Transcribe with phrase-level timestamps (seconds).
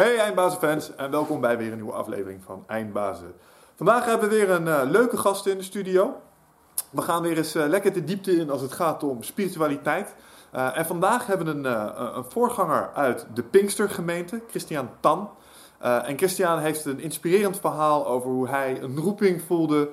[0.00, 3.34] Hey Eindbazenfans en welkom bij weer een nieuwe aflevering van Eindbazen.
[3.76, 6.20] Vandaag hebben we weer een eh, leuke gast in de studio.
[6.90, 10.14] We gaan weer eens eh, lekker de diepte in als het gaat om spiritualiteit.
[10.50, 15.30] Eh, en vandaag hebben we een, een voorganger uit de Pinkstergemeente, Christian Tan.
[15.78, 19.90] En Christian heeft een inspirerend verhaal over hoe hij een roeping voelde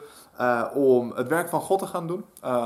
[0.73, 2.25] om het werk van God te gaan doen.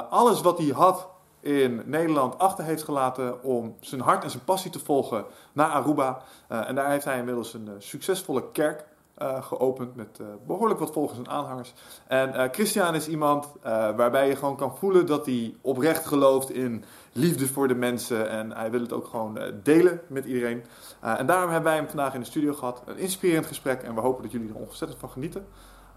[0.09, 1.07] Alles wat hij had
[1.41, 6.21] in Nederland achter heeft gelaten om zijn hart en zijn passie te volgen naar Aruba.
[6.47, 8.85] Eh, en daar heeft hij inmiddels een eh, succesvolle kerk
[9.21, 11.73] eh, geopend met eh, behoorlijk wat volgers en aanhangers.
[12.07, 13.47] En Christian is iemand
[13.95, 18.29] waarbij je gewoon kan voelen dat hij oprecht gelooft in liefde voor de mensen.
[18.29, 20.65] En hij wil het ook gewoon delen met iedereen.
[20.99, 22.81] En daarom hebben wij hem vandaag in de studio gehad.
[22.85, 25.47] Een inspirerend gesprek en we hopen dat jullie er ontzettend van genieten.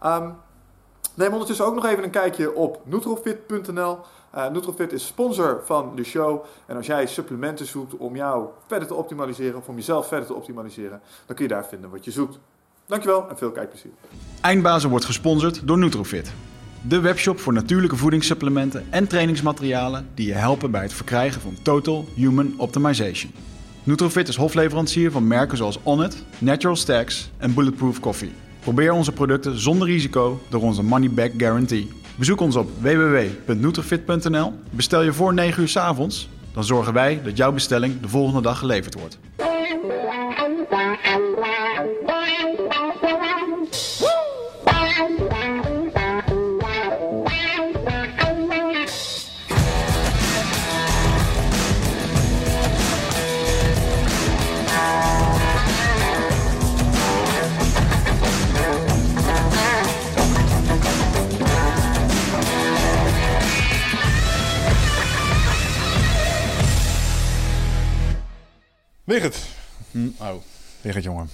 [0.00, 0.30] Ehm
[1.14, 3.98] neem ondertussen ook nog even een kijkje op Nutrofit.nl.
[4.34, 6.44] Eh Nutrofit is sponsor van de show.
[6.66, 10.34] En als jij supplementen zoekt om jou verder te optimaliseren, of om jezelf verder te
[10.34, 12.38] optimaliseren, dan kun je daar vinden wat je zoekt.
[12.86, 13.90] Dankjewel en veel kijkplezier.
[14.40, 16.32] Eindbazen wordt gesponsord door Nutrofit.
[16.88, 22.04] De webshop voor natuurlijke voedingssupplementen en trainingsmaterialen die je helpen bij het verkrijgen van Total
[22.14, 23.32] Human Optimization.
[23.82, 28.32] Nutrofit is hofleverancier van merken zoals Onnit, Natural Stacks en Bulletproof Coffee.
[28.60, 31.91] Probeer onze producten zonder risico door onze money back guarantee.
[32.16, 34.52] Bezoek ons op www.nutrofit.nl.
[34.70, 38.42] Bestel je voor 9 uur 's avonds, dan zorgen wij dat jouw bestelling de volgende
[38.42, 39.18] dag geleverd wordt.
[69.05, 69.47] Wigert.
[70.19, 70.34] Oh.
[70.80, 71.28] Wigert, jongen.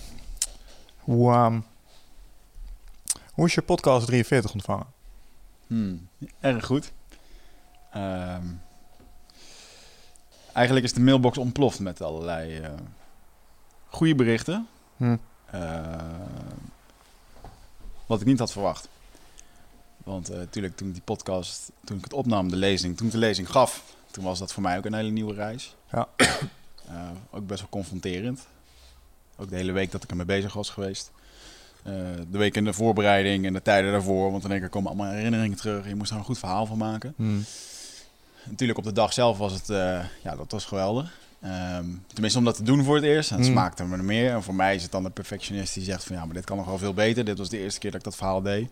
[0.98, 1.60] Hoe, ehm,
[3.32, 4.86] hoe is je podcast 43 ontvangen?
[5.66, 6.08] Hmm,
[6.40, 6.92] erg goed.
[7.92, 8.46] Ehm,
[10.52, 12.70] eigenlijk is de mailbox ontploft met allerlei eh,
[13.86, 14.68] goede berichten.
[14.96, 15.16] Hm.
[15.50, 15.96] Eh,
[18.06, 18.88] wat ik niet had verwacht.
[19.96, 23.18] Want natuurlijk, toen ik die podcast, toen ik het opnam, de lezing, toen ik de
[23.18, 25.76] lezing gaf, toen was dat voor mij ook een hele nieuwe reis.
[25.90, 26.08] Ja.
[26.90, 26.96] Eh,
[27.30, 28.46] ook best wel confronterend.
[29.36, 31.10] Ook de hele week dat ik ermee bezig was geweest.
[31.82, 31.92] Eh,
[32.30, 34.30] de week in de voorbereiding en de tijden daarvoor.
[34.30, 35.88] Want in één keer komen allemaal herinneringen terug.
[35.88, 37.14] Je moest er een goed verhaal van maken.
[37.16, 37.38] Hm.
[38.44, 41.18] Natuurlijk op de dag zelf was het, eh, ja, dat was geweldig.
[41.40, 43.30] Ehm, tenminste om dat te doen voor het eerst.
[43.30, 43.52] En het Mm.
[43.52, 44.30] smaakte me er meer.
[44.32, 46.56] En voor mij is het dan de perfectionist die zegt van ja, maar dit kan
[46.56, 47.24] nog wel veel beter.
[47.24, 48.70] Dit was de eerste keer dat ik dat verhaal deed.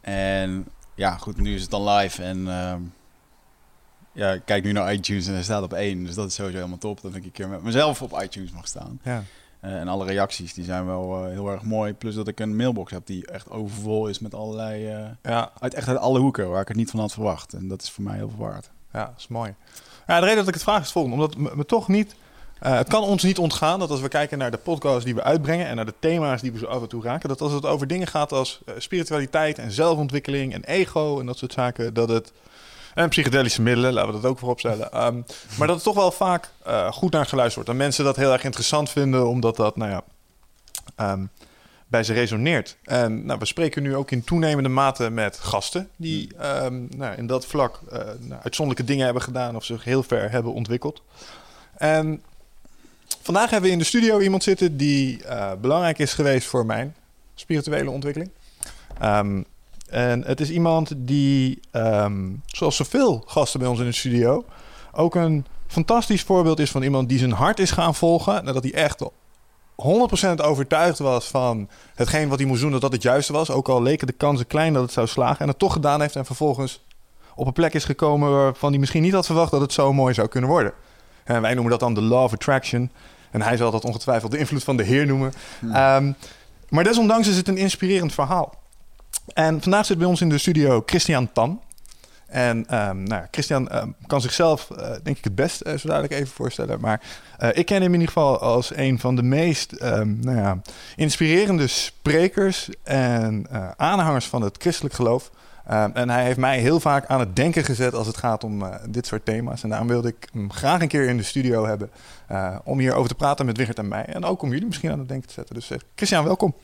[0.00, 2.22] En ja, goed, nu is het dan live.
[2.22, 2.80] En ehm,
[4.12, 6.04] ja, ik kijk nu naar iTunes en hij staat op één.
[6.04, 7.00] Dus dat is sowieso helemaal top.
[7.02, 9.00] Dat ik een keer met mezelf op iTunes mag staan.
[9.02, 9.22] Ja.
[9.60, 11.92] Eh, en alle reacties die zijn wel eh, heel erg mooi.
[11.94, 14.86] Plus dat ik een mailbox heb die echt overvol is met allerlei...
[14.86, 17.52] eh, Ja, uit, echt uit alle hoeken waar ik het niet van had verwacht.
[17.52, 18.70] En dat is voor mij heel veel waard.
[18.92, 19.54] ja, dat is mooi.
[20.06, 21.16] Ja, de reden dat ik het vraag is het volgende.
[21.16, 22.14] Omdat me, me toch niet...
[22.58, 25.66] het kan ons niet ontgaan dat als we kijken naar de podcasts die we uitbrengen...
[25.66, 27.28] en naar de thema's die we zo af en toe raken...
[27.28, 31.52] dat als het over dingen gaat als spiritualiteit en zelfontwikkeling en ego en dat soort
[31.52, 31.94] zaken...
[31.94, 32.32] dat het...
[32.94, 34.92] En psychedelische middelen, laten we dat ook voorop stellen.
[34.92, 35.22] Ehm,
[35.58, 37.70] maar dat het toch wel vaak eh, goed naar geluisterd wordt.
[37.70, 40.02] En mensen dat heel erg interessant vinden, omdat dat, nou ja,
[40.96, 41.24] ehm,
[41.90, 42.76] bij ze resoneert.
[42.84, 47.26] En nou, we spreken nu ook in toenemende mate met gasten die ehm, nou, in
[47.26, 51.02] dat vlak eh, nou, uitzonderlijke dingen hebben gedaan of zich heel ver hebben ontwikkeld.
[51.76, 52.22] En
[53.22, 56.94] vandaag hebben we in de studio iemand zitten die eh, belangrijk is geweest voor mijn
[57.34, 58.30] spirituele ontwikkeling.
[58.98, 59.42] Ehm,
[59.90, 64.44] en het is iemand die, ehm, zoals zoveel gasten bij ons in de studio,
[64.92, 68.44] ook een fantastisch voorbeeld is van iemand die zijn hart is gaan volgen.
[68.44, 69.04] Nadat hij echt
[69.74, 73.50] 100% overtuigd was van hetgeen wat hij moest doen, dat dat het juiste was.
[73.50, 75.38] Ook al leken de kansen klein dat het zou slagen.
[75.38, 76.84] En het toch gedaan heeft en vervolgens
[77.34, 80.14] op een plek is gekomen waarvan hij misschien niet had verwacht dat het zo mooi
[80.14, 80.72] zou kunnen worden.
[81.24, 82.90] En wij noemen dat dan de law of attraction.
[83.30, 85.32] En hij zal dat ongetwijfeld de invloed van de Heer noemen.
[85.72, 86.12] Ehm,
[86.68, 88.54] maar desondanks is het een inspirerend verhaal.
[89.34, 91.60] En vandaag zit bij ons in de studio Christian Tan.
[92.30, 96.12] En ehm, nou, Christian ehm, kan zichzelf, eh, denk ik, het best uh, zo dadelijk
[96.12, 96.80] even voorstellen.
[96.80, 97.00] Maar
[97.38, 100.60] eh, ik ken hem in ieder geval als een van de meest ehm, nou ja,
[100.96, 105.30] inspirerende sprekers en eh, aanhangers van het christelijk geloof.
[105.92, 109.06] En hij heeft mij heel vaak aan het denken gezet als het gaat om dit
[109.06, 109.62] soort thema's.
[109.62, 111.90] En daarom wilde ik hem graag een keer in de studio hebben
[112.64, 114.04] om hierover te praten met Wigert en mij.
[114.04, 115.54] En ook om jullie misschien aan het denken te zetten.
[115.54, 116.54] Dus Christian, welkom.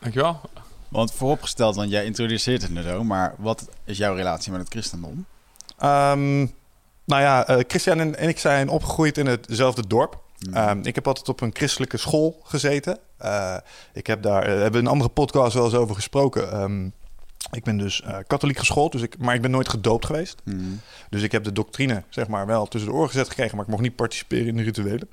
[0.00, 0.40] Dankjewel.
[0.88, 4.70] Want vooropgesteld, want jij introduceert het nu zo, maar wat is jouw relatie met het
[4.70, 5.26] christendom?
[5.82, 6.54] Um,
[7.04, 10.24] nou ja, uh, Christian en, en, ik zijn opgegroeid in hetzelfde dorp.
[10.52, 12.98] Ehm, ik heb altijd op een christelijke school gezeten.
[13.24, 13.56] Uh,
[13.92, 16.60] ik heb daar, uh, hebben in een andere podcast wel eens over gesproken.
[16.60, 16.92] Um,
[17.50, 20.42] ik ben dus katholiek geschoold, dus ik, maar ik ben nooit gedoopt geweest.
[20.44, 20.80] Mm.
[21.10, 23.70] Dus ik heb de doctrine zeg maar wel tussen de oren gezet gekregen, maar ik
[23.70, 25.08] mocht niet participeren in de rituelen.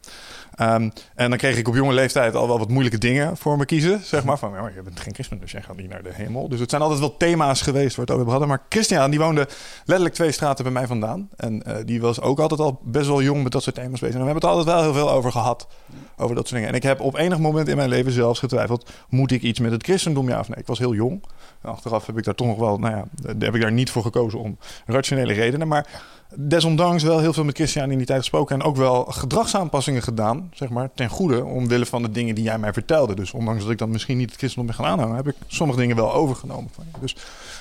[0.62, 3.66] Um, en dan kreeg ik op jonge leeftijd al wel wat moeilijke dingen voor me
[3.66, 4.02] kiezen.
[4.04, 6.50] Zeg maar van, ja, je bent geen christen, dus jij gaat niet naar de hemel.
[6.50, 8.48] Dus het zijn altijd wel thema's geweest waar we het over hadden.
[8.48, 9.48] Maar Christian, die woonde
[9.86, 11.30] letterlijk twee straten bij mij vandaan.
[11.36, 14.16] En uh, die was ook altijd al best wel jong met dat soort thema's bezig.
[14.16, 15.68] En we hebben het altijd wel heel veel over gehad,
[16.18, 16.70] over dat soort dingen.
[16.70, 19.72] En ik heb op enig moment in mijn leven zelfs getwijfeld, moet ik iets met
[19.72, 20.60] het christendom, ja of nee?
[20.60, 21.24] Ik was heel jong.
[21.64, 23.06] Achteraf heb ik daar toch nog wel, nou ja,
[23.40, 25.68] heb ik daar niet voor gekozen om rationele redenen.
[25.68, 25.88] Maar
[26.36, 28.60] desondanks wel heel veel met Christian in die tijd gesproken.
[28.60, 31.46] En ook wel gedragsaanpassingen gedaan, zeg maar, ten goede.
[31.46, 33.16] Omwille van de dingen die jij mij vertelde.
[33.16, 35.80] Dus ondanks dat ik dan misschien niet het christendom ben gaan aanhangen, heb ik sommige
[35.80, 37.00] dingen wel overgenomen van je.
[37.00, 37.16] Dus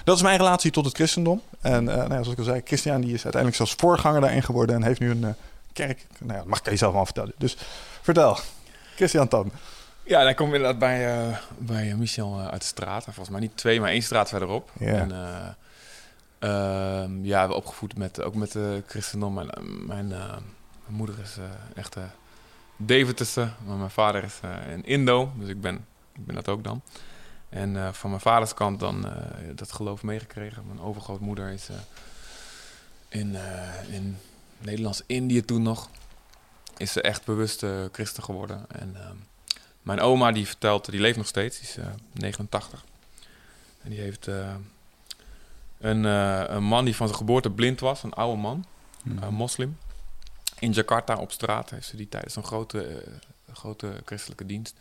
[0.04, 1.40] dat is mijn relatie tot het christendom.
[1.60, 4.42] En uh, nou ja, zoals ik al zei, Christian die is uiteindelijk zelfs voorganger daarin
[4.42, 4.76] geworden.
[4.76, 5.28] En heeft nu een uh,
[5.72, 6.06] kerk.
[6.18, 7.32] Nou ja, dat mag ik je zelf wel vertellen.
[7.38, 7.56] Dus
[8.02, 8.38] vertel,
[8.96, 9.50] Christian Tan.
[10.04, 13.04] Ja, dan kom je inderdaad bij, uh, bij Michel uit de straat.
[13.04, 14.70] Volgens mij niet twee, maar één straat verderop.
[14.78, 14.94] Ja.
[14.94, 15.56] En,
[16.44, 19.34] Uh, ja, we opgevoed met, ook met de christendom.
[19.34, 19.48] Mijn,
[19.86, 20.42] mijn, mijn
[20.86, 21.36] moeder is
[21.74, 21.96] echt
[22.76, 24.40] Deventerse, maar mijn vader is
[24.72, 26.82] een Indo, dus ik ben, ik ben dat ook dan.
[27.48, 29.06] En van mijn vaders kant dan
[29.54, 30.66] dat geloof meegekregen.
[30.66, 31.68] Mijn overgrootmoeder is
[33.08, 33.36] in,
[33.90, 34.18] in
[34.58, 35.90] Nederlands-Indië toen nog,
[36.76, 38.64] is ze echt bewust christen geworden.
[38.68, 39.16] En ehm,
[39.82, 41.76] mijn oma die vertelt, die leeft nog steeds, die is
[42.12, 42.84] 89.
[43.82, 44.28] En die heeft
[45.78, 48.64] een, uh, een, man die van zijn geboorte blind was, een oude man,
[49.02, 49.22] mm.
[49.22, 49.78] een moslim.
[50.58, 53.04] In Jakarta op straat heeft ze die tijdens een grote,
[53.52, 54.74] grote christelijke dienst.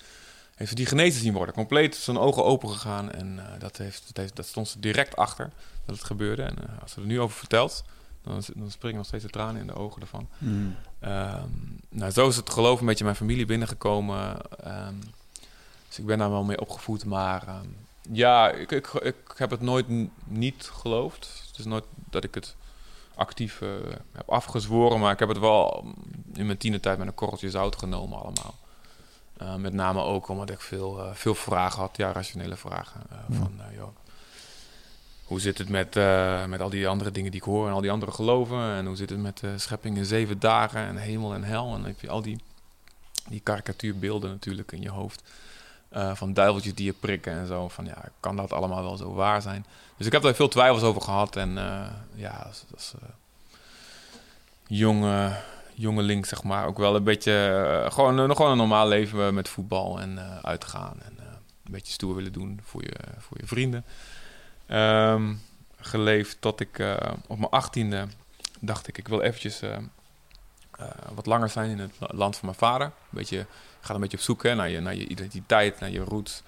[0.56, 1.56] Heeft ze die genezen zien worden.
[1.56, 3.12] Compleet zijn ogen open gegaan.
[3.12, 5.50] En uh, dat, heeft, dat, heeft, dat stond ze direct achter
[5.86, 6.44] dat het gebeurde.
[6.44, 7.83] En als ze er nu over vertelt,
[8.23, 10.27] dan, dan springen nog steeds de tranen in de ogen ervan.
[10.38, 10.75] Mm.
[11.01, 14.38] Um, nou, zo is het geloof een beetje mijn familie binnengekomen.
[14.68, 15.00] Um,
[15.88, 17.06] dus ik ben daar wel mee opgevoed.
[17.06, 17.75] Maar um,
[18.12, 19.85] ja, ik, ik, ik heb het nooit
[20.23, 21.44] niet geloofd.
[21.47, 22.56] Het is nooit dat ik het
[23.15, 23.69] actief uh,
[24.12, 25.85] heb afgezworen, maar ik heb het wel
[26.33, 28.56] in mijn tienertijd met een korreltje zout genomen allemaal.
[29.41, 33.01] Uh, met name ook omdat ik veel, uh, veel vragen had, ja, rationele vragen.
[33.27, 33.35] Mm.
[33.35, 33.95] Van, joh,
[35.31, 35.95] hoe zit het met,
[36.48, 38.75] met al die andere dingen die ik hoor en al die andere geloven?
[38.75, 41.66] En hoe zit het met schepping in zeven dagen en hemel en hel?
[41.66, 42.39] En dan heb je al die,
[43.30, 45.24] die karikatuurbeelden natuurlijk in je hoofd.
[45.94, 47.68] Uh, van duiveltjes die je prikken en zo.
[47.68, 49.66] Van ja, kan dat allemaal wel zo waar zijn?
[49.98, 51.36] Dus ik heb daar veel twijfels over gehad.
[51.36, 51.54] En
[52.16, 53.10] ja, is uh,
[54.68, 55.31] jonge,
[55.74, 56.66] jongeling, zeg maar.
[56.66, 60.95] Ook wel een beetje, gewoon, gewoon een normaal leven met voetbal en uitgaan.
[61.01, 61.13] En
[61.63, 63.86] een beetje stoer willen doen voor je, voor je vrienden.
[64.71, 65.41] Um,
[65.79, 66.97] geleefd tot ik
[67.27, 68.07] op mijn achttiende
[68.59, 69.62] dacht ik, ik wil eventjes
[71.13, 72.85] wat langer zijn in het land van mijn vader.
[72.88, 73.45] Een beetje
[73.81, 76.44] gaat een beetje op zoek naar, je, naar je identiteit, naar je roots.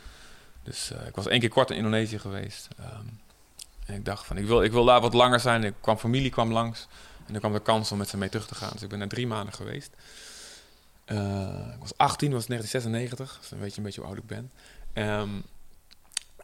[0.63, 2.67] Dus ik was één keer kort in Indonesië geweest.
[2.79, 3.19] Um,
[3.85, 5.63] en ik dacht van, ik wil, ik wil daar wat langer zijn.
[5.63, 6.87] Ik kwam, familie kwam langs.
[7.25, 8.69] En dan kwam de kans om met ze mee terug te gaan.
[8.71, 9.91] Dus ik ben daar drie maanden geweest.
[11.05, 13.37] Ik was 18, was 1996.
[13.39, 14.51] Dus dan weet een beetje hoe oud ik ben.
[14.93, 15.43] Um,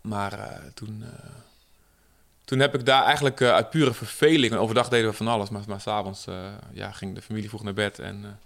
[0.01, 1.03] maar toen,
[2.50, 4.54] toen heb ik daar eigenlijk uit pure verveling...
[4.54, 6.25] overdag deden we van alles, maar, maar s'avonds
[6.72, 8.00] ja, ging de familie vroeg naar bed...
[8.00, 8.40] en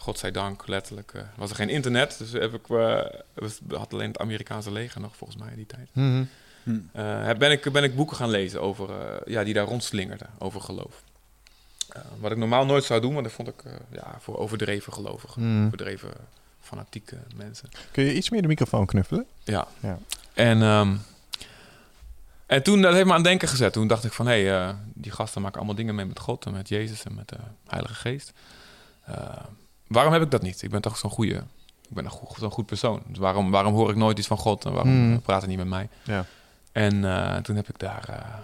[0.00, 2.18] godzijdank, letterlijk, uh, was er geen internet.
[2.18, 3.02] Dus heb ik, uh,
[3.68, 5.88] had alleen het Amerikaanse leger nog, volgens mij, in die tijd.
[5.92, 6.28] Mm
[6.62, 7.38] -hmm.
[7.38, 8.88] ben, ik, ben ik boeken gaan lezen over,
[9.30, 11.02] ja, die daar rondslingerden, over geloof.
[12.18, 15.66] wat ik normaal nooit zou doen, want dat vond ik ja, voor overdreven gelovigen, mm.
[15.66, 16.10] overdreven
[16.60, 17.68] fanatieke mensen.
[17.90, 19.26] Kun je iets meer de microfoon knuffelen?
[19.44, 19.68] Ja.
[19.80, 19.98] ja.
[20.32, 21.00] En, um,
[22.50, 23.72] en toen, dat heeft me aan denken gezet.
[23.72, 26.52] Toen dacht ik van, hé, hey, die gasten maken allemaal dingen mee met God en
[26.52, 28.32] met Jezus en met de Heilige Geest
[29.90, 30.62] waarom heb ik dat niet?
[30.62, 31.34] Ik ben toch zo'n goede,
[31.88, 33.02] ik ben zo'n goed persoon.
[33.06, 35.20] Dus waarom, waarom hoor ik nooit iets van God en waarom mm.
[35.20, 35.88] praat hij niet met mij?
[36.02, 36.24] Ja.
[36.72, 38.38] En uh, toen heb ik daar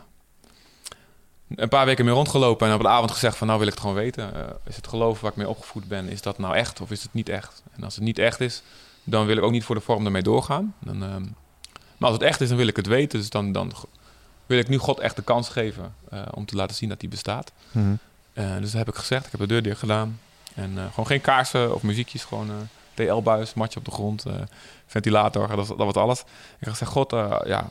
[1.57, 3.83] een paar weken mee rondgelopen en op de avond gezegd van nou wil ik het
[3.83, 4.33] gewoon weten.
[4.65, 7.13] Is het geloof waar ik mee opgevoed ben, is dat nou echt of is het
[7.13, 7.63] niet echt?
[7.77, 8.63] En als het niet echt is,
[9.05, 10.75] dan wil ik ook niet voor de vorm ermee doorgaan.
[10.79, 11.35] Dan,
[11.97, 13.19] maar als het echt is, dan wil ik het weten.
[13.19, 13.73] Dus dan, dan
[14.47, 15.95] wil ik nu God echt de kans geven
[16.31, 17.53] om te laten zien dat hij bestaat.
[17.71, 17.99] Mm.
[18.35, 19.25] dus dat heb ik gezegd.
[19.25, 20.21] Ik heb de deur dicht gedaan.
[20.55, 24.25] En uh, gewoon geen kaarsen of muziekjes, gewoon DL-buis, matje op de grond,
[24.87, 26.21] ventilator, dat, dat was alles.
[26.21, 26.27] Ik
[26.59, 27.11] heb gezegd, God,
[27.45, 27.71] ja,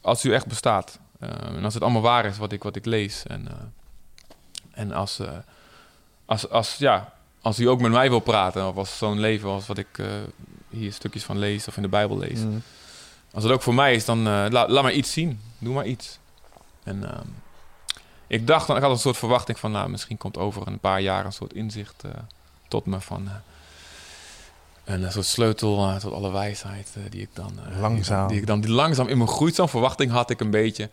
[0.00, 3.26] als u echt bestaat en als het allemaal waar is wat ik, wat ik lees
[3.26, 3.48] en,
[4.70, 5.20] en als,
[6.24, 9.66] als, als, ja, als u ook met mij wil praten of als zo'n leven als
[9.66, 10.00] wat ik
[10.68, 12.38] hier stukjes van lees of in de Bijbel lees.
[12.38, 12.62] Mm.
[13.36, 15.40] Als het ook voor mij is, dan la, laat maar iets zien.
[15.58, 16.18] Doe maar iets.
[16.82, 17.26] En ehm,
[18.26, 21.24] ik dacht, ik had een soort verwachting van, nou, misschien komt over een paar jaar
[21.24, 22.12] een soort inzicht uh,
[22.68, 27.52] tot me van, uh, een soort sleutel eh, tot alle wijsheid eh, die ik dan...
[27.70, 28.28] eh, Langzaam.
[28.28, 29.54] Die ik dan die langzaam in me groeit.
[29.54, 30.90] Zo'n verwachting had ik een beetje.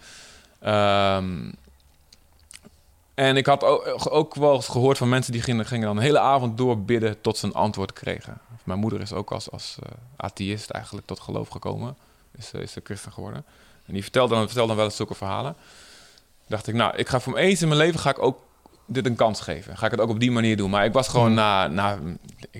[0.60, 1.52] Ehm,
[3.14, 6.04] en ik had ook, ook wel eens gehoord van mensen die gingen, gingen dan een
[6.04, 8.38] hele avond door bidden tot ze een antwoord kregen.
[8.64, 11.96] Mijn moeder is ook als, als eh, atheïst eigenlijk tot geloof gekomen.
[12.38, 13.46] Is, eh, is ze christen geworden.
[13.86, 15.56] En die vertelde dan, vertelde dan wel eens zulke verhalen.
[16.48, 18.40] dacht ik, nou, ik ga voor eens in mijn leven ga ik ook
[18.86, 19.78] dit een kans geven.
[19.78, 20.70] Ga ik het ook op die manier doen.
[20.70, 21.98] Maar ik was gewoon na, na,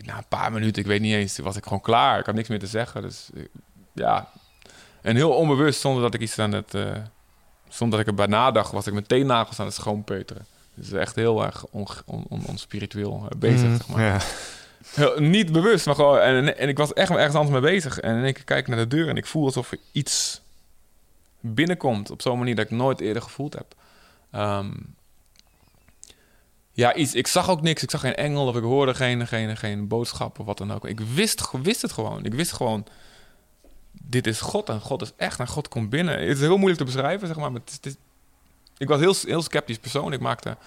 [0.02, 2.20] na een paar minuten, ik weet niet eens, was ik gewoon klaar.
[2.20, 3.02] Ik had niks meer te zeggen.
[3.02, 3.44] Dus eh,
[3.94, 4.30] ja,
[5.02, 6.74] en heel onbewust, zonder dat ik iets aan het...
[6.74, 6.92] eh,
[7.70, 10.46] zonder dat ik erbij nadacht, was ik mijn teennagels aan het schoonpeuteren.
[10.74, 14.04] Dus echt heel erg on, on, on- onspiritueel eh, bezig, Mhm, zeg maar.
[14.04, 14.20] Ja.
[15.18, 16.20] Niet bewust, maar gewoon...
[16.20, 18.00] En, en ik was echt ergens anders mee bezig.
[18.00, 20.42] En keer kijk ik naar de deur en ik voel alsof er iets
[21.40, 22.12] binnenkomt...
[22.12, 23.76] op zo'n manier dat ik nooit eerder gevoeld heb.
[24.32, 24.72] Ehm,
[26.72, 27.84] ja, iets, ik zag ook niks.
[27.84, 30.86] Ik zag geen engel of ik hoorde geen, geen, geen boodschap of wat dan ook.
[30.86, 32.26] Ik wist, wist het gewoon.
[32.26, 32.86] Ik wist gewoon...
[33.92, 36.20] Dit is God en God is echt en God komt binnen.
[36.20, 37.52] Het is heel moeilijk te beschrijven, zeg maar.
[37.52, 37.62] maar
[38.78, 40.14] ik was heel, heel sceptisch persoon.
[40.14, 40.58] Ik maakte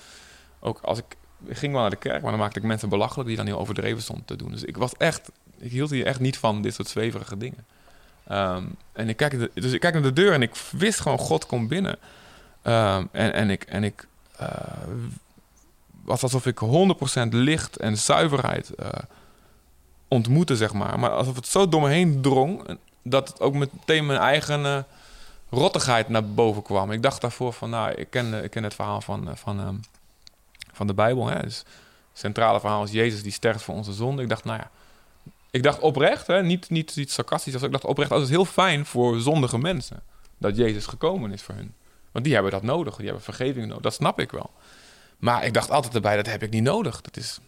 [0.60, 1.16] ook als ik, ik
[1.48, 4.02] ging wel naar de kerk, maar dan maakte ik mensen belachelijk die dan heel overdreven
[4.02, 4.50] stonden te doen.
[4.50, 7.64] Dus ik was echt, ik hield hier echt niet van dit soort zweverige dingen.
[8.26, 11.46] Ehm, en ik kijk, dus ik kijk naar de deur en ik wist gewoon, God
[11.46, 11.98] komt binnen.
[12.62, 14.48] Ehm, en, en ik, en ik eh,
[16.04, 18.88] was alsof ik 100% licht en zuiverheid eh,
[20.08, 20.98] ontmoette, zeg maar.
[20.98, 24.78] Maar alsof het zo door me heen drong, dat het ook meteen mijn eigen eh,
[25.50, 26.92] rottigheid naar boven kwam.
[26.92, 29.74] Ik dacht daarvoor van, nou, ik ken, ik ken het verhaal van, van, ehm,
[30.76, 31.26] van de Bijbel.
[31.26, 31.42] Hè?
[31.42, 31.66] Dus het
[32.12, 34.22] centrale verhaal is Jezus die sterft voor onze zonde.
[34.22, 34.70] Ik dacht, nou ja,
[35.50, 36.42] ik dacht oprecht, hè?
[36.42, 37.54] Niet, niet iets sarcastisch.
[37.54, 37.64] zo.
[37.64, 40.02] Ik dacht oprecht, dat is heel fijn voor zondige mensen.
[40.38, 41.74] Dat Jezus gekomen is voor hun.
[42.12, 42.96] Want die hebben dat nodig.
[42.96, 43.82] Die hebben vergeving nodig.
[43.82, 44.50] Dat snap ik wel.
[45.18, 47.00] Maar ik dacht altijd erbij, dat heb ik niet nodig.
[47.00, 47.38] Dat is,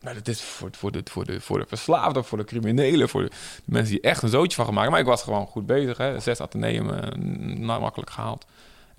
[0.00, 3.22] nou, dat is voor, voor, de, voor, de, voor de verslaafden, voor de criminelen, voor
[3.22, 3.30] de,
[3.64, 4.90] mensen die echt een zootje van gemaakt.
[4.90, 5.96] Maar ik was gewoon goed bezig.
[5.96, 6.20] Hè?
[6.20, 8.46] Zes ateneum, eh, makkelijk gehaald.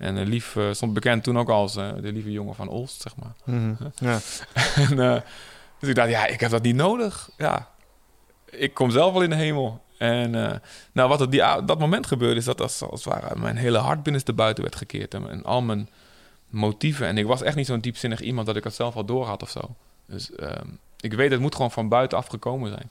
[0.02, 3.00] En eh, Lief eh, stond bekend toen ook als eh, de lieve jongen van Olst,
[3.00, 3.32] zeg maar.
[3.44, 3.74] Mhm.
[3.94, 4.18] ja.
[4.88, 5.22] En,
[5.78, 7.30] dus ik dacht, ja, ik heb dat niet nodig.
[7.36, 7.68] Ja,
[8.50, 9.82] ik kom zelf wel in de hemel.
[9.98, 10.60] En
[10.92, 13.78] nou, wat op die, dat moment gebeurde, is dat als, als het ware mijn hele
[13.78, 15.14] hart binnenste buiten werd gekeerd.
[15.14, 15.88] En, en al mijn
[16.48, 17.06] motieven.
[17.06, 19.42] En ik was echt niet zo'n diepzinnig iemand dat ik het zelf al door had
[19.42, 19.60] of zo.
[20.06, 20.68] Dus ehm,
[21.00, 22.90] ik weet, het moet gewoon van buitenaf gekomen zijn.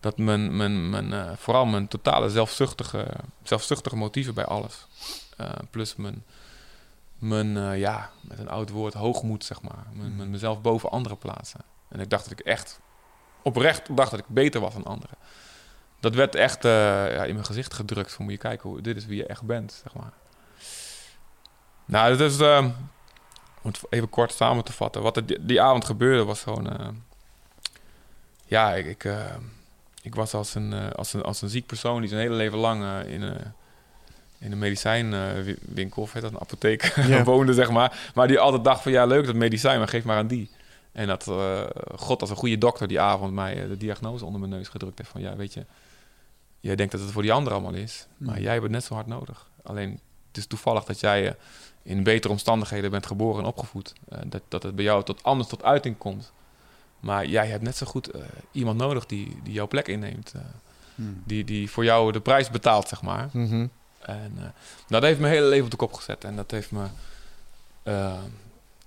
[0.00, 3.06] Dat mijn, mijn, mijn, vooral mijn totale zelfzuchtige,
[3.42, 4.86] zelfzuchtige motieven bij alles.
[5.70, 6.24] plus mijn,
[7.22, 9.86] mijn eh, ja, met een oud woord, hoogmoed, zeg maar.
[9.92, 11.60] Mijn, mijn- mezelf boven anderen plaatsen.
[11.88, 12.80] En ik dacht dat ik echt
[13.42, 15.16] oprecht dacht dat ik beter was dan anderen.
[16.00, 16.70] Dat werd echt eh,
[17.14, 18.12] ja, in mijn gezicht gedrukt.
[18.12, 20.12] Van moet je kijken, hoe, dit is wie je echt bent, zeg maar.
[21.84, 22.38] Nou, dat is...
[22.38, 22.70] ehm,
[23.62, 25.02] om het even kort samen te vatten.
[25.02, 26.78] Wat er die, die avond gebeurde was gewoon...
[26.78, 26.88] eh,
[28.44, 29.14] ja, ik, ik,
[30.02, 33.04] ik was als een, als, een, als een ziek persoon die zijn hele leven lang
[33.04, 33.52] in, een
[34.42, 37.24] in een medicijnwinkel, of heet dat, een apotheek, Ja.
[37.24, 38.10] woonde, zeg maar.
[38.14, 40.50] Maar die altijd dacht van, ja, leuk dat medicijn, maar geef maar aan die.
[40.92, 41.60] En dat eh,
[41.96, 44.98] God als een goede dokter die avond mij eh, de diagnose onder mijn neus gedrukt
[44.98, 45.64] heeft van, ja, weet je,
[46.60, 48.42] jij denkt dat het voor die ander allemaal is, maar Hmm.
[48.42, 49.46] jij hebt het net zo hard nodig.
[49.62, 49.90] Alleen,
[50.28, 51.34] het is toevallig dat jij eh,
[51.82, 53.92] in betere omstandigheden bent geboren en opgevoed.
[54.26, 56.32] Dat, dat het bij jou tot anders tot uiting komt.
[57.00, 58.10] Maar jij hebt net zo goed
[58.52, 60.32] iemand nodig die, die jouw plek inneemt.
[60.94, 61.22] Hmm.
[61.26, 63.28] die, die voor jou de prijs betaalt, zeg maar.
[63.32, 63.66] Mhm.
[64.02, 64.50] En nou,
[64.88, 66.24] dat heeft mijn hele leven op de kop gezet.
[66.24, 66.84] En dat heeft me
[67.82, 68.18] eh,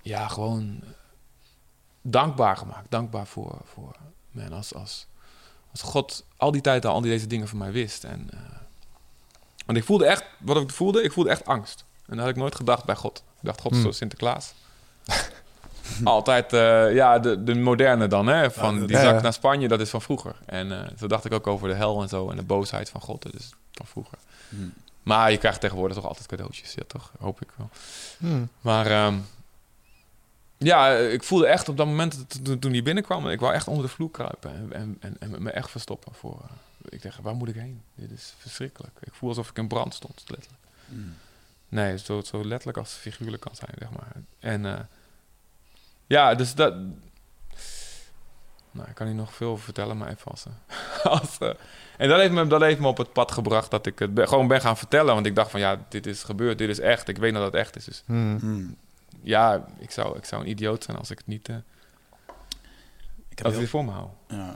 [0.02, 0.80] ja, gewoon
[2.02, 2.90] dankbaar gemaakt.
[2.90, 3.96] Dankbaar voor, voor
[4.30, 5.06] man, als, als,
[5.70, 8.04] als God al die tijd al al die deze dingen van mij wist.
[8.04, 8.38] En, eh,
[9.66, 11.84] want ik voelde echt, wat ik voelde, ik voelde echt angst.
[12.06, 13.18] En dat had ik nooit gedacht bij God.
[13.18, 13.86] Ik dacht, God is Hmm.
[13.86, 14.54] zo Sinterklaas.
[16.04, 18.50] Altijd, eh, ja, de, de moderne dan, hè.
[18.50, 19.20] Van die Ja, zak ja.
[19.20, 20.36] naar Spanje, dat is van vroeger.
[20.46, 22.30] En eh, zo dacht ik ook over de hel en zo.
[22.30, 24.18] En de boosheid van God, dat is van vroeger.
[24.48, 24.72] Hmm.
[25.06, 27.12] Maar je krijgt tegenwoordig toch altijd cadeautjes, ja toch?
[27.18, 27.70] Hoop ik wel.
[28.18, 28.44] Mhm.
[28.60, 29.18] Maar ehm,
[30.56, 33.92] ja, ik voelde echt op dat moment, toen, hij binnenkwam, ik wou echt onder de
[33.92, 36.14] vloer kruipen en, en, en, en me echt verstoppen.
[36.14, 36.50] Voor, eh,
[36.88, 37.82] ik dacht, waar moet ik heen?
[37.94, 38.98] Dit is verschrikkelijk.
[39.00, 40.62] Ik voel alsof ik in brand stond, letterlijk.
[40.86, 41.16] Hmm.
[41.68, 44.12] Nee, zo, zo letterlijk als figuurlijk kan zijn, zeg maar.
[44.38, 44.84] En eh,
[46.06, 46.74] ja, dus dat...
[48.70, 50.44] Nou, ik kan hier nog veel over vertellen, maar even als...
[51.20, 51.50] als eh,
[51.98, 54.26] en dat heeft, me, dat heeft me op het pad gebracht dat ik het be-
[54.26, 55.14] gewoon ben gaan vertellen.
[55.14, 57.08] Want ik dacht van, ja, dit is gebeurd, dit is echt.
[57.08, 57.84] Ik weet dat het echt is.
[57.84, 58.38] Dus Mhm.
[58.38, 58.76] Hmm.
[59.22, 61.48] ja, ik zou, ik zou een idioot zijn als ik het niet...
[61.48, 61.56] eh
[63.28, 64.08] Ik, heb als ik heel, dit voor me hou.
[64.28, 64.54] ja.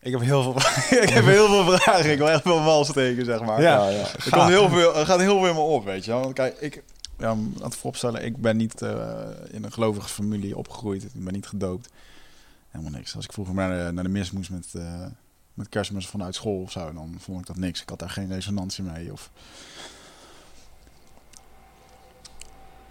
[0.00, 0.56] Ik heb heel veel,
[1.02, 2.10] ik heb heel veel vragen.
[2.10, 3.60] Ik wil echt veel wal steken, zeg maar.
[3.62, 3.88] Ja.
[3.88, 6.20] Er, komt heel veel, er gaat heel veel in me op, weet je wel.
[6.20, 6.82] Want Kijk, ik,
[7.18, 11.02] ja, om het vooropstellen, ik ben niet eh, in een gelovige familie opgegroeid.
[11.02, 11.88] Ik ben niet gedoopt.
[12.70, 13.16] Helemaal niks.
[13.16, 15.04] Als ik vroeger naar de, naar de mis moest met, eh,
[15.56, 17.82] met kerstmis vanuit school of zo, dan vond ik dat niks.
[17.82, 19.12] Ik had daar geen resonantie mee.
[19.12, 19.30] Of...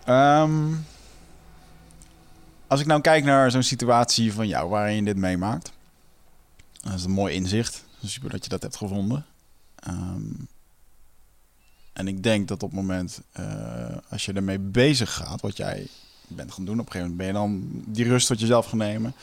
[0.06, 0.74] Ehm,
[2.68, 5.72] als ik nou kijk naar zo'n situatie van jou waarin je dit meemaakt.
[6.82, 7.84] Dat is een mooi inzicht.
[8.04, 9.26] Super dat je dat hebt gevonden.
[9.76, 10.32] Ehm,
[11.94, 15.88] en ik denk dat op het moment, eh, als je ermee bezig gaat, wat jij
[16.28, 18.78] bent gaan doen, op een gegeven moment ben je dan die rust tot jezelf gaan
[18.78, 19.14] nemen.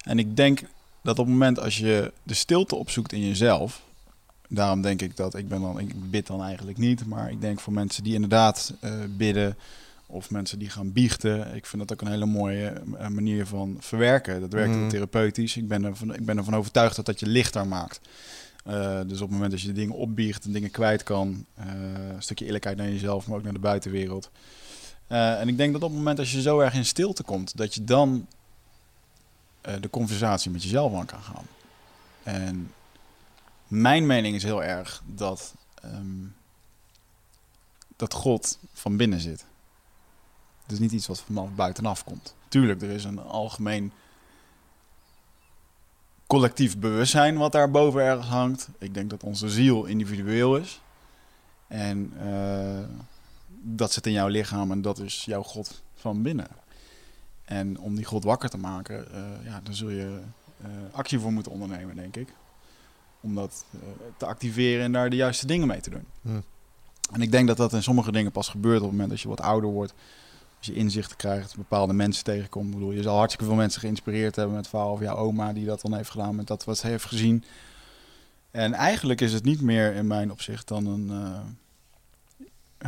[0.00, 0.62] En ik denk
[1.04, 3.82] dat op het moment als je de stilte opzoekt in jezelf,
[4.48, 7.60] daarom denk ik dat ik ben dan, ik bid dan eigenlijk niet, maar ik denk
[7.60, 9.56] voor mensen die inderdaad eh, bidden
[10.06, 13.76] of mensen die gaan biechten, ik vind dat ook een hele mooie eh, manier van
[13.80, 14.40] verwerken.
[14.40, 14.88] Dat werkt Mhm.
[14.88, 15.56] therapeutisch.
[15.56, 18.00] Ik ben, ervan, ik ben ervan overtuigd dat dat je lichter maakt.
[18.64, 22.44] Eh, dus op het moment dat je dingen opbiecht en dingen kwijt kan, een stukje
[22.44, 24.30] eerlijkheid naar jezelf, maar ook naar de buitenwereld.
[25.06, 27.74] En ik denk dat op het moment dat je zo erg in stilte komt, dat
[27.74, 28.26] je dan
[29.80, 31.46] de conversatie met jezelf aan kan gaan.
[32.22, 32.72] En
[33.68, 36.26] mijn mening is heel erg dat, ehm,
[37.96, 39.44] dat God van binnen zit.
[40.66, 42.34] Is niet iets wat van buitenaf komt.
[42.48, 43.92] Tuurlijk, er is een algemeen
[46.26, 48.68] collectief bewustzijn wat daar boven ergens hangt.
[48.78, 50.80] Ik denk dat onze ziel individueel is.
[51.66, 52.88] En eh,
[53.48, 56.48] dat zit in jouw lichaam en dat is jouw God van binnen.
[57.44, 60.20] En om die God wakker te maken, eh, ja, daar zul je
[60.62, 62.28] eh, actie voor moeten ondernemen, denk ik.
[63.20, 63.78] Om dat eh,
[64.16, 66.04] te activeren en daar de juiste dingen mee te doen.
[66.22, 66.40] Hm.
[67.12, 69.28] En ik denk dat dat in sommige dingen pas gebeurt op het moment dat je
[69.28, 69.94] wat ouder wordt.
[70.58, 72.66] Als je inzichten krijgt, bepaalde mensen tegenkomt.
[72.66, 75.64] Ik bedoel, je zal hartstikke veel mensen geïnspireerd hebben met het verhaal jouw oma die
[75.66, 77.44] dat dan heeft gedaan, met dat wat ze heeft gezien.
[78.50, 81.10] En eigenlijk is het niet meer in mijn opzicht dan een.
[81.10, 81.40] eh,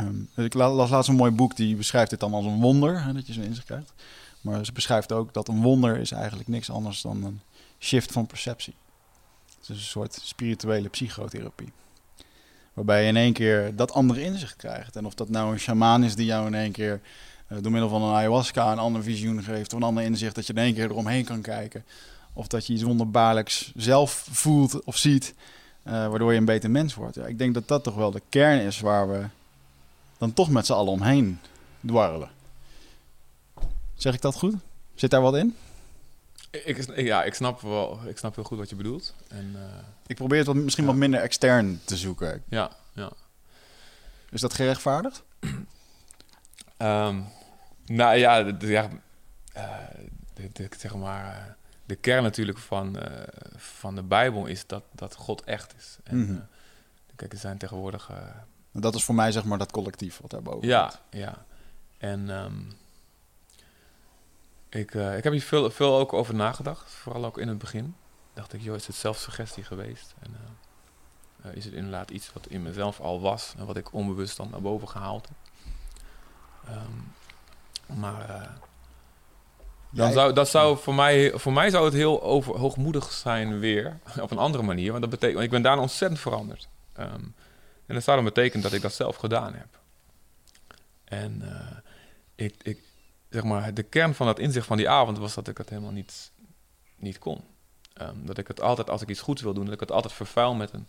[0.03, 3.03] ehm, ik la- las laatst een mooi boek die beschrijft dit dan als een wonder,
[3.03, 3.93] hè, dat je zo'n inzicht krijgt.
[4.41, 7.41] Maar ze beschrijft ook dat een wonder is eigenlijk niks anders dan een
[7.79, 8.75] shift van perceptie.
[9.59, 11.71] Het is een soort spirituele psychotherapie.
[12.73, 14.95] Waarbij je in één keer dat andere inzicht krijgt.
[14.95, 17.01] En of dat nou een shamaan is die jou in één keer
[17.47, 19.73] eh, door middel van een ayahuasca een ander visioen geeft.
[19.73, 21.85] Of een ander inzicht dat je in één keer eromheen kan kijken.
[22.33, 25.33] Of dat je iets wonderbaarlijks zelf voelt of ziet.
[25.83, 27.27] eh, waardoor je een beter mens wordt.
[27.27, 29.25] Ik denk dat dat toch wel de kern is waar we
[30.17, 31.39] dan toch met z'n allen omheen
[31.85, 32.29] dwarrelen.
[33.97, 34.55] Zeg ik dat goed?
[34.95, 35.55] Zit daar wat in?
[36.51, 39.15] Ik, ja, ik snap wel, ik snap heel goed wat je bedoelt.
[39.27, 40.89] En eh, Ik probeer het wat, misschien Ja.
[40.89, 42.43] wat minder extern te zoeken.
[42.49, 43.11] ja, ja.
[44.29, 45.23] Is dat gerechtvaardigd?
[46.77, 47.21] Ehm,
[47.85, 48.89] nou ja, de, de- ja
[49.53, 49.77] eh,
[50.33, 51.43] de, de- zeg maar, eh,
[51.85, 52.97] de kern natuurlijk van,
[53.55, 55.97] van de Bijbel is dat, dat God echt is.
[56.03, 56.39] En, Mhm.
[57.15, 58.11] kijk, er zijn tegenwoordig...
[58.71, 60.99] Dat is voor mij zeg maar dat collectief wat daarboven ja, hangt.
[61.09, 61.45] ja.
[61.97, 62.53] En ehm,
[64.69, 67.95] ik, eh, ik heb hier veel, veel ook over nagedacht, vooral ook in het begin.
[68.33, 70.13] Dacht ik, joh, is het zelfsuggestie geweest?
[70.19, 73.93] En eh, eh, is het inderdaad iets wat in mezelf al was en wat ik
[73.93, 75.37] onbewust dan naar boven gehaald heb?
[76.67, 78.49] Ehm, maar eh,
[79.89, 83.99] dan zou, dat zou voor mij, voor mij zou het heel over, hoogmoedig zijn weer,
[84.21, 84.89] op een andere manier.
[84.89, 86.67] Want dat betekent, want ik ben daarna ontzettend veranderd.
[86.93, 87.23] Ehm,
[87.85, 89.79] en dat zou dan betekenen dat ik dat zelf gedaan heb.
[91.03, 91.77] En eh,
[92.35, 92.79] ik, ik,
[93.29, 95.91] zeg maar, de kern van dat inzicht van die avond was dat ik het helemaal
[95.91, 96.31] niet,
[96.95, 97.43] niet kon.
[97.93, 100.13] Ehm, dat ik het altijd, als ik iets goeds wil doen, dat ik het altijd
[100.13, 100.87] vervuil met, een,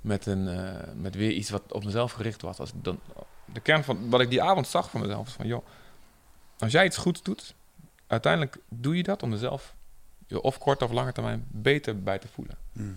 [0.00, 2.58] met, een, eh, met weer iets wat op mezelf gericht was.
[2.58, 3.00] Als dan,
[3.44, 5.66] de kern van wat ik die avond zag van mezelf was van, joh,
[6.58, 7.54] als jij iets goeds doet,
[8.06, 9.74] uiteindelijk doe je dat om mezelf
[10.26, 12.56] je of kort of lange termijn beter bij te voelen.
[12.72, 12.92] Mhm,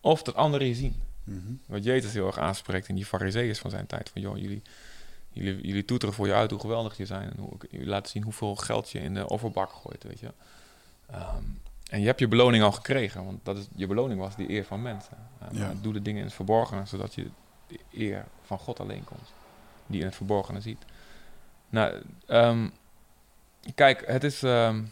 [0.00, 1.02] Of dat anderen je zien.
[1.24, 1.52] mhm.
[1.66, 4.08] Wat Jezus heel erg aanspreekt in die fariseeërs van zijn tijd.
[4.10, 4.62] Van joh, jullie,
[5.36, 7.30] jullie, jullie toeteren voor je uit hoe geweldig je zijn.
[7.30, 10.32] En hoe, jullie laten zien hoeveel geld je in de offerbak gooit, weet je.
[11.10, 11.42] Ehm,
[11.90, 13.24] en je hebt je beloning al gekregen.
[13.24, 15.16] Want dat is, je beloning was die eer van mensen.
[15.38, 15.74] Eh, Ja.
[15.82, 17.30] Doe de dingen in het verborgene, zodat je
[17.66, 19.32] de eer van God alleen komt.
[19.86, 20.84] Die in het verborgene ziet.
[21.68, 22.68] Nou, ehm,
[23.74, 24.42] kijk, het is...
[24.42, 24.82] ehm,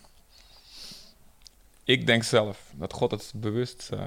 [1.85, 3.91] ik denk zelf dat God het bewust...
[3.93, 4.07] eh,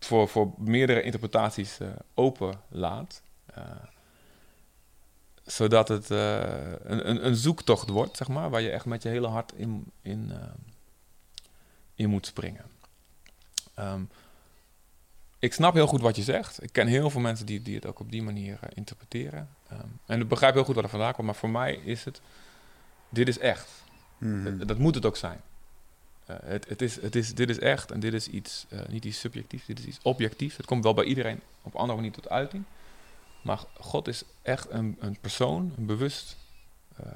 [0.00, 3.22] voor, voor meerdere interpretaties eh, open laat.
[3.54, 3.62] eh,
[5.50, 6.38] zodat het eh,
[6.82, 9.84] een, een, een zoektocht wordt, zeg maar, waar je echt met je hele hart in,
[10.02, 10.48] in, eh,
[11.94, 12.64] in moet springen.
[13.74, 14.02] Ehm,
[15.38, 16.62] ik snap heel goed wat je zegt.
[16.62, 19.48] Ik ken heel veel mensen die, die het ook op die manier eh, interpreteren.
[19.68, 22.20] Ehm, en ik begrijp heel goed wat er vandaan komt, maar voor mij is het,
[23.08, 23.68] dit is echt.
[24.18, 24.58] Mhm.
[24.58, 25.40] Dat, dat moet het ook zijn.
[26.24, 29.66] Het, het is, het is, dit is echt en dit is iets, niet iets subjectiefs,
[29.66, 30.56] dit is iets objectiefs.
[30.56, 32.64] Het komt wel bij iedereen op een andere manier tot uiting.
[33.42, 36.36] Maar God is echt een, een persoon, een bewust,
[36.96, 37.06] eh,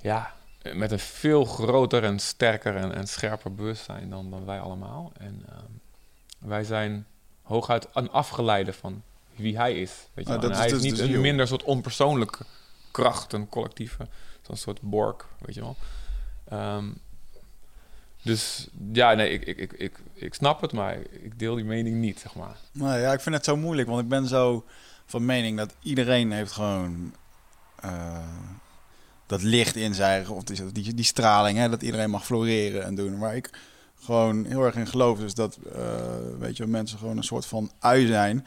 [0.00, 0.34] ja,
[0.72, 5.12] met een veel groter en sterker en, en scherper bewustzijn dan, dan wij allemaal.
[5.18, 7.06] En ehm, wij zijn
[7.42, 9.02] hooguit een afgeleide van
[9.34, 10.08] wie hij is.
[10.14, 10.50] Weet je Ah, wel.
[10.50, 12.44] En is hij is dus niet de een minder soort onpersoonlijke
[12.90, 14.08] kracht, een collectieve,
[14.42, 15.76] zo'n soort bork, weet je wel.
[16.48, 16.90] Ehm,
[18.22, 21.96] dus ja, nee, ik, ik, ik, ik, ik snap het, maar ik deel die mening
[21.96, 22.56] niet, zeg maar.
[22.72, 24.64] Nou ja, ik vind het zo moeilijk, want ik ben zo
[25.06, 27.14] van mening dat iedereen heeft gewoon
[27.80, 28.18] eh,
[29.26, 32.94] dat licht in zijn, of die, die, die straling, hè, dat iedereen mag floreren en
[32.94, 33.18] doen.
[33.18, 33.50] Waar ik
[34.00, 35.82] gewoon heel erg in geloof, is dat eh,
[36.38, 38.46] weet je, mensen gewoon een soort van ui zijn.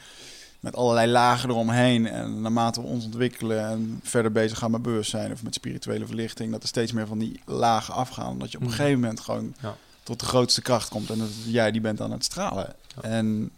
[0.63, 2.08] Met allerlei lagen eromheen.
[2.08, 6.52] En naarmate we ons ontwikkelen en verder bezig gaan met bewustzijn of met spirituele verlichting,
[6.52, 8.39] dat er steeds meer van die lagen afgaan.
[8.39, 8.78] Dat je op een Mhm.
[8.78, 9.76] gegeven moment gewoon Ja.
[10.04, 11.10] tot de grootste kracht komt.
[11.10, 12.76] En dat jij die bent aan het stralen.
[12.95, 13.02] Ja.
[13.02, 13.52] En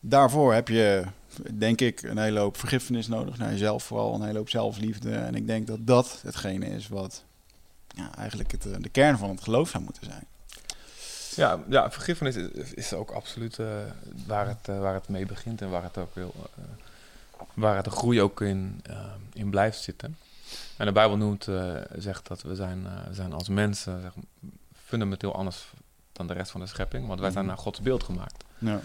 [0.00, 1.04] daarvoor heb je,
[1.52, 3.38] denk ik, een hele hoop vergiffenis nodig.
[3.38, 5.10] Naar jezelf vooral, een hele hoop zelfliefde.
[5.14, 7.24] En ik denk dat dat hetgene is wat
[7.88, 10.24] ja, eigenlijk het, eh, de kern van het geloof zou moeten zijn.
[11.36, 13.66] Ja, ja vergiffenis is, is ook absoluut eh,
[14.26, 16.64] waar, het, eh, waar het mee begint en waar het ook wil, eh,
[17.54, 18.82] waar het de groei ook in,
[19.32, 20.16] in blijft zitten.
[20.76, 21.48] En de Bijbel noemt,
[21.96, 24.12] zegt dat we zijn, we zijn als mensen zeg,
[24.84, 25.72] fundamenteel anders
[26.12, 27.54] dan de rest van de schepping, want wij zijn Mhm.
[27.54, 28.44] naar Gods beeld gemaakt.
[28.58, 28.80] Ja.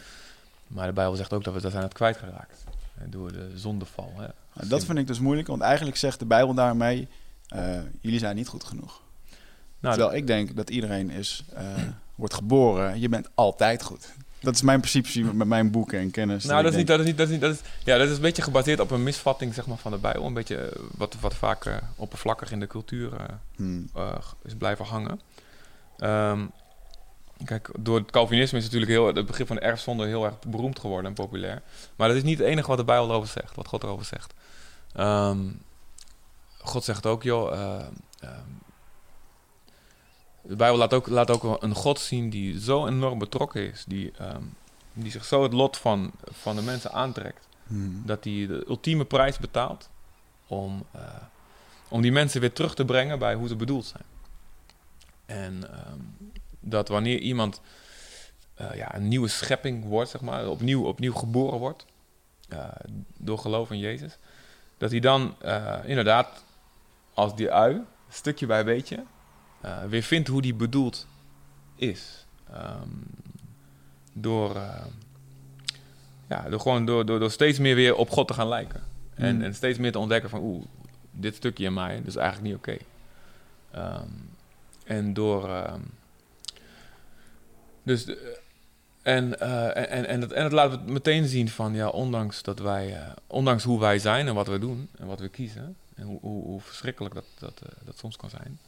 [0.67, 2.63] Maar de Bijbel zegt ook dat we dat zijn het kwijtgeraakt
[3.05, 4.13] door de zondeval.
[4.17, 4.27] Hè.
[4.67, 7.07] Dat vind ik dus moeilijk, want eigenlijk zegt de Bijbel daarmee:
[8.01, 9.01] jullie zijn niet goed genoeg.
[9.79, 11.45] Nou, Terwijl ik denk dat iedereen is,
[12.21, 14.13] wordt geboren, je bent altijd goed.
[14.39, 16.45] Dat is mijn principe met mijn boeken en kennis.
[16.45, 18.15] Nou, dat is, niet, dat, is niet, dat, is niet, dat, is, ja, dat is
[18.15, 20.25] een beetje gebaseerd op een misvatting zeg maar, van de Bijbel.
[20.25, 23.89] Een beetje eh, wat, wat vaak eh, oppervlakkig in de cultuur eh, hmm,
[24.43, 25.21] is blijven hangen.
[25.97, 26.45] Ehm,
[27.45, 30.79] kijk, door het Calvinisme is natuurlijk heel, het begrip van de erfzonde heel erg beroemd
[30.79, 31.61] geworden en populair.
[31.95, 34.33] Maar dat is niet het enige wat de Bijbel erover zegt, wat God erover zegt.
[34.93, 35.39] Ehm,
[36.57, 37.81] God zegt ook, joh.
[40.41, 44.11] De Bijbel laat ook, laat ook een God zien die zo enorm betrokken is, die,
[44.17, 44.43] ehm,
[44.93, 48.01] die zich zo het lot van, van de mensen aantrekt hmm.
[48.05, 49.89] dat hij de ultieme prijs betaalt
[50.47, 51.01] om, eh,
[51.87, 54.03] om die mensen weer terug te brengen bij hoe ze bedoeld zijn.
[55.25, 55.99] En ehm,
[56.59, 57.61] dat wanneer iemand
[58.53, 61.85] eh, ja, een nieuwe schepping wordt, zeg maar, opnieuw, opnieuw geboren wordt
[62.49, 62.67] eh,
[63.17, 64.17] door geloof in Jezus,
[64.77, 65.35] dat hij dan
[65.85, 66.43] inderdaad
[67.13, 69.03] als die ui, stukje bij beetje,
[69.61, 71.07] eh, weer vindt hoe die bedoeld
[71.75, 72.25] is.
[72.53, 72.89] Ehm,
[74.13, 74.85] door, eh,
[76.29, 78.81] ja, door, gewoon door, door, door steeds meer weer op God te gaan lijken.
[79.15, 79.41] En, Mm.
[79.41, 80.63] en steeds meer te ontdekken van, oeh,
[81.11, 82.77] dit stukje in mij, dat is eigenlijk niet oké.
[83.71, 84.07] Ehm,
[84.85, 85.49] en door...
[85.49, 85.79] ehm,
[87.83, 88.05] dus...
[88.05, 88.39] de-
[89.01, 92.43] en, eh, en, en, en, het, en het laat het meteen zien van, ja, ondanks
[92.43, 92.95] dat wij...
[92.95, 95.75] eh, ondanks hoe wij zijn en wat we doen en wat we kiezen...
[95.95, 98.59] en hoe, hoe, hoe verschrikkelijk dat, dat, eh, dat soms kan zijn...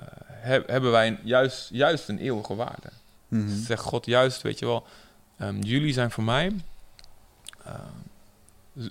[0.00, 2.88] eh, heb- hebben wij een- juist, juist een eeuwige waarde.
[3.28, 3.48] Mhm.
[3.56, 4.86] Zegt God juist, weet je wel,
[5.38, 6.56] ehm, jullie zijn voor mij
[7.64, 8.88] ehm,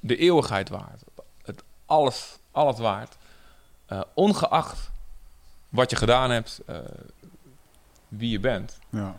[0.00, 1.02] de eeuwigheid waard.
[1.42, 3.16] Het alles, alles waard.
[3.86, 4.90] Eh, ongeacht
[5.68, 6.76] wat je gedaan hebt, eh,
[8.08, 8.78] wie je bent.
[8.90, 9.16] Ja.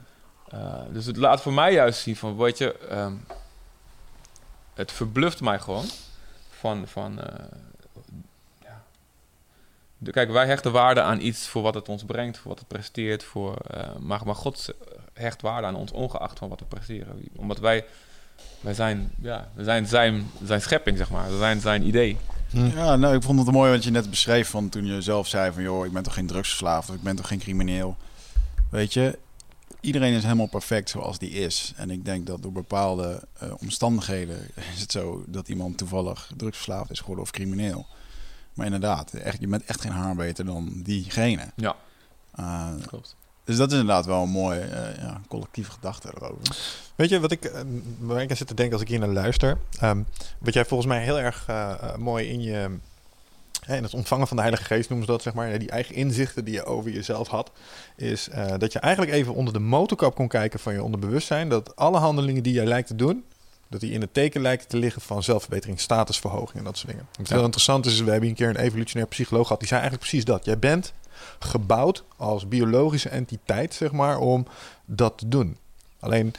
[0.91, 3.15] Dus het laat voor mij juist zien van, weet je, ehm,
[4.73, 5.85] het verbluft mij gewoon
[6.49, 7.19] van, van.
[10.03, 12.67] De- kijk, wij hechten waarde aan iets voor wat het ons brengt, voor wat het
[12.67, 14.73] presteert, voor, eh, maar, maar God
[15.13, 17.23] hecht waarde aan ons ongeacht van wat we presteren.
[17.35, 17.85] Omdat wij,
[18.61, 21.29] wij zijn, ja, we zijn zijn, zijn schepping, zeg maar.
[21.31, 22.17] We zijn zijn idee.
[22.49, 25.51] Ja, nou, ik vond het mooi wat je net beschreef van toen je zelf zei
[25.51, 25.63] van...
[25.63, 27.97] joh, ik ben toch geen drugsverslaafd of ik ben toch geen crimineel.
[28.69, 29.19] Weet je,
[29.79, 31.73] iedereen is helemaal perfect zoals die is.
[31.75, 36.91] En ik denk dat door bepaalde eh, omstandigheden is het zo dat iemand toevallig drugsverslaafd
[36.91, 37.85] is geworden of crimineel.
[38.53, 41.45] Maar inderdaad, echt, je bent echt geen haar beter dan diegene.
[41.55, 41.75] Ja.
[42.35, 43.15] Eh, Klopt.
[43.43, 46.57] dus dat is inderdaad wel een mooie eh, ja, collectieve gedachte erover.
[46.95, 47.61] Weet je wat ik, eh,
[47.99, 49.57] waar ik aan zit te denken als ik hier naar luister?
[49.79, 50.01] Ehm,
[50.39, 51.47] wat jij volgens mij heel erg
[51.97, 52.77] mooi in je.
[53.65, 55.59] hè, in het ontvangen van de Heilige Geest noemen ze dat, zeg maar.
[55.59, 57.51] Die eigen inzichten die je over jezelf had.
[57.95, 61.49] Is eh, dat je eigenlijk even onder de motorkap kon kijken van je onderbewustzijn.
[61.49, 63.23] Dat alle handelingen die jij lijkt te doen.
[63.73, 67.07] Dat die in het teken lijken te liggen van zelfverbetering, statusverhoging en dat soort dingen.
[67.17, 67.35] Wat Ja.
[67.35, 69.59] heel interessant is, we hebben een keer een evolutionair psycholoog gehad.
[69.59, 70.45] Die zei eigenlijk precies dat.
[70.45, 70.93] Jij bent
[71.39, 74.47] gebouwd als biologische entiteit, zeg maar, om
[74.85, 75.57] dat te doen.
[75.99, 76.33] Alleen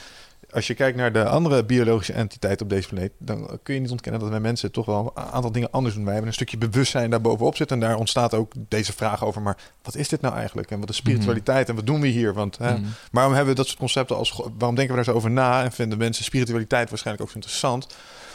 [0.55, 3.91] als je kijkt naar de andere biologische entiteiten op deze planeet, dan kun je niet
[3.91, 6.03] ontkennen dat wij mensen toch wel een aantal dingen anders doen.
[6.05, 7.81] Wij hebben een stukje bewustzijn daar bovenop zitten.
[7.81, 9.43] En daar ontstaat ook deze vraag over.
[9.43, 10.71] Maar wat is dit nou eigenlijk?
[10.71, 11.69] En wat is spiritualiteit?
[11.69, 12.35] En wat doen we hier?
[12.35, 12.83] Want hè, Mhm.
[13.11, 14.31] waarom hebben we dat soort concepten als.
[14.59, 15.63] Waarom denken we daar zo over na?
[15.65, 17.87] En vinden mensen spiritualiteit waarschijnlijk ook zo interessant?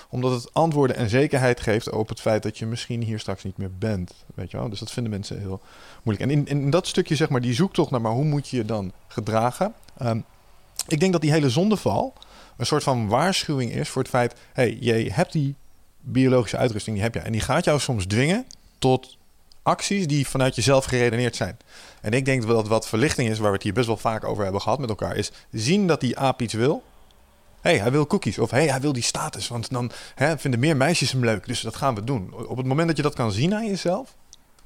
[0.10, 3.58] Omdat het antwoorden en zekerheid geeft op het feit dat je misschien hier straks niet
[3.58, 4.14] meer bent.
[4.36, 4.70] Weet je wel?
[4.70, 5.62] Dus dat vinden mensen heel
[6.04, 6.32] moeilijk.
[6.32, 8.66] En in, in dat stukje, zeg maar, die zoektocht naar maar hoe moet je je
[8.66, 9.74] dan gedragen.
[9.98, 10.20] Ehm,
[10.92, 12.14] ik denk dat die hele zondeval
[12.58, 14.36] een soort van waarschuwing is voor het feit...
[14.54, 15.56] hey, je hebt die
[16.02, 17.20] biologische uitrusting, die heb je.
[17.20, 18.46] En die gaat jou soms dwingen
[18.80, 19.18] tot
[19.64, 21.58] acties die vanuit jezelf geredeneerd zijn.
[22.02, 24.44] En ik denk dat wat verlichting is, waar we het hier best wel vaak over
[24.44, 26.84] hebben gehad met elkaar, is zien dat die aap iets wil.
[27.62, 28.40] Hey, hij wil cookies.
[28.40, 29.48] Of hey, hij wil die status.
[29.48, 31.48] Want dan hè, vinden meer meisjes hem leuk.
[31.48, 32.34] Dus dat gaan we doen.
[32.48, 34.16] Op het moment dat je dat kan zien aan jezelf,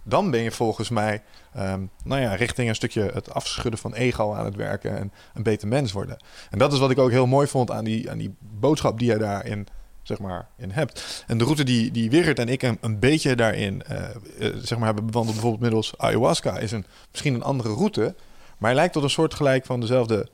[0.04, 4.34] dan ben je volgens mij, ehm, nou ja, richting een stukje het afschudden van ego
[4.34, 6.18] aan het werken en een beter mens worden.
[6.50, 9.12] En dat is wat ik ook heel mooi vond aan die, aan die boodschap die
[9.12, 9.68] je daarin
[10.04, 11.24] zeg maar, in hebt.
[11.28, 14.00] En de route die, die Wigert en ik een, beetje daarin uh,
[14.39, 18.16] uh, zeg maar, hebben bewandeld, bijvoorbeeld middels ayahuasca, is een, misschien een andere route,
[18.58, 20.28] maar hij lijkt tot een soort gelijk van dezelfde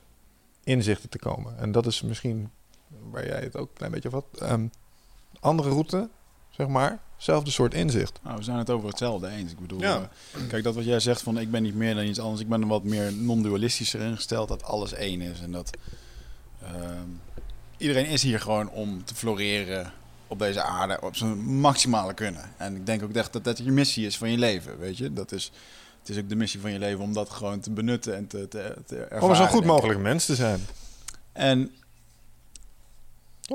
[0.63, 1.58] inzichten te komen.
[1.58, 2.49] En dat is misschien
[3.12, 4.25] waar jij het ook een klein beetje wat.
[4.41, 4.71] Um,
[5.39, 6.10] andere route,
[6.49, 6.99] zeg maar.
[7.19, 8.19] Zelfde soort inzicht.
[8.23, 9.51] Nou, we zijn het over hetzelfde eens.
[9.51, 10.10] Ik bedoel, ja.
[10.36, 12.41] uh, kijk, dat wat jij zegt van ik ben niet meer dan iets anders.
[12.41, 15.39] Ik ben er wat meer non-dualistischer ingesteld dat alles één is.
[15.39, 15.77] En dat
[17.77, 19.93] iedereen is hier gewoon om te floreren
[20.27, 22.51] op deze aarde op zijn maximale kunnen.
[22.58, 25.13] En ik denk ook echt dat dat je missie is van je leven, weet je.
[25.13, 25.51] Dat is,
[25.99, 28.47] het is ook de missie van je leven om dat gewoon te benutten en te,
[28.47, 29.29] te, te ervaren.
[29.29, 30.65] Om zo goed mogelijk mens te zijn.
[31.32, 31.71] En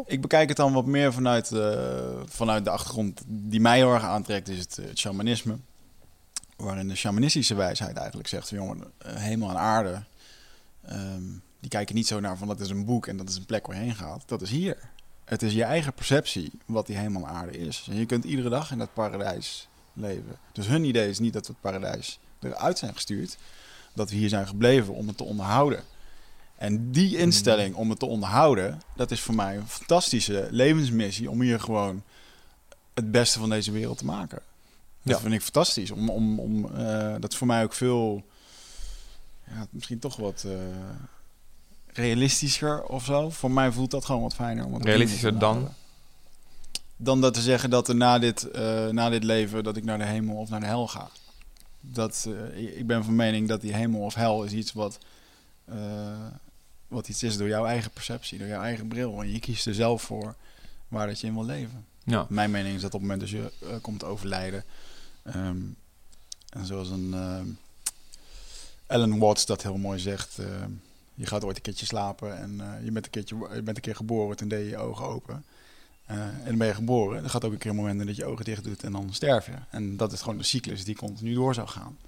[0.07, 4.03] ik bekijk het dan wat meer vanuit, uh, vanuit de achtergrond die mij heel erg
[4.03, 5.57] aantrekt, is het, het shamanisme.
[6.57, 10.03] Waarin de shamanistische wijsheid eigenlijk zegt, jongen, hemel en aarde...
[10.91, 13.45] Um, die kijken niet zo naar van dat is een boek en dat is een
[13.45, 14.23] plek waar je heen gaat.
[14.27, 14.77] Dat is hier.
[15.25, 17.87] Het is je eigen perceptie wat die hemel en aarde is.
[17.91, 20.37] En je kunt iedere dag in dat paradijs leven.
[20.53, 23.37] Dus hun idee is niet dat we het paradijs eruit zijn gestuurd.
[23.95, 25.83] Dat we hier zijn gebleven om het te onderhouden.
[26.57, 31.41] En die instelling om het te onderhouden, dat is voor mij een fantastische levensmissie om
[31.41, 32.03] hier gewoon
[32.95, 34.43] het beste van deze wereld te maken.
[35.03, 35.21] Dat ja.
[35.21, 35.91] vind ik fantastisch.
[35.91, 38.23] Om, om, om, uh, dat is voor mij ook veel,
[39.47, 40.53] ja, misschien toch wat, uh,
[41.87, 43.31] realistischer of zo.
[43.31, 44.65] Voor mij voelt dat gewoon wat fijner.
[44.65, 45.69] Om realistischer dan?
[46.97, 49.99] Dan dat te zeggen dat er na dit, uh, na dit leven dat ik naar
[49.99, 51.09] de hemel of naar de hel ga.
[51.81, 54.99] Dat, ik ben van mening dat die hemel of hel is iets wat,
[55.69, 56.27] uh,
[56.89, 59.21] wat iets is door jouw eigen perceptie, door jouw eigen bril.
[59.21, 60.35] En je kiest er zelf voor
[60.89, 61.87] waar dat je in wil leven.
[62.05, 62.27] Ja.
[62.29, 64.65] Mijn mening is dat op het moment dat je komt overlijden.
[65.37, 65.77] Um,
[66.49, 67.15] en zoals een
[68.87, 70.39] Ellen Watts dat heel mooi zegt
[71.15, 73.83] je gaat ooit een keertje slapen en uh, je, bent een keertje, je bent een
[73.83, 75.45] keer geboren, toen deed je je ogen open.
[76.11, 77.25] Uh, en dan ben je geboren.
[77.25, 79.47] Er gaat ook een keer een moment dat je ogen dicht doet en dan sterf
[79.47, 79.53] je.
[79.71, 81.99] En dat is gewoon de cyclus die continu door zou gaan.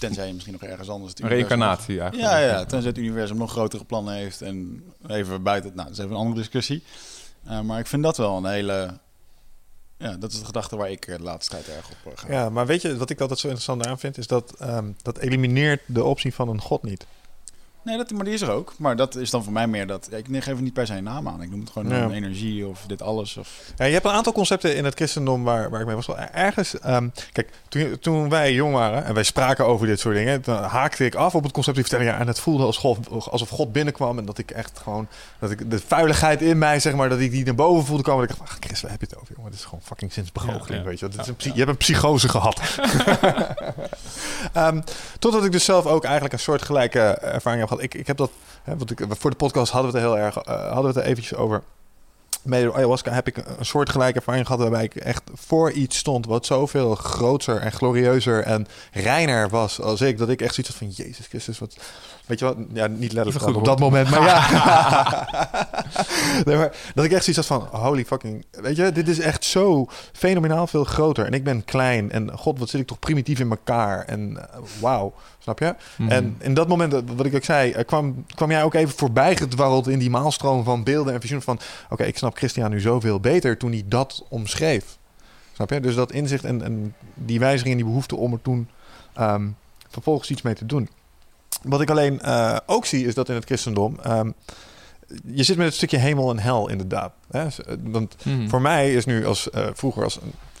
[0.00, 1.12] Tenzij je misschien nog ergens anders...
[1.16, 2.30] Een reïncarnatie eigenlijk.
[2.30, 4.42] Ja, ja, tenzij het universum nog grotere plannen heeft.
[4.42, 5.72] En even buiten...
[5.74, 6.82] Nou, dat is even een andere discussie.
[7.46, 8.98] Uh, maar ik vind dat wel een hele...
[9.96, 12.32] Ja, dat is de gedachte waar ik de laatste tijd erg op ga.
[12.32, 14.18] Ja, maar weet je, wat ik altijd zo interessant aan vind...
[14.18, 17.06] is dat um, dat elimineert de optie van een god niet.
[17.82, 18.72] Nee, dat, maar die is er ook.
[18.78, 20.08] Maar dat is dan voor mij meer dat...
[20.12, 21.42] Ik geef er niet per se een naam aan.
[21.42, 22.10] Ik noem het gewoon ja.
[22.10, 23.36] energie of dit alles.
[23.36, 23.72] Of...
[23.76, 26.08] Ja, je hebt een aantal concepten in het christendom waar, waar ik mee was.
[26.32, 26.74] Ergens...
[26.86, 30.42] Um, kijk, toen, toen wij jong waren en wij spraken over dit soort dingen...
[30.42, 31.90] dan haakte ik af op het concept.
[31.90, 34.18] Ja, en het voelde als God, alsof God binnenkwam.
[34.18, 35.08] En dat ik echt gewoon...
[35.38, 37.08] Dat ik de vuiligheid in mij, zeg maar...
[37.08, 38.24] Dat ik die naar boven voelde komen.
[38.24, 39.50] En ik dacht, ach Chris, waar heb je het over, jongen?
[39.50, 41.08] Dit is gewoon fucking zinsbegoocheling, ja, weet je.
[41.08, 42.60] Dit is een je hebt een psychose gehad.
[44.56, 44.82] um,
[45.18, 48.30] totdat ik dus zelf ook eigenlijk een soort gelijke ervaring heb Ik, ik heb dat,
[48.62, 50.96] hè, want ik, voor de podcast hadden we het heel erg, uh, hadden we het
[50.96, 51.62] er eventjes over.
[52.42, 56.26] Met ayahuasca heb ik een soort gelijke ervaring gehad waarbij ik echt voor iets stond
[56.26, 60.18] wat zoveel groter en glorieuzer en reiner was als ik.
[60.18, 61.76] Dat ik echt zoiets had van, Jezus Christus, wat...
[62.26, 62.56] Weet je wat?
[62.72, 65.28] Ja, niet letterlijk goed, op dat moment, maar ja.
[66.44, 68.44] nee, maar dat ik echt zoiets had van, holy fucking...
[68.50, 71.26] Weet je, dit is echt zo fenomenaal veel groter.
[71.26, 74.04] En ik ben klein en god, wat zit ik toch primitief in elkaar.
[74.04, 74.42] En uh,
[74.80, 75.74] wauw, snap je?
[75.96, 76.08] Mm.
[76.08, 79.88] En in dat moment, wat ik ook zei, kwam, kwam jij ook even voorbij gedwarreld
[79.88, 81.58] in die maalstroom van beelden en visioenen van...
[81.84, 84.98] Oké, okay, ik snap Christian nu zoveel beter toen hij dat omschreef.
[85.52, 85.80] Snap je?
[85.80, 88.68] Dus dat inzicht en, en die wijziging en die behoefte om er toen
[89.20, 89.56] um,
[89.88, 90.88] vervolgens iets mee te doen.
[91.62, 93.96] Wat ik alleen uh, ook zie, is dat in het christendom.
[94.06, 94.34] Um,
[95.24, 97.12] je zit met het stukje hemel en hel, inderdaad.
[97.30, 97.46] Hè?
[97.82, 98.48] Want mm.
[98.48, 100.18] voor mij is nu als uh, vroeger als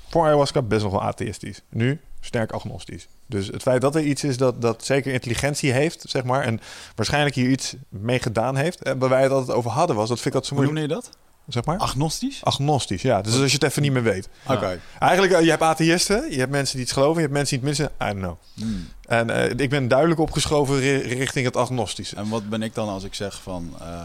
[0.08, 1.60] voor ayahuasca best nog wel atheïstisch.
[1.68, 3.08] Nu sterk agnostisch.
[3.26, 6.60] Dus het feit dat er iets is dat, dat zeker intelligentie heeft, zeg maar, en
[6.94, 10.20] waarschijnlijk hier iets mee gedaan heeft, en waar wij het altijd over hadden, was dat
[10.20, 10.78] vind ik dat zo moeilijk.
[10.78, 11.18] Hoe noem je dat?
[11.52, 11.78] Zeg maar?
[11.78, 12.44] Agnostisch?
[12.44, 13.20] Agnostisch, ja.
[13.20, 14.28] Dus als je het even niet meer weet.
[14.42, 14.52] Oké.
[14.52, 14.80] Okay.
[14.98, 17.68] Eigenlijk, uh, je hebt atheïsten, je hebt mensen die het geloven, je hebt mensen die
[17.68, 17.96] het missen.
[18.08, 18.36] I don't know.
[18.54, 18.88] Hmm.
[19.06, 22.16] En uh, ik ben duidelijk opgeschoven richting het agnostische.
[22.16, 23.74] En wat ben ik dan als ik zeg van...
[23.80, 24.02] Uh,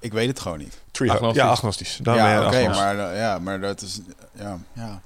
[0.00, 0.80] Ik weet het gewoon niet.
[1.10, 1.42] Agnostisch.
[1.42, 1.98] Ja, agnostisch.
[2.02, 2.76] Dan ben je ja, oké, agnostisch.
[2.76, 4.00] maar, eh, ja, maar dat is...
[4.32, 5.00] Ja, ja.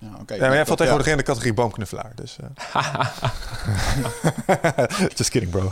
[0.00, 0.34] Ja, oké.
[0.34, 2.12] Ja, maar jij valt tegenwoordig in de categorie boomknuffelaar.
[2.14, 3.06] Dus, eh.
[5.16, 5.70] Just kidding, bro.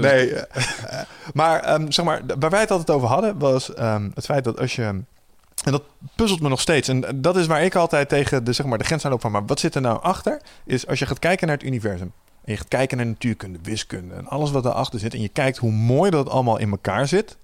[0.00, 1.00] nee, eh,
[1.34, 4.60] maar ehm, zeg maar, waar wij het altijd over hadden, was ehm, het feit dat
[4.60, 4.82] als je...
[4.82, 5.82] En dat
[6.14, 6.88] puzzelt me nog steeds.
[6.88, 9.30] En dat is waar ik altijd tegen de, zeg maar, de grens aan loop van...
[9.30, 10.40] maar wat zit er nou achter?
[10.64, 12.12] Is als je gaat kijken naar het universum...
[12.44, 14.14] en je gaat kijken naar natuurkunde, wiskunde...
[14.14, 15.14] en alles wat daarachter zit...
[15.14, 17.36] en je kijkt hoe mooi dat allemaal in elkaar zit...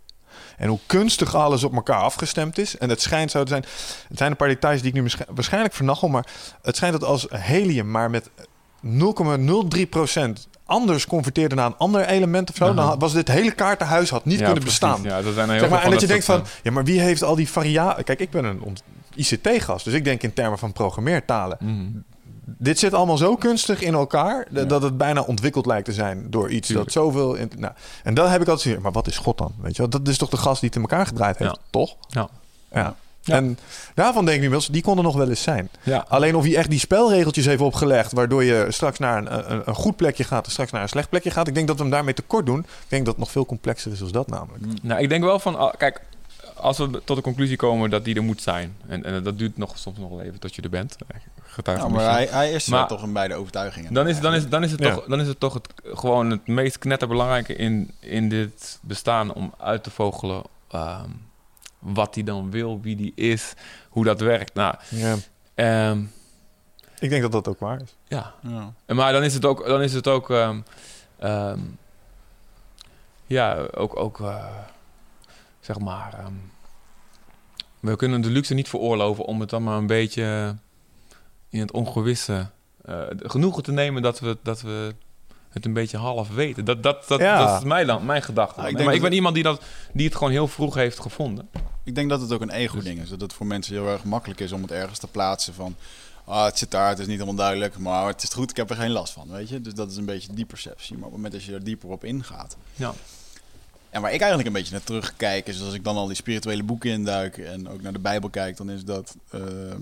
[0.56, 2.78] en hoe kunstig alles op elkaar afgestemd is...
[2.78, 3.64] en het schijnt zo te zijn...
[4.08, 6.08] het zijn een paar details die ik nu waarsch- waarschijnlijk vernachel...
[6.08, 6.26] maar
[6.62, 8.30] het schijnt dat als helium maar met
[8.86, 12.74] 0,03% anders converteerde naar een ander element of zo...
[12.74, 14.80] dan was dit hele kaartenhuis had niet Ja, kunnen precies.
[14.80, 15.02] bestaan.
[15.02, 17.00] Ja, er zijn heel Zeg maar, en dat je denkt van, soort, ja, maar wie
[17.00, 18.04] heeft al die variabelen?
[18.04, 18.76] Kijk, ik ben een
[19.14, 21.58] ICT-gast, dus ik denk in termen van programmeertalen.
[21.60, 21.86] eh, mhm.
[22.58, 26.50] Dit zit allemaal zo kunstig in elkaar dat het bijna ontwikkeld lijkt te zijn door
[26.50, 26.92] iets Tuurlijk.
[26.92, 27.34] dat zoveel.
[27.34, 29.52] In, nou, en dan heb ik altijd zoiets, maar wat is God dan?
[29.60, 29.90] Weet je, wel?
[29.90, 31.62] dat is toch de gast die het in elkaar gedraaid heeft, Ja.
[31.70, 31.96] toch?
[32.08, 32.28] Ja.
[32.72, 32.94] ja.
[33.24, 33.58] En
[33.94, 35.70] daarvan denk ik nu wel die konden nog wel eens zijn.
[35.82, 36.04] Ja.
[36.08, 39.74] Alleen of hij echt die spelregeltjes heeft opgelegd, waardoor je straks naar een, een, een
[39.74, 41.48] goed plekje gaat en straks naar een slecht plekje gaat.
[41.48, 42.58] Ik denk dat we hem daarmee tekort doen.
[42.58, 44.64] Ik denk dat het nog veel complexer is dan dat namelijk.
[44.82, 46.00] Nou, ik denk wel van, ah, kijk,
[46.54, 49.56] als we tot de conclusie komen dat die er moet zijn, en, en dat duurt
[49.56, 50.96] nog, soms nog wel even tot je er bent,
[51.52, 53.92] getuige van maar hij, hij is Maar- toch in beide overtuigingen.
[53.94, 54.94] dan is, dan, is, dan, is het Ja.
[54.94, 59.54] toch, dan is het toch het, gewoon het meest knetterbelangrijke in, in dit bestaan om
[59.58, 61.08] uit te vogelen ehm,
[61.78, 63.52] wat hij dan wil, wie die is,
[63.88, 64.54] hoe dat werkt.
[64.54, 65.16] Nou, Ja.
[65.54, 66.02] ehm,
[66.98, 67.96] Ik denk dat dat ook waar is.
[68.08, 68.72] ja, Ja.
[68.86, 70.60] En Maar dan is het ook, dan is het ook, ehm,
[71.18, 71.58] ehm,
[73.26, 74.44] ja, ook, ook eh,
[75.60, 76.32] zeg maar, ehm,
[77.80, 80.56] we kunnen de luxe niet veroorloven om het dan maar een beetje
[81.50, 82.46] in het ongewisse
[82.84, 84.94] eh, genoegen te nemen dat we, dat we
[85.48, 86.64] het een beetje half weten.
[86.64, 87.46] Dat, dat, dat, Ja.
[87.46, 88.60] dat is mijn, dan, mijn gedachte.
[88.60, 91.48] Ja, ik maar ik ben iemand die, dat, die het gewoon heel vroeg heeft gevonden.
[91.84, 93.08] Ik denk dat het ook een ego-ding is.
[93.08, 95.76] Dat het voor mensen heel erg makkelijk is om het ergens te plaatsen van...
[96.24, 98.70] Ah, het zit daar, het is niet helemaal duidelijk, maar het is goed, ik heb
[98.70, 99.60] er geen last van, weet je.
[99.60, 100.94] Dus dat is een beetje die perceptie.
[100.96, 102.56] Maar op het moment dat je er dieper op ingaat...
[102.74, 102.92] Ja.
[103.90, 106.62] En waar ik eigenlijk een beetje naar terugkijk, is als ik dan al die spirituele
[106.62, 109.16] boeken induik en ook naar de Bijbel kijk, dan is dat...
[109.30, 109.80] ehm,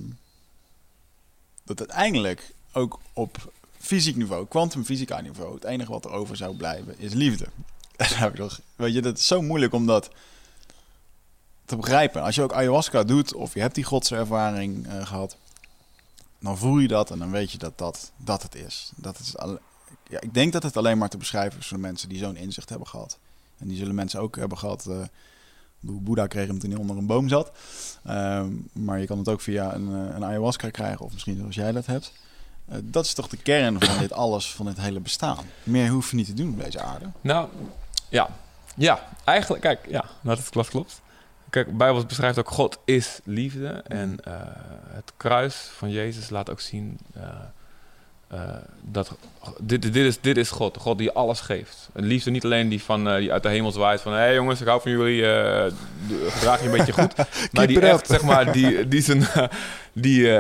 [1.69, 6.99] dat uiteindelijk ook op fysiek niveau, kwantumfysica niveau, het enige wat er over zou blijven
[6.99, 7.47] is liefde.
[8.77, 10.11] Weet je, dat is zo moeilijk om dat
[11.65, 12.23] te begrijpen.
[12.23, 15.37] Als je ook ayahuasca doet of je hebt die godservaring eh, gehad,
[16.39, 18.91] dan voel je dat en dan weet je dat dat, dat het is.
[18.97, 19.61] Dat is alle-
[20.09, 22.69] ja, ik denk dat het alleen maar te beschrijven is voor mensen die zo'n inzicht
[22.69, 23.19] hebben gehad.
[23.59, 24.87] En die zullen mensen ook hebben gehad.
[24.87, 25.01] eh,
[25.81, 27.53] Boeddha kreeg hem toen hij onder een boom zat.
[28.05, 31.55] Ehm, maar je kan het ook via een, eh, een ayahuasca krijgen, of misschien zoals
[31.55, 32.13] jij dat hebt.
[32.67, 35.45] Eh, dat is toch de kern van dit alles, van dit hele bestaan.
[35.63, 37.07] Meer hoef je niet te doen op deze aarde.
[37.21, 37.49] Nou,
[38.09, 38.29] ja.
[38.75, 41.01] Ja, eigenlijk, kijk, ja, dat is klopt, klopt.
[41.51, 43.69] Kijk, Bijbel beschrijft ook God is liefde.
[43.69, 44.33] En eh,
[44.89, 46.99] het kruis van Jezus laat ook zien
[48.29, 48.41] eh,
[48.83, 49.17] dat
[49.61, 50.77] dit, dit, is, dit is God.
[50.77, 51.89] God die alles geeft.
[51.93, 54.13] En liefde niet alleen die, van, eh, die uit de hemel zwaait van...
[54.13, 55.21] hé hey jongens, ik hou van jullie,
[55.69, 57.15] d- gedraag je een beetje goed.
[57.53, 59.27] maar die echt, zeg maar, die, die, zijn,
[59.93, 60.31] die,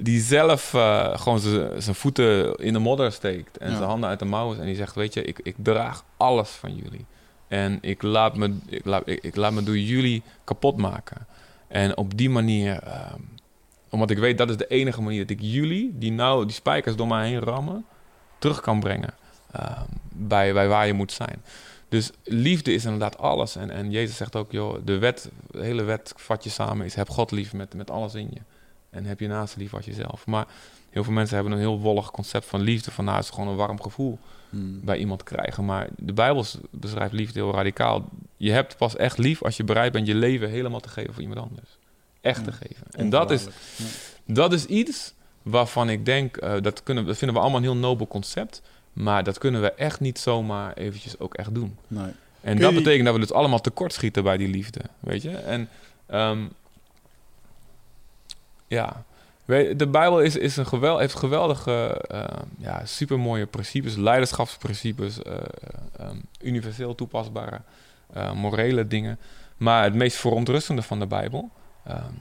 [0.00, 0.70] die zelf
[1.14, 1.40] gewoon
[1.78, 3.58] zijn voeten in de modder steekt...
[3.58, 3.76] en Ja.
[3.76, 4.94] zijn handen uit de mouwen en die zegt...
[4.94, 7.04] weet je, ik, ik draag alles van jullie.
[7.48, 11.26] En ik laat, me, ik, laat, ik, ik laat me door jullie kapot maken.
[11.68, 13.20] En op die manier, ehm,
[13.90, 16.96] omdat ik weet dat is de enige manier dat ik jullie, die nou die spijkers
[16.96, 17.84] door mij heen rammen,
[18.38, 19.14] terug kan brengen
[19.52, 21.42] ehm, bij, bij waar je moet zijn.
[21.88, 23.56] Dus liefde is inderdaad alles.
[23.56, 26.94] En, en Jezus zegt ook, joh, de wet, de hele wet vat je samen is
[26.94, 28.40] heb God lief met, met alles in je.
[28.90, 30.26] En heb je naast lief als jezelf.
[30.26, 30.46] Maar
[30.90, 32.90] heel veel mensen hebben een heel wollig concept van liefde.
[32.90, 34.18] Van nou, het is gewoon een warm gevoel
[34.84, 35.64] bij iemand krijgen.
[35.64, 38.08] Maar de Bijbel beschrijft liefde heel radicaal.
[38.36, 41.22] Je hebt pas echt lief als je bereid bent je leven helemaal te geven voor
[41.22, 41.78] iemand anders.
[42.26, 42.86] Echt te geven.
[42.90, 43.46] En dat is,
[44.26, 47.76] dat is iets waarvan ik denk, eh, dat, kunnen, dat vinden we allemaal een heel
[47.76, 48.62] nobel concept.
[48.92, 51.76] Maar dat kunnen we echt niet zomaar eventjes ook echt doen.
[51.88, 52.12] Nee.
[52.40, 55.30] En dat die- betekent dat we dus allemaal tekortschieten bij die liefde, weet je?
[55.36, 55.68] En
[56.06, 56.38] ehm,
[58.66, 59.04] ja,
[59.76, 62.24] de Bijbel is, is een gewel, heeft geweldige, uh,
[62.58, 65.34] ja, supermooie principes, leiderschapsprincipes, eh,
[65.98, 67.60] ehm, universeel toepasbare,
[68.12, 69.18] eh, morele dingen.
[69.56, 71.50] Maar het meest verontrustende van de Bijbel,
[71.86, 72.12] ehm,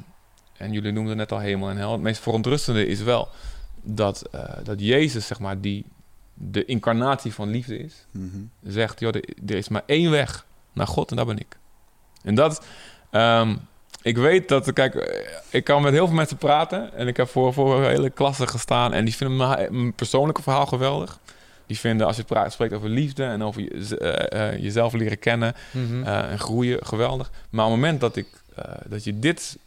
[0.57, 3.27] en jullie noemden net al hemel en hel, het meest verontrustende is wel
[3.81, 5.85] dat, eh, dat Jezus, zeg maar, die
[6.33, 8.37] de incarnatie van liefde is, Mhm.
[8.63, 9.13] zegt, joh,
[9.47, 11.57] er, is maar één weg naar God en dat ben ik.
[12.23, 12.65] En dat,
[13.11, 13.55] ehm,
[14.01, 17.27] ik weet dat, kijk, eh, ik kan met heel veel mensen praten en ik heb
[17.27, 21.19] voor, voor een hele klasse gestaan en die vinden mijn, mijn persoonlijke verhaal geweldig.
[21.67, 25.53] Die vinden als je praat, spreekt over liefde en over je, eh, jezelf leren kennen
[25.71, 26.03] Mhm.
[26.03, 27.31] en groeien, geweldig.
[27.49, 29.57] Maar op het moment dat, ik, eh, dat je dit...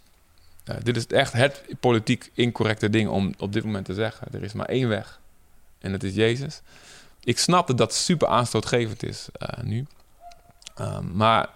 [0.64, 4.26] eh, dit is echt het politiek incorrecte ding om op dit moment te zeggen.
[4.32, 5.20] Er is maar één weg.
[5.78, 6.60] En dat is Jezus.
[7.24, 9.86] Ik snap dat dat super aanstootgevend is eh, nu.
[10.74, 11.48] Ehm, maar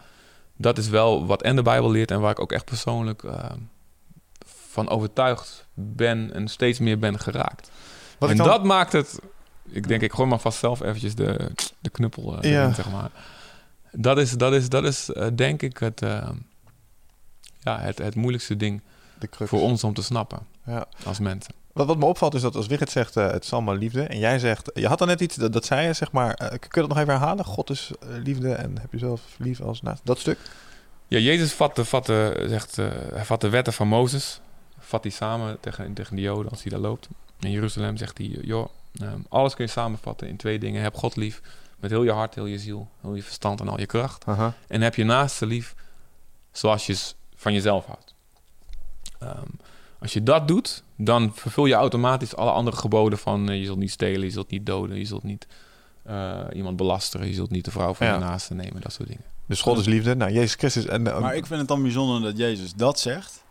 [0.57, 2.11] dat is wel wat en de Bijbel leert...
[2.11, 3.59] en waar ik ook echt persoonlijk ehm,
[4.73, 6.33] van overtuigd ben...
[6.35, 7.71] en steeds meer ben geraakt.
[8.19, 9.19] Wat en dan- dat maakt het...
[9.69, 12.61] Ik denk, ik gooi maar vast zelf eventjes de, de knuppel Ja.
[12.63, 13.11] erin, zeg maar.
[13.93, 16.29] Dat is, dat is, dat is denk ik het, eh,
[17.63, 18.81] ja, het, het moeilijkste ding
[19.31, 20.87] voor ons om te snappen Ja.
[21.05, 21.55] als mensen.
[21.73, 24.03] Wat, wat me opvalt is dat als Wigert zegt, eh, het is allemaal liefde.
[24.03, 26.35] En jij zegt, je had dan net iets, dat, dat zei je, zeg maar.
[26.35, 27.45] eh, kun je dat nog even herhalen?
[27.45, 30.01] God is eh, liefde en heb jezelf lief als naast.
[30.05, 30.39] Dat stuk?
[31.09, 32.77] Ja, Jezus vat de, vat de, zegt,
[33.13, 34.41] hij vat de wetten van Mozes,
[34.79, 37.09] vat die samen tegen, tegen de Joden als hij daar loopt.
[37.41, 38.69] In Jeruzalem zegt hij, joh,
[39.01, 40.83] ehm, alles kun je samenvatten in twee dingen.
[40.83, 41.41] Heb God lief
[41.81, 44.25] met heel je hart, heel je ziel, heel je verstand en al je kracht.
[44.69, 45.75] En heb je naaste lief
[46.53, 46.97] zoals je
[47.43, 48.15] van jezelf houdt.
[49.19, 49.47] Ehm,
[50.01, 53.79] als je dat doet, dan vervul je automatisch alle andere geboden van eh, je zult
[53.79, 55.47] niet stelen, je zult niet doden, je zult niet
[56.03, 58.13] eh, iemand belasteren, je zult niet de vrouw van Ja.
[58.15, 59.25] je naaste nemen, dat soort dingen.
[59.47, 60.15] Dus God is liefde.
[60.17, 60.87] Nou, Jezus Christus.
[60.87, 63.45] En, eh, Maar ik vind het dan bijzonder dat Jezus dat zegt.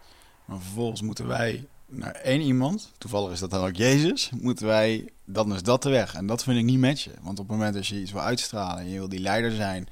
[0.45, 5.09] Maar vervolgens moeten wij naar één iemand, toevallig is dat dan ook Jezus, moeten wij,
[5.25, 6.13] dan is dat de weg.
[6.13, 7.11] En dat vind ik niet matchen.
[7.21, 9.87] Want op het moment dat je iets wil uitstralen en je wil die leider zijn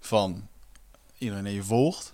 [0.00, 0.48] van
[1.18, 2.12] iedereen die je volgt,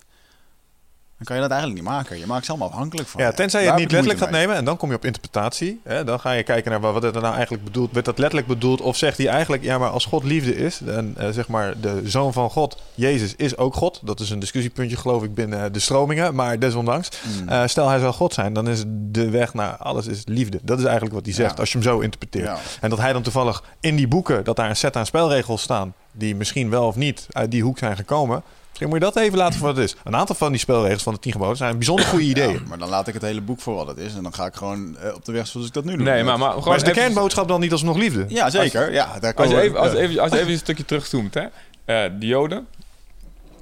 [1.17, 2.19] dan kan je dat eigenlijk niet maken.
[2.19, 3.21] Je maakt ze allemaal afhankelijk van.
[3.21, 5.81] ja, tenzij je het niet letterlijk gaat nemen en dan kom je op interpretatie.
[5.85, 6.05] Hè?
[6.05, 7.93] Dan ga je kijken naar wat het nou eigenlijk bedoelt.
[7.93, 8.81] Werd dat letterlijk bedoeld?
[8.81, 12.01] Of zegt hij eigenlijk, ja, maar als God liefde is, en eh, zeg maar de
[12.05, 14.01] zoon van God, Jezus, is ook God.
[14.05, 16.35] Dat is een discussiepuntje, geloof ik, binnen de stromingen.
[16.35, 17.43] Maar desondanks, mee.
[17.43, 17.49] Mm.
[17.49, 20.59] eh, stel hij zou God zijn, dan is de weg naar alles is liefde.
[20.63, 21.61] Dat is eigenlijk wat hij zegt, Ja.
[21.61, 22.47] als je hem zo interpreteert.
[22.47, 22.59] Ja.
[22.81, 25.95] En dat hij dan toevallig in die boeken, dat daar een set aan spelregels staan,
[26.13, 28.43] die misschien wel of niet uit die hoek zijn gekomen.
[28.79, 29.97] Misschien moet je dat even laten voor wat het is.
[30.05, 32.53] Een aantal van die spelregels van de tien geboden zijn bijzonder goede ideeën.
[32.53, 34.15] Ja, maar dan laat ik het hele boek voor wat het is.
[34.15, 36.05] En dan ga ik gewoon eh, op de weg zoals ik dat nu doe.
[36.05, 38.25] Nee, maar, maar Maar gewoon is de even- kernboodschap dan niet alsnog liefde?
[38.29, 38.93] Ja, zeker.
[38.93, 41.41] ja, daar Als je, even, als, even, als je even een stukje terugzoomt, hè.
[41.85, 42.67] Eh, de Joden,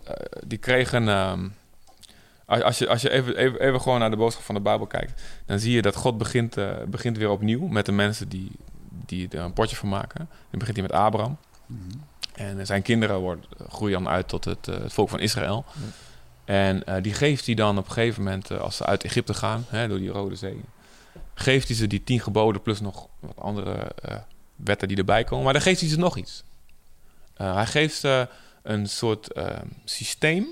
[0.04, 0.12] eh,
[0.46, 1.08] die kregen...
[1.08, 1.48] ehm,
[2.46, 4.86] als, als je, als je even, even, even gewoon naar de boodschap van de Bijbel
[4.86, 5.22] kijkt...
[5.46, 8.50] dan zie je dat God begint, eh, begint weer opnieuw met de mensen die,
[9.06, 10.28] die er een potje van maken.
[10.50, 11.36] Dan begint hij met Abraham.
[11.66, 11.80] Mhm.
[12.34, 15.64] En zijn kinderen worden, groeien dan uit tot het, eh, het volk van Israël.
[16.44, 19.34] En eh, die geeft hij dan op een gegeven moment, eh, als ze uit Egypte
[19.34, 20.60] gaan, hè, door die Rode Zee,
[21.34, 23.92] geeft hij ze die tien geboden plus nog wat andere
[24.56, 25.44] wetten die erbij komen.
[25.44, 26.44] Maar dan geeft hij ze nog iets.
[27.34, 28.28] Hij geeft ze
[28.64, 30.46] een soort eh, systeem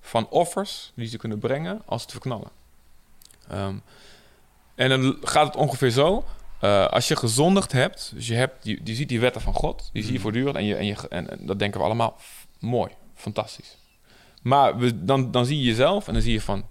[0.00, 2.50] van offers die ze kunnen brengen als ze het verknallen.
[3.48, 3.74] Ehm,
[4.74, 6.24] en dan gaat het ongeveer zo.
[6.60, 9.90] Eh, als je gezondigd hebt, dus je, hebt, je, je ziet die wetten van God,
[9.92, 10.22] die zie je Mhm.
[10.22, 12.16] voortdurend en, je, en, je, en, en dat denken we allemaal
[12.58, 13.76] mooi, fantastisch.
[14.42, 16.64] Maar we, dan, dan zie je jezelf en dan zie je van,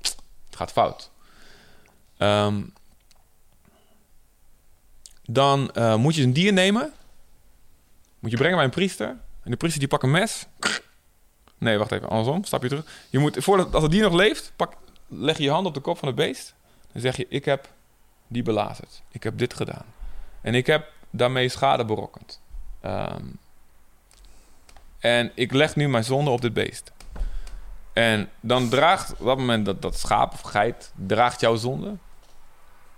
[0.47, 1.09] het gaat fout.
[2.17, 2.61] Ehm,
[5.25, 6.93] dan eh, moet je een dier nemen,
[8.19, 9.07] moet je brengen bij een priester
[9.43, 10.45] en de priester die pakt een mes.
[11.57, 12.85] Nee, wacht even, andersom, stap je terug.
[13.09, 14.73] Je moet, voordat, als het dier nog leeft, pak,
[15.07, 16.53] leg je je hand op de kop van het beest.
[16.91, 17.69] Dan zeg je, ik heb
[18.29, 19.01] die belazerd.
[19.11, 19.85] Ik heb dit gedaan.
[20.41, 22.41] En ik heb daarmee schade berokkend.
[22.81, 23.25] Ehm,
[24.99, 26.91] en ik leg nu mijn zonde op dit beest.
[27.93, 31.95] En dan draagt op dat moment dat, dat schaap of geit draagt jouw zonde.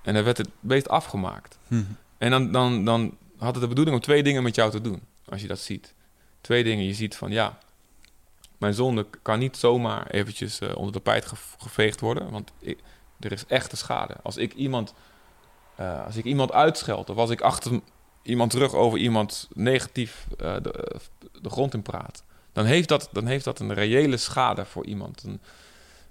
[0.02, 1.58] En dan werd het beest afgemaakt.
[1.68, 1.84] Mhm.
[2.18, 5.02] En dan, dan, dan had het de bedoeling om twee dingen met jou te doen.
[5.30, 5.94] Als je dat ziet.
[6.42, 6.86] Twee dingen.
[6.86, 7.58] Je ziet van ja,
[8.58, 12.32] mijn zonde kan niet zomaar eventjes eh, onder de pijt ge- geveegd worden.
[12.32, 12.80] Want ik-
[13.20, 14.16] er is echte schade.
[14.24, 14.94] Als ik iemand,
[15.82, 17.80] eh, als ik iemand uitscheld of als ik achter
[18.22, 21.00] iemand terug over iemand negatief eh, de, eh,
[21.42, 22.24] de grond in praat,
[22.54, 25.26] dan heeft, dat, dan heeft dat een reële schade voor iemand.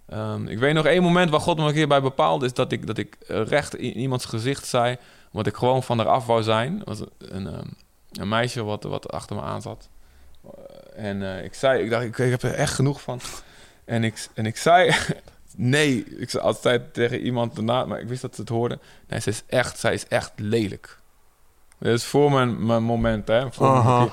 [0.08, 2.72] Ehm, ik weet nog één moment waar God me een keer bij bepaalde, is dat
[2.72, 4.96] ik, dat ik recht in iemands gezicht zei,
[5.32, 6.82] omdat ik gewoon van eraf wou zijn.
[6.84, 7.68] Was een, ehm,
[8.12, 9.88] een meisje wat, wat achter me aan zat.
[10.94, 13.20] En ik zei, ik dacht, ik, ik heb er echt genoeg van.
[13.84, 14.94] En ik, en ik zei,
[15.56, 18.78] nee, ik zei altijd tegen iemand daarna, maar ik wist dat ze het hoorde.
[19.08, 20.98] Nee, ze is echt, zij is echt lelijk.
[21.78, 23.52] Dat is voor mijn, mijn moment, hè.
[23.52, 24.12] Voor.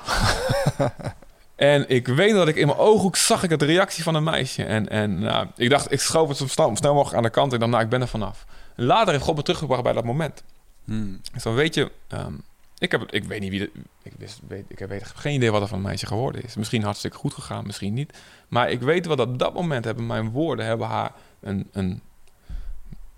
[1.58, 4.64] En ik weet dat ik in mijn ooghoek zag ik het reactie van een meisje.
[4.64, 7.52] En, en nou, ik dacht, ik schoof het zo snel, snel mogelijk aan de kant.
[7.52, 8.46] Ik dacht, nou, ik ben er vanaf.
[8.76, 10.42] En later heeft God me teruggebracht bij dat moment.
[10.84, 11.20] Hmm.
[11.42, 12.32] Weet je, ehm,
[12.78, 13.58] ik, heb, ik weet niet wie...
[13.58, 13.70] De,
[14.02, 16.56] ik, wist, weet, ik heb geen idee wat er van een meisje geworden is.
[16.56, 18.18] Misschien hartstikke goed gegaan, misschien niet.
[18.48, 22.02] Maar ik weet wel dat op dat moment hebben mijn woorden hebben haar een, een,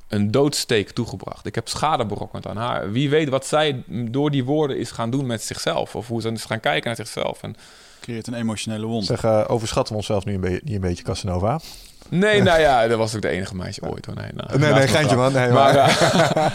[0.08, 1.46] een doodsteek toegebracht.
[1.46, 2.92] Ik heb schade berokkend aan haar.
[2.92, 5.96] Wie weet wat zij door die woorden is gaan doen met zichzelf.
[5.96, 7.42] Of hoe ze is gaan kijken naar zichzelf.
[7.42, 7.56] En
[8.00, 9.04] Creëert een emotionele wond.
[9.04, 11.60] Zeg, eh, overschatten we onszelf nu een, beetje niet een beetje, Casanova?
[12.08, 14.14] nee, nou ja, dat was ook de enige meisje ooit hoor.
[14.14, 15.32] Nee, nou, Nee, nee, geintje man.
[15.32, 16.52] Nee, Maar, maar,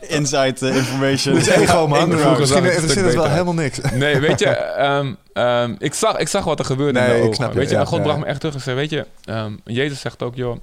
[0.18, 1.34] Inside eh, information.
[1.34, 2.08] dit is ego man.
[2.08, 3.80] Misschien ik het het wel helemaal niks.
[3.94, 7.18] nee, weet je, ehm, ehm, ik, zag, ik zag wat er gebeurde Nee, in de
[7.18, 7.36] ik ogen.
[7.36, 8.04] snap je, weet je, ja, en God ja.
[8.04, 10.56] bracht me echt terug en zei, weet je, ehm, Jezus zegt ook, joh,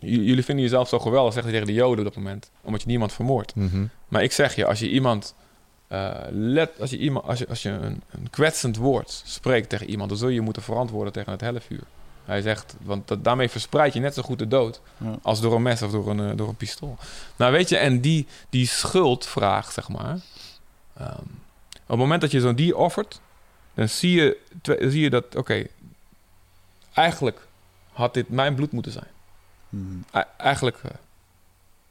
[0.00, 2.86] jullie vinden jezelf zo geweldig, zegt hij tegen de Joden op dat moment, omdat je
[2.88, 3.54] niemand vermoordt.
[3.54, 3.84] Mhm.
[4.08, 5.34] Maar ik zeg je, als je iemand,
[5.88, 9.90] eh, let, als je, iemand als je, als je een, een kwetsend woord spreekt tegen
[9.90, 11.82] iemand, dan zul je je moeten verantwoorden tegen het hellevuur.
[12.24, 15.18] Hij zegt, want dat, daarmee verspreid je net zo goed de dood Ja.
[15.22, 16.96] als door een mes of door een, eh, door een pistool.
[17.36, 20.18] Nou weet je, en die, die schuldvraag, zeg maar.
[20.96, 21.10] ehm,
[21.72, 23.20] op het moment dat je zo'n dier offert,
[23.74, 25.66] dan zie je, zie je dat, oké,
[26.94, 27.46] eigenlijk
[27.92, 29.06] had dit mijn bloed moeten zijn.
[29.70, 30.22] Mhm.
[30.36, 30.90] Eigenlijk, eh,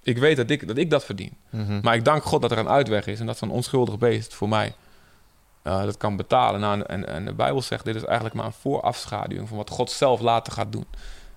[0.03, 1.33] ik weet dat ik, dat ik dat verdien.
[1.49, 1.79] Mhm.
[1.81, 4.49] Maar ik dank God dat er een uitweg is en dat zo'n onschuldig beest voor
[4.49, 4.73] mij
[5.61, 6.59] eh, dat kan betalen.
[6.59, 9.91] Nou, en, en de Bijbel zegt, dit is eigenlijk maar een voorafschaduwing van wat God
[9.91, 10.85] zelf later gaat doen.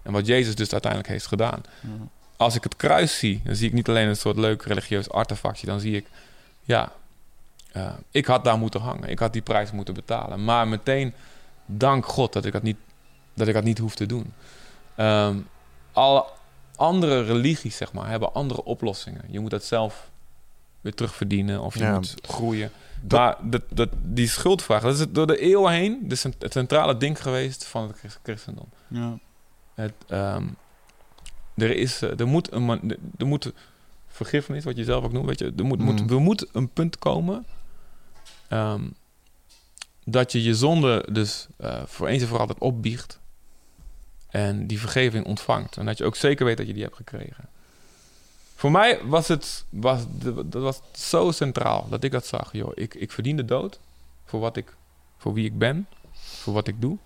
[0.03, 1.62] En wat Jezus dus uiteindelijk heeft gedaan.
[1.80, 1.88] Ja.
[2.36, 5.66] Als ik het kruis zie, dan zie ik niet alleen een soort leuk religieus artefactje.
[5.66, 6.07] Dan zie ik,
[6.62, 6.93] ja,
[7.72, 9.09] eh, ik had daar moeten hangen.
[9.09, 10.45] Ik had die prijs moeten betalen.
[10.45, 11.14] Maar meteen,
[11.66, 12.76] dank God dat ik dat niet,
[13.34, 14.32] dat ik dat niet hoef te doen.
[14.95, 15.36] Ehm,
[15.93, 16.24] alle
[16.76, 19.24] andere religies, zeg maar, hebben andere oplossingen.
[19.28, 20.11] Je moet dat zelf
[20.80, 21.95] weer terugverdienen of je Ja.
[21.95, 22.70] moet groeien.
[23.01, 26.05] Dat- maar dat, dat, die schuldvraag, dat is door de eeuwen heen
[26.38, 28.68] het centrale ding geweest van het christ- christendom.
[28.88, 29.18] Ja.
[29.74, 30.45] Het, ehm,
[31.55, 33.53] er, is, eh, er moet een man- er moet
[34.09, 36.09] vergiffenis, wat je zelf ook noemt, weet je, er moet, moet, Mm.
[36.11, 37.47] er moet een punt komen
[38.49, 38.82] ehm,
[40.05, 43.20] dat je je zonde dus eh, voor eens en voor altijd opbiecht
[44.33, 45.76] en die vergeving ontvangt.
[45.76, 47.49] En dat je ook zeker weet dat je die hebt gekregen.
[48.55, 50.03] Voor mij was het was,
[50.45, 52.53] dat was zo centraal dat ik dat zag.
[52.53, 53.78] Joh, ik, ik verdien de dood
[54.24, 54.74] voor, wat ik,
[55.18, 56.97] voor wie ik ben, voor wat ik doe.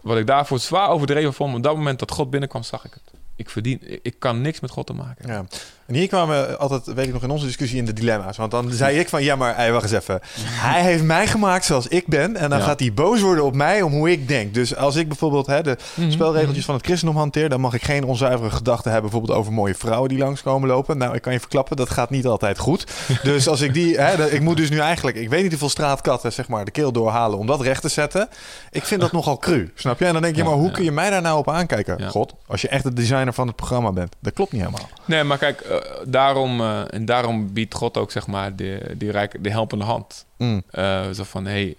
[0.00, 3.20] Wat ik daarvoor zwaar overdreven vond, op dat moment dat God binnenkwam, zag ik het.
[3.36, 5.28] Ik verdien, ik, kan niks met God te maken.
[5.28, 5.44] Ja.
[5.86, 8.36] En hier kwamen we altijd, weet ik nog, in onze discussie in de dilemma's.
[8.36, 10.20] Want dan zei ik van, ja maar, hey, wacht eens even.
[10.44, 12.36] Hij heeft mij gemaakt zoals ik ben.
[12.36, 12.64] En dan Ja.
[12.64, 14.54] gaat hij boos worden op mij om hoe ik denk.
[14.54, 16.10] Dus als ik bijvoorbeeld hè, de Mhm.
[16.10, 17.48] spelregeltjes van het christendom hanteer...
[17.48, 19.10] dan mag ik geen onzuivere gedachten hebben...
[19.10, 20.98] bijvoorbeeld over mooie vrouwen die langskomen lopen.
[20.98, 22.84] Nou, ik kan je verklappen, dat gaat niet altijd goed.
[23.22, 24.00] Dus als ik die...
[24.00, 25.16] Hè, ik moet dus nu eigenlijk...
[25.16, 27.38] Ik weet niet hoeveel straatkatten, zeg maar, de keel doorhalen...
[27.38, 28.28] om dat recht te zetten.
[28.70, 30.04] Ik vind dat nogal cru, snap je?
[30.04, 32.10] En dan denk je, maar hoe kun je mij daar nou op aankijken?
[32.10, 34.16] God, als je echt de designer van het programma bent.
[34.20, 34.88] Dat klopt niet helemaal.
[35.04, 39.10] Nee, maar kijk, eh, daarom, eh, en daarom biedt God ook zeg maar de, die
[39.10, 40.26] rijk, de helpende hand.
[40.36, 40.62] Mm.
[40.70, 41.76] Eh, zo van, hé, hey,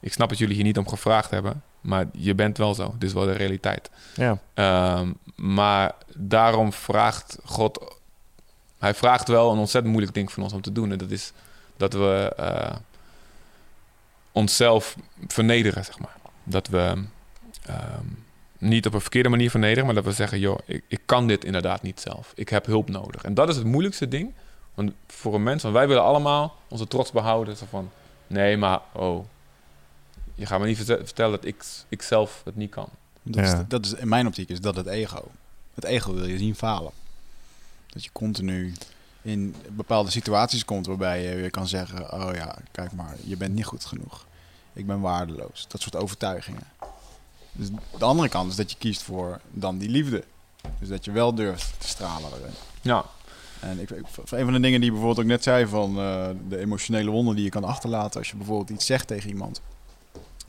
[0.00, 2.94] ik snap dat jullie hier niet om gevraagd hebben, maar je bent wel zo.
[2.98, 3.90] Dit is wel de realiteit.
[4.14, 4.38] Ja.
[4.54, 7.98] Ehm, maar daarom vraagt God,
[8.78, 10.92] hij vraagt wel een ontzettend moeilijk ding van ons om te doen.
[10.92, 11.32] En dat is
[11.76, 12.32] dat we
[14.32, 16.16] onszelf vernederen, zeg maar.
[16.44, 17.04] Dat we
[17.66, 18.06] ehm,
[18.64, 21.44] niet op een verkeerde manier vernederen, maar dat we zeggen, joh, ik, ik kan dit
[21.44, 22.32] inderdaad niet zelf.
[22.34, 23.22] Ik heb hulp nodig.
[23.24, 24.32] En dat is het moeilijkste ding.
[24.74, 27.56] Want voor een mens, want wij willen allemaal onze trots behouden.
[27.56, 27.90] Zo van,
[28.26, 29.24] nee, maar oh,
[30.34, 32.88] je gaat me niet verte- vertellen dat ik, ik zelf het niet kan.
[33.22, 33.58] Dat, Ja.
[33.58, 35.22] is, dat is in mijn optiek is dat het ego.
[35.74, 36.92] Het ego wil je zien falen.
[37.86, 38.72] Dat je continu
[39.22, 43.54] in bepaalde situaties komt waarbij je weer kan zeggen: Oh ja, kijk maar, je bent
[43.54, 44.26] niet goed genoeg.
[44.72, 45.64] Ik ben waardeloos.
[45.68, 46.62] Dat soort overtuigingen.
[47.54, 50.24] Dus de andere kant is dat je kiest voor dan die liefde.
[50.78, 52.54] Dus dat je wel durft te stralen erin.
[52.80, 53.04] Ja,
[53.60, 56.28] En ik, ik, een van de dingen die je bijvoorbeeld ook net zei van eh,
[56.48, 59.60] de emotionele wonden die je kan achterlaten als je bijvoorbeeld iets zegt tegen iemand.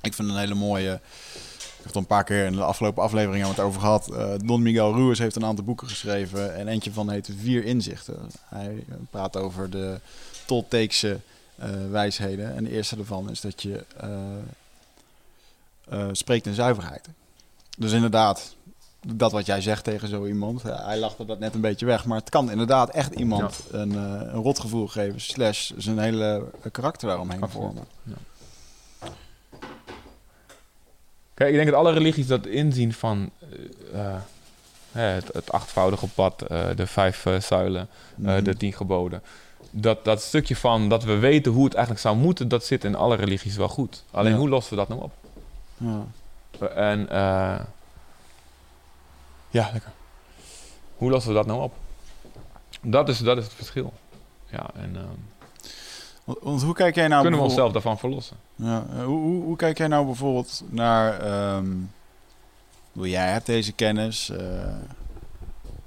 [0.01, 0.93] Ik vind een hele mooie.
[0.93, 3.81] Ik heb het al een paar keer in de afgelopen aflevering hebben we het over
[3.81, 4.11] gehad.
[4.11, 8.31] Eh, Don Miguel Ruiz heeft een aantal boeken geschreven en eentje van heet Vier Inzichten.
[8.45, 9.99] Hij praat over de
[10.45, 11.19] Tolteekse
[11.55, 12.55] eh, wijsheden.
[12.55, 13.85] En de eerste daarvan is dat je
[15.89, 17.07] eh, eh, spreekt in zuiverheid.
[17.77, 18.55] Dus inderdaad,
[19.07, 20.61] dat wat jij zegt tegen zo iemand.
[20.61, 22.05] ja, hij lachte dat net een beetje weg.
[22.05, 23.97] Maar het kan inderdaad echt iemand een, eh,
[24.33, 25.21] een rotgevoel geven.
[25.21, 27.65] Slash zijn hele karakter daaromheen Absoluut.
[27.65, 27.87] vormen.
[31.33, 33.29] Kijk, ik denk dat alle religies dat inzien van
[33.93, 34.19] eh, eh,
[34.91, 38.43] het, het achtvoudige pad, eh, de vijf eh, zuilen, eh, Mhm.
[38.43, 39.21] de tien geboden.
[39.71, 42.95] Dat, dat stukje van dat we weten hoe het eigenlijk zou moeten, dat zit in
[42.95, 44.03] alle religies wel goed.
[44.11, 44.37] Alleen Ja.
[44.37, 45.11] hoe lossen we dat nou op?
[45.77, 46.05] Ja.
[46.75, 47.59] En eh,
[49.49, 49.91] ja, lekker.
[50.97, 51.73] Hoe lossen we dat nou op?
[52.81, 53.93] Dat is, dat is het verschil.
[54.45, 55.05] Ja, en ehm,
[56.43, 58.37] Want, hoe kijk jij nou kunnen we onszelf daarvan verlossen?
[58.55, 61.17] Ja, eh, hoe, hoe, hoe kijk jij nou bijvoorbeeld naar...
[62.93, 64.29] bedoel, jij hebt deze kennis.
[64.29, 64.37] eh,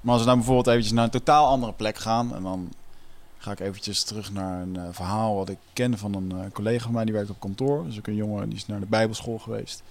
[0.01, 2.35] Maar als we nou bijvoorbeeld eventjes naar een totaal andere plek gaan...
[2.35, 2.71] en dan
[3.39, 6.83] ga ik eventjes terug naar een eh, verhaal wat ik ken van een eh, collega
[6.83, 7.05] van mij...
[7.05, 7.85] die werkt op kantoor.
[7.85, 9.83] Dus ook een jongen die is naar de bijbelschool geweest.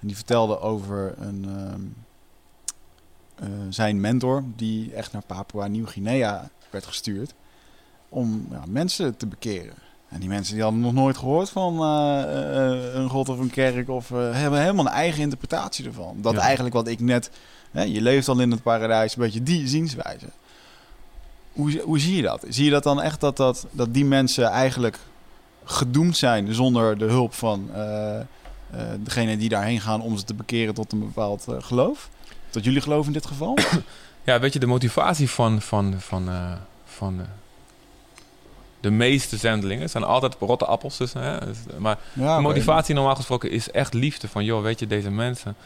[0.00, 1.80] En die vertelde over een, ehm,
[3.34, 4.44] eh, zijn mentor...
[4.56, 7.34] die echt naar Papua Nieuw-Guinea werd gestuurd...
[8.08, 9.74] om ja, mensen te bekeren.
[10.08, 13.88] En die mensen die hadden nog nooit gehoord van een god of een kerk...
[13.88, 16.16] of hebben helemaal een eigen interpretatie ervan.
[16.20, 16.40] Dat Ja.
[16.40, 17.30] eigenlijk wat ik net...
[17.70, 20.26] Hè, je leeft al in het paradijs, een beetje die zienswijze.
[21.52, 22.44] Hoe, hoe zie je dat?
[22.48, 24.98] Zie je dat dan echt dat, dat, dat die mensen eigenlijk
[25.64, 28.20] gedoemd zijn zonder de hulp van eh
[28.72, 32.08] eh, degene die daarheen gaan om ze te bekeren tot een bepaald eh, geloof?
[32.50, 33.58] Tot jullie geloof in dit geval?
[34.24, 36.30] Ja, weet je, de motivatie van, van, van,
[36.84, 37.20] van
[38.80, 40.96] de meeste zendelingen zijn altijd rotte appels.
[40.96, 41.38] Dus, hè?
[41.78, 44.28] Maar Ja, de motivatie normaal gesproken is echt liefde.
[44.28, 45.56] Van, joh, weet je, deze mensen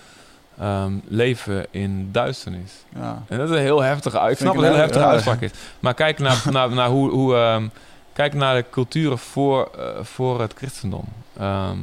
[0.59, 2.73] ehm, leven in duisternis.
[2.95, 3.23] Ja.
[3.29, 4.31] En dat is een heel heftige uit.
[4.33, 5.51] Ik Vind snap ik dat het een heel heftige uitspraak is.
[5.81, 7.11] Maar kijk naar, naar, naar hoe...
[7.11, 7.67] hoe ehm,
[8.13, 11.05] kijk naar de culturen voor, eh, voor het christendom.
[11.39, 11.77] Ehm,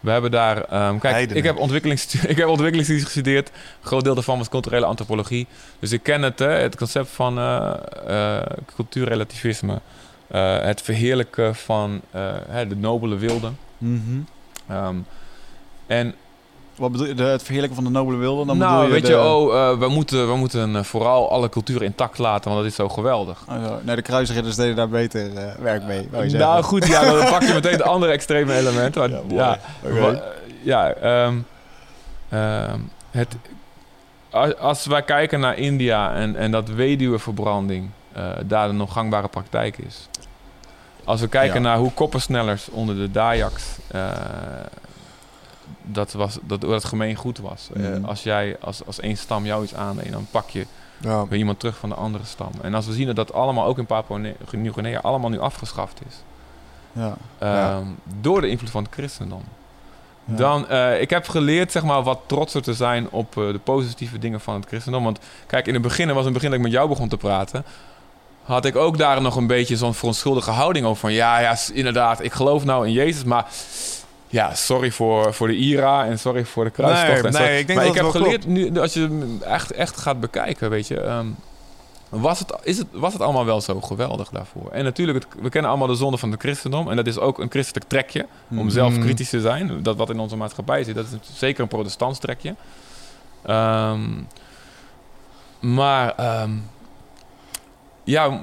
[0.00, 0.64] we hebben daar...
[0.64, 1.36] kijk, Heidenen.
[1.36, 3.48] ik heb, ontwikkelingsstu- ik heb ontwikkelingsstudies gestudeerd.
[3.48, 5.46] Een groot deel daarvan was culturele antropologie.
[5.78, 8.40] Dus ik ken het, hè, het concept van eh,
[8.74, 9.80] cultuurrelativisme.
[10.62, 12.00] Het verheerlijken van
[12.48, 13.50] hè, de nobele wilde.
[13.78, 14.20] Mhm.
[15.86, 16.14] En
[16.80, 17.14] Wat bedoel je?
[17.14, 18.44] De, het verheerlijken van de nobele wilde?
[18.46, 21.48] Dan nou, je weet de, je, oh, eh, we moeten, we moeten eh, vooral alle
[21.48, 23.44] culturen intact laten, want dat is zo geweldig.
[23.48, 23.78] Oh, zo.
[23.82, 26.08] nee, de kruisridders deden daar beter eh, werk mee.
[26.10, 26.62] Nou zeggen.
[26.64, 29.10] goed, ja, dan pak je meteen de andere extreme elementen.
[29.10, 30.22] Maar, Ja, ja,
[30.62, 31.38] ja ehm,
[32.28, 32.78] ehm,
[33.10, 33.36] het,
[34.30, 37.90] als, als wij kijken naar India en, en dat weduweverbranding
[38.46, 40.08] daar de nog gangbare praktijk is.
[41.04, 41.68] Als we kijken Ja.
[41.68, 43.64] naar hoe koppersnellers onder de Dayaks
[45.82, 47.68] dat, was, dat, dat gemeen goed was.
[47.74, 48.04] Eh, Mhm.
[48.04, 50.66] als jij als, als één stam jou iets aandeed, dan pak je
[50.98, 51.26] Ja.
[51.26, 52.50] weer iemand terug van de andere stam.
[52.62, 54.20] En als we zien dat dat allemaal ook in Papua
[54.50, 56.14] Nieuw-Guinea allemaal nu afgeschaft is.
[56.92, 57.16] Ja.
[57.40, 57.70] Ja.
[57.76, 57.84] Ehm,
[58.20, 59.42] Door de invloed van het christendom.
[60.24, 64.18] Dan, eh, ik heb geleerd zeg maar, wat trotser te zijn op eh, de positieve
[64.18, 65.04] dingen van het christendom.
[65.04, 67.16] Want kijk, in het begin, was in het begin dat ik met jou begon te
[67.16, 67.64] praten...
[68.42, 71.00] had ik ook daar nog een beetje zo'n verontschuldige houding over.
[71.00, 73.46] Van ja, ja, inderdaad, ik geloof nou in Jezus, maar...
[74.32, 77.22] Ja, sorry voor, voor de IRA en sorry voor de kruistocht.
[77.38, 80.20] Nee, nee, ik denk maar dat ik heb geleerd, nu, als je echt, echt gaat
[80.20, 81.00] bekijken, weet je...
[81.00, 81.26] ehm,
[82.08, 84.70] was het, is het, was het allemaal wel zo geweldig daarvoor?
[84.70, 86.90] En natuurlijk, het, we kennen allemaal de zonde van het christendom.
[86.90, 88.26] En dat is ook een christelijk trekje.
[88.50, 88.68] Om Mhm.
[88.70, 89.82] zelf kritisch te zijn.
[89.82, 92.54] Dat wat in onze maatschappij zit, dat is zeker een protestants trekje.
[93.46, 94.00] Ehm,
[95.60, 96.50] maar ehm,
[98.10, 98.40] ja,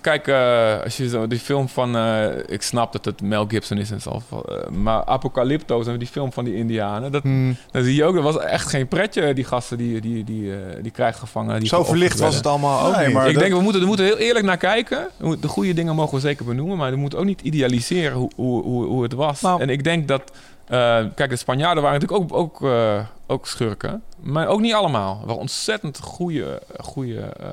[0.00, 3.78] kijk, eh, als je zo die film van, eh, ik snap dat het Mel Gibson
[3.78, 7.56] is en zo, eh, maar Apocalypto, zo, die film van die Indianen, dat, Hmm.
[7.70, 10.58] dan zie je ook, dat was echt geen pretje, die gasten die, die, die, eh,
[10.82, 11.60] die krijgsgevangenen.
[11.60, 13.14] Die Zo verlicht was het allemaal ook Nee, niet.
[13.14, 15.08] maar- Ik dat- denk, we moeten, we moeten heel eerlijk naar kijken.
[15.16, 18.16] We moeten- De goede dingen mogen we zeker benoemen, maar we moeten ook niet idealiseren
[18.16, 19.40] hoe, hoe, hoe, hoe het was.
[19.40, 19.60] Nou.
[19.60, 20.22] En ik denk dat,
[20.66, 25.20] eh, kijk, de Spanjaarden waren natuurlijk ook, ook, eh, ook schurken, maar ook niet allemaal.
[25.24, 27.46] Waren ontzettend goede, goede eh,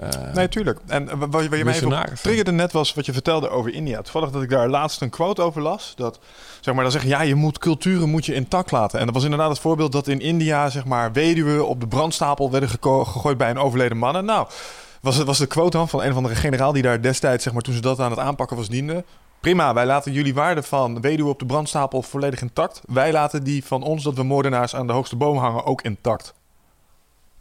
[0.00, 0.78] eh, Nee, tuurlijk.
[0.86, 4.02] En eh, wat, wat je mij even triggerde net was wat je vertelde over India.
[4.02, 5.92] Toevallig dat ik daar laatst een quote over las.
[5.96, 6.18] Dat,
[6.60, 8.98] zeg maar, dan zeggen ja, je moet culturen moet je intact laten.
[8.98, 12.50] En dat was inderdaad het voorbeeld dat in India, zeg maar, weduwen op de brandstapel
[12.50, 14.16] werden gegooid bij een overleden man.
[14.16, 14.46] En nou,
[15.00, 17.52] was, het was de quote dan van een of andere generaal die daar destijds, zeg
[17.52, 19.04] maar, toen ze dat aan het aanpakken was, diende.
[19.40, 22.80] Prima, wij laten jullie waarde van weduwen op de brandstapel volledig intact.
[22.86, 26.34] Wij laten die van ons, dat we moordenaars aan de hoogste boom hangen, ook intact.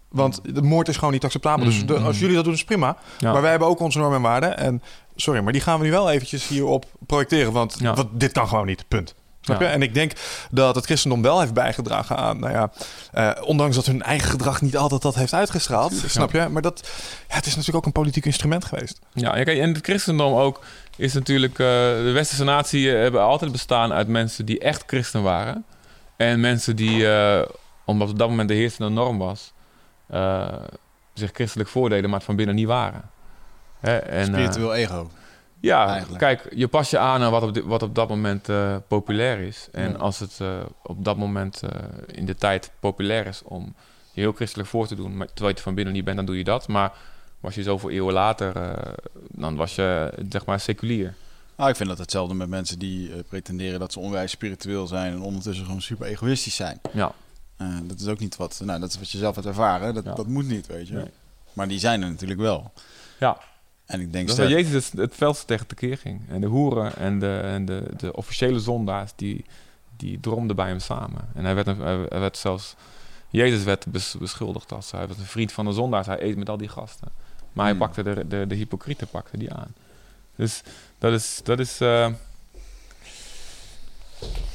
[0.10, 1.66] Want de moord is gewoon niet acceptabel.
[1.66, 2.20] Dus de- als mm.
[2.22, 2.98] jullie dat doen, is prima.
[3.18, 3.32] Ja.
[3.32, 4.58] Maar wij hebben ook onze normen en waarden.
[4.58, 4.82] En
[5.16, 7.52] sorry, maar die gaan we nu wel eventjes hierop projecteren.
[7.52, 7.94] Want, Ja.
[7.94, 8.88] want dit kan gewoon niet.
[8.88, 9.16] Punt.
[9.42, 9.68] Snap Ja.
[9.68, 9.74] je?
[9.74, 10.12] En ik denk
[10.52, 12.72] dat het christendom wel heeft bijgedragen aan, nou ja,
[13.12, 16.48] eh, ondanks dat hun eigen gedrag niet altijd dat heeft uitgestraald, snap je?
[16.50, 16.90] Maar dat,
[17.28, 19.00] ja, het is natuurlijk ook een politiek instrument geweest.
[19.14, 20.60] Ja, kijk, en het christendom ook
[20.98, 21.52] is natuurlijk...
[21.60, 25.66] eh, de westerse natie eh, hebben altijd bestaan uit mensen die echt christen waren.
[26.18, 27.08] En mensen die,
[27.86, 29.54] omdat op dat moment de heersende norm was...
[30.10, 30.48] eh,
[31.14, 33.10] zich christelijk voordeden, maar het van binnen niet waren.
[33.80, 35.10] Hè, en, eh, Spiritueel ego.
[35.60, 36.20] ja, eigenlijk.
[36.20, 39.68] kijk, je pas je aan aan wat op, wat op dat moment eh, populair is.
[39.72, 39.98] En Ja.
[39.98, 40.48] als het eh,
[40.84, 41.70] op dat moment eh,
[42.06, 43.74] in de tijd populair is om
[44.12, 46.38] je heel christelijk voor te doen, maar terwijl je van binnen niet bent, dan doe
[46.38, 46.68] je dat.
[46.68, 46.92] Maar
[47.40, 48.94] was je zoveel eeuwen later, eh,
[49.32, 51.14] dan was je zeg maar seculier.
[51.58, 55.12] Nou, ik vind dat hetzelfde met mensen die eh, pretenderen dat ze onwijs spiritueel zijn
[55.14, 56.80] en ondertussen gewoon super egoïstisch zijn.
[56.92, 57.12] Ja,
[57.60, 59.94] Eh, dat is ook niet wat, nou, dat is wat je zelf hebt ervaren.
[59.94, 60.14] Dat, Ja.
[60.14, 60.94] dat moet niet, weet je.
[60.94, 61.12] Nee.
[61.54, 62.72] Maar die zijn er natuurlijk wel.
[63.20, 63.38] ja.
[63.86, 66.22] En ik denk dat sterk- Jezus het, het veldste tegen tekeer ging.
[66.30, 69.46] En de hoeren en de, en de, de officiële zondaars, die,
[69.98, 71.30] die dromden bij hem samen.
[71.36, 71.80] En hij werd, een-
[72.10, 72.76] hij werd zelfs
[73.30, 76.08] Jezus werd bes- beschuldigd als hij was een vriend van de zondaars.
[76.08, 77.08] Hij eet met al die gasten.
[77.54, 77.84] Maar hij Hmm.
[77.86, 79.74] pakte de, de, de hypocrieten pakte die aan.
[80.36, 80.62] Dus
[80.98, 81.40] dat is...
[81.44, 82.10] Dat is eh,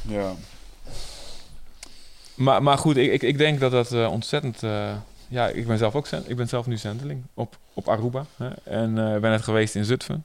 [0.02, 0.32] Ja.
[2.34, 4.62] Maar, maar goed, ik, ik, ik denk dat dat eh, ontzettend...
[4.62, 4.90] eh,
[5.28, 8.24] ja, ik ben zelf ook zend, ik ben zelf nu zendeling op, op Aruba.
[8.36, 10.24] Hè, en eh, ben net geweest in Zutphen.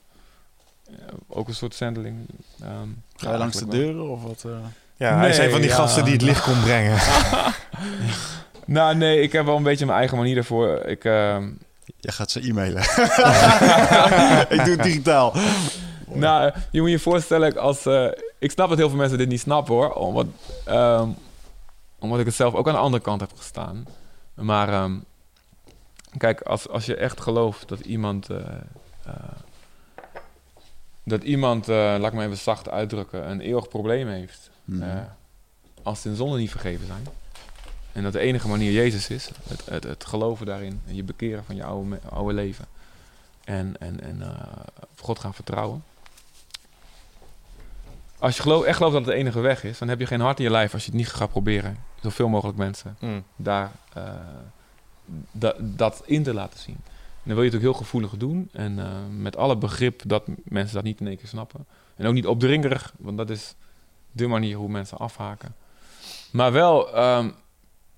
[1.28, 2.16] Ook een soort zendeling.
[2.62, 4.44] Ehm, Ga je langs de deuren of wat?
[4.46, 4.50] eh?
[4.96, 5.76] Ja, hij is een van die ja.
[5.76, 6.98] gasten die het licht kon brengen.
[8.64, 10.68] Nou, nee, ik heb wel een beetje mijn eigen manier daarvoor.
[10.86, 11.48] Ik, ehm,
[11.96, 12.82] Jij gaat ze e-mailen.
[14.56, 15.34] ik doe het digitaal.
[16.06, 18.06] nou, je moet je voorstellen, als, eh,
[18.38, 19.92] ik snap dat heel veel mensen dit niet snappen hoor.
[19.92, 20.26] Omdat,
[20.64, 21.08] ehm,
[22.00, 23.84] omdat ik het zelf ook aan de andere kant heb gestaan.
[24.34, 24.98] Maar ehm,
[26.16, 28.30] kijk, als, als je echt gelooft dat iemand.
[28.30, 28.38] eh,
[29.04, 29.14] eh,
[31.04, 34.50] dat iemand, eh, laat ik maar even zacht uitdrukken, een eeuwig probleem heeft.
[34.82, 35.00] Eh,
[35.82, 37.06] als zijn zonden niet vergeven zijn.
[37.92, 39.30] En dat de enige manier Jezus is.
[39.48, 40.80] Het, het, het geloven daarin.
[40.86, 42.64] En je bekeren van je oude, me- oude leven.
[43.44, 44.22] En, en, en
[44.90, 45.84] op God gaan vertrouwen.
[48.18, 50.20] Als je geloof, echt gelooft dat het de enige weg is, dan heb je geen
[50.20, 51.76] hart in je lijf als je het niet gaat proberen.
[52.02, 53.22] Zoveel mogelijk mensen Mm.
[53.36, 54.04] daar eh,
[55.30, 56.76] da- dat in te laten zien.
[57.22, 58.48] En dan wil je het ook heel gevoelig doen.
[58.52, 58.86] En eh,
[59.16, 61.66] met alle begrip dat mensen dat niet in één keer snappen.
[61.96, 63.54] En ook niet opdringerig, want dat is
[64.12, 65.54] de manier hoe mensen afhaken.
[66.32, 67.30] Maar wel, ehm,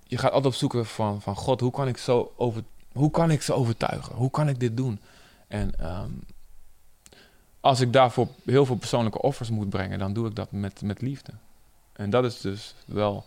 [0.06, 3.30] je gaat altijd op zoeken van, van God, hoe kan ik zo over, hoe kan
[3.30, 4.14] ik ze overtuigen?
[4.14, 5.00] Hoe kan ik dit doen?
[5.48, 6.10] En ehm,
[7.60, 11.00] als ik daarvoor heel veel persoonlijke offers moet brengen, dan doe ik dat met, met
[11.00, 11.32] liefde.
[11.92, 13.24] En dat is dus wel.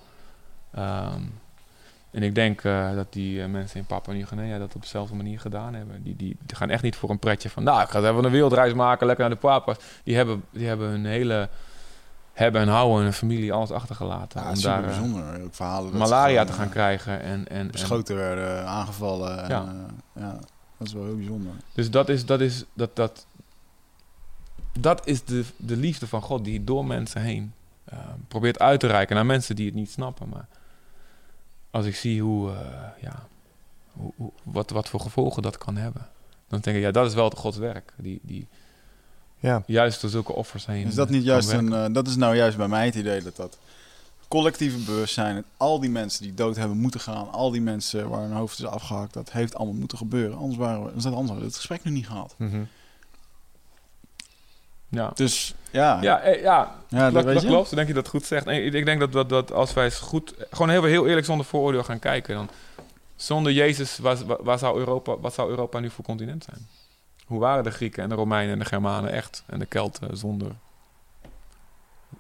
[0.76, 1.22] Ehm,
[2.12, 5.40] en ik denk eh, dat die eh, mensen in Papua Nieuw-Guinea dat op dezelfde manier
[5.40, 6.04] gedaan hebben.
[6.04, 8.32] Die, die, die gaan echt niet voor een pretje van, nou, ik ga even een
[8.32, 9.78] wereldreis maken, lekker naar de Papua's.
[10.04, 11.50] Die hebben, die hebben hun hele
[12.36, 14.42] hebben en houden, hun familie, alles achtergelaten.
[14.42, 15.44] Ja, om daar eh, bijzonder.
[15.44, 17.22] Ook verhalen malaria te gaan krijgen.
[17.22, 19.44] En, en, en, Beschoten werden, aangevallen.
[19.44, 19.50] En,
[20.14, 20.40] Ja.
[20.78, 21.52] dat is wel heel bijzonder.
[21.74, 23.26] Dus dat is, dat is, dat, dat,
[24.80, 27.54] dat is de, de liefde van God die door mensen heen
[27.86, 27.98] eh,
[28.28, 30.30] probeert uit te reiken naar mensen die het niet snappen.
[30.30, 30.48] Maar
[31.76, 32.58] als ik zie hoe, eh,
[33.02, 33.28] ja,
[33.92, 36.08] hoe, hoe- wat, wat voor gevolgen dat kan hebben,
[36.48, 37.94] dan denk ik, ja, dat is wel het Gods werk.
[37.98, 38.48] Die, die
[39.40, 39.64] Ja.
[39.68, 40.88] juist door zulke offers heen.
[40.88, 41.74] Is dat niet juist een...
[41.74, 43.58] eh, dat is nou juist bij mij het idee dat dat
[44.28, 45.36] collectieve bewustzijn...
[45.36, 47.32] en al die mensen die dood hebben moeten gaan...
[47.32, 49.14] al die mensen waar hun hoofd is afgehakt...
[49.14, 50.38] dat heeft allemaal moeten gebeuren.
[50.38, 52.36] Anders waren we, anders hadden we het gesprek nu niet gehad.
[52.38, 52.62] Mhm.
[54.90, 55.12] Ja.
[55.14, 57.76] Dus ja, Ja, eh, ja, Ja, dat dat, dat klopt.
[57.76, 58.48] Denk je dat het goed zegt.
[58.48, 61.46] Ik, ik denk dat, dat, dat als wij eens goed, gewoon heel, heel eerlijk zonder
[61.46, 62.50] vooroordeel gaan kijken, dan
[63.16, 66.68] zonder Jezus, waar, waar- zou Europa, wat zou Europa nu voor continent zijn?
[67.26, 69.44] Hoe waren de Grieken en de Romeinen en de Germanen echt?
[69.46, 70.52] En de Kelten zonder,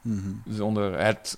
[0.01, 0.29] Mhm.
[0.49, 1.37] zonder het,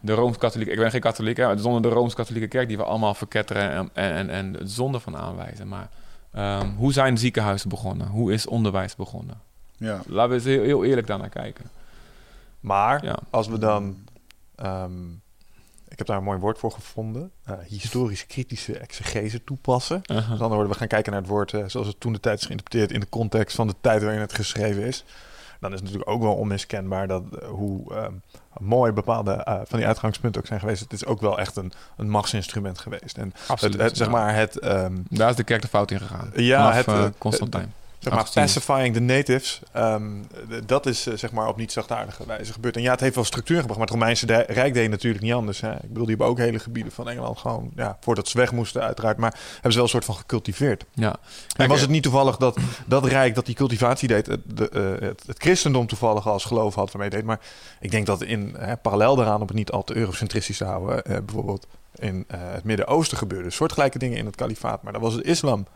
[0.00, 3.14] de Rooms-Katholieke, ik ben geen katholiek, hè, maar zonder de Rooms-Katholieke kerk die we allemaal
[3.14, 5.68] verketteren en, en, en, en het zonde van aanwijzen.
[5.68, 5.88] Maar
[6.32, 8.06] ehm, hoe zijn ziekenhuizen begonnen?
[8.06, 9.40] Hoe is onderwijs begonnen?
[9.82, 10.00] Ja.
[10.06, 11.64] Laten we eens heel, heel eerlijk daarnaar kijken.
[12.60, 13.18] Maar Ja.
[13.30, 13.96] als we dan...
[14.56, 15.10] ehm,
[15.88, 17.30] ik heb daar een mooi woord voor gevonden.
[17.44, 20.00] eh, historisch kritische exegese toepassen.
[20.06, 20.30] Uh-huh.
[20.30, 22.44] Andere woorden, we gaan kijken naar het woord eh, zoals het toen de tijd is
[22.46, 25.04] geïnterpreteerd in de context van de tijd waarin het geschreven is.
[25.60, 28.12] Dan is het natuurlijk ook wel onmiskenbaar dat eh, hoe ehm,
[28.58, 30.80] mooi bepaalde eh, van die uitgangspunten ook zijn geweest.
[30.80, 33.18] Het is ook wel echt een, een machtsinstrument geweest.
[33.18, 33.74] En Absoluut.
[33.74, 36.30] het, het, zeg maar het, ehm, Daar is de kerk de fout in gegaan.
[36.34, 37.72] Ja, Vanaf, het, Constantijn.
[38.02, 40.02] Zeg maar pacifying the natives, ehm,
[40.66, 42.76] dat is eh, zeg maar op niet zachtaardige wijze gebeurd.
[42.76, 45.32] En ja, het heeft wel structuur gebracht, maar het Romeinse de- Rijk deed natuurlijk niet
[45.32, 45.60] anders.
[45.60, 45.72] Hè.
[45.72, 48.82] Ik bedoel, die hebben ook hele gebieden van Engeland gewoon, ja, voordat ze weg moesten
[48.82, 50.84] uiteraard, maar hebben ze wel een soort van gecultiveerd.
[50.94, 51.16] Ja.
[51.56, 54.68] En was eh, het niet toevallig dat dat Rijk dat die cultivatie deed, het, de,
[54.68, 57.24] eh, het, het christendom toevallig als geloof had waarmee deed.
[57.24, 57.40] Maar
[57.80, 61.04] ik denk dat in hè, parallel daaraan, om het niet al te eurocentristisch te houden,
[61.04, 64.82] eh, bijvoorbeeld in eh, het Midden-Oosten gebeurde soortgelijke dingen in het kalifaat.
[64.82, 65.66] Maar dat was het islam,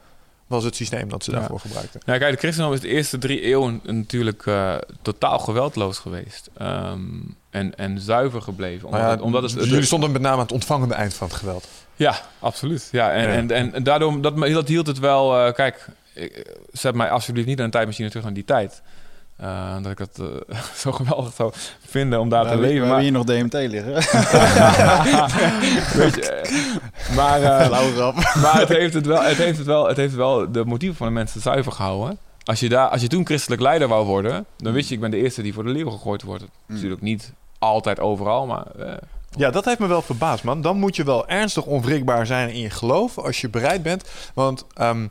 [0.47, 1.39] was het systeem dat ze Ja.
[1.39, 2.01] daarvoor gebruikten.
[2.07, 6.49] Nou, kijk, de christendom is de eerste drie eeuwen natuurlijk eh, totaal geweldloos geweest.
[6.57, 7.01] Ehm,
[7.51, 8.87] en, en zuiver gebleven.
[8.87, 11.29] Omdat, ja, het, omdat het, dus jullie stonden met name aan het ontvangende eind van
[11.29, 11.69] het geweld.
[11.97, 12.89] Ja, absoluut.
[12.93, 13.29] Ja, en, Ja.
[13.35, 15.39] En, en, en daardoor, dat, dat hield het wel...
[15.47, 18.83] eh, kijk, ik- zet mij alsjeblieft niet aan een tijdmachine terug naar die tijd.
[19.37, 21.53] Eh, dat ik dat eh, zo geweldig zou
[21.87, 22.89] vinden om daar We te hebben- we leven.
[22.89, 23.95] hebben Maar, hier nog DMT liggen.
[26.03, 30.15] weet je, eh, maar, eh, het heeft het, wel, het, heeft het, wel, het heeft
[30.15, 32.19] wel de motieven van de mensen zuiver gehouden.
[32.45, 35.11] Als je, daar, als je toen christelijk leider wou worden, dan wist je, ik ben
[35.11, 36.45] de eerste die voor de leeuw gegooid wordt.
[36.67, 38.93] Natuurlijk niet altijd overal, maar eh,
[39.31, 40.61] Ja, dat heeft me wel verbaasd, man.
[40.63, 44.05] Dan moet je wel ernstig onwrikbaar zijn in je geloof als je bereid bent.
[44.35, 45.07] Want ehm,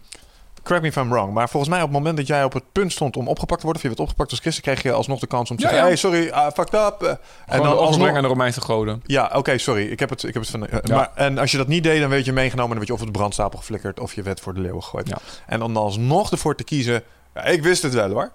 [0.65, 2.63] correct me if I'm wrong, maar volgens mij op het moment dat jij op het
[2.71, 5.19] punt stond om opgepakt te worden, of je werd opgepakt als christen, kreeg je alsnog
[5.19, 5.93] de kans om te Ja, zeggen, ja.
[5.93, 7.01] hey, sorry, uh, fucked up.
[7.01, 8.07] eh, en En dan alsnog...
[8.15, 9.01] aan de Romeinse goden.
[9.05, 9.85] Ja, oké, sorry.
[9.91, 10.67] Ik heb het, ik heb het van.
[10.67, 10.95] eh, Ja.
[10.95, 12.69] maar, en als je dat niet deed, dan werd je meegenomen.
[12.69, 15.07] Dan werd je of op de brandstapel geflikkerd of je werd voor de leeuwen gegooid.
[15.07, 15.17] Ja.
[15.47, 17.03] En dan alsnog ervoor te kiezen.
[17.33, 18.31] Ja, ik wist het wel hoor.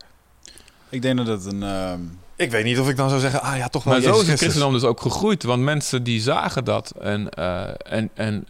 [0.88, 1.62] Ik denk dat het een...
[1.62, 2.00] ehm,
[2.36, 3.92] Ik weet niet of ik dan zou zeggen, ah ja, toch wel.
[3.92, 5.42] Maar zo Jezus is het christendom dus ook gegroeid.
[5.42, 6.92] Want mensen die zagen dat.
[7.00, 8.44] En, eh, en, en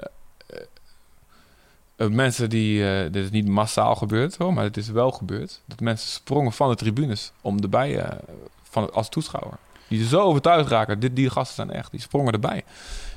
[2.09, 2.89] mensen die...
[2.91, 5.61] eh, dit is niet massaal gebeurd hoor, maar het is wel gebeurd.
[5.67, 7.99] Dat mensen sprongen van de tribunes om erbij...
[7.99, 8.19] eh,
[8.63, 9.59] van, als toeschouwer.
[9.89, 11.01] Die zo overtuigd raken.
[11.01, 11.91] Dit, die gasten zijn echt.
[11.91, 12.65] Die sprongen erbij.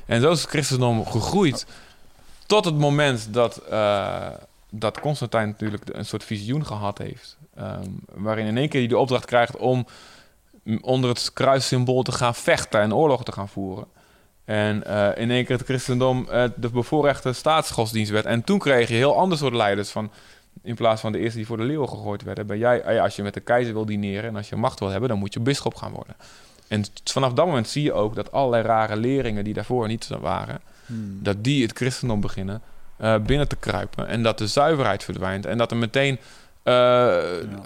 [0.06, 1.66] En zo is het christendom gegroeid.
[2.46, 3.58] Tot het moment dat...
[3.58, 4.28] eh,
[4.76, 7.38] dat Constantijn natuurlijk een soort visioen gehad heeft.
[7.56, 9.86] ehm, waarin in één keer hij de opdracht krijgt om
[10.82, 13.86] onder het kruissymbool te gaan vechten en oorlog te gaan voeren.
[14.46, 18.26] En eh, in één keer het christendom eh, de bevoorrechte staatsgodsdienst werd.
[18.26, 20.12] En toen kreeg je heel ander soort leiders van...
[20.62, 23.16] In plaats van de eerste die voor de leeuwen gegooid werden, ben jij, ja, als
[23.16, 25.40] je met de keizer wil dineren en als je macht wil hebben, dan moet je
[25.40, 26.16] bisschop gaan worden.
[26.68, 30.20] En vanaf dat moment zie je ook dat allerlei rare leringen die daarvoor niet zo
[30.20, 31.20] waren, hmm.
[31.22, 32.62] dat die het christendom beginnen
[32.98, 34.08] eh, binnen te kruipen.
[34.08, 35.46] En dat de zuiverheid verdwijnt.
[35.46, 36.20] En dat er meteen
[36.64, 37.18] eh,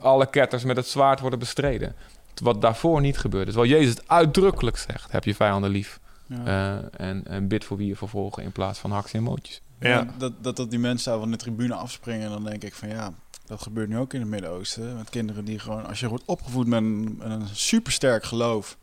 [0.01, 1.95] alle ketters met het zwaard worden bestreden.
[2.41, 3.51] Wat daarvoor niet gebeurde.
[3.51, 5.99] Terwijl Jezus het uitdrukkelijk zegt: heb je vijanden lief.
[6.28, 6.45] Ja.
[6.45, 9.61] Eh, en, en bid voor wie je vervolgen in plaats van haks en mootjes.
[9.80, 10.07] Ja.
[10.17, 13.13] Dat, dat, dat die mensen daar van de tribune afspringen, dan denk ik van ja,
[13.45, 14.95] dat gebeurt nu ook in het Midden-Oosten.
[14.95, 18.78] Met kinderen die gewoon, als je wordt opgevoed met een, met een supersterk geloof,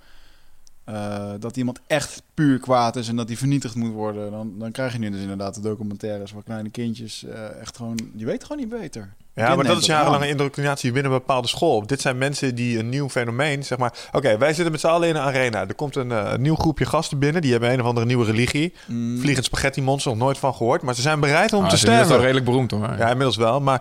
[0.85, 4.73] eh, dat iemand echt puur kwaad is en dat die vernietigd moet worden, dan, dan
[4.73, 8.43] krijg je nu dus inderdaad de documentaires waar kleine kindjes eh, echt gewoon, je weet
[8.43, 9.15] gewoon niet beter.
[9.35, 11.87] Ja, maar dat is jarenlange indoctrinatie binnen een bepaalde school.
[11.87, 13.93] Dit zijn mensen die een nieuw fenomeen, zeg maar...
[14.13, 15.61] Oké, wij zitten met z'n allen in een arena.
[15.69, 17.43] Er komt een eh, nieuw groepje gasten binnen.
[17.43, 18.75] Die hebben een of andere nieuwe religie.
[18.87, 19.21] Mm.
[19.21, 20.83] Vliegend spaghetti monster, nog nooit van gehoord.
[20.83, 22.09] Maar ze zijn bereid om Ah, te ze- Dat is sterven.
[22.15, 22.95] wel redelijk beroemd hoor.
[22.99, 23.61] Ja, inmiddels wel.
[23.61, 23.81] Maar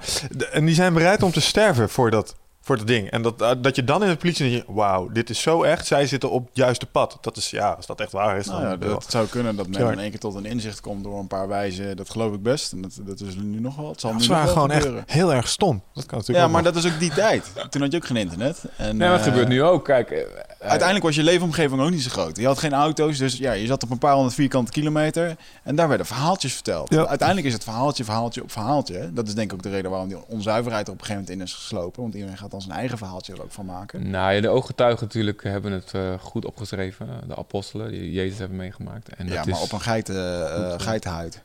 [0.52, 2.36] en die zijn bereid om te sterven voor dat,
[2.66, 3.10] voor dat ding.
[3.10, 5.86] En dat, eh, dat je dan in de politie denkt, wauw, dit is zo echt.
[5.88, 7.18] Zij zitten op het juiste pad.
[7.22, 8.56] Dat is, ja, als dat echt waar is, dan...
[8.62, 11.20] Nou ja, dat zou kunnen dat men in één keer tot een inzicht komt door
[11.20, 11.98] een paar wijzen.
[11.98, 12.72] Dat geloof ik best.
[12.72, 13.90] En dat, dat is nu nog wel.
[13.90, 15.00] Het zal Ja, nu waren gewoon gebeuren.
[15.00, 15.82] echt heel erg stom.
[15.94, 16.74] Dat kan natuurlijk Ja, maar nog.
[16.74, 17.52] dat is ook die tijd.
[17.70, 18.64] Toen had je ook geen internet.
[18.78, 19.86] En, Nee, maar het eh, gebeurt nu ook.
[19.86, 20.28] Kijk,
[20.64, 22.38] Uiteindelijk was je leefomgeving ook niet zo groot.
[22.38, 25.36] Je had geen auto's, dus ja, je zat op een paar honderd vierkante kilometer.
[25.64, 26.94] En daar werden verhaaltjes verteld.
[26.94, 27.06] Ja.
[27.06, 29.14] Uiteindelijk is het verhaaltje, verhaaltje op verhaaltje.
[29.14, 31.42] Dat is denk ik ook de reden waarom die onzuiverheid er op een gegeven moment
[31.42, 32.02] in is geslopen.
[32.02, 34.10] Want iedereen gaat dan zijn eigen verhaaltje er ook van maken.
[34.10, 37.08] Nou ja, de ooggetuigen natuurlijk hebben het eh, goed opgeschreven.
[37.28, 39.10] De apostelen die Jezus hebben meegemaakt.
[39.10, 40.16] En ja, dat maar is, op een geiten,
[40.56, 41.42] eh, geitenhuid.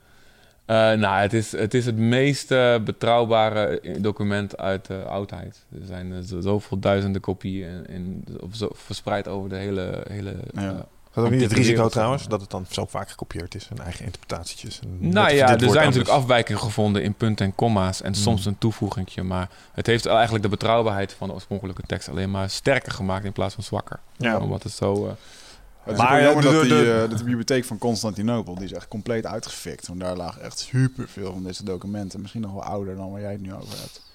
[0.68, 5.64] Eh, nou, het is, het is het meest eh, betrouwbare document uit de oudheid.
[5.72, 10.02] Er zijn eh, zo- zoveel duizenden kopieën zo, verspreid over de hele...
[10.08, 10.60] hele Ja.
[10.70, 10.76] eh,
[11.12, 13.68] Dat is ook niet het risico wereld, trouwens, dat het dan zo vaak gekopieerd is.
[13.70, 14.80] En eigen interpretatietjes.
[14.80, 18.46] En nou ja, er zijn anders- natuurlijk afwijkingen gevonden in punten en komma's en soms
[18.46, 19.22] een toevoegingje.
[19.22, 23.32] Maar het heeft eigenlijk de betrouwbaarheid van de oorspronkelijke tekst alleen maar sterker gemaakt in
[23.32, 23.98] plaats van zwakker.
[24.16, 24.38] Ja.
[24.38, 25.16] Omdat het zo...
[25.88, 28.54] Het is Maar, maar jammer dat, de- die, de- eh, dat de bibliotheek van Constantinopel,
[28.54, 29.86] die is echt compleet uitgefikt.
[29.86, 32.20] Want daar lagen echt superveel van deze documenten.
[32.20, 34.06] Misschien nog wel ouder dan waar jij het nu over hebt.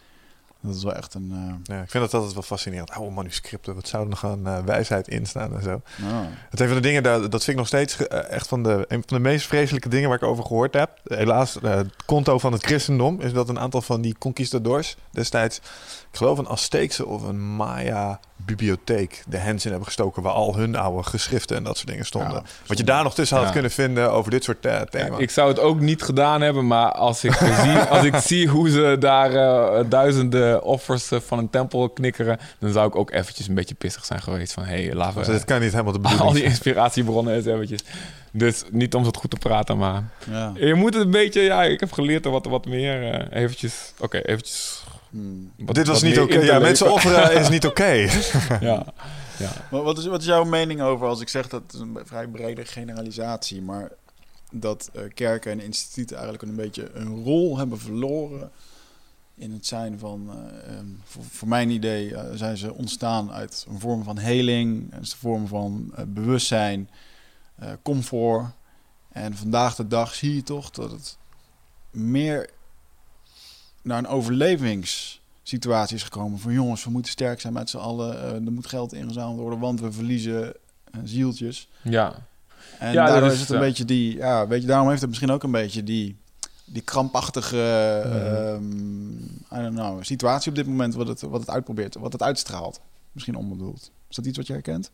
[0.62, 1.32] Dat is wel echt een...
[1.34, 2.92] eh, Ja, ik vind dat altijd wel fascinerend.
[2.92, 5.82] Oude manuscripten, wat zou er nog aan eh, wijsheid in staan en zo.
[6.50, 9.04] Het een van de dingen, dat, dat vind ik nog steeds echt van de, een
[9.08, 10.90] van de meest vreselijke dingen waar ik over gehoord heb.
[11.04, 15.62] Helaas, het konto van het christendom is dat een aantal van die conquistadors destijds,
[16.14, 20.56] ik geloof een Azteekse of een Maya bibliotheek de hens in hebben gestoken waar al
[20.56, 22.34] hun oude geschriften en dat soort dingen stonden.
[22.34, 23.52] Ja, Wat je daar nog tussen had Ja.
[23.52, 25.20] kunnen vinden over dit soort eh, thema's.
[25.20, 28.70] ik zou het ook niet gedaan hebben, maar als ik, zie, als ik zie hoe
[28.70, 33.48] ze daar eh, duizenden offers eh, van een tempel knikkeren, dan zou ik ook eventjes
[33.48, 35.94] een beetje pissig zijn geweest van, hé, hey, laten Dus we dit kan niet helemaal
[35.94, 37.80] de al die bedoeling inspiratiebronnen eens eventjes.
[38.32, 40.52] Dus niet om het goed te praten, maar ja.
[40.56, 43.94] je moet het een beetje, ja, ik heb geleerd er wat, wat meer eh, eventjes,
[44.00, 44.83] oké, eventjes.
[45.14, 45.52] Hmm.
[45.58, 46.40] wat- Dit was niet oké.
[46.40, 47.84] Ja, mensen offeren is niet oké.
[48.62, 48.86] Ja,
[49.40, 49.52] ja.
[49.72, 51.98] Maar wat is, wat is jouw mening over als ik zeg dat het is een
[52.04, 53.92] vrij brede generalisatie, maar
[54.52, 58.52] dat eh, kerken en instituten eigenlijk een beetje een rol hebben verloren
[59.36, 63.66] in het zijn van, eh, ehm, voor, voor mijn idee eh, zijn ze ontstaan uit
[63.70, 66.90] een vorm van heling, een vorm van bewustzijn,
[67.56, 68.46] eh, comfort.
[69.12, 71.18] En vandaag de dag zie je toch dat het
[71.92, 72.50] meer
[73.84, 76.40] naar een overlevingssituatie is gekomen.
[76.40, 78.22] Van jongens, we moeten sterk zijn met z'n allen.
[78.22, 80.54] eh, er moet geld ingezameld worden, want we verliezen
[80.92, 81.68] eh, zieltjes.
[81.82, 82.14] ja.
[82.80, 83.62] En Ja, dat is is, het een ja.
[83.62, 84.16] beetje die...
[84.16, 86.16] Ja, weet je, daarom heeft het misschien ook een beetje die,
[86.66, 87.62] die krampachtige
[88.06, 89.14] ehm,
[89.60, 90.94] I don't know, situatie op dit moment...
[90.94, 92.80] Wat het, wat het uitprobeert, wat het uitstraalt.
[93.12, 93.92] Misschien onbedoeld.
[94.10, 94.92] Is dat iets wat je herkent?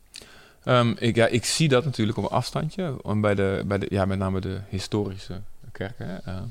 [0.63, 3.03] Ehm, ik, ja, ik zie dat natuurlijk op een afstandje.
[3.03, 6.25] om Bij de, bij de, ja, met name de historische kerken.
[6.25, 6.43] Ehm,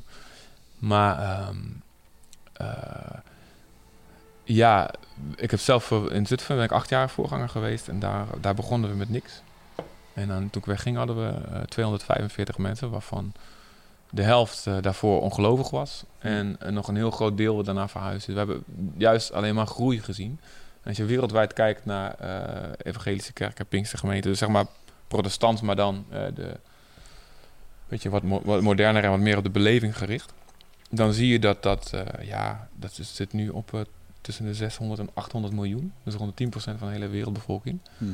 [0.77, 1.57] maar ehm,
[4.43, 4.91] ja,
[5.35, 8.89] ik heb zelf in Zutphen ben ik acht jaar voorganger geweest en daar, daar begonnen
[8.89, 9.41] we met niks.
[10.13, 13.33] En dan, toen ik wegging hadden we eh, 245 mensen, waarvan
[14.09, 16.03] de helft eh, daarvoor ongelovig was.
[16.19, 18.25] En eh, nog een heel groot deel we daarna verhuisd.
[18.25, 18.63] Dus we hebben
[18.97, 20.39] juist alleen maar groei gezien.
[20.81, 24.65] En als je wereldwijd kijkt naar eh, evangelische kerken, Pinkstergemeenten, dus zeg maar
[25.07, 26.55] protestant, maar dan eh, de,
[27.87, 30.33] weet je, wat, mo- wat moderner en wat meer op de beleving gericht.
[30.89, 33.81] Dan zie je dat dat, eh, ja, dat zit nu op eh,
[34.21, 35.93] tussen de 600 en 800 miljoen.
[36.03, 37.79] Dus rond de 10% van de hele wereldbevolking.
[37.97, 38.11] Mhm.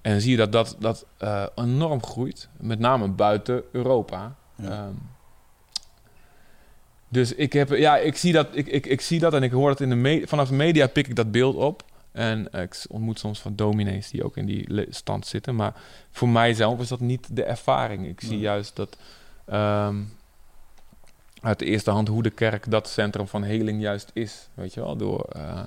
[0.00, 4.34] En dan zie je dat dat, dat eh, enorm groeit, met name buiten Europa.
[4.56, 4.70] Ja.
[4.70, 4.94] Ehm,
[7.08, 9.68] dus ik, heb, ja, ik, zie dat, ik, ik, ik zie dat en ik hoor
[9.68, 11.84] dat in de vanaf de media pik ik dat beeld op.
[12.12, 15.54] En ik ontmoet soms van dominees die ook in die stand zitten.
[15.54, 15.74] Maar
[16.10, 18.06] voor mijzelf is dat niet de ervaring.
[18.06, 18.96] Ik zie juist dat
[19.44, 19.96] ehm,
[21.44, 24.48] uit de eerste hand hoe de kerk dat centrum van heling juist is.
[24.54, 25.62] Weet je wel, door, eh,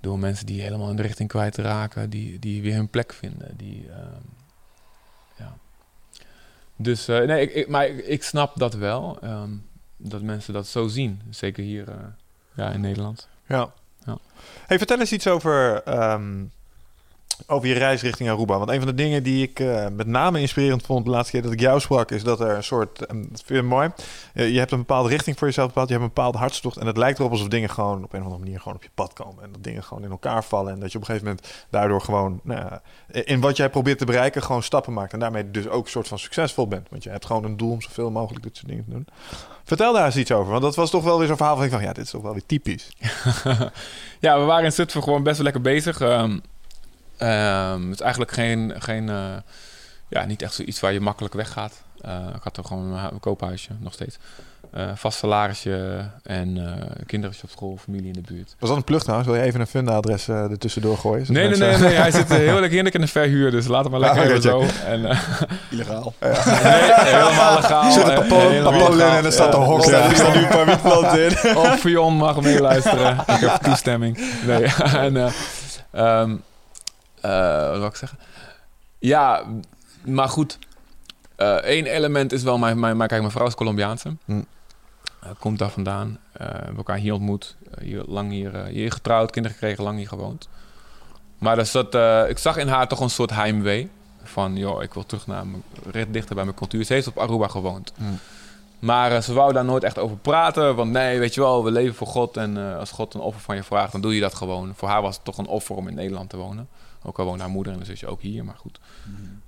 [0.00, 3.56] door mensen die helemaal in de richting kwijtraken, die, die weer hun plek vinden.
[3.56, 4.22] Die, ehm,
[5.36, 5.56] ja.
[6.76, 9.18] Dus eh, nee, ik, ik, maar ik, ik snap dat wel.
[9.20, 9.50] ehm,
[9.96, 11.20] dat mensen dat zo zien.
[11.30, 11.96] Zeker hier eh,
[12.54, 13.28] ja, in Nederland.
[13.46, 13.72] Ja.
[14.06, 14.18] Ja.
[14.66, 16.44] Hey, vertel eens iets over, ehm,
[17.46, 18.58] over je reis richting Aruba.
[18.58, 21.42] Want een van de dingen die ik eh, met name inspirerend vond de laatste keer
[21.42, 23.90] dat ik jou sprak, is dat er een soort, ehm, dat vind ik mooi,
[24.32, 26.96] je hebt een bepaalde richting voor jezelf bepaald, je hebt een bepaalde hartstocht en het
[26.96, 29.44] lijkt erop alsof dingen gewoon op een of andere manier gewoon op je pad komen
[29.44, 32.00] en dat dingen gewoon in elkaar vallen en dat je op een gegeven moment daardoor
[32.00, 32.78] gewoon, nou
[33.08, 36.08] in wat jij probeert te bereiken, gewoon stappen maakt en daarmee dus ook een soort
[36.08, 36.88] van succesvol bent.
[36.90, 39.06] Want je hebt gewoon een doel om zoveel mogelijk dit soort dingen te doen.
[39.64, 41.70] Vertel daar eens iets over, want dat was toch wel weer zo'n verhaal van, ik
[41.70, 42.88] van ja, dit is toch wel weer typisch.
[44.20, 46.00] ja, we waren in Zutphen gewoon best wel lekker bezig.
[46.00, 46.38] Ehm,
[47.18, 49.16] ehm, het is eigenlijk geen, geen eh,
[50.08, 51.82] ja, niet echt zoiets waar je makkelijk weggaat.
[52.00, 54.18] Eh, ik had er gewoon een, hu- een koophuisje, nog steeds.
[54.72, 58.54] Eh, vast salarisje en eh kindertjes op school, familie in de buurt.
[58.58, 59.28] Was dat een trouwens?
[59.30, 61.24] Wil je even een funda-adres eh er tussendoor gooien?
[61.32, 63.82] Nee, nee, mensen- nee, nee, hij zit heel lekker heerlijk in de verhuur, dus laat
[63.82, 64.86] hem maar lekker Ah, even oké, zo.
[64.86, 65.18] En, eh,
[65.70, 66.14] Illegaal.
[66.20, 67.92] nee, helemaal legaal.
[67.92, 68.14] Zit een
[69.18, 70.02] en er staat een Ja, hok ja, daar.
[70.04, 70.16] Er ja.
[70.16, 71.56] staan nu een paar wietplanten in.
[71.56, 73.12] Of Fion mag meeluisteren.
[73.18, 74.18] ik heb toestemming.
[74.46, 74.64] Nee,
[74.94, 75.32] en, eh,
[75.90, 76.36] ehm, eh,
[77.68, 78.18] wat wil ik zeggen?
[78.98, 79.44] Ja,
[80.04, 80.58] maar goed.
[81.36, 84.16] Eén element is wel, mijn, mijn, mijn, kijk, mijn vrouw is Colombiaanse.
[84.24, 84.42] Hm.
[85.20, 86.18] Eh, komt daar vandaan.
[86.32, 87.56] Eh, we hebben elkaar hier ontmoet.
[87.70, 90.48] Eh, hier, lang hier, eh, hier getrouwd, kinderen gekregen, lang hier gewoond.
[91.38, 93.90] Maar dus dat, eh, ik zag in haar toch een soort heimwee.
[94.22, 96.84] Van, joh, ik wil terug naar mijn, recht dichter bij mijn cultuur.
[96.84, 97.92] Ze heeft op Aruba gewoond.
[97.96, 98.04] Hm.
[98.78, 100.74] Maar eh, ze wou daar nooit echt over praten.
[100.74, 102.36] Want nee, weet je wel, we leven voor God.
[102.36, 104.72] En eh, als God een offer van je vraagt, dan doe je dat gewoon.
[104.76, 106.68] Voor haar was het toch een offer om in Nederland te wonen.
[107.02, 108.78] Ook al woont haar moeder en de zusje ook hier, maar goed.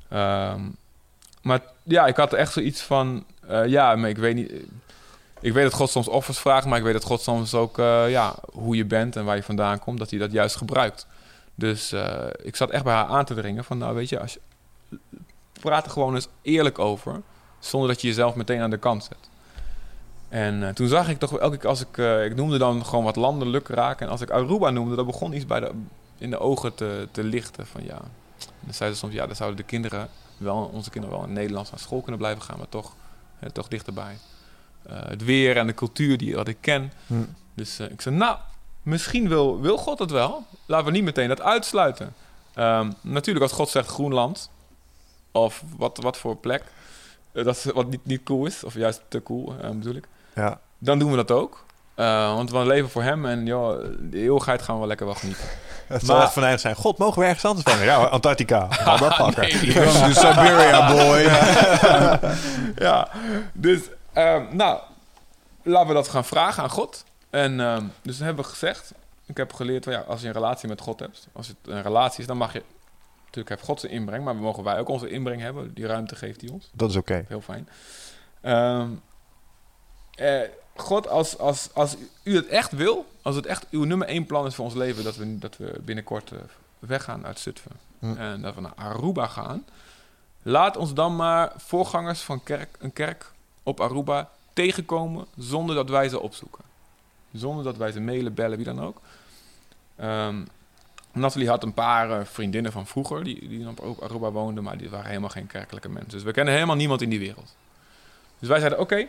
[0.08, 0.60] Ehm,
[1.42, 3.24] maar ja, ik had echt zoiets van...
[3.48, 4.52] eh, ja, maar ik weet niet...
[5.40, 7.78] Ik weet dat God soms offers vraagt, maar ik weet dat God soms ook...
[7.78, 11.06] eh, ja, hoe je bent en waar je vandaan komt, dat hij dat juist gebruikt.
[11.54, 13.78] Dus eh, ik zat echt bij haar aan te dringen van...
[13.78, 14.40] Nou, weet je, als je,
[15.60, 17.20] praat er gewoon eens eerlijk over...
[17.58, 19.28] zonder dat je jezelf meteen aan de kant zet.
[20.28, 21.98] En eh, toen zag ik toch elke keer als ik...
[21.98, 24.06] eh, ik noemde dan gewoon wat landelijk raken.
[24.06, 25.70] En als ik Aruba noemde, dan begon iets bij de,
[26.20, 27.66] in de ogen te, te lichten.
[27.66, 27.98] Van ja,
[28.60, 29.14] dan zeiden ze soms...
[29.14, 30.70] Ja, dan zouden de kinderen wel...
[30.72, 32.58] Onze kinderen wel in Nederlands naar school kunnen blijven gaan...
[32.58, 32.94] maar toch,
[33.38, 34.18] eh, toch dichterbij.
[34.82, 36.92] Eh, het weer en de cultuur die wat ik ken.
[37.06, 37.14] Hm.
[37.54, 38.36] Dus eh, ik zei, nou,
[38.82, 40.44] misschien wil, wil God het wel.
[40.66, 42.14] Laten we niet meteen dat uitsluiten.
[42.54, 44.50] Ehm, natuurlijk, als God zegt Groenland...
[45.32, 46.62] of wat, wat voor plek...
[47.32, 50.08] eh, dat is wat niet, niet cool is, of juist te cool, bedoel ik.
[50.34, 50.60] Ja.
[50.78, 51.64] Dan doen we dat ook.
[52.34, 55.44] Want we leven voor hem en joh, de eeuwigheid gaan we lekker wel genieten.
[55.96, 56.74] Het zal Maar- echt venijnig zijn.
[56.74, 57.84] God, mogen we ergens anders van?
[57.84, 58.68] Ja, Antarctica.
[59.36, 61.20] Nee, Come to Siberia, boy.
[62.76, 63.08] ja,
[63.52, 63.80] dus
[64.12, 64.80] ehm, nou,
[65.62, 67.04] laten we dat gaan vragen aan God.
[67.30, 68.92] En ehm, dus dan hebben we gezegd,
[69.26, 71.82] ik heb geleerd, van, ja, als je een relatie met God hebt, als het een
[71.82, 72.62] relatie is, dan mag je,
[73.20, 76.16] natuurlijk heeft God zijn inbreng, maar we mogen wij ook onze inbreng hebben, die ruimte
[76.16, 76.70] geeft hij ons.
[76.72, 77.24] Dat is oké.
[77.28, 77.68] Heel fijn.
[78.40, 78.88] Ehm,
[80.14, 80.40] eh,
[80.80, 84.46] God, als, als, als u het echt wil, als het echt uw nummer één plan
[84.46, 86.38] is voor ons leven, dat we, dat we binnenkort eh,
[86.78, 88.16] weggaan uit Zutphen Hm.
[88.16, 89.64] en dat we naar Aruba gaan,
[90.42, 96.08] laat ons dan maar voorgangers van kerk, een kerk op Aruba tegenkomen zonder dat wij
[96.08, 96.64] ze opzoeken.
[97.32, 99.00] Zonder dat wij ze mailen, bellen, wie dan ook.
[99.96, 100.36] Ehm
[101.12, 104.90] Nathalie had een paar eh, vriendinnen van vroeger die, die op Aruba woonden, maar die
[104.90, 106.10] waren helemaal geen kerkelijke mensen.
[106.10, 107.56] Dus we kennen helemaal niemand in die wereld.
[108.38, 109.06] Dus wij zeiden, oké,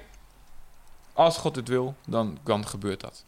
[1.14, 3.24] als God het wil, dan, dan gebeurt dat.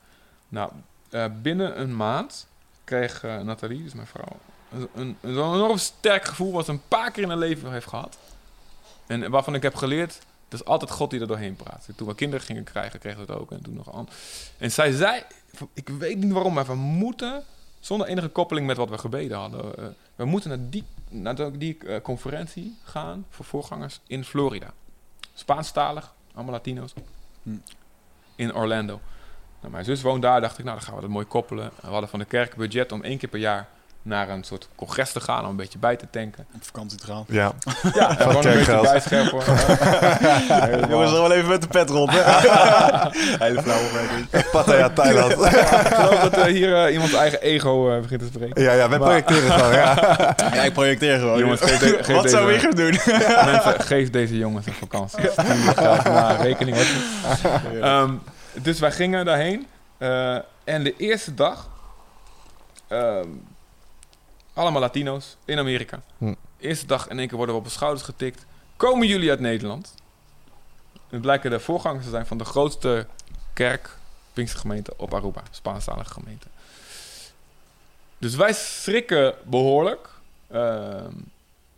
[0.50, 0.72] Nou,
[1.10, 2.48] eh, binnen een maand
[2.84, 4.38] kreeg eh, Nathalie, dus mijn vrouw,
[4.72, 7.88] een, een, een enorm sterk gevoel wat ze een paar keer in haar leven heeft
[7.88, 8.18] gehad.
[9.08, 10.20] En waarvan ik heb geleerd,
[10.50, 11.88] Het is altijd God die er doorheen praat.
[11.96, 13.52] Toen we kinderen gingen krijgen, we het ook.
[13.52, 14.10] En toen nog aan.
[14.58, 15.24] En zij zei,
[15.74, 17.44] ik weet niet waarom, maar we moeten,
[17.80, 22.02] zonder enige koppeling met wat we gebeden hadden, eh, we moeten naar die, naar die
[22.02, 24.74] conferentie gaan voor voorgangers in Florida.
[25.34, 26.94] Spaanstalig, allemaal Latino's.
[28.36, 29.02] In Orlando.
[29.60, 31.72] Nou, mijn zus woont daar, dacht ik, nou dan gaan we dat mooi koppelen.
[31.82, 33.68] We hadden van de kerk budget om één keer per jaar
[34.06, 36.46] naar een soort congres te gaan om een beetje bij te tanken.
[36.56, 37.24] Op vakantie te gaan.
[37.28, 37.52] Ja.
[37.94, 39.40] Ja, gewoon een beetje bijscherpen.
[40.90, 42.12] Jongens, er wel even met de pet rond.
[43.44, 44.50] Hele flauwe opmerking.
[44.52, 45.32] Pattaya, Thailand.
[45.32, 45.38] Ik
[45.94, 48.62] geloof dat eh, hier eh, iemand eigen ego eh, begint te spreken.
[48.62, 49.74] ja, ja, wij Maar- projecteren gewoon.
[49.74, 49.96] Ja.
[50.54, 51.40] Ja, ik projecteer gewoon.
[51.40, 53.16] Jongens, geef de- geef Wat zou deze- Wigger doen?
[53.52, 55.30] Mensen, geef deze jongens een vakantie.
[55.32, 56.78] Stuur graag naar rekening.
[57.82, 58.14] Ehm,
[58.54, 59.68] dus wij gingen daarheen.
[59.98, 61.70] eh, en de eerste dag...
[62.88, 63.28] ehm,
[64.54, 66.02] allemaal Latino's in Amerika.
[66.18, 66.34] Hm.
[66.60, 68.46] Eerste dag in één keer worden we op de schouders getikt.
[68.78, 69.94] Komen jullie uit Nederland?
[71.10, 73.08] Het blijken de voorgangers te zijn van de grootste
[73.54, 73.98] kerk,
[74.34, 75.42] Pinkstergemeente op Aruba.
[75.52, 76.48] Spaanstalige gemeente.
[78.18, 80.10] Dus wij schrikken behoorlijk.
[80.48, 81.12] Ehm,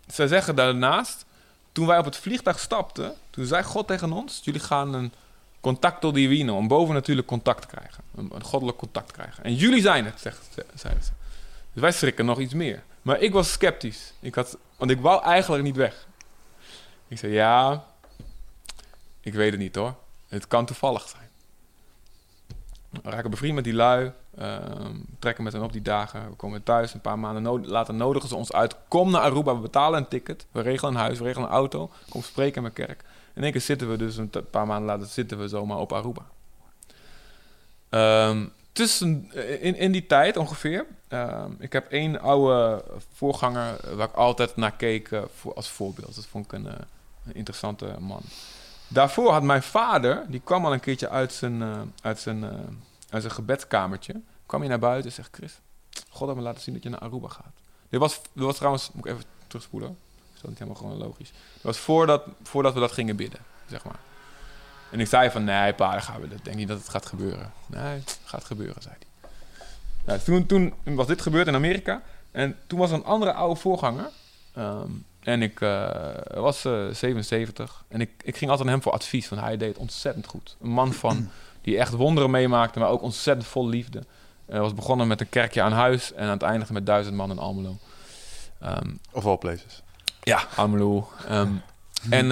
[0.08, 1.26] zij zeggen daarnaast,
[1.72, 5.14] toen wij op het vliegtuig stapten, toen zei God tegen ons: Jullie gaan een
[5.62, 8.04] contacto divino, een bovennatuurlijk contact krijgen.
[8.16, 9.44] Een, een goddelijk contact krijgen.
[9.44, 11.12] En jullie zijn het, zegt, ze- zeiden ze.
[11.76, 12.84] Dus wij schrikken nog iets meer.
[13.02, 14.14] Maar ik was sceptisch.
[14.20, 16.08] Ik had, want ik wou eigenlijk niet weg.
[17.08, 17.84] Ik zei: Ja,
[19.20, 19.96] ik weet het niet hoor.
[20.28, 21.30] Het kan toevallig zijn.
[23.04, 24.12] We raken bevriend met die lui.
[24.38, 26.30] ehm, trekken met hen op die dagen.
[26.30, 26.94] We komen thuis.
[26.94, 28.76] Een paar maanden no- later nodigen ze ons uit.
[28.88, 29.56] Kom naar Aruba.
[29.56, 30.46] We betalen een ticket.
[30.52, 31.18] We regelen een huis.
[31.18, 31.92] We regelen een auto.
[32.10, 33.04] Kom spreken in mijn kerk.
[33.34, 36.26] In één keer zitten we dus een paar maanden later zitten we zomaar op Aruba.
[37.90, 40.86] Ehm, tussen, in, in die tijd ongeveer.
[41.08, 45.70] ehm, ik heb één oude voorganger eh, waar ik altijd naar keek eh, voor, als
[45.70, 46.16] voorbeeld.
[46.16, 46.74] Dat vond ik een, eh,
[47.26, 48.22] een interessante man.
[48.88, 52.50] Daarvoor had mijn vader, die kwam al een keertje uit zijn, eh, uit zijn, eh,
[53.10, 54.22] uit zijn gebedskamertje.
[54.46, 55.60] Kwam hij naar buiten en zegt: Chris,
[56.10, 57.54] God heeft me laten zien dat je naar Aruba gaat.
[57.90, 59.98] Dit was, dit was trouwens, moet ik even terugspoelen.
[60.36, 61.32] Is dat niet helemaal gewoon logisch?
[61.32, 64.00] Dat was voordat, voordat we dat gingen bidden, zeg maar.
[64.92, 66.44] En ik zei van, nee pa, dan gaan we dat.
[66.44, 67.52] denk niet dat het gaat gebeuren.
[67.66, 69.30] Nee, het gaat gebeuren, zei hij.
[70.06, 72.02] Nou, toen, toen was dit gebeurd in Amerika.
[72.32, 74.10] En toen was er een andere oude voorganger.
[74.54, 75.90] Ehm, en ik eh,
[76.34, 77.84] was eh, 77.
[77.88, 80.56] En ik, ik ging altijd naar hem voor advies, want hij deed het ontzettend goed.
[80.62, 81.30] Een man van,
[81.62, 84.04] die echt wonderen meemaakte, maar ook ontzettend vol liefde.
[84.46, 87.32] Hij was begonnen met een kerkje aan huis en aan het eindigen met duizend man
[87.32, 87.78] in Almelo.
[88.60, 89.82] Ehm, Of all places.
[90.24, 91.10] ja, Almelo.
[91.28, 91.52] Ehm,
[92.10, 92.32] en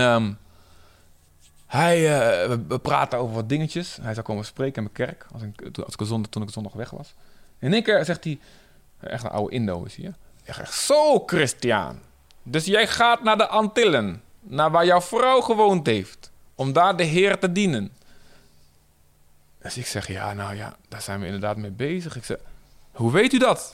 [1.74, 3.98] hij, eh, we, praten over wat dingetjes.
[4.02, 6.74] Hij zou komen spreken in mijn kerk als ik, als ik zondag, toen ik zondag
[6.74, 7.14] weg was.
[7.60, 8.40] En in één keer zegt hij,
[9.00, 9.96] echt een oude Indo is?
[9.96, 10.14] Hij
[10.44, 12.00] zegt, zo Christian,
[12.44, 17.04] dus jij gaat naar de Antillen, naar waar jouw vrouw gewoond heeft, om daar de
[17.04, 17.92] Heer te dienen.
[19.62, 22.16] Dus ik zeg, ja, nou ja, daar zijn we inderdaad mee bezig.
[22.16, 22.38] Ik zeg,
[22.92, 23.74] hoe weet u dat?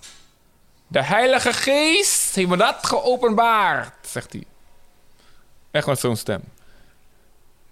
[0.87, 4.43] De Heilige Geest heeft me dat geopenbaard, zegt hij.
[5.71, 6.41] Echt met zo'n stem.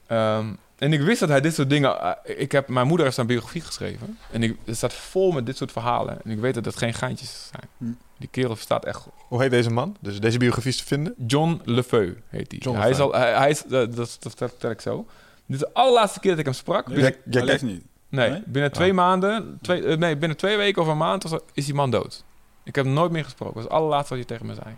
[0.07, 1.99] Ehm, en ik wist dat hij dit soort dingen...
[2.01, 4.17] eh, ik heb, mijn moeder heeft zijn biografie geschreven.
[4.31, 6.17] En ik, het staat vol met dit soort verhalen.
[6.23, 7.69] En ik weet dat het geen geintjes zijn.
[7.77, 7.85] Hm.
[8.19, 9.07] Die kerel verstaat echt.
[9.27, 9.95] Hoe heet deze man?
[9.99, 11.13] Dus deze biografie is te vinden?
[11.27, 12.59] John Lefeu heet hij.
[12.59, 13.13] John hij is Lefeu.
[13.13, 15.05] al, hij, hij is, eh, dat, dat, dat vertel ik zo.
[15.45, 16.85] Dit is de allerlaatste keer dat ik hem sprak.
[16.85, 17.83] Binnen, Jij- leeft niet.
[18.09, 18.41] nee, nee?
[18.45, 19.57] binnen twee maanden...
[19.61, 22.23] Twee, eh, nee, binnen twee weken of een maand was- is die man dood.
[22.63, 23.53] Ik heb hem nooit meer gesproken.
[23.53, 24.75] Dat was het allerlaatste wat hij tegen me zei.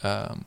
[0.00, 0.38] Ehm, Hm.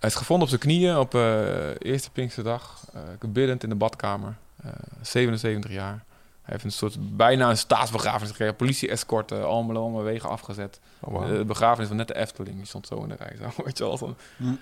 [0.00, 2.84] Hij is gevonden op zijn knieën op eh eerste Pinksterdag.
[2.92, 4.36] eh biddend in de badkamer.
[4.62, 4.72] Eh,
[5.02, 6.04] 77 jaar.
[6.42, 8.56] Hij heeft een soort bijna een staatsbegrafenis gekregen.
[8.56, 10.80] Politie-escort, uh, allemaal wegen afgezet.
[11.00, 11.22] Oh, wow.
[11.22, 12.56] Eh, de begrafenis van net de Efteling.
[12.56, 13.36] Die stond zo in de rij.
[13.36, 14.52] Zo, weet je wel, zo'n Hm.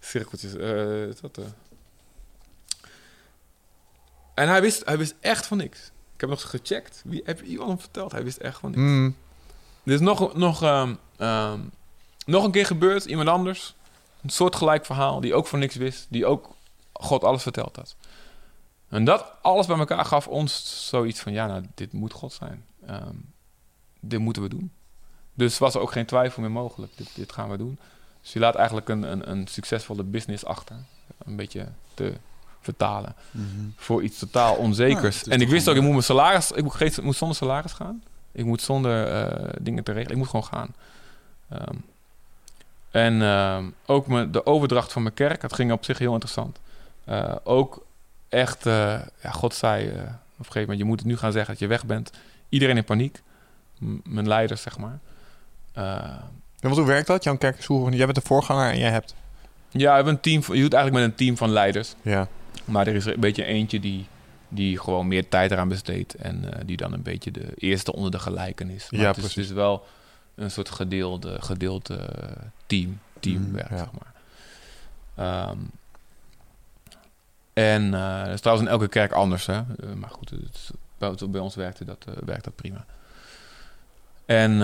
[0.00, 0.54] cirkeltjes.
[0.56, 1.44] eh, dat, eh.
[4.34, 5.78] En hij wist, hij wist echt van niks.
[6.14, 7.02] Ik heb nog eens gecheckt.
[7.04, 8.12] Wie, heb iemand hem verteld?
[8.12, 8.82] Hij wist echt van niks.
[8.82, 9.16] Mm.
[9.84, 11.60] Er is nog, nog, ehm, ehm,
[12.26, 13.74] nog een keer gebeurd, iemand anders.
[14.22, 16.06] Een soortgelijk verhaal, die ook van niks wist.
[16.10, 16.50] Die ook
[16.92, 17.96] God alles verteld had.
[18.88, 21.32] En dat alles bij elkaar gaf ons zoiets van...
[21.32, 22.64] Ja, nou, dit moet God zijn.
[22.86, 23.14] Ehm,
[24.00, 24.72] dit moeten we doen.
[25.34, 26.92] Dus was er ook geen twijfel meer mogelijk.
[26.96, 27.78] Dit, dit gaan we doen.
[28.22, 30.76] Dus je laat eigenlijk een, een, een succesvolle business achter.
[31.24, 32.12] Een beetje te
[32.60, 33.46] vertalen Mhm.
[33.76, 35.20] voor iets totaal onzekers.
[35.20, 37.36] Ja, en ik wist ook, ik moet mijn salaris, ik moet, geen- ik moet zonder
[37.36, 38.02] salaris gaan.
[38.32, 40.12] Ik moet zonder eh, dingen te regelen.
[40.12, 40.74] Ik moet gewoon gaan.
[41.48, 41.74] Ehm,
[42.90, 46.58] en ehm, ook mijn, de overdracht van mijn kerk, dat ging op zich heel interessant.
[47.04, 47.84] Eh, ook
[48.28, 50.12] echt, eh, ja, God zei eh, op een
[50.44, 52.10] gegeven moment, je moet het nu gaan zeggen dat je weg bent.
[52.48, 53.22] Iedereen in paniek.
[53.78, 54.98] M- mijn leiders, zeg maar.
[56.60, 57.24] En hoe werkt dat?
[57.24, 59.14] Jan Kerk is hoe- jij bent de voorganger en jij hebt...
[59.70, 60.40] Ja, we hebben een team.
[60.56, 61.94] Je doet eigenlijk met een team van leiders.
[62.02, 62.28] Ja.
[62.64, 64.06] Maar er is er een beetje eentje die,
[64.48, 66.14] die gewoon meer tijd eraan besteedt.
[66.14, 68.86] En die dan een beetje de eerste onder de gelijken is.
[68.90, 69.46] Maar Ja, het is precies.
[69.46, 69.86] dus wel
[70.38, 73.82] een soort gedeelde, gedeelde eh, team, teamwerk, Mm, ja.
[73.82, 74.12] zeg maar.
[75.14, 75.58] Ehm,
[77.52, 79.56] en eh dat is trouwens in elke kerk anders, hè.
[79.56, 80.70] Eh, maar goed, het
[81.30, 82.84] bij, ons werkte dat, eh, werkt dat prima.
[84.24, 84.58] En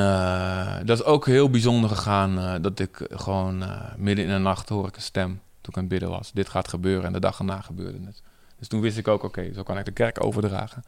[0.86, 2.62] dat is ook heel bijzonder gegaan.
[2.62, 3.64] dat ik gewoon
[3.96, 6.32] midden in de nacht hoor ik een stem toen ik aan het bidden was.
[6.32, 8.22] Dit gaat gebeuren en de dag erna gebeurde het.
[8.58, 10.84] Dus toen wist ik ook, oké, zo kan ik de kerk overdragen.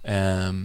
[0.00, 0.64] Ehm,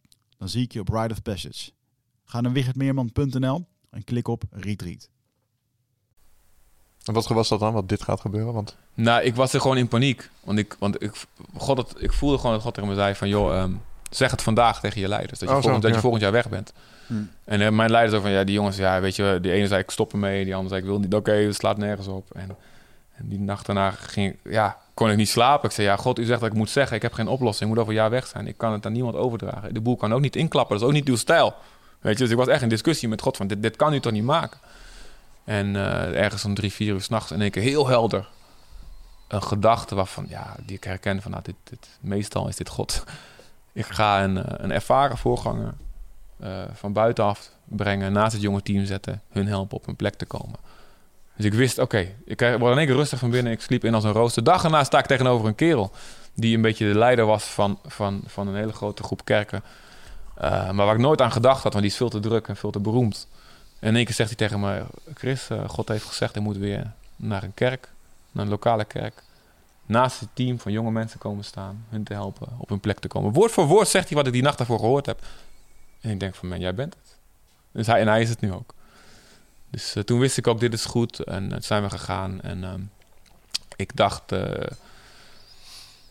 [0.41, 1.71] Dan zie ik je op Ride of Passage.
[2.25, 5.09] Ga naar wichertmeerman.nl en klik op Retreat.
[7.05, 8.53] En wat was dat dan, wat dit gaat gebeuren?
[8.53, 10.29] Want nou, ik was er gewoon in paniek.
[10.43, 11.11] Want ik, want ik,
[11.57, 13.27] God, het, ik voelde gewoon dat God tegen me zei van...
[13.29, 13.73] joh, ehm,
[14.09, 15.39] zeg het vandaag tegen je leiders.
[15.39, 16.73] Dat je, Oh, zo, volgend, dat je volgend jaar weg bent.
[17.07, 17.29] Hmm.
[17.43, 18.31] En eh, mijn leiders ook van...
[18.31, 19.39] ja, die jongens, ja, weet je...
[19.41, 20.43] die ene zei ik stop ermee.
[20.43, 21.13] Die andere zei ik wil niet.
[21.13, 22.31] Oké, het slaat nergens op.
[22.33, 22.55] En,
[23.11, 25.69] en die nacht daarna ging, ik- ja, kon ik niet slapen.
[25.69, 26.95] Ik zei, ja, God, u zegt dat ik moet zeggen.
[26.95, 27.69] Ik heb geen oplossing.
[27.69, 28.47] Ik moet over een jaar weg zijn.
[28.47, 29.73] Ik kan het aan niemand overdragen.
[29.73, 30.73] De boel kan ook niet inklappen.
[30.73, 31.53] Dat is ook niet uw stijl.
[31.99, 33.47] Weet je, dus ik was echt in discussie met God van...
[33.47, 34.59] dit, dit kan u toch niet maken?
[35.43, 38.29] En eh, ergens om drie, vier uur s'nachts in één keer heel helder
[39.27, 43.03] een gedachte waarvan, ja, die ik herken van, nou, dit, dit, meestal is dit God.
[43.73, 45.73] Ik ga een, eh, een ervaren voorganger
[46.39, 50.25] eh, van buitenaf brengen, naast het jonge team zetten, hun helpen op hun plek te
[50.25, 50.59] komen.
[51.41, 53.93] Dus ik wist, oké, ik word in één keer rustig van binnen, ik sliep in
[53.93, 54.43] als een rooster.
[54.43, 55.91] Dag erna sta ik tegenover een kerel
[56.33, 59.63] die een beetje de leider was van, van, van een hele grote groep kerken.
[60.35, 62.55] Eh, maar waar ik nooit aan gedacht had, want die is veel te druk en
[62.55, 63.27] veel te beroemd.
[63.79, 66.57] En in één keer zegt hij tegen me, Chris, eh, God heeft gezegd, ik moet
[66.57, 67.89] weer naar een kerk,
[68.31, 69.23] naar een lokale kerk.
[69.85, 73.07] Naast het team van jonge mensen komen staan, hun te helpen op hun plek te
[73.07, 73.33] komen.
[73.33, 75.19] Woord voor woord zegt hij wat ik die nacht daarvoor gehoord heb.
[76.01, 77.17] En ik denk van, man, jij bent het.
[77.71, 78.73] Dus hij, en hij is het nu ook.
[79.71, 81.19] Dus eh, toen wist ik ook, dit is goed.
[81.19, 82.41] En toen zijn we gegaan.
[82.41, 82.81] En ehm,
[83.75, 84.67] ik dacht, eh,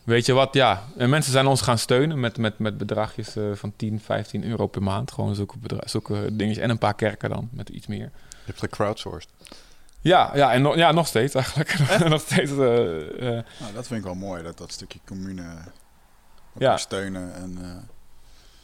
[0.03, 0.83] weet je wat, ja.
[0.97, 4.67] En mensen zijn ons gaan steunen met, met, met bedragjes eh, van 10, 15 euro
[4.67, 5.11] per maand.
[5.11, 5.55] Gewoon zulke,
[5.85, 6.63] zulke dingetjes.
[6.63, 7.99] En een paar kerken dan, met iets meer.
[8.29, 9.29] je hebt gecrowdsourced.
[10.03, 11.79] Ja, ja en no- ja, nog steeds eigenlijk.
[12.09, 12.51] nog steeds.
[12.51, 15.43] eh, eh, Nou, dat vind ik wel mooi, dat dat stukje commune
[16.57, 16.77] Ja.
[16.77, 17.33] steunen.
[17.35, 17.69] En, eh,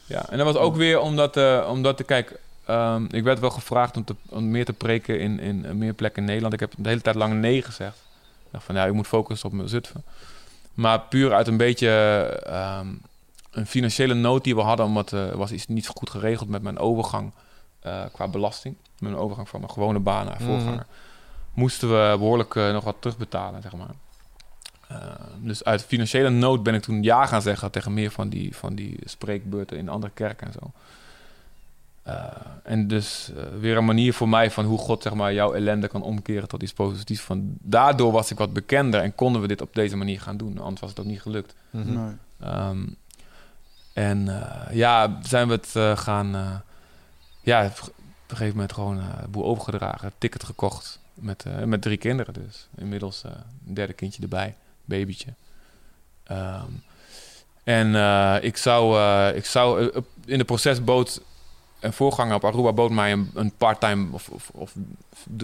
[0.06, 3.96] Ja, en dat was ook weer omdat, eh omdat kijk, ehm, ik werd wel gevraagd
[3.96, 6.54] om, te, om meer te preken in, in eh, meer plekken in Nederland.
[6.54, 7.96] Ik heb de hele tijd lang nee gezegd.
[8.44, 10.04] Ik dacht van, ja, ik moet focussen op mijn Zutphen.
[10.74, 11.90] Maar puur uit een beetje
[12.46, 12.88] ehm,
[13.50, 16.78] een financiële nood die we hadden, omdat er was iets niet goed geregeld met mijn
[16.78, 17.32] overgang
[17.80, 18.76] eh, qua belasting.
[18.98, 20.86] Mijn overgang van mijn gewone baan naar voorganger.
[21.54, 23.94] Moesten we behoorlijk eh, nog wat terugbetalen, zeg maar.
[24.88, 28.56] Eh, dus uit financiële nood ben ik toen ja gaan zeggen tegen meer van die,
[28.56, 30.72] van die spreekbeurten in andere kerken en zo.
[32.08, 32.24] Eh,
[32.62, 35.88] en dus eh, weer een manier voor mij van hoe God zeg maar, jouw ellende
[35.88, 37.20] kan omkeren tot iets positiefs.
[37.20, 40.58] Van, daardoor was ik wat bekender en konden we dit op deze manier gaan doen.
[40.58, 41.54] Anders was het ook niet gelukt.
[41.70, 41.92] Mhm.
[41.92, 42.12] nee.
[42.40, 42.86] Ehm,
[43.92, 46.34] en eh, ja, zijn we het eh, gaan...
[46.34, 46.54] eh,
[47.40, 47.90] ja, op
[48.28, 50.12] een gegeven moment gewoon de boel overgedragen.
[50.18, 52.68] Ticket gekocht met, met drie kinderen dus.
[52.76, 53.30] Inmiddels eh,
[53.66, 54.54] een derde kindje erbij,
[54.84, 55.34] babytje.
[56.24, 56.70] Ehm,
[57.64, 59.90] en eh, ik zou, eh, ik zou
[60.24, 61.20] in de proces bood
[61.80, 64.74] een voorganger op Aruba bood mij een, een part-time of, of,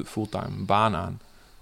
[0.04, 1.20] fulltime baan aan.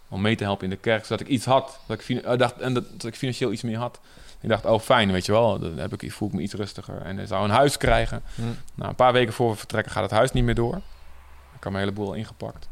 [0.09, 1.79] om mee te helpen in de kerk, zodat ik iets had.
[1.87, 4.01] Dat ik, eh, dacht, en dat, dat ik financieel iets meer had.
[4.41, 7.03] Ik dacht, oh fijn, weet je wel, dan heb ik, voel ik me iets rustiger.
[7.03, 8.23] En hij zou een huis krijgen.
[8.35, 8.43] Hm.
[8.75, 10.77] Nou, een paar weken voor we vertrekken gaat het huis niet meer door.
[11.57, 12.69] Ik had mijn hele boel al ingepakt.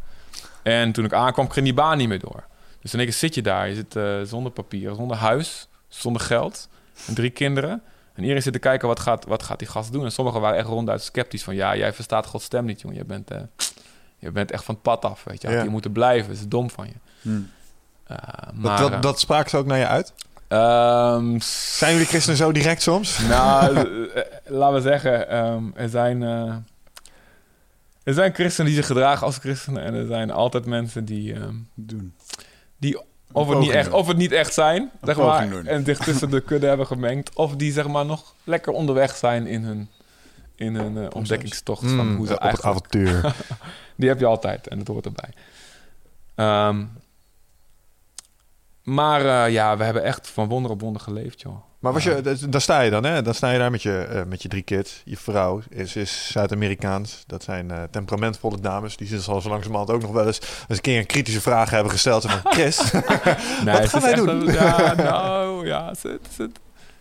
[0.63, 2.45] En toen ik aankwam, ging die baan niet meer door.
[2.81, 3.69] Dus in één keer zit je daar.
[3.69, 6.69] Je zit eh, zonder papier, zonder huis, zonder geld.
[7.07, 7.83] En drie kinderen.
[8.21, 10.05] En iedereen zit te kijken, wat gaat, wat gaat die gast doen?
[10.05, 11.43] En sommigen waren echt ronduit sceptisch.
[11.45, 12.97] Van, ja, jij verstaat Gods stem niet, jongen.
[12.97, 13.41] Je bent, eh,
[14.19, 15.47] je bent echt van het pad af, weet je.
[15.49, 15.63] Had Ja.
[15.63, 16.29] je moeten blijven.
[16.31, 16.93] Dat is dom van je.
[17.21, 17.51] Hmm.
[18.07, 20.13] Eh, Dat, maar, dat, eh, dat spraken ze ook naar je uit?
[20.49, 21.39] ehm,
[21.79, 23.19] Zijn jullie christenen zo direct soms?
[23.29, 23.75] nou,
[24.47, 26.23] laten we zeggen, ehm, er zijn...
[26.23, 26.55] eh,
[28.03, 31.55] er zijn christenen die zich gedragen als christenen en er zijn altijd mensen die, ehm,
[31.75, 32.15] Doen.
[33.33, 36.41] Of, het niet echt, of het niet echt zijn, zeg maar, en zich tussen de
[36.41, 39.91] kudde hebben gemengd, of die zeg maar nog lekker onderweg zijn in hun,
[40.55, 42.77] in hun eh, ontdekkingstocht van Mm, hoe ze eigenlijk...
[42.77, 43.35] avontuur.
[43.97, 45.31] Die heb je altijd en dat hoort erbij.
[46.35, 46.85] Ehm,
[48.83, 51.70] maar eh, ja, we hebben echt van wonder op wonder geleefd, joh.
[51.81, 53.23] Maar was je, daar sta je dan, hè?
[53.23, 55.03] Dan sta je daar met je, eh, met je drie kids.
[55.05, 57.23] Je vrouw is, is Zuid-Amerikaans.
[57.27, 58.97] Dat zijn eh, temperamentvolle dames.
[58.97, 61.93] Die zal zo langzamerhand ook nog wel eens, eens een keer een kritische vraag hebben
[61.93, 62.25] gesteld.
[62.31, 63.03] Van, Chris, Nee,
[63.81, 64.29] Wat ze gaan is wij doen?
[64.29, 65.95] een- ja, nou, ja.
[65.95, 66.51] Ze, ze,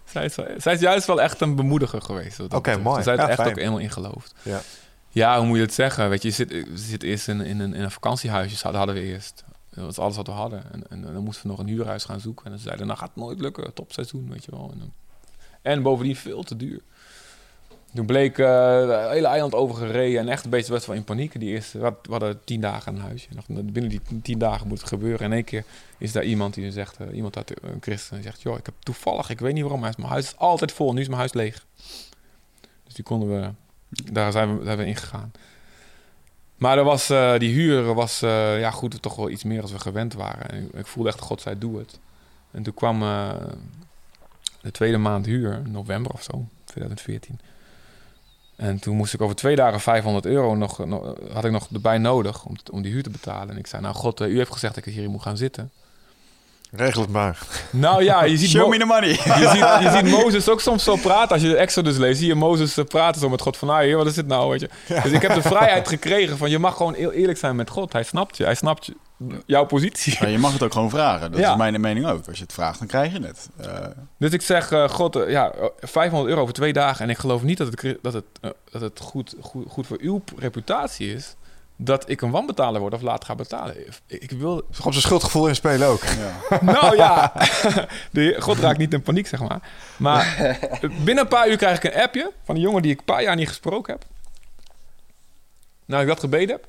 [0.05, 2.39] zij, is, wel- zij is juist wel echt een bemoediger geweest.
[2.39, 2.81] Oké, betreft.
[2.81, 3.03] mooi.
[3.03, 3.49] Zij Ja, er echt fijn.
[3.49, 4.33] ook helemaal in geloofd.
[4.41, 4.61] Ja.
[5.09, 6.09] Ja, hoe moet je het zeggen?
[6.09, 9.01] Weet je, je zit, je zit eerst in, in, een, in een vakantiehuisje, hadden we
[9.01, 9.43] eerst.
[9.69, 10.63] Dat was alles wat we hadden.
[10.89, 12.45] En, dan moesten we nog een huurhuis gaan zoeken.
[12.45, 14.71] En dan zeiden nou gaat het nooit lukken, topseizoen, weet je wel.
[14.73, 14.93] En,
[15.61, 16.81] en bovendien veel te duur.
[17.93, 21.39] Toen bleek eh, het hele eiland overgereden en echt een beetje best wel in paniek.
[21.39, 23.27] Die eerste, we had- we hadden tien dagen een huisje.
[23.35, 25.19] Dachten, binnen die tien dagen moet het gebeuren.
[25.19, 25.63] En in één keer
[25.97, 29.29] is daar iemand die zegt, eh, iemand uit een christen, zegt, joh, ik heb toevallig,
[29.29, 30.93] ik weet niet waarom, maar mijn huis is altijd vol.
[30.93, 31.65] Nu is mijn huis leeg.
[32.83, 33.49] Dus die konden we,
[34.11, 35.31] daar zijn we, zijn we in gegaan.
[36.59, 39.71] Maar er was, eh, die huur was, eh, ja goed, toch wel iets meer als
[39.71, 40.49] we gewend waren.
[40.49, 41.99] En ik, voelde echt, God zei, doe het.
[42.51, 43.29] En toen kwam eh,
[44.61, 47.39] de tweede maand huur, november of zo, 2014.
[48.55, 50.77] En toen moest ik over twee dagen 500 euro nog,
[51.33, 53.49] had ik nog erbij nodig om, om die huur te betalen.
[53.49, 55.71] En ik zei, nou God, u heeft gezegd dat ik hier moet gaan zitten.
[56.71, 57.37] Regel het maar.
[57.71, 59.09] Nou ja, je ziet, Show Mo- me the money.
[59.09, 59.15] je
[59.51, 61.29] ziet, je ziet Mozes ook soms zo praten.
[61.31, 63.69] Als je de Exodus leest, zie je Mozes eh, praten zo met God van...
[63.69, 64.69] Ah, wat is dit nou, weet je.
[65.03, 66.49] Dus ik heb de vrijheid gekregen van...
[66.49, 67.93] Je mag gewoon heel eerlijk zijn met God.
[67.93, 68.43] Hij snapt je.
[68.43, 68.93] Hij snapt je,
[69.45, 70.17] jouw positie.
[70.19, 71.31] Maar je mag het ook gewoon vragen.
[71.31, 71.51] Dat Ja.
[71.51, 72.27] is mijn mening ook.
[72.27, 73.49] Als je het vraagt, dan krijg je het.
[73.57, 73.67] Eh,
[74.17, 77.03] Dus ik zeg, eh, God, ja, eh, 500 euro voor twee dagen.
[77.03, 78.25] En ik geloof niet dat het, dat het,
[78.71, 81.35] dat het goed, goed, goed voor uw reputatie is...
[81.81, 83.87] dat ik een wanbetaler word of later ga betalen.
[83.87, 84.57] Ik, ik wil...
[84.57, 86.03] Op zijn schuldgevoel in spelen ook.
[86.03, 86.59] ja.
[86.73, 87.33] Nou ja,
[88.11, 89.69] de God raakt niet in paniek, zeg maar.
[89.97, 90.57] Maar
[91.05, 93.21] binnen een paar uur krijg ik een appje van een jongen die ik een paar
[93.21, 94.05] jaar niet gesproken heb.
[95.85, 96.67] Nou, ik dat gebeden heb.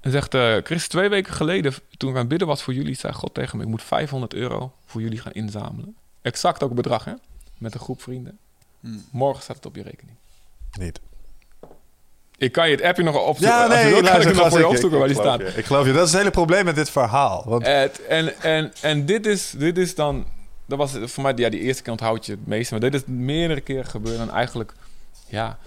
[0.00, 2.94] En zegt, eh, Chris, twee weken geleden, toen ik aan het bidden was voor jullie,
[2.94, 5.96] zei God tegen me, ik moet 500 euro voor jullie gaan inzamelen.
[6.22, 7.12] Exact ook bedrag, hè?
[7.58, 8.38] Met een groep vrienden.
[8.80, 9.04] Hmm.
[9.10, 10.16] Morgen staat het op je rekening.
[10.78, 11.00] Niet.
[12.40, 13.56] Ik kan je het appje nog opzoeken.
[13.56, 15.40] Ja, Als je nee, wil, kan ik het nog voor je opzoeken waar die staat.
[15.40, 15.92] Ik geloof je.
[15.92, 17.42] Dat is het hele probleem met dit verhaal.
[17.46, 20.26] Want en en, en dit, is, dit is dan...
[20.66, 21.32] Dat was voor mij...
[21.36, 22.72] Ja, die eerste keer onthoud je het meeste.
[22.72, 24.18] Maar dit is meerdere keren gebeurd.
[24.18, 24.72] En eigenlijk...
[25.26, 25.58] Ja...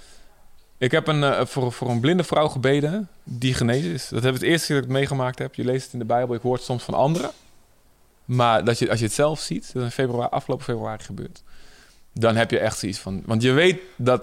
[0.77, 4.07] Ik heb een, eh, voor, voor een blinde vrouw gebeden die genezen is.
[4.07, 5.55] Dat heb ik het eerste keer dat ik het meegemaakt heb.
[5.55, 6.35] Je leest het in de Bijbel.
[6.35, 7.29] Ik hoor het soms van anderen.
[8.25, 9.65] Maar dat je, als je het zelf ziet...
[9.73, 11.43] Dat is in februari, afgelopen februari gebeurd.
[12.13, 13.23] Dan heb je echt zoiets van...
[13.25, 14.21] Want je weet dat...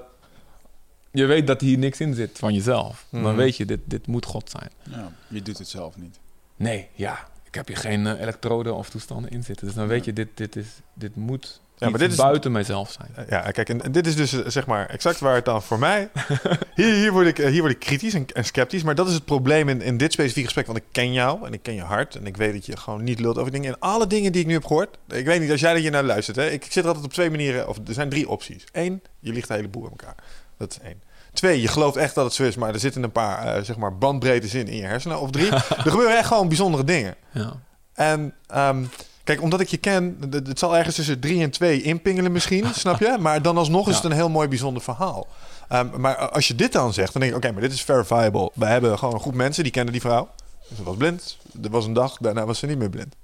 [1.13, 3.07] Je weet dat hier niks in zit van jezelf.
[3.11, 3.35] Dan Mhm.
[3.37, 4.71] weet je, dit, dit moet God zijn.
[4.91, 6.19] Ja, je doet het zelf niet.
[6.57, 7.29] Nee, ja.
[7.45, 9.67] Ik heb hier geen eh, elektroden of toestanden in zitten.
[9.67, 12.53] Dus dan weet je, dit, dit, is, dit moet Ja, maar iets dit is- buiten
[12.53, 13.27] mijzelf zijn.
[13.29, 15.79] Ja, kijk, en, en dit is dus eh, zeg maar exact waar het dan voor
[15.79, 16.09] mij.
[16.75, 18.83] Hier, hier, word, ik, eh, hier word ik kritisch en, en sceptisch.
[18.83, 20.67] Maar dat is het probleem in, in dit specifieke gesprek.
[20.67, 22.15] Want ik ken jou en ik ken je hart.
[22.15, 23.73] En ik weet dat je gewoon niet lult over dingen.
[23.73, 24.97] En alle dingen die ik nu heb gehoord.
[25.09, 26.37] Ik weet niet, als jij er hier naar luistert.
[26.37, 27.69] Hè, ik zit altijd op twee manieren.
[27.69, 28.65] Of er zijn drie opties.
[28.73, 30.15] Eén, je ligt de hele boel aan elkaar.
[30.61, 31.03] Dat is één.
[31.33, 32.57] Twee, je gelooft echt dat het zo is.
[32.57, 35.21] Maar er zitten een paar eh, zeg maar bandbreedtes in in je hersenen.
[35.21, 35.51] Of drie,
[35.85, 37.15] er gebeuren echt gewoon bijzondere dingen.
[37.33, 37.53] Ja.
[37.95, 38.85] En ehm,
[39.25, 42.99] kijk, omdat ik je ken, het zal ergens tussen drie en twee inpingelen misschien, snap
[42.99, 43.17] je?
[43.21, 45.27] Maar dan alsnog is het een heel mooi bijzonder verhaal.
[45.69, 48.51] Ehm, maar als je dit dan zegt, dan denk ik, oké, maar dit is verifiable.
[48.55, 50.29] We hebben gewoon een groep mensen die kennen die vrouw.
[50.77, 51.37] Ze was blind.
[51.63, 53.17] Er was een dag, daarna was ze niet meer blind.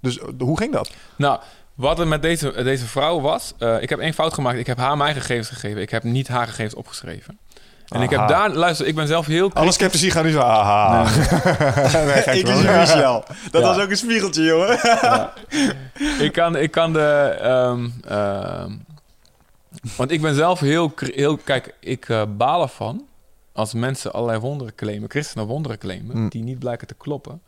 [0.00, 0.90] Dus eh, hoe ging dat?
[1.16, 1.40] Nou,
[1.80, 3.52] wat er met deze, deze vrouw was...
[3.58, 4.58] eh, ik heb één fout gemaakt.
[4.58, 5.82] Ik heb haar mijn gegevens gegeven.
[5.82, 7.38] Ik heb niet haar gegevens opgeschreven.
[7.88, 8.50] En ik heb daar...
[8.50, 9.52] Luister, ik ben zelf heel...
[9.52, 11.02] Alle sceptici gaan nu zo, aha.
[11.02, 11.12] Nee,
[12.22, 12.76] geintje, Inclusief hoor.
[12.78, 13.24] Michel.
[13.50, 13.68] Dat Ja.
[13.68, 14.78] was ook een spiegeltje, jongen.
[16.26, 17.36] ik, kan, ik kan de...
[17.40, 18.70] ehm, ehm,
[19.96, 20.92] want ik ben zelf heel...
[20.96, 23.04] heel kijk, ik eh baal ervan
[23.52, 26.28] als mensen allerlei wonderen claimen, christenen wonderen claimen, Mm.
[26.28, 27.42] die niet blijken te kloppen.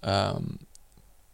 [0.00, 0.42] Ehm,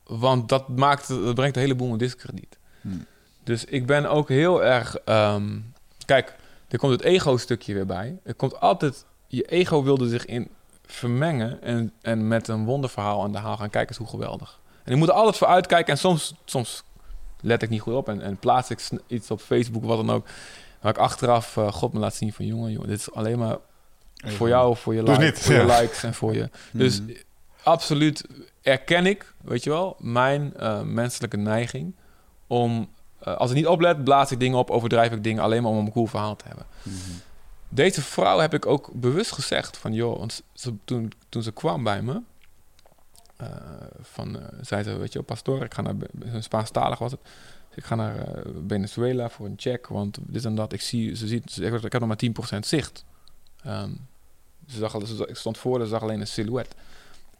[0.07, 2.59] Want dat, maakt, dat brengt een heleboel in discrediet.
[2.81, 3.07] Hmm.
[3.45, 4.97] Dus ik ben ook heel erg...
[4.97, 5.59] ehm,
[6.07, 6.35] kijk,
[6.69, 8.19] er komt het ego-stukje weer bij.
[8.23, 9.05] Er komt altijd...
[9.27, 10.49] Je ego wilde zich in
[10.87, 14.61] vermengen en, en met een wonderverhaal aan de haal gaan kijken eens hoe geweldig.
[14.85, 16.83] En ik moet er altijd voor uitkijken en soms, soms
[17.41, 20.27] let ik niet goed op en, en plaats ik iets op Facebook, wat dan ook,
[20.81, 23.57] waar ik achteraf eh, God me laat zien van jongen, jongen, dit is alleen maar
[24.15, 26.51] voor jou, voor je, like- niet, voor je likes en voor je.
[26.73, 27.11] Dus Mhm.
[27.63, 28.25] absoluut
[28.65, 31.95] erken ik, weet je wel, mijn eh, menselijke neiging
[32.47, 32.89] om,
[33.19, 35.87] eh, als ik niet oplet, blaas ik dingen op, overdrijf ik dingen alleen maar om
[35.87, 36.67] een cool verhaal te hebben.
[36.83, 36.97] Mhm.
[37.69, 41.83] Deze vrouw heb ik ook bewust gezegd van, joh, want ze, toen, toen ze kwam
[41.83, 42.21] bij me,
[43.37, 43.47] eh,
[44.01, 47.21] van, zei ze, weet je wel, pastoor, ik ga naar, een Spaanstalig was het,
[47.75, 48.27] ik ga naar
[48.69, 51.93] Venezuela voor een check, want dit en dat, ik zie, ze ziet, ze, ik, ik
[51.93, 53.05] heb nog maar 10% zicht.
[53.63, 53.91] Ehm,
[54.67, 56.75] ze zag, ze, ik stond voor, ze zag alleen een silhouet.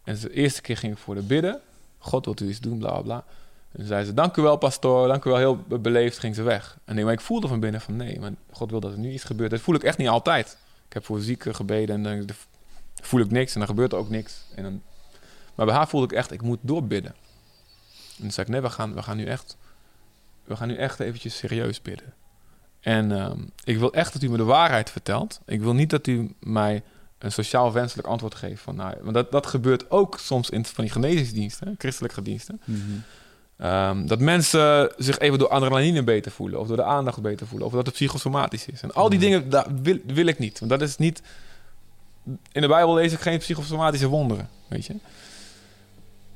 [0.05, 1.61] En de eerste keer ging ik voor de bidden,
[1.99, 3.25] God wilt u iets doen, bla bla.
[3.73, 6.43] En zei ze, dank u wel pastoor, dank u wel, heel be- beleefd, ging ze
[6.43, 6.79] weg.
[6.85, 9.13] En nee, maar ik voelde van binnen van nee, maar God wil dat er nu
[9.13, 9.51] iets gebeurt.
[9.51, 10.57] Dat voel ik echt niet altijd.
[10.87, 12.37] Ik heb voor zieken gebeden en dan
[13.03, 14.45] voel ik niks en dan gebeurt er ook niks.
[14.55, 14.83] En dan,
[15.55, 17.15] maar bij haar voelde ik echt, ik moet doorbidden.
[18.17, 19.57] En toen zei ik, nee, we gaan, we gaan nu echt,
[20.45, 22.15] we gaan nu echt eventjes serieus bidden.
[22.81, 25.41] En ehm, ik wil echt dat u me de waarheid vertelt.
[25.47, 26.83] Ik wil niet dat u mij
[27.25, 28.63] een sociaal wenselijk antwoord geeft.
[28.63, 32.61] Van, nou, want dat, dat gebeurt ook soms in van die genezingsdiensten, christelijke diensten.
[32.65, 32.81] Mhm.
[33.57, 37.67] Ehm, dat mensen zich even door adrenaline beter voelen, of door de aandacht beter voelen,
[37.67, 38.83] of dat het psychosomatisch is.
[38.83, 40.59] En al die dingen, daar wil, wil ik niet.
[40.59, 41.23] Want dat is niet.
[42.53, 44.95] In de Bijbel lees ik geen psychosomatische wonderen, weet je.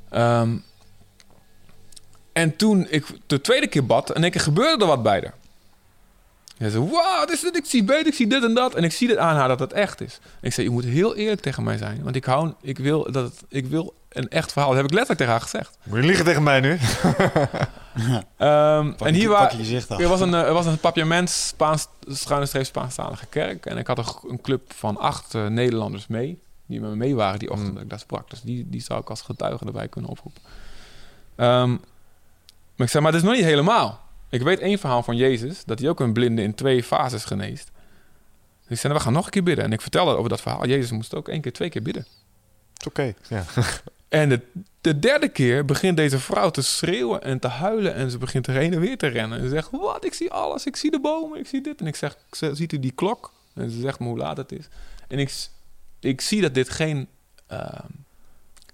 [0.09, 0.57] Ehm,
[2.33, 5.35] en toen ik de tweede keer bad, en ik gebeurde er wat bij haar.
[6.59, 7.57] Hij zei, wow, wat is dit?
[7.57, 8.75] Ik zie beter, ik zie dit en dat.
[8.75, 10.19] En ik zie dit aan haar dat het echt is.
[10.23, 12.03] En ik zei, je moet heel eerlijk tegen mij zijn.
[12.03, 14.71] Want ik, hou, ik, wil, dat het, ik wil een echt verhaal.
[14.71, 15.79] Dat heb ik letterlijk tegen haar gezegd.
[15.83, 16.79] Moet je liegen tegen mij nu?
[18.37, 20.01] Ehm, en hier pak wa- je gezicht af.
[20.01, 23.67] er was een, er was een papiament Spaans, schuine streep Spaanstalige kerk.
[23.67, 26.39] En ik had een, club van acht eh, Nederlanders mee.
[26.67, 27.75] Die met me mee waren die ochtend Mm.
[27.75, 28.31] dat ik daar sprak.
[28.31, 30.43] Dus die, die zou ik als getuige erbij kunnen oproepen.
[31.37, 31.71] Ehm,
[32.77, 34.01] maar ik zei, maar dat is nog niet helemaal.
[34.31, 35.65] Ik weet één verhaal van Jezus.
[35.65, 37.71] Dat hij ook een blinde in twee fases geneest.
[38.63, 39.65] Dus ik zei, we gaan nog een keer bidden.
[39.65, 40.67] En ik vertelde over dat verhaal.
[40.67, 42.07] Jezus moest ook één keer, twee keer bidden.
[42.81, 43.15] is oké.
[43.29, 43.45] Ja.
[44.09, 44.41] En de,
[44.81, 47.95] de derde keer begint deze vrouw te schreeuwen en te huilen.
[47.95, 49.39] En ze begint er heen en weer te rennen.
[49.39, 50.67] En ze zegt, wat, ik zie alles.
[50.67, 51.81] Ik zie de bomen, ik zie dit.
[51.81, 53.33] En ik zeg, "Z- ziet u die klok?
[53.55, 54.69] En ze zegt me hoe laat het is.
[55.09, 55.35] En ik,
[56.01, 57.09] ik zie dat dit geen,
[57.47, 57.87] ehm,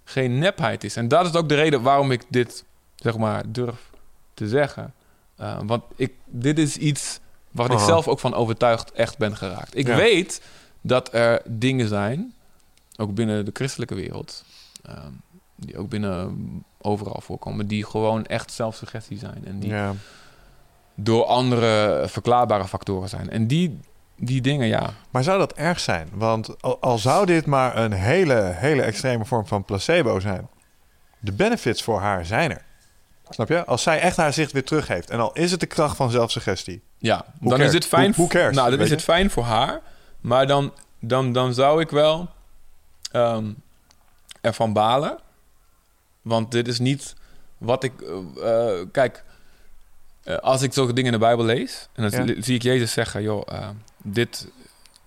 [0.05, 0.97] geen nepheid is.
[0.97, 2.65] En dat is ook de reden waarom ik dit,
[2.97, 3.91] zeg maar, durf
[4.35, 4.95] te zeggen.
[5.37, 7.21] Eh, want ik, dit is iets
[7.51, 9.77] waar ik zelf ook van overtuigd echt ben geraakt.
[9.77, 9.97] Ik Ja.
[9.97, 10.43] weet
[10.81, 12.35] dat er dingen zijn,
[12.97, 14.45] ook binnen de christelijke wereld...
[14.85, 15.11] ehm,
[15.57, 19.45] die ook binnen overal voorkomen, die gewoon echt zelfsuggestie zijn.
[19.47, 19.93] En die ja.
[20.95, 23.31] door andere verklaarbare factoren zijn.
[23.31, 23.81] En die,
[24.17, 24.91] die dingen, ja.
[25.11, 26.09] Maar zou dat erg zijn?
[26.13, 30.49] Want al, al zou dit maar een hele, hele extreme vorm van placebo zijn,
[31.19, 32.65] de benefits voor haar zijn er.
[33.31, 33.65] Snap je?
[33.65, 35.11] Als zij echt haar zicht weer terug heeft.
[35.11, 36.83] En al is het de kracht van zelfsuggestie.
[36.99, 37.67] Ja, dan cares?
[37.67, 38.15] is het fijn.
[38.29, 39.81] Cares, nou, dan is het fijn voor haar.
[40.21, 42.29] Maar dan, dan, dan zou ik wel
[43.13, 43.53] ehm,
[44.41, 45.19] ervan balen.
[46.23, 47.15] Want dit is niet
[47.59, 47.93] wat ik.
[48.01, 49.25] eh, eh, kijk,
[50.23, 51.89] eh, als ik zulke dingen in de Bijbel lees.
[51.93, 52.43] En dan Ja.
[52.43, 53.49] zie- ik Jezus zeggen: joh,
[54.03, 54.49] dit,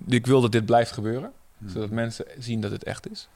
[0.08, 1.32] ik wil dat dit blijft gebeuren.
[1.58, 1.72] Mhm.
[1.72, 3.28] Zodat mensen zien dat het echt is.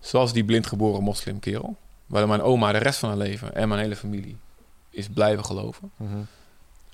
[0.00, 1.76] Zoals die blindgeboren moslimkerel.
[2.12, 4.36] Waar mijn oma de rest van haar leven en mijn hele familie
[4.90, 5.90] is blijven geloven.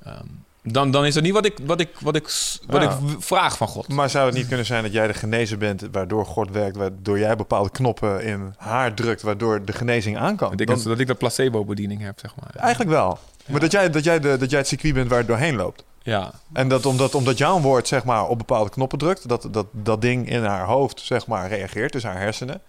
[0.03, 0.25] Ehm,
[0.63, 2.23] dan, dan is dat niet wat ik, wat ik, wat ik,
[2.67, 2.91] wat Ja.
[2.91, 3.89] ik vraag van God.
[3.89, 7.19] Maar zou het niet kunnen zijn dat jij de genezer bent, waardoor God werkt, waardoor
[7.19, 10.51] jij bepaalde knoppen in haar drukt, waardoor de genezing aankan?
[10.51, 12.51] dat, ik, Dan- dat ik de placebo-bediening heb, zeg maar.
[12.57, 13.19] Eigenlijk wel.
[13.47, 15.85] Maar dat jij, dat, jij de, dat jij het circuit bent waar het doorheen loopt.
[16.03, 19.67] Ja, En dat omdat, omdat jouw woord zeg maar, op bepaalde knoppen drukt, dat, dat
[19.73, 22.61] dat ding in haar hoofd zeg maar, reageert, dus haar hersenen.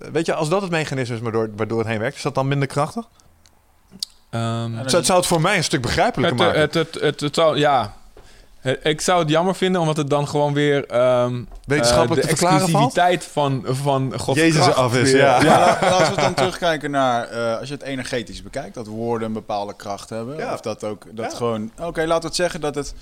[0.00, 2.34] Eh, Weet je, als dat het mechanisme is waardoor, waardoor het heen werkt, is dat
[2.34, 3.04] dan minder krachtig?
[4.30, 6.60] Ehm, Ja, Zou, het zou het voor mij een stuk begrijpelijker het, maken.
[6.60, 7.94] het, het, het, het zou, ja.
[8.60, 10.86] Eh, Ik zou het jammer vinden, omdat het dan gewoon weer...
[10.86, 12.94] ehm, Wetenschappelijk eh, te verklaren valt?
[12.94, 15.42] De exclusiviteit van, van Gods Jezus af is, weer- ja.
[15.42, 19.32] Ja, laten we dan terugkijken naar, eh, als je het energetisch bekijkt, dat woorden een
[19.34, 20.36] bepaalde kracht hebben.
[20.36, 20.52] Ja.
[20.52, 21.36] Of dat ook, dat Ja.
[21.36, 22.94] gewoon, oké, laten we het zeggen dat het,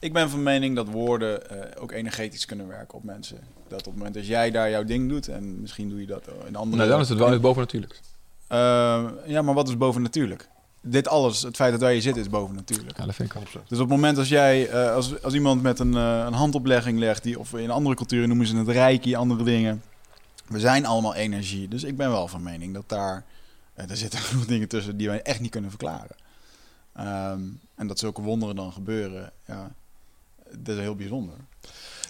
[0.00, 3.38] ik ben van mening dat woorden eh, ook energetisch kunnen werken op mensen.
[3.68, 6.28] Dat op het moment dat jij daar jouw ding doet, en misschien doe je dat
[6.46, 6.82] in andere...
[6.82, 8.00] Nee, dan is het wel iets bovennatuurlijks.
[8.46, 10.48] Eh, ja, maar wat is bovennatuurlijk?
[10.82, 12.96] Dit alles, het feit dat wij hier zitten, is bovennatuurlijk.
[12.96, 15.78] Ja, dat vind ik Dus op het moment als jij, eh, als, als iemand met
[15.78, 19.82] een, een handoplegging legt, die, of in andere culturen noemen ze het reiki, andere dingen.
[20.46, 21.68] We zijn allemaal energie.
[21.68, 23.24] Dus ik ben wel van mening dat daar
[23.74, 26.16] er zitten genoeg dingen tussen die wij echt niet kunnen verklaren.
[26.92, 27.40] Ehm,
[27.74, 29.70] en dat zulke wonderen dan gebeuren, ja,
[30.58, 31.34] dat is heel bijzonder.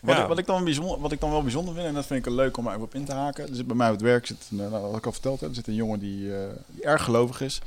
[0.02, 0.22] Wat, Ja.
[0.22, 2.32] ik, wat, ik dan bijzonder, wat ik dan wel bijzonder vind, en dat vind ik
[2.32, 3.48] leuk om er even op in te haken.
[3.48, 5.48] Er zit bij mij op het werk, zit, een, nou, wat ik al verteld heb,
[5.48, 7.60] er zit een jongen die, eh, die erg gelovig is.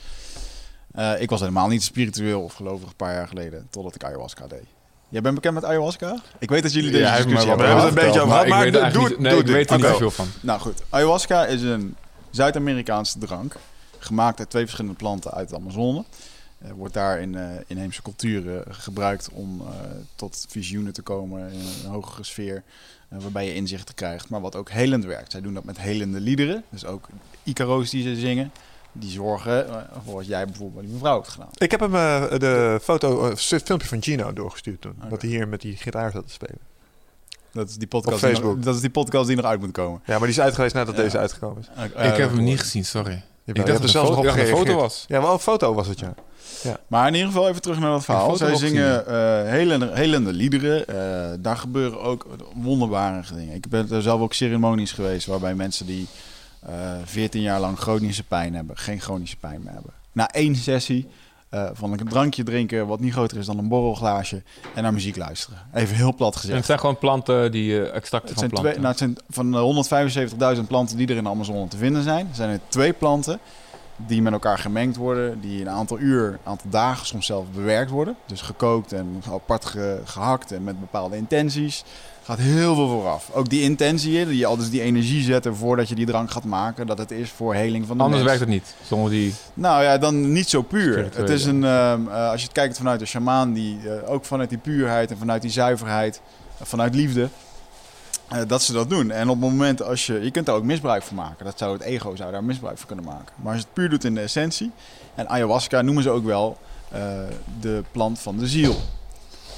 [0.92, 4.48] Eh, ik was helemaal niet spiritueel of gelovig een paar jaar geleden, totdat ik ayahuasca
[4.48, 4.64] deed.
[5.10, 6.22] Jij bent bekend met ayahuasca?
[6.40, 8.46] Ik weet dat jullie deze Ja, discussie hebben We hebben het een beetje over Maar,
[8.46, 9.86] gehad, ik maar weet doe- er eigenlijk doe- niet, nee, doe ik weet er dit.
[9.86, 10.28] niet zoveel van.
[10.42, 11.96] Nou goed, ayahuasca is een
[12.30, 13.56] Zuid-Amerikaanse drank.
[14.00, 16.04] Gemaakt uit twee verschillende planten uit de Amazone.
[16.64, 19.68] Eh, wordt daar in eh, inheemse culturen gebruikt om eh,
[20.16, 22.64] tot visioenen te komen in een hogere sfeer.
[23.08, 25.32] waarbij je inzichten krijgt, maar wat ook helend werkt.
[25.32, 26.64] Zij doen dat met helende liederen.
[26.70, 27.08] Dus ook
[27.44, 28.52] Icaro's die ze zingen.
[28.92, 31.50] Die zorgen voor wat jij bijvoorbeeld bij die mevrouw hebt gedaan.
[31.54, 31.92] Ik heb hem
[32.40, 34.96] de foto, het filmpje van Gino doorgestuurd toen.
[35.10, 36.60] Dat hij hier met die gitaar zat te spelen.
[37.52, 40.02] Dat is die podcast, nog, dat is die podcast die nog uit moet komen.
[40.06, 41.02] Ja, maar die is uitgelezen nadat Ja.
[41.02, 41.68] deze uitgekomen is.
[41.86, 43.24] Ik heb hem niet gezien, sorry.
[43.46, 45.06] Je, Ik hebt dacht er dat zelfs het nog een op foto- een was.
[45.08, 46.14] Ja, wel een foto was het, ja.
[46.88, 48.24] Maar in ieder geval even terug naar dat verhaal.
[48.30, 50.88] foto Zij zingen eh helende, helende liederen.
[50.88, 53.56] Eh, daar gebeuren ook wonderbaarlijke dingen.
[53.56, 56.08] Ik ben er zelf ook ceremonies geweest waarbij mensen die
[56.60, 56.72] eh
[57.06, 59.94] 14 jaar lang chronische pijn hebben, geen chronische pijn meer hebben.
[60.12, 61.08] Na één sessie
[61.54, 64.42] eh, van een drankje drinken wat niet groter is dan een borrelglaasje
[64.76, 65.58] en naar muziek luisteren.
[65.74, 66.66] Even heel plat En het gezegd.
[66.66, 68.72] zijn gewoon planten, die eh, extracten Het van zijn, planten.
[68.72, 72.04] twee, nou, het zijn van de 175.000 planten die er in de Amazone te vinden
[72.04, 73.40] zijn, zijn er twee planten
[73.96, 77.92] die met elkaar gemengd worden, die een aantal uur, een aantal dagen soms zelf bewerkt
[77.92, 78.16] worden.
[78.26, 81.84] Dus gekookt en apart ge- gehakt en met bepaalde intenties.
[82.24, 83.30] Gaat heel veel vooraf.
[83.34, 86.44] Ook die intentie, die je al dus die energie zetten voordat je die drank gaat
[86.44, 88.38] maken, dat het is voor heling van de Anders mens.
[88.38, 88.76] werkt het niet.
[88.88, 89.34] Zonder die...
[89.54, 91.10] Nou ja, dan niet zo puur.
[91.16, 94.26] Het is een, ehm, eh, als je het kijkt vanuit de shamaan, die eh, ook
[94.26, 96.22] vanuit die puurheid en vanuit die zuiverheid,
[96.58, 97.30] eh, vanuit liefde,
[98.48, 99.12] dat ze dat doen.
[99.12, 101.46] En op het moment als je, je kunt daar ook misbruik van maken.
[101.46, 103.34] Dat zou het ego zou daar misbruik van kunnen maken.
[103.36, 104.72] Maar als je het puur doet in de essentie,
[105.16, 106.58] en ayahuasca noemen ze ook wel
[107.60, 108.76] de plant van de ziel.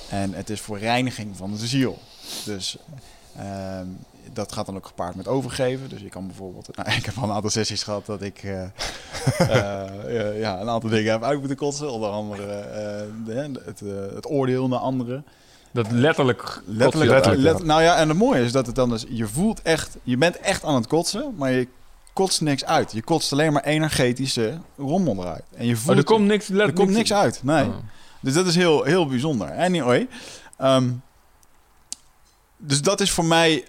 [0.09, 1.99] En het is voor reiniging van de ziel.
[2.45, 2.77] Dus
[3.37, 3.85] ehm,
[4.33, 5.89] dat gaat dan ook gepaard met overgeven.
[5.89, 6.75] Dus je kan bijvoorbeeld...
[6.75, 8.63] Nou, ik heb al een aantal sessies gehad dat ik eh,
[9.39, 11.91] eh, ja, een aantal dingen heb uit moeten kotsen.
[11.91, 13.79] Onder andere eh, de- het,
[14.15, 15.25] het oordeel naar anderen.
[15.71, 16.61] Dat letterlijk...
[16.65, 17.57] Letterlijk, kotst je eruit.
[17.57, 19.05] let- nou ja, en het mooie is dat het dan dus...
[19.09, 19.97] Je voelt echt...
[20.03, 21.67] Je bent echt aan het kotsen, maar je
[22.13, 22.91] kotst niks uit.
[22.91, 25.43] Je kotst alleen maar energetische rommel eruit.
[25.55, 25.91] En je voelt...
[25.91, 26.49] Oh, er komt niks...
[26.49, 27.65] er komt niks uit, nee.
[27.65, 27.75] Oh.
[28.19, 29.51] Dus dat is heel, heel bijzonder.
[29.51, 30.07] Anyway.
[30.57, 30.89] ehm,
[32.67, 33.65] dus dat is voor mij...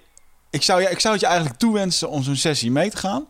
[0.51, 3.27] Ik zou, ik zou het je eigenlijk toewensen om zo'n sessie mee te gaan.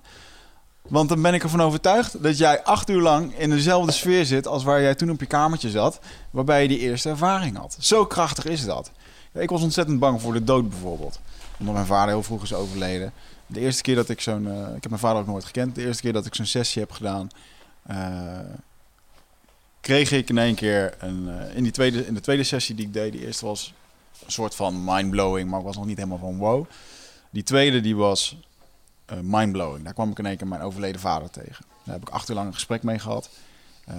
[0.82, 4.47] Want dan ben ik ervan overtuigd dat jij acht uur lang in dezelfde sfeer zit...
[4.47, 5.98] als waar jij toen op je kamertje zat...
[6.30, 7.76] waarbij je die eerste ervaring had.
[7.80, 8.90] Zo krachtig is dat.
[9.32, 11.20] Ik was ontzettend bang voor de dood bijvoorbeeld.
[11.59, 13.12] Omdat mijn vader heel vroeg is overleden.
[13.47, 14.47] De eerste keer dat ik zo'n...
[14.47, 15.74] eh, ik heb mijn vader ook nooit gekend.
[15.74, 17.28] De eerste keer dat ik zo'n sessie heb gedaan...
[17.82, 18.38] eh,
[19.80, 22.86] kreeg ik in één keer een, eh, in, die tweede, in de tweede sessie die
[22.86, 23.74] ik deed, die eerste was
[24.27, 26.66] een soort van mindblowing, maar ik was nog niet helemaal van wow.
[27.31, 28.36] Die tweede die was
[29.07, 29.85] eh, mindblowing.
[29.85, 31.65] Daar kwam ik in één keer mijn overleden vader tegen.
[31.85, 33.31] Daar heb ik acht uur lang een gesprek mee gehad.
[33.85, 33.94] Eh,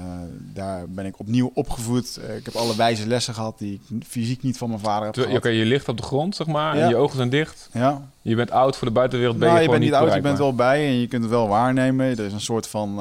[0.53, 2.17] daar ben ik opnieuw opgevoed.
[2.17, 5.15] Eh, ik heb alle wijze lessen gehad die ik fysiek niet van mijn vader heb
[5.15, 5.37] gehad.
[5.37, 6.75] Oké, je ligt op de grond, zeg maar.
[6.75, 6.83] Ja.
[6.83, 7.69] En je ogen zijn dicht.
[7.73, 9.37] Ja, Je bent oud voor de buitenwereld.
[9.37, 11.31] Ben nou, je, je bent niet oud, je bent wel bij en je kunt het
[11.31, 12.05] wel waarnemen.
[12.05, 12.95] Er is een soort van,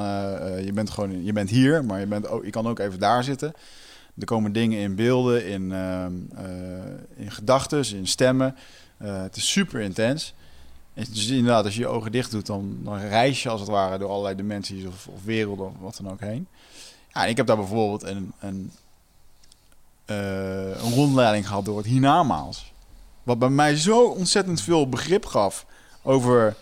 [0.64, 3.24] je bent gewoon, je bent hier, maar je, bent ook, je kan ook even daar
[3.24, 3.54] zitten.
[4.18, 6.44] Er komen dingen in beelden, in, ehm, eh,
[7.24, 8.56] in gedachten, in stemmen.
[8.96, 10.34] Eh, het is super intens.
[10.94, 13.70] En dus inderdaad, als je je ogen dicht doet, dan, dan reis je als het
[13.70, 16.46] ware door allerlei dimensies of, werelden of wat dan ook heen.
[17.12, 18.72] Ja, ik heb daar bijvoorbeeld een, een,
[20.04, 22.72] eh, een rondleiding gehad door het hiernamaals.
[23.22, 25.66] Wat bij mij zo ontzettend veel begrip gaf
[26.02, 26.56] over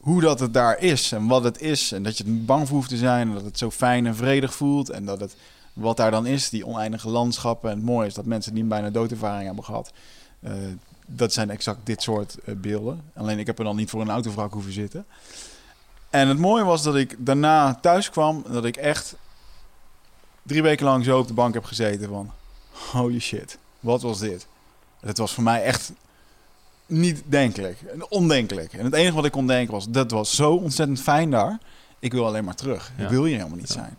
[0.00, 1.92] hoe dat het daar is en wat het is.
[1.92, 3.28] En dat je niet bang voor hoeft te zijn.
[3.28, 4.90] En dat het zo fijn en vredig voelt.
[4.90, 5.36] En dat het
[5.74, 7.70] wat daar dan is, die oneindige landschappen.
[7.70, 9.92] En het mooie is dat mensen die een bijna doodervaring hebben gehad.
[10.40, 10.52] eh,
[11.06, 13.02] dat zijn exact dit soort eh, beelden.
[13.14, 15.06] Alleen ik heb er dan niet voor een autovrak hoeven zitten.
[16.10, 18.44] En het mooie was dat ik daarna thuis kwam.
[18.48, 19.16] Dat ik echt
[20.42, 22.30] drie weken lang zo op de bank heb gezeten van...
[22.92, 24.46] Holy shit, wat was dit?
[25.00, 25.92] Het was voor mij echt
[26.86, 27.78] niet denkelijk.
[28.08, 28.72] Ondenkelijk.
[28.72, 29.88] En het enige wat ik kon denken was...
[29.88, 31.58] Dat was zo ontzettend fijn daar.
[31.98, 32.92] Ik wil alleen maar terug.
[32.96, 33.04] Ja.
[33.04, 33.74] Ik wil hier helemaal niet Ja.
[33.74, 33.96] zijn.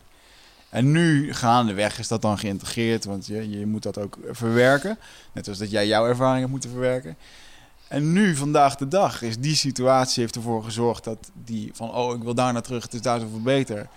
[0.76, 3.06] En nu gaandeweg is dat dan geïntegreerd.
[3.06, 4.97] Want je, je moet dat ook verwerken.
[5.31, 7.18] Net als dat jij jouw ervaring hebt moeten verwerken.
[7.88, 11.93] En nu, vandaag de dag, is die situatie heeft ervoor gezorgd dat die van...
[11.93, 13.88] Oh, ik wil daar naar terug, het is daar zoveel beter.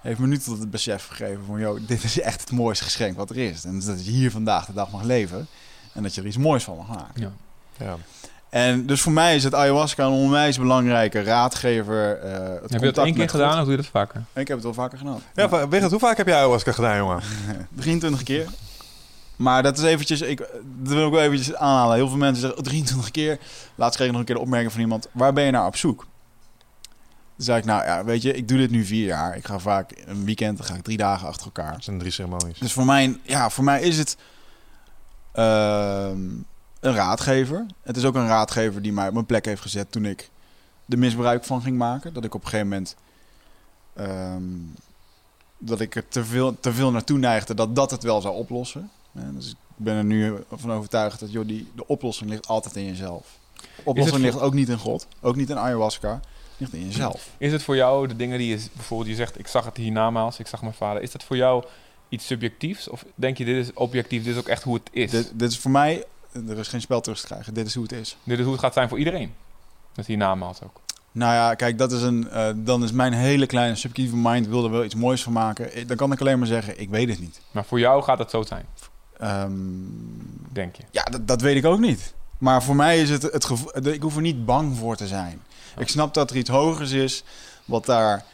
[0.00, 1.60] Heeft me nu tot het besef gegeven van...
[1.60, 3.64] Joh, dit is echt het mooiste geschenk wat er is.
[3.64, 5.46] En dat je hier vandaag de dag mag leven.
[5.92, 7.20] En dat je er iets moois van mag maken.
[7.20, 7.32] Ja.
[7.78, 7.96] Ja.
[8.50, 12.18] En dus voor mij is het ayahuasca een onwijs belangrijke raadgever.
[12.18, 13.58] eh, het Heb je dat contact één keer gedaan God.
[13.58, 14.22] of doe je dat vaker?
[14.32, 15.20] Ik heb het wel vaker gedaan.
[15.34, 17.20] Ja, Wigert, hoe vaak heb jij ayahuasca gedaan, jongen?
[17.74, 18.46] 23 keer.
[19.36, 21.96] Maar dat is eventjes, ik, dat wil ik wel eventjes aanhalen.
[21.96, 23.38] Heel veel mensen zeggen oh, 23 keer.
[23.74, 25.08] Laatst kreeg ik nog een keer de opmerking van iemand.
[25.12, 26.06] Waar ben je naar op zoek?
[27.36, 29.36] Toen zei ik, nou ja, weet je, ik doe dit nu vier jaar.
[29.36, 31.72] Ik ga vaak een weekend, dan ga ik drie dagen achter elkaar.
[31.72, 32.58] Dat zijn drie ceremonies.
[32.58, 34.16] Dus voor mij, ja, voor mij is het
[35.32, 36.18] ehm,
[36.80, 37.66] een raadgever.
[37.82, 40.30] Het is ook een raadgever die mij op mijn plek heeft gezet toen ik
[40.86, 42.12] de misbruik van ging maken.
[42.12, 42.96] Dat ik op een gegeven moment
[43.94, 44.42] ehm,
[45.58, 48.90] dat ik er te veel, te veel naartoe neigde dat dat het wel zou oplossen.
[49.14, 52.76] En dus ik ben er nu van overtuigd dat joh, die, de oplossing ligt altijd
[52.76, 53.38] in jezelf.
[53.54, 56.20] De oplossing voor- ligt ook niet in God, ook niet in ayahuasca,
[56.56, 57.28] ligt in jezelf.
[57.38, 60.38] Is het voor jou de dingen die je bijvoorbeeld je zegt, ik zag het hiernamaals,
[60.38, 61.02] ik zag mijn vader.
[61.02, 61.64] Is dat voor jou
[62.08, 62.88] iets subjectiefs?
[62.88, 65.10] Of denk je, dit is objectief, dit is ook echt hoe het is?
[65.10, 67.54] Dit, dit is voor mij, er is geen spel terug te krijgen.
[67.54, 68.16] Dit is hoe het is.
[68.24, 69.34] is hoe het gaat zijn voor iedereen.
[69.94, 70.80] Dat hiernamaals ook.
[71.12, 74.64] Nou ja, kijk, dat is een, eh, dan is mijn hele kleine subjectieve mind wil
[74.64, 75.72] er wel iets moois van maken.
[75.72, 77.40] Eh, Dan kan ik alleen maar zeggen, ik weet het niet.
[77.50, 78.66] Maar voor jou gaat het zo zijn,
[79.18, 79.52] Ehm,
[80.52, 80.82] denk je.
[80.90, 82.14] ja, dat, dat weet ik ook niet.
[82.38, 85.42] Maar voor mij is het het gevoel, ik hoef er niet bang voor te zijn.
[85.78, 87.24] Ik snap dat er iets hogers is,
[87.64, 88.24] wat daar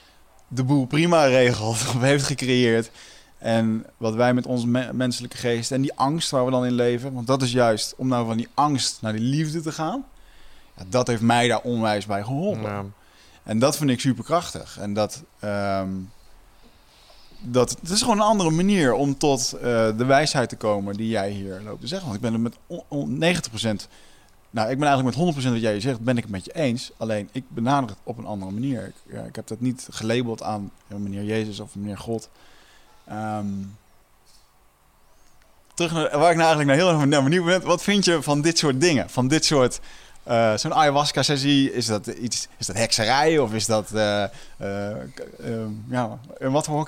[0.48, 2.90] de boel prima regelt, of heeft gecreëerd.
[3.38, 6.72] En wat wij met onze me- menselijke geest en die angst waar we dan in
[6.72, 10.04] leven, want dat is juist om nou van die angst naar die liefde te gaan.
[10.76, 12.62] Ja, dat heeft mij daar onwijs bij geholpen.
[12.62, 12.84] Ja.
[13.42, 14.78] En dat vind ik super krachtig.
[14.78, 15.90] En dat, ehm,
[17.40, 19.60] dat het is gewoon een andere manier om tot eh,
[19.96, 22.08] de wijsheid te komen die jij hier loopt te zeggen.
[22.08, 23.88] Want ik ben het met on- on- 90%,
[24.50, 26.54] nou ik ben eigenlijk met 100% wat jij hier zegt, ben ik het met je
[26.54, 26.90] eens.
[26.96, 28.86] Alleen ik benader het op een andere manier.
[28.86, 32.28] Ik, ja, ik heb dat niet gelabeld aan ja, meneer Jezus of meneer God.
[33.08, 33.46] Ehm,
[35.74, 37.62] terug naar waar ik nou eigenlijk naar heel erg naar benieuwd ben.
[37.66, 39.10] Wat vind je van dit soort dingen?
[39.10, 39.80] Van dit soort
[40.22, 43.90] eh, zo'n ayahuasca-sessie, is dat iets, is dat hekserij of is dat,
[45.14, 46.78] k- ehm, ja, in wat voor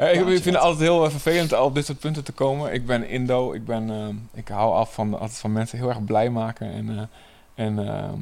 [0.00, 2.72] Eh, ik, vind het altijd heel vervelend op dit soort punten te komen.
[2.72, 3.90] Ik ben Indo, ik, ben,
[4.34, 6.72] ik hou af van, altijd van mensen heel erg blij maken.
[6.72, 7.10] En,
[7.54, 8.18] en, ehm,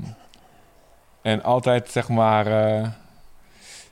[1.22, 2.46] en altijd, zeg maar,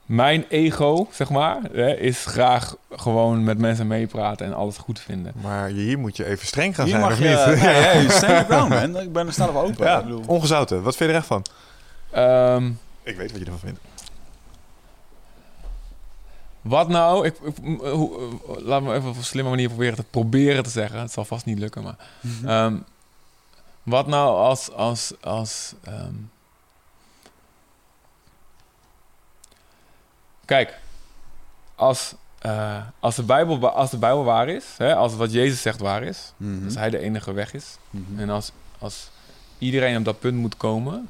[0.06, 5.32] mijn ego, zeg maar, hè, is graag gewoon met mensen meepraten en alles goed vinden.
[5.42, 7.62] Maar hier moet je even streng gaan Hier zijn, mag of je, niet?
[7.62, 9.02] nee, hey, stand your ground, man.
[9.02, 9.84] Ik ben er op open.
[9.86, 10.82] Ja, Ik bedoel, ongezouten.
[10.82, 11.42] Wat vind je er echt van?
[12.10, 12.70] Ehm,
[13.02, 13.80] Ik weet wat je ervan vindt.
[16.60, 17.26] Wat nou?
[17.26, 17.34] Ik,
[17.78, 18.18] hoe,
[18.58, 21.00] laat me even op een slimme manier proberen te proberen te zeggen.
[21.00, 21.96] Het zal vast niet lukken, maar.
[22.44, 22.76] ehm,
[23.82, 24.72] wat nou als.
[24.72, 26.12] als, als ehm,
[30.44, 30.78] kijk,
[31.74, 35.80] als, eh, als, de Bijbel, als de Bijbel waar is, hè, als wat Jezus zegt
[35.80, 36.64] waar is, Mhm.
[36.64, 38.18] als Hij de enige weg is, Mhm.
[38.18, 39.10] en als, als
[39.58, 41.08] iedereen op dat punt moet komen,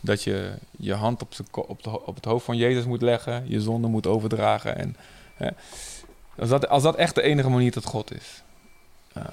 [0.00, 3.60] dat je je hand op, op, de, op het hoofd van Jezus moet leggen, je
[3.60, 4.76] zonde moet overdragen.
[4.78, 4.96] En,
[5.34, 5.48] hè,
[6.38, 8.42] als, dat, als dat echt de enige manier tot God is.
[9.12, 9.26] ehm,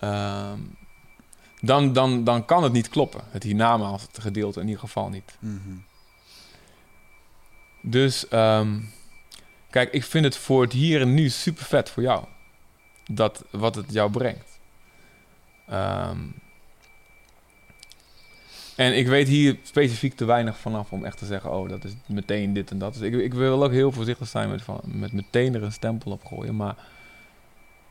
[0.00, 0.58] ehm,
[1.60, 3.20] dan, dan, dan kan het niet kloppen.
[3.30, 5.36] Het hiernamaals, het gedeelte in ieder geval niet.
[5.38, 5.76] Mhm.
[7.86, 8.78] Dus ehm,
[9.70, 12.24] kijk, ik vind het voor het hier en nu super vet voor jou.
[13.10, 14.58] Dat, wat het jou brengt.
[15.66, 16.18] Ehm,
[18.76, 21.92] en ik weet hier specifiek te weinig vanaf om echt te zeggen: oh, dat is
[22.06, 22.92] meteen dit en dat.
[22.94, 26.24] Dus ik, ik wil ook heel voorzichtig zijn met, met meteen er een stempel op
[26.24, 26.56] gooien.
[26.56, 26.76] Maar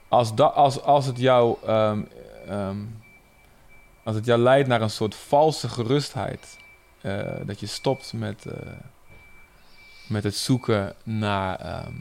[0.07, 1.57] als, da, als, als het jou.
[1.65, 2.01] ehm,
[4.03, 6.57] als het jou leidt naar een soort valse gerustheid.
[7.01, 8.45] eh, dat je stopt met.
[8.45, 8.71] eh,
[10.13, 11.91] met het zoeken naar ehm,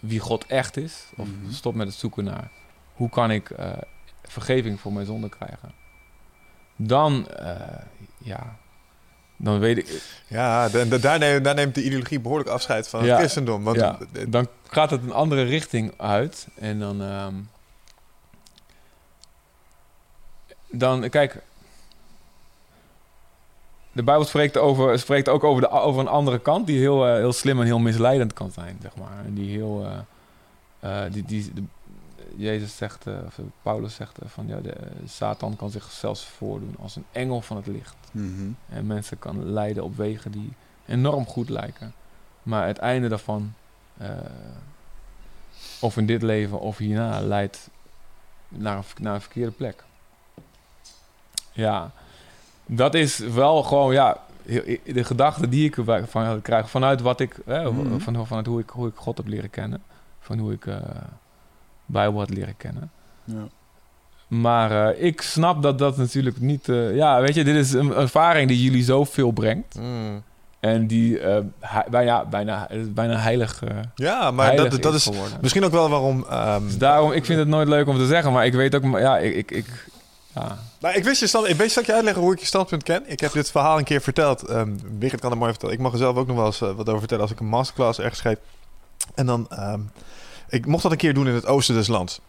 [0.00, 1.04] wie God echt is.
[1.16, 1.52] Of Mhm.
[1.52, 2.50] stop met het zoeken naar
[2.94, 3.72] hoe kan ik eh,
[4.22, 5.72] vergeving voor mijn zonde krijgen.
[6.76, 7.80] Dan, eh,
[8.18, 8.56] ja,
[9.36, 13.04] dan weet ik, Ja, de- de- daar, neemt, daar neemt de ideologie behoorlijk afscheid van
[13.04, 13.08] Ja.
[13.10, 13.62] het christendom.
[13.64, 13.98] Want Ja.
[14.28, 16.48] dan gaat het een andere richting uit.
[16.54, 17.34] En dan, ehm,
[20.70, 21.42] dan kijk,
[23.96, 27.14] de Bijbel spreekt, over, spreekt ook over, de, over een andere kant die heel, eh,
[27.14, 29.24] heel slim en heel misleidend kan zijn, zeg maar.
[29.24, 29.86] En die heel,
[30.80, 31.62] eh, eh, die, die, de-
[32.36, 34.74] Jezus zegt, of Paulus zegt van ja, de,
[35.06, 37.96] Satan kan zich zelfs voordoen als een engel van het licht.
[38.10, 38.48] Mhm.
[38.68, 40.52] En mensen kan leiden op wegen die
[40.86, 41.94] enorm goed lijken.
[42.42, 43.54] Maar het einde daarvan,
[45.80, 47.68] of in dit leven of hierna, leidt
[48.48, 49.84] naar een, naar een verkeerde plek.
[51.52, 51.92] Ja,
[52.66, 54.16] dat is wel gewoon, ja,
[54.84, 57.98] de gedachte die ik ervan krijg vanuit wat ik, eh, Mhm.
[57.98, 59.82] van, vanuit hoe ik, hoe ik God heb leren kennen,
[60.20, 60.76] van hoe ik eh
[61.86, 62.90] Bijbel had leren kennen.
[63.24, 63.46] Ja.
[64.28, 66.68] Maar eh, ik snap dat dat natuurlijk niet...
[66.68, 69.74] eh, ja, weet je, dit is een ervaring die jullie zoveel brengt.
[69.78, 70.22] Mm.
[70.60, 71.20] En die
[71.90, 73.62] bijna, bijna, bijna heilig,
[73.94, 75.10] Ja, maar heilig dat, dat is
[75.40, 76.24] misschien ook wel waarom...
[76.30, 78.98] ehm, Dus daarom, ik vind het nooit leuk om te zeggen, maar ik weet ook...
[78.98, 79.34] Ja, ik...
[79.34, 79.86] ik, ik
[80.80, 81.48] Nou, ik wist je stand.
[81.48, 83.02] Ik zal ik je uitleggen hoe ik je standpunt ken?
[83.06, 84.44] Ik heb dit verhaal een keer verteld.
[84.98, 85.74] Birgit kan het mooi vertellen.
[85.74, 87.46] Ik mag er zelf ook nog wel eens eh, wat over vertellen als ik een
[87.46, 88.36] masterclass ergens geef.
[89.14, 89.80] En dan, ehm,
[90.48, 92.20] ik mocht dat een keer doen in het oosten des lands.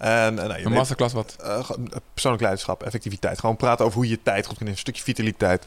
[0.00, 1.36] En, en nou, je Een weet- masterclass wat?
[1.42, 1.70] eh, eh,
[2.12, 3.38] persoonlijk leiderschap, effectiviteit.
[3.40, 5.66] Gewoon praten over hoe je je tijd goed kunt in een stukje vitaliteit.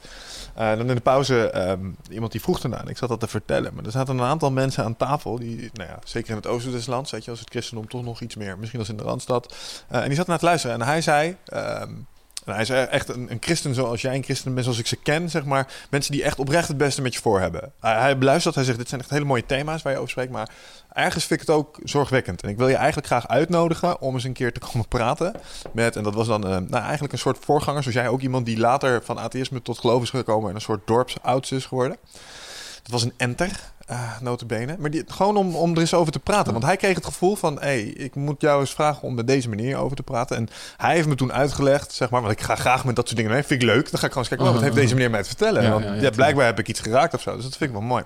[0.56, 1.80] Eh, dan in de pauze, ehm,
[2.10, 3.74] iemand die vroeg ernaar en ik zat dat te vertellen.
[3.74, 6.72] Maar er zaten een aantal mensen aan tafel, die, nou ja, zeker in het oosten
[6.72, 9.04] des lands, weet je, als het christendom toch nog iets meer, misschien als in de
[9.04, 9.56] Randstad.
[9.88, 11.92] Eh, en die zat naar te luisteren en hij zei, ehm,
[12.46, 15.30] hij is echt een, een christen zoals jij een christen bent, zoals ik ze ken,
[15.30, 15.68] zeg maar.
[15.90, 17.72] Mensen die echt oprecht het beste met je voor hebben.
[17.80, 20.32] Hij, hij beluistert, hij zegt, dit zijn echt hele mooie thema's waar je over spreekt,
[20.32, 20.50] maar
[20.94, 22.42] ergens vind ik het ook zorgwekkend.
[22.42, 25.36] En ik wil je eigenlijk graag uitnodigen om eens een keer te komen praten
[25.72, 28.46] met, en dat was dan eh, nou, eigenlijk een soort voorganger, zoals jij ook iemand
[28.46, 31.98] die later van atheïsme tot geloof is gekomen en een soort dorpsouds is geworden.
[32.84, 34.76] Dat was een enter, eh notabene.
[34.80, 36.52] Maar die, gewoon om, om er eens over te praten.
[36.52, 37.54] Want hij kreeg het gevoel van...
[37.54, 40.38] hé, hey, ik moet jou eens vragen om met deze manier over te praten.
[40.38, 40.48] En
[40.78, 42.22] hij heeft me toen uitgelegd, zeg maar...
[42.22, 43.44] want ik ga graag met dat soort dingen mee.
[43.44, 43.92] Vind ik leuk.
[43.92, 44.48] Dan ga ik gewoon eens kijken...
[44.48, 45.64] oh, wat heeft deze meneer mij te vertellen?
[45.64, 47.36] Ja, want ja, blijkbaar heb ik iets geraakt of zo.
[47.36, 48.04] Dus dat vind ik wel mooi.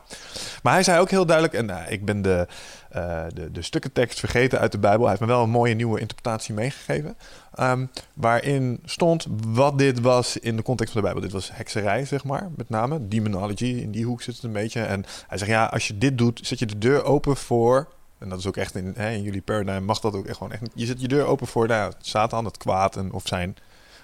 [0.64, 1.56] Maar hij zei ook heel duidelijk...
[1.56, 2.48] en nou, ik ben de,
[2.90, 5.02] eh, de, de stukken tekst vergeten uit de Bijbel.
[5.02, 7.18] Hij heeft me wel een mooie nieuwe interpretatie meegegeven.
[7.54, 11.26] Ehm, waarin stond wat dit was in de context van de Bijbel.
[11.26, 13.08] Dit was hekserij, zeg maar, met name.
[13.08, 14.82] Demonology, in die hoek zit het een beetje.
[14.82, 17.88] En hij zegt, ja, als je dit doet, zet je de deur open voor...
[18.18, 20.52] En dat is ook echt in, hè, in jullie paradigm mag dat ook echt gewoon
[20.52, 20.62] echt...
[20.74, 23.56] Je zet je deur open voor nou, Satan, het kwaad en, of zijn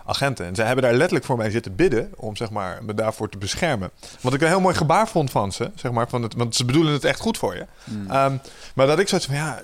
[0.06, 0.46] agenten.
[0.46, 2.12] En zij hebben daar letterlijk voor mij zitten bidden...
[2.16, 3.92] om zeg maar, me daarvoor te beschermen.
[4.22, 6.10] Wat ik een heel mooi gebaar vond van ze, zeg maar.
[6.10, 7.66] Van het, want ze bedoelen het echt goed voor je.
[8.08, 8.38] Ehm,
[8.76, 9.62] maar dat ik zoiets van, ja...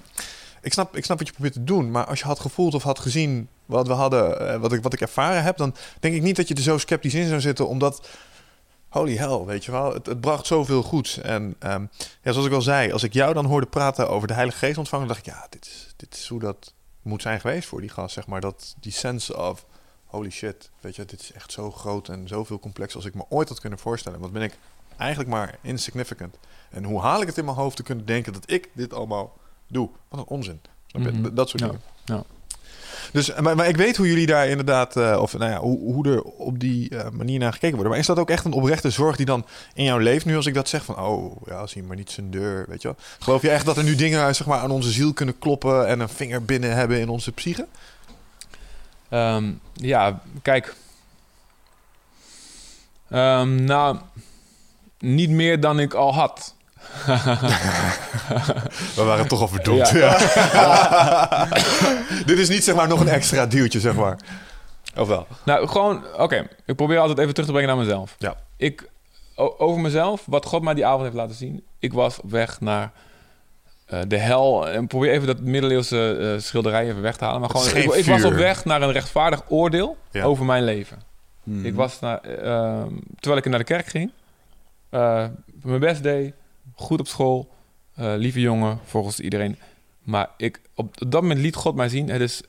[0.62, 2.84] Ik snap, ik snap wat je probeert te doen, maar als je had gevoeld of
[2.84, 6.22] had gezien wat we hadden, eh, wat ik, wat ik ervaren heb, dan denk ik
[6.22, 8.08] niet dat je er zo sceptisch in zou zitten, omdat,
[8.90, 11.18] holy hell, weet je wel, het, het bracht zoveel goeds.
[11.18, 11.86] En ehm,
[12.22, 14.78] ja, zoals ik al zei, als ik jou dan hoorde praten over de Heilige Geest
[14.78, 17.90] ontvangen, dacht ik, ja, dit is, dit is hoe dat moet zijn geweest voor die
[17.90, 18.42] gast, zeg maar.
[18.42, 19.66] Dat, die sense of,
[20.10, 23.24] holy shit, weet je, dit is echt zo groot en zoveel complex als ik me
[23.30, 24.20] ooit had kunnen voorstellen.
[24.20, 24.58] Wat ben ik
[24.98, 26.38] eigenlijk maar insignificant.
[26.70, 29.38] En hoe haal ik het in mijn hoofd te kunnen denken dat ik dit allemaal
[29.68, 29.90] doe?
[30.10, 30.62] Wat een onzin.
[30.92, 31.34] Mhm.
[31.34, 31.82] Dat soort Ja, dingen.
[32.06, 32.24] ja.
[33.12, 36.08] Dus, maar, maar ik weet hoe jullie daar inderdaad, eh, of nou ja, hoe, hoe
[36.08, 37.90] er op die eh, manier naar gekeken wordt.
[37.90, 40.46] Maar is dat ook echt een oprechte zorg die dan in jou leeft nu als
[40.46, 42.98] ik dat zeg van, oh ja, als hij maar niet zijn deur, weet je wel.
[43.20, 46.00] Geloof je echt dat er nu dingen zeg maar, aan onze ziel kunnen kloppen en
[46.00, 47.68] een vinger binnen hebben in onze psyche?
[49.10, 50.76] Ehm, ja, kijk.
[53.10, 53.98] Ehm, nou,
[55.00, 56.56] niet meer dan ik al had.
[58.96, 59.90] We waren toch al verdomd.
[59.90, 60.18] Ja.
[60.54, 61.48] Ja.
[62.26, 64.18] Dit is niet zeg maar nog een extra duwtje, zeg maar.
[64.96, 65.28] Of wel?
[65.46, 66.48] Nou, gewoon, oké.
[66.66, 68.16] Ik probeer altijd even terug te brengen naar mezelf.
[68.18, 68.36] Ja.
[68.58, 68.90] Ik,
[69.36, 71.64] over mezelf, wat God mij die avond heeft laten zien.
[71.80, 72.92] Ik was op weg naar
[73.90, 74.70] eh, de hel.
[74.70, 77.40] En probeer even dat middeleeuwse eh, schilderij even weg te halen.
[77.42, 80.24] Maar gewoon, ik, was op weg naar een rechtvaardig oordeel Ja.
[80.24, 81.02] over mijn leven.
[81.44, 81.66] Mhm.
[81.66, 82.84] Ik was naar, eh,
[83.20, 84.12] terwijl ik naar de kerk ging,
[84.90, 85.26] eh,
[85.62, 86.34] mijn best deed,
[86.76, 87.50] goed op school,
[87.96, 89.58] eh, lieve jongen volgens iedereen.
[90.04, 92.42] Maar ik, op dat moment liet God mij zien het is,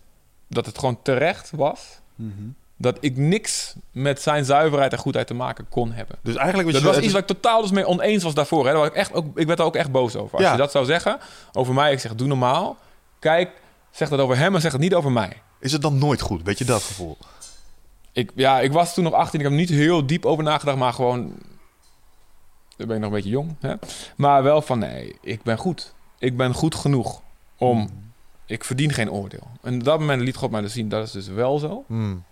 [0.49, 2.33] dat het gewoon terecht was Mhm.
[2.83, 6.17] Dat ik niks met zijn zuiverheid en goedheid te maken kon hebben.
[6.23, 8.65] Dus eigenlijk Dat je- was iets waar ik totaal dus mee oneens was daarvoor.
[8.65, 8.71] Hè.
[8.71, 10.35] Daar was ik, echt ook, ik werd er ook echt boos over.
[10.37, 10.53] Als Ja.
[10.53, 11.19] je dat zou zeggen
[11.53, 12.77] over mij, ik zeg doe normaal.
[13.19, 13.51] Kijk,
[13.91, 15.33] zeg dat over hem en zeg het niet over mij.
[15.61, 16.43] is het dan nooit goed?
[16.43, 17.17] Weet je dat gevoel?
[18.13, 19.39] Ik, ja, ik was toen nog 18.
[19.39, 21.33] Ik heb er niet heel diep over nagedacht, maar gewoon.
[22.77, 23.57] Dan ben ik nog een beetje jong.
[23.61, 23.75] Hè?
[24.17, 25.95] Maar wel van nee, ik ben goed.
[26.19, 27.21] Ik ben goed genoeg
[27.59, 27.89] om.
[28.47, 29.47] Ik verdien geen oordeel.
[29.63, 31.85] En op dat moment liet God mij dus zien, dat is dus wel zo.
[31.87, 32.25] Hmm.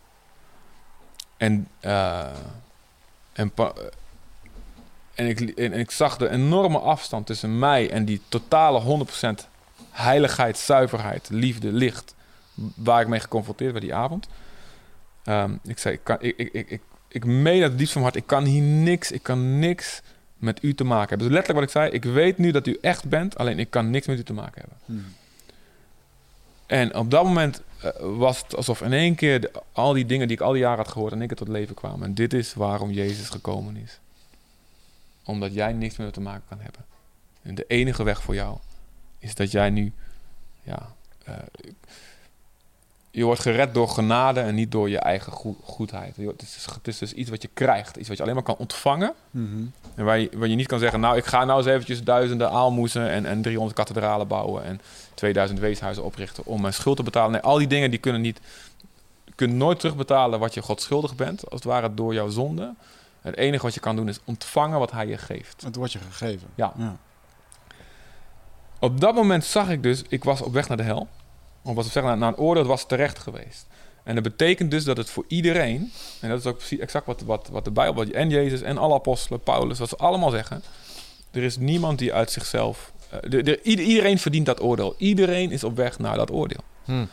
[1.39, 2.27] En, eh,
[3.33, 3.53] en,
[5.15, 9.49] en, ik, en ik zag de enorme afstand tussen mij en die totale 100%
[9.91, 12.15] heiligheid, zuiverheid, liefde, licht,
[12.75, 14.29] waar ik mee geconfronteerd werd die avond.
[15.25, 18.13] Ehm, ik zei, ik, kan, ik, ik, ik, ik, ik meen het diepst van mijn
[18.15, 20.03] hart, ik kan hier niks, ik kan niks
[20.37, 21.27] met u te maken hebben.
[21.27, 23.91] Dus letterlijk wat ik zei, ik weet nu dat u echt bent, alleen ik kan
[23.91, 24.79] niks met u te maken hebben.
[24.85, 25.11] Mhm.
[26.67, 27.63] En op dat moment
[28.01, 30.79] was het alsof in één keer de- al die dingen die ik al die jaren
[30.85, 32.03] had gehoord in één keer tot leven kwamen.
[32.07, 33.99] En dit is waarom Jezus gekomen is.
[35.25, 36.85] Omdat jij niks meer te maken kan hebben.
[37.43, 38.57] En de enige weg voor jou
[39.19, 39.93] is dat jij nu,
[40.63, 40.95] ja,
[41.25, 41.35] eh,
[43.11, 46.17] je wordt gered door genade en niet door je eigen goe- goedheid.
[46.17, 48.57] Het is, het is dus iets wat je krijgt, iets wat je alleen maar kan
[48.57, 49.15] ontvangen.
[49.31, 49.65] Mhm.
[49.95, 52.51] En waar je, waar je niet kan zeggen, nou, ik ga nou eens eventjes duizenden
[52.51, 54.81] aalmoezen en, en 300 kathedralen bouwen en
[55.19, 57.33] 2000 weeshuizen oprichten om mijn schuld te betalen.
[57.33, 58.41] Nee, al die dingen die kunnen niet
[59.35, 62.75] kunt nooit terugbetalen wat je God schuldig bent, als het ware door jouw zonde.
[63.21, 65.63] Het enige wat je kan doen is ontvangen wat hij je geeft.
[65.63, 66.49] Het wordt je gegeven.
[66.55, 66.73] Ja.
[66.77, 66.97] ja.
[68.79, 71.09] Op dat moment zag ik dus, ik was op weg naar de hel.
[71.63, 73.67] Of was op weg naar, naar een oordeel, het was terecht geweest.
[74.03, 77.21] En dat betekent dus dat het voor iedereen, en dat is ook precies exact wat,
[77.21, 80.63] wat, wat de Bijbel, en Jezus en alle apostelen, Paulus, wat ze allemaal zeggen.
[81.31, 82.93] Er is niemand die uit zichzelf.
[83.11, 84.95] Eh, de, de- ieder- iedereen verdient dat oordeel.
[84.99, 86.61] Iedereen is op weg naar dat oordeel.
[86.85, 87.09] Hmm.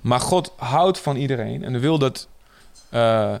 [0.00, 2.28] Maar God houdt van iedereen en wil dat.
[2.90, 3.34] eh,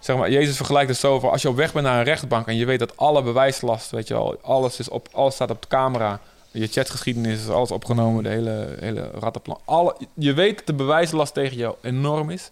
[0.00, 2.46] zeg maar, Jezus vergelijkt het zo van als je op weg bent naar een rechtbank
[2.46, 5.62] en je weet dat alle bewijslast, weet je wel, alles, is op, alles staat op
[5.62, 6.20] de camera,
[6.50, 9.58] je chatgeschiedenis is alles opgenomen, de hele, hele rattenplan.
[9.64, 12.50] Alle, je weet dat de bewijslast tegen jou enorm is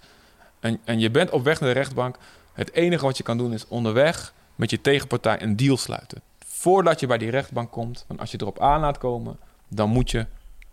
[0.60, 2.16] en, en je bent op weg naar de rechtbank.
[2.52, 6.20] Het enige wat je kan doen is onderweg met je tegenpartij een deal sluiten.
[6.60, 9.38] Voordat je bij die rechtbank komt, want als je erop aan laat komen,
[9.68, 10.26] dan moet je,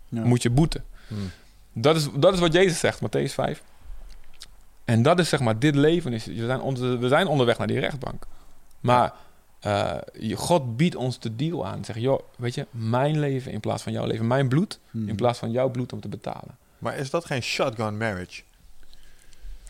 [0.08, 0.24] Ja.
[0.24, 0.84] moet je boeten.
[1.06, 1.30] Hmm.
[1.72, 3.62] Dat is, dat is wat Jezus zegt, Matthäus 5.
[4.84, 7.66] En dat is zeg maar, dit leven is, we zijn, onder, we zijn onderweg naar
[7.66, 8.26] die rechtbank.
[8.80, 9.12] Maar
[9.60, 9.96] eh,
[10.34, 11.84] God biedt ons de deal aan.
[11.84, 14.26] Zeg, joh, weet je, mijn leven in plaats van jouw leven.
[14.26, 15.08] Mijn bloed Hmm.
[15.08, 16.56] in plaats van jouw bloed om te betalen.
[16.78, 18.42] Maar is dat geen shotgun marriage?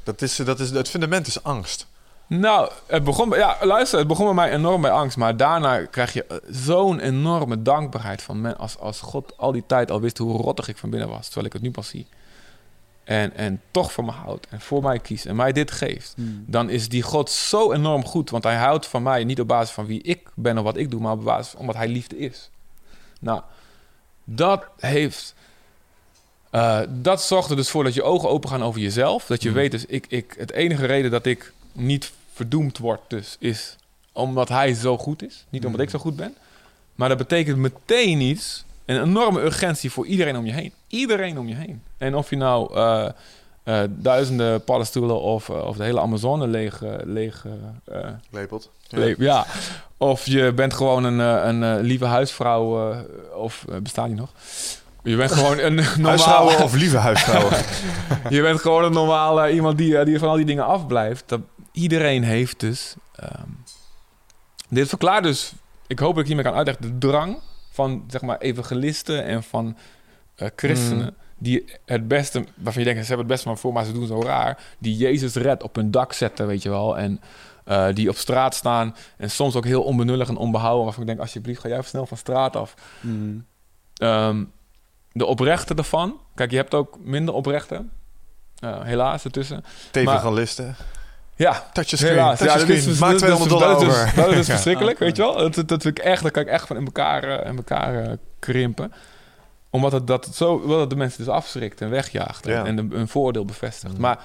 [0.03, 1.87] Dat is, dat is, het fundament is angst.
[2.29, 5.17] Nou, het begon, ja, luister, het begon bij mij enorm bij angst.
[5.17, 8.59] Maar daarna krijg je eh, zo'n enorme dankbaarheid van men.
[8.59, 11.25] Als, als God al die tijd al wist hoe rottig ik van binnen was.
[11.27, 12.07] Terwijl ik het nu pas zie.
[13.05, 14.47] En, en toch voor me houdt.
[14.51, 15.27] En voor mij kiest.
[15.27, 16.13] En mij dit geeft.
[16.17, 16.45] Hmm.
[16.47, 18.31] dan is die God zo enorm goed.
[18.31, 20.91] Want hij houdt van mij niet op basis van wie ik ben of wat ik
[20.91, 22.51] doe, maar op basis van omdat hij liefde is.
[23.21, 23.41] Nou,
[24.25, 25.35] dat heeft.
[26.51, 29.27] eh, dat zorgt er dus voor dat je ogen open gaan over jezelf.
[29.27, 29.59] Dat je Mhm.
[29.59, 33.77] weet, dus ik, ik, het enige reden dat ik niet verdoemd word, dus is
[34.13, 35.45] omdat hij zo goed is.
[35.49, 36.35] Niet omdat ik zo goed ben.
[36.95, 38.65] Maar dat betekent meteen iets.
[38.85, 40.73] Een enorme urgentie voor iedereen om je heen.
[40.87, 41.83] Iedereen om je heen.
[41.99, 43.09] En of je nou eh,
[43.63, 47.45] eh, duizenden paddenstoelen of, eh, of de hele Amazone leeg, leeg
[48.31, 48.71] Lepelt.
[48.89, 49.47] le- ja.
[49.97, 52.95] Of je bent gewoon een, een lieve huisvrouw.
[53.35, 54.31] of bestaat die nog?
[55.03, 56.07] Je bent gewoon een normale...
[56.09, 57.53] Huisvrouwen of lieve huisvrouwen?
[58.37, 61.25] Je bent gewoon een normale iemand die, die van al die dingen afblijft.
[61.27, 61.41] Dat,
[61.79, 62.95] iedereen heeft dus...
[63.15, 63.49] ehm,
[64.69, 65.53] dit verklaart dus...
[65.87, 66.85] Ik hoop dat ik hiermee kan uitleggen.
[66.85, 67.39] De drang
[67.71, 69.77] van, zeg maar, evangelisten en van
[70.35, 71.05] eh, christenen...
[71.05, 71.15] Mm.
[71.39, 72.45] die het beste...
[72.57, 74.59] Waarvan je denkt, ze hebben het beste maar voor, maar ze doen zo raar.
[74.79, 76.99] Die Jezus redt op hun dak zetten, weet je wel.
[76.99, 77.21] En
[77.65, 78.97] eh, die op straat staan.
[79.17, 80.85] En soms ook heel onbenullig en onbehouden.
[80.85, 82.75] Waarvan ik denk, alsjeblieft, ga jij even snel van straat af.
[83.01, 83.45] Hmm.
[83.95, 84.45] Ehm,
[85.13, 86.21] de oprechte ervan.
[86.35, 87.85] Kijk, je hebt ook minder oprechte.
[88.59, 89.65] Eh, helaas ertussen.
[89.91, 90.77] Tevangelisten.
[91.39, 94.15] Ja, Ja, dit is dus- Maak dit is 200 dus- dollar dat is dus- over.
[94.17, 94.53] Dat is dus Ja.
[94.53, 95.37] verschrikkelijk, weet je wel.
[95.37, 97.57] Dat, dat, dat vind ik echt, dat kan ik echt van in elkaar, eh, in
[97.57, 98.93] elkaar eh, krimpen.
[99.71, 102.47] Omdat het, dat het zo, het de mensen dus afschrikt en wegjaagt.
[102.47, 102.65] En, Ja.
[102.65, 103.95] en de- een voordeel bevestigt.
[103.95, 104.01] Mm.
[104.01, 104.19] Maar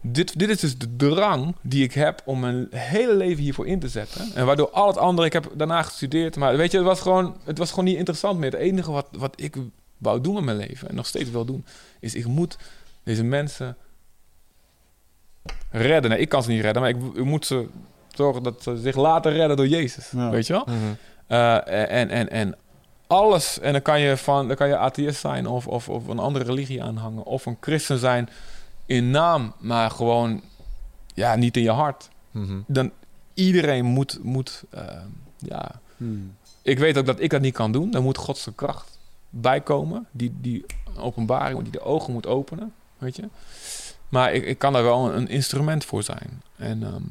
[0.00, 3.78] dit, dit is dus de drang die ik heb om mijn hele leven hiervoor in
[3.80, 4.30] te zetten.
[4.34, 6.36] En waardoor al het andere, ik heb daarna gestudeerd.
[6.36, 8.50] Maar weet je, het was gewoon, het was gewoon niet interessant meer.
[8.50, 9.56] Het enige wat, wat ik
[9.98, 11.64] wou doen met mijn leven en nog steeds wil doen,
[12.00, 12.56] is ik moet
[13.04, 13.76] deze mensen
[15.70, 16.10] redden.
[16.10, 17.66] Nee, ik kan ze niet redden, maar ik, ik moet ze
[18.14, 20.10] zorgen dat ze zich laten redden door Jezus.
[20.10, 20.30] Ja.
[20.30, 20.64] Weet je wel?
[20.66, 20.76] Mhm.
[21.26, 22.56] Eh, en, en, en
[23.06, 26.18] alles, en dan kan je, van, dan kan je atheïst zijn of, of, of een
[26.18, 28.28] andere religie aanhangen, of een christen zijn
[28.86, 30.40] in naam, maar gewoon
[31.14, 32.08] ja, niet in je hart.
[32.30, 32.58] Mhm.
[32.66, 32.90] Dan
[33.34, 34.82] iedereen moet, moet eh,
[35.38, 36.36] ja, Hmm.
[36.62, 37.90] ik weet ook dat ik dat niet kan doen.
[37.90, 38.98] Dan moet Gods kracht
[39.30, 40.06] bijkomen.
[40.10, 40.64] Die, die
[40.98, 42.72] openbaring, die de ogen moet openen.
[42.98, 43.22] Weet je?
[44.08, 46.42] Maar ik, ik kan daar wel een, een instrument voor zijn.
[46.56, 47.02] En ehm,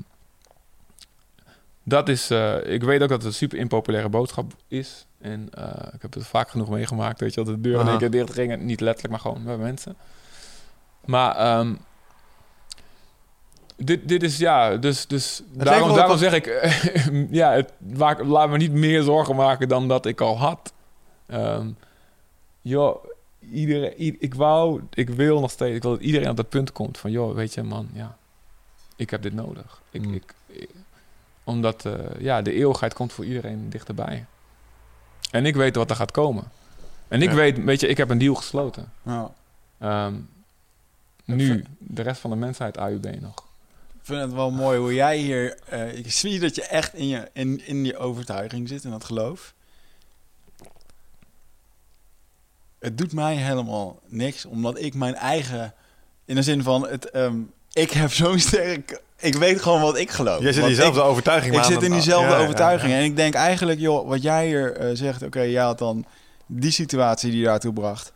[1.83, 2.29] dat is...
[2.29, 5.05] eh, ik weet ook dat het een super impopulaire boodschap is.
[5.21, 7.19] En eh, ik heb het vaak genoeg meegemaakt.
[7.19, 8.61] Weet je, dat de deur in één keer dicht ging.
[8.61, 9.95] Niet letterlijk, maar gewoon bij mensen.
[11.05, 11.35] Maar...
[11.35, 11.73] ehm,
[13.79, 16.71] dit, dit is ja, dus, dus daarom, daarom zeg ik,
[17.31, 20.73] ja, het, maak, laat me niet meer zorgen maken dan dat ik al had.
[22.61, 23.05] Joh,
[23.51, 26.97] iedereen, ik wou, ik wil nog steeds, ik wil dat iedereen op dat punt komt
[26.97, 28.17] van, joh, weet je man, ja,
[28.95, 29.81] ik heb dit nodig.
[29.91, 30.13] Ik, Mm.
[30.13, 30.69] ik, ik-
[31.43, 34.25] omdat, eh, ja, de eeuwigheid komt voor iedereen dichterbij.
[35.31, 36.43] En ik weet wat er gaat komen.
[37.07, 37.35] En ik Ja.
[37.35, 38.91] weet, weet je, ik heb een deal gesloten.
[39.03, 39.31] Ja.
[39.77, 40.13] Ehm,
[41.25, 43.35] nu, de rest van de mensheid AUB nog.
[43.93, 45.57] Ik vind het wel mooi hoe jij hier...
[45.65, 49.03] eh, ik zie dat je echt in je, in, in je overtuiging zit, in dat
[49.03, 49.53] geloof.
[52.79, 55.73] Het doet mij helemaal niks, omdat ik mijn eigen...
[56.25, 57.39] In de zin van, het, ehm,
[57.71, 59.01] ik heb zo'n sterk...
[59.19, 60.41] Ik weet gewoon wat ik geloof.
[60.41, 61.55] Jij zit in diezelfde ik- overtuiging.
[61.57, 62.91] Ik zit in diezelfde ja, ja, overtuiging.
[62.91, 62.97] ja.
[62.97, 65.23] En ik denk eigenlijk, joh, wat jij hier eh, zegt...
[65.23, 66.05] Oké, had dan
[66.45, 68.13] die situatie die daartoe bracht.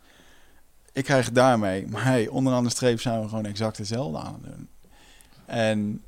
[0.92, 1.86] ik krijg daarmee.
[1.88, 4.68] Maar hey, onderaan de streep zijn we gewoon exact hetzelfde aan het doen.
[5.46, 6.02] En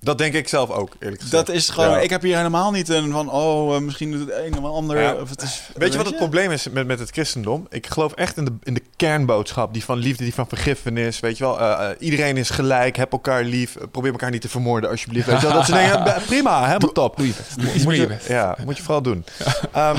[0.00, 1.46] Dat denk ik zelf ook, eerlijk gezegd.
[1.46, 1.90] dat is gewoon...
[1.90, 1.98] Ja.
[2.00, 3.30] Ik heb hier helemaal niet een van...
[3.30, 5.00] Oh, eh, misschien doet het een of ander...
[5.00, 5.14] Ja.
[5.14, 7.66] Of het is, Weet je wat het probleem is met, met het christendom?
[7.70, 11.20] Ik geloof echt in de, in de kernboodschap, die van liefde, die van vergiffenis.
[11.20, 14.48] Weet je wel, Eh, eh, iedereen is gelijk, heb elkaar lief, probeer elkaar niet te
[14.48, 15.26] vermoorden alsjeblieft.
[15.26, 16.22] Weet je wel, dat soort dingen.
[16.26, 17.16] Prima, helemaal top.
[17.16, 17.60] Doe je best.
[17.74, 18.28] Doe Moet je best.
[18.28, 19.24] ja, moet je vooral doen.
[19.72, 19.96] Ehm,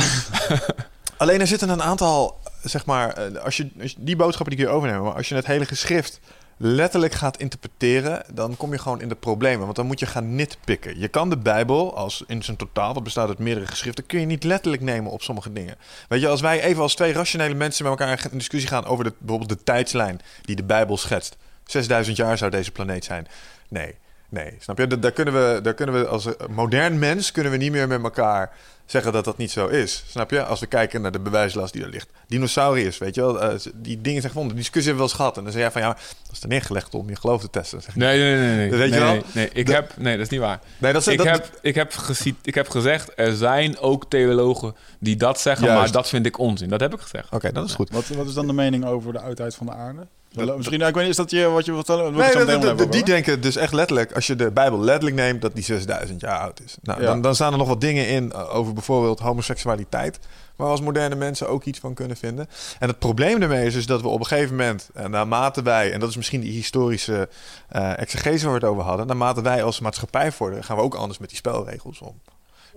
[1.17, 4.73] alleen er zitten een aantal, zeg maar, als je, als je- die boodschappen die kun
[4.73, 6.19] je overnemen, maar als je het hele geschrift
[6.57, 9.63] letterlijk gaat interpreteren, dan kom je gewoon in de problemen.
[9.63, 10.99] Want dan moet je gaan nitpikken.
[10.99, 14.25] Je kan de Bijbel als in zijn totaal, wat bestaat uit meerdere geschriften, kun je
[14.25, 15.75] niet letterlijk nemen op sommige dingen.
[16.07, 19.03] Weet je, als wij even als twee rationele mensen met elkaar in discussie gaan over
[19.03, 21.37] de, bijvoorbeeld de tijdslijn die de Bijbel schetst.
[21.65, 23.27] 6000 jaar zou deze planeet zijn.
[23.69, 23.95] Nee,
[24.29, 24.87] nee, snap je?
[24.87, 28.03] Da- Daar kunnen we, daar kunnen we als modern mens kunnen we niet meer met
[28.03, 28.51] elkaar
[28.87, 30.03] zeggen dat dat niet zo is.
[30.07, 30.43] Snap je?
[30.43, 32.09] Als we kijken naar de bewijslast die er ligt.
[32.27, 34.55] Dinosauriërs, weet je wel, eh, die dingen zijn gevonden.
[34.55, 35.37] Die discussie hebben we wel eens gehad.
[35.37, 35.87] En dan zeg jij van ja,
[36.23, 37.79] dat is er neergelegd om je geloof te testen.
[37.93, 38.55] Nee, nee, nee.
[38.55, 38.69] nee.
[38.69, 39.11] Weet je wel?
[39.11, 39.49] Nee, nee.
[39.53, 40.59] Ik heb, nee, dat is niet waar.
[40.77, 41.93] Nee, dat is Ik dat, heb, ik, heb
[42.41, 45.81] ik heb gezegd, er zijn ook theologen die dat zeggen, Juist.
[45.81, 46.69] maar dat vind ik onzin.
[46.69, 47.31] Dat heb ik gezegd.
[47.31, 47.89] Oké, dat is goed.
[47.89, 50.07] Wat, wat is dan de mening over de oudheid van de aarde?
[50.33, 52.13] Misschien, nou, ik weet niet, is dat je wat je vertellen?
[52.13, 56.21] Nee, die denken dus echt letterlijk, als je de Bijbel letterlijk neemt, dat die 6000
[56.21, 56.75] jaar oud is.
[56.81, 57.05] Nou, Ja.
[57.05, 60.19] dan, dan staan er nog wat dingen in eh, over bijvoorbeeld homoseksualiteit.
[60.55, 62.47] Waar we als moderne mensen ook iets van kunnen vinden.
[62.79, 65.91] En het probleem daarmee is dus dat we op een gegeven moment, en naarmate wij,
[65.91, 67.29] en dat is misschien die historische
[67.69, 70.95] eh exegese waar we het over hadden, naarmate wij als maatschappij vorderen, gaan we ook
[70.95, 72.19] anders met die spelregels om.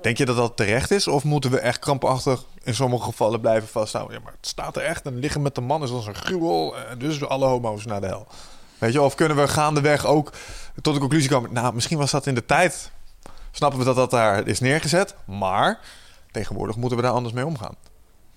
[0.02, 1.08] Denk je dat dat terecht is?
[1.08, 4.16] Of moeten we echt krampachtig in sommige gevallen blijven vasthouden?
[4.16, 5.06] Ja, maar het staat er echt.
[5.06, 6.76] En liggen met de man is als een gruwel.
[6.76, 8.26] En dus alle homo's naar de hel.
[8.78, 10.32] Weet je, of kunnen we gaandeweg ook
[10.82, 11.52] tot de conclusie komen...
[11.52, 12.90] Nou, misschien was dat in de tijd...
[13.52, 15.14] Snappen we dat dat daar is neergezet.
[15.24, 15.80] Maar
[16.30, 17.74] tegenwoordig moeten we daar anders mee omgaan.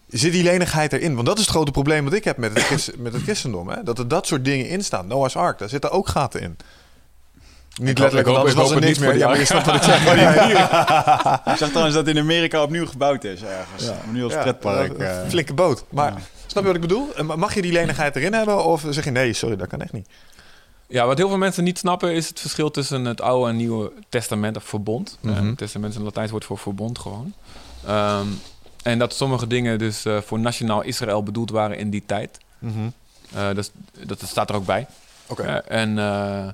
[0.07, 1.15] Zit die lenigheid erin?
[1.15, 3.69] Want dat is het grote probleem wat ik heb met het, met het christendom.
[3.69, 3.83] Hè?
[3.83, 5.07] Dat er dat soort dingen in staan.
[5.07, 6.57] Noah's Ark, daar zitten ook gaten in.
[7.81, 9.17] Niet letterlijk, ik want hoop- anders was er niks het meer.
[9.17, 10.05] Ja, maar je snapt wat ik zeg.
[11.45, 13.83] Ik zag trouwens dat in Amerika opnieuw gebouwd is ergens.
[13.83, 13.95] Ja.
[14.11, 14.93] Nu als Ja, pretpark.
[14.93, 15.27] een eh.
[15.27, 15.85] Flinke boot.
[15.89, 16.17] Maar Ja.
[16.45, 17.15] snap je wat ik bedoel?
[17.15, 18.65] En Mag je die lenigheid erin hebben?
[18.65, 20.07] Of zeg je nee, sorry, dat kan echt niet.
[20.87, 23.91] Ja, wat heel veel mensen niet snappen is het verschil tussen het Oude en Nieuwe
[24.09, 25.17] Testament of verbond.
[25.21, 25.47] Mhm.
[25.47, 27.33] Eh, testament is een Latijns woord voor verbond gewoon.
[27.87, 28.27] Ehm,
[28.83, 32.37] en dat sommige dingen dus eh, voor nationaal Israël bedoeld waren in die tijd.
[33.33, 33.71] Eh, dat,
[34.05, 34.87] dat staat er ook bij.
[35.27, 35.41] Oké.
[35.43, 36.47] Eh, en eh,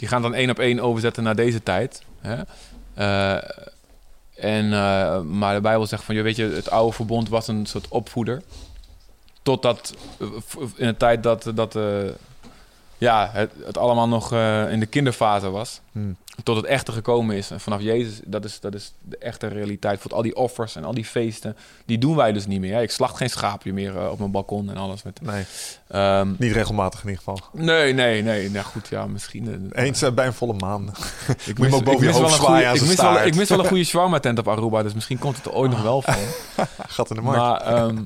[0.00, 2.02] die gaan dan één op één overzetten naar deze tijd.
[2.20, 2.42] Hè?
[2.94, 3.50] Eh,
[4.34, 7.66] en, eh, maar de Bijbel zegt van, je weet je, het oude verbond was een
[7.66, 8.42] soort opvoeder.
[9.42, 10.26] Totdat eh,
[10.76, 11.78] in de tijd dat, dat
[12.98, 14.32] ja, het, het allemaal nog
[14.70, 15.80] in de kinderfase was.
[15.92, 16.16] Hmm.
[16.42, 17.50] Tot het echte gekomen is.
[17.50, 20.00] En vanaf Jezus, dat is, dat is de echte realiteit.
[20.00, 22.74] Voor al die offers en al die feesten, die doen wij dus niet meer.
[22.74, 22.82] hè.
[22.82, 25.02] Ik slacht geen schaapje meer eh, op mijn balkon en alles.
[25.02, 25.44] Met, Nee,
[25.88, 27.40] Ehm, niet regelmatig in ieder geval.
[27.52, 28.50] nee, nee, nee.
[28.50, 29.70] Nou goed, ja, misschien.
[29.72, 30.82] eh, Eens eh, bij een volle maan.
[30.86, 32.76] ik Moet je hem ook boven je mis wel hoofd een zwaaien goeie- aan ik
[32.78, 33.26] zijn mis wel, staart.
[33.26, 35.70] ik mis wel een goede shawarma tent op Aruba, dus misschien komt het er ooit
[35.70, 36.14] nog wel van.
[36.88, 37.38] Gat in de markt.
[37.40, 38.02] Maar ehm,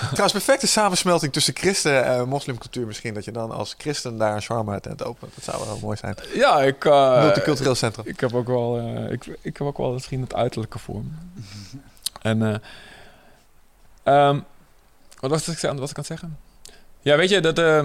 [0.00, 3.14] Trouwens, perfecte samensmelting tussen christen en moslimcultuur misschien.
[3.14, 5.32] Dat je dan als christen daar een shawarma tent opent.
[5.34, 6.16] Dat zou wel mooi zijn.
[6.34, 8.06] ja, ik, eh, Multicultureel centrum.
[8.06, 11.10] ik heb ook wel, eh, ik, ik heb ook wel misschien het uiterlijke voor me.
[12.22, 12.54] En eh,
[14.02, 14.40] ehm,
[15.20, 16.38] wat was, ik, wat was ik aan het zeggen?
[17.00, 17.84] Ja, weet je dat, eh,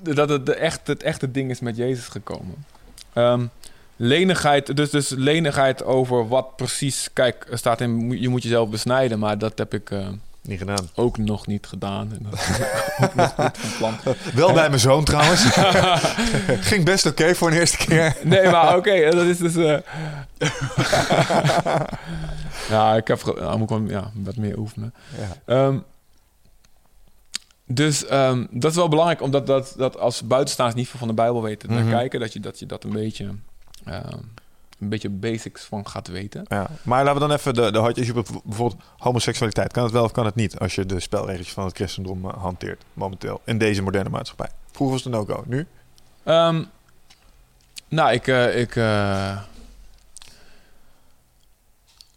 [0.00, 2.64] dat het, de echt, het echte ding is met Jezus gekomen.
[3.12, 3.46] Ehm,
[3.96, 7.08] lenigheid, dus, dus lenigheid over wat precies.
[7.12, 9.90] Kijk, er staat in je moet jezelf besnijden, maar dat heb ik.
[9.90, 10.08] eh,
[10.42, 10.88] Niet gedaan.
[10.94, 12.12] ook nog niet gedaan.
[12.12, 12.32] En ook
[13.14, 13.94] nog niet van plan.
[14.34, 15.44] Wel bij mijn zoon trouwens.
[16.70, 18.16] Ging best oké voor een eerste keer.
[18.22, 19.56] Nee, maar oké, dat is dus...
[19.56, 19.78] eh,
[22.70, 23.24] ja, ik heb...
[23.24, 24.94] Nou, moet ik wel ja, wat meer oefenen.
[25.18, 25.28] Ja.
[25.54, 25.78] Ehm,
[27.66, 31.14] dus ehm, dat is wel belangrijk, omdat dat, dat als buitenstaanders niet veel van de
[31.14, 31.90] Bijbel weten naar Mhm.
[31.90, 33.28] kijken, dat je, dat je dat een beetje...
[33.84, 34.18] ehm,
[34.80, 36.44] een beetje basics van gaat weten.
[36.48, 36.66] Ja.
[36.82, 39.72] Maar laten we dan even de, de hartjes op bijvoorbeeld homoseksualiteit.
[39.72, 42.36] Kan het wel of kan het niet als je de spelregels van het christendom eh,
[42.36, 44.48] hanteert momenteel in deze moderne maatschappij?
[44.72, 45.44] Vroeger was het een no-go.
[45.46, 45.66] Nu?
[46.22, 46.64] Ehm,
[47.88, 49.38] nou, ik, eh, ik eh,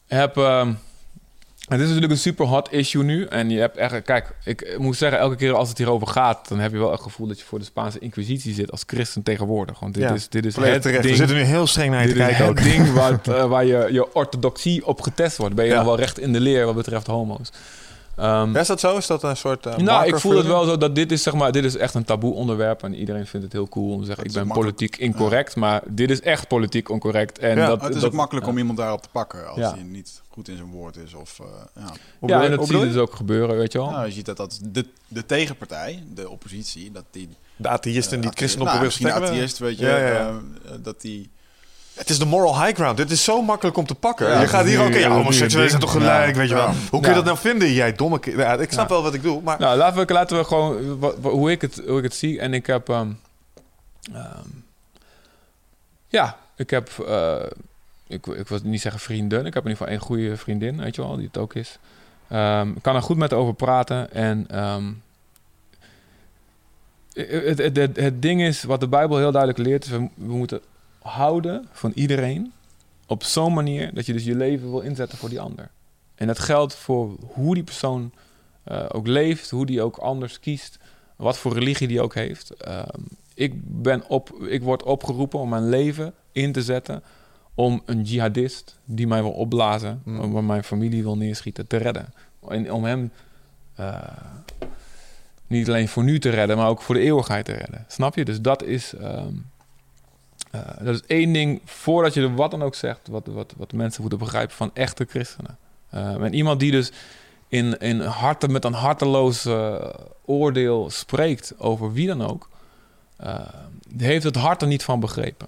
[0.08, 0.38] heb.
[0.38, 0.74] ehm,
[1.74, 3.26] het is natuurlijk een super hot issue nu.
[3.26, 4.02] En je hebt echt.
[4.02, 7.02] Kijk, ik moet zeggen, elke keer als het hierover gaat, dan heb je wel het
[7.02, 9.80] gevoel dat je voor de Spaanse Inquisitie zit als christen tegenwoordig.
[9.80, 11.06] Want dit Ja, is, dit is het terecht.
[11.06, 12.64] We zitten nu heel streng naar je Dit te is kijken het ook.
[12.64, 15.56] ding waar, het, eh, waar je, je orthodoxie op getest wordt.
[15.56, 15.78] Ben je Ja.
[15.78, 17.50] nog wel recht in de leer wat betreft homo's.
[18.16, 18.98] Ehm, Ja, is dat zo?
[18.98, 19.66] Is dat een soort.
[19.66, 21.94] eh, nou, ik voel het wel zo dat dit is zeg maar, dit is echt
[21.94, 24.76] een taboe onderwerp en iedereen vindt het heel cool om te zeggen ik ben makkelijk.
[24.76, 28.16] politiek incorrect, maar dit is echt politiek oncorrect en Ja, dat het is dat, ook
[28.16, 29.74] makkelijk om iemand daarop te pakken als Ja.
[29.74, 31.14] hij niet goed in zijn woord is.
[31.14, 31.46] Of, eh,
[31.76, 32.28] ja.
[32.28, 33.90] Ja, je- en dat zie je dus ook gebeuren, weet je wel.
[33.90, 37.30] Nou, je ziet dat, dat de, de tegenpartij, de oppositie, dat die...
[37.56, 40.28] De atheïsten die het christendom nou, proberen te atheïst, weet je, Ja, ja, ja.
[40.66, 41.30] eh, dat die...
[41.94, 42.98] Het is de moral high ground.
[42.98, 44.28] Dit is zo makkelijk om te pakken.
[44.30, 44.94] Ja, je gaat hier ook...
[44.94, 46.38] Ja, nu homoseksuelen zijn toch gelijk, Ja.
[46.40, 46.68] weet je wel.
[46.68, 46.74] Ja.
[46.74, 47.14] Hoe kun je Ja.
[47.14, 48.20] dat nou vinden, jij domme...
[48.24, 48.94] Ja, ik snap Ja.
[48.96, 49.60] wel wat ik doe, maar...
[49.60, 52.40] Nou, laten we, laten we gewoon hoe, ik het, hoe ik het zie.
[52.40, 52.90] En ik heb.
[52.90, 53.12] ehm,
[54.14, 54.48] ehm,
[56.08, 56.90] ja, ik heb.
[57.08, 57.36] eh,
[58.08, 59.46] ik, ik wil niet zeggen vrienden.
[59.46, 61.78] Ik heb in ieder geval één goede vriendin, weet je wel, die het ook is.
[62.30, 64.12] Ehm, ik kan er goed met over praten.
[64.14, 64.48] En.
[67.14, 70.34] het, het, het, het ding is, wat de Bijbel heel duidelijk leert, is we, we
[70.34, 70.62] moeten
[71.04, 72.54] houden van iedereen
[73.08, 75.70] op zo'n manier dat je dus je leven wil inzetten voor die ander.
[76.16, 78.12] En dat geldt voor hoe die persoon
[78.64, 80.80] eh, ook leeft, hoe die ook anders kiest,
[81.16, 82.52] wat voor religie die ook heeft.
[82.52, 83.00] Ehm,
[83.34, 87.04] ik, ben op, ik word opgeroepen om mijn leven in te zetten
[87.56, 90.32] om een jihadist die mij wil opblazen, Mm.
[90.32, 92.14] waar mijn familie wil neerschieten, te redden.
[92.50, 93.12] En om hem
[93.76, 93.98] eh,
[95.48, 97.86] niet alleen voor nu te redden, maar ook voor de eeuwigheid te redden.
[97.88, 98.26] Snap je?
[98.26, 99.34] Dus dat is, ehm,
[100.54, 103.72] eh, dat is één ding, voordat je er wat dan ook zegt, wat, wat, wat
[103.72, 105.58] mensen moeten begrijpen van echte christenen.
[105.90, 106.92] En iemand die dus
[107.48, 109.90] in, in harte, met een harteloos eh,
[110.26, 112.50] oordeel spreekt over wie dan ook,
[113.98, 115.48] heeft het hart er niet van begrepen.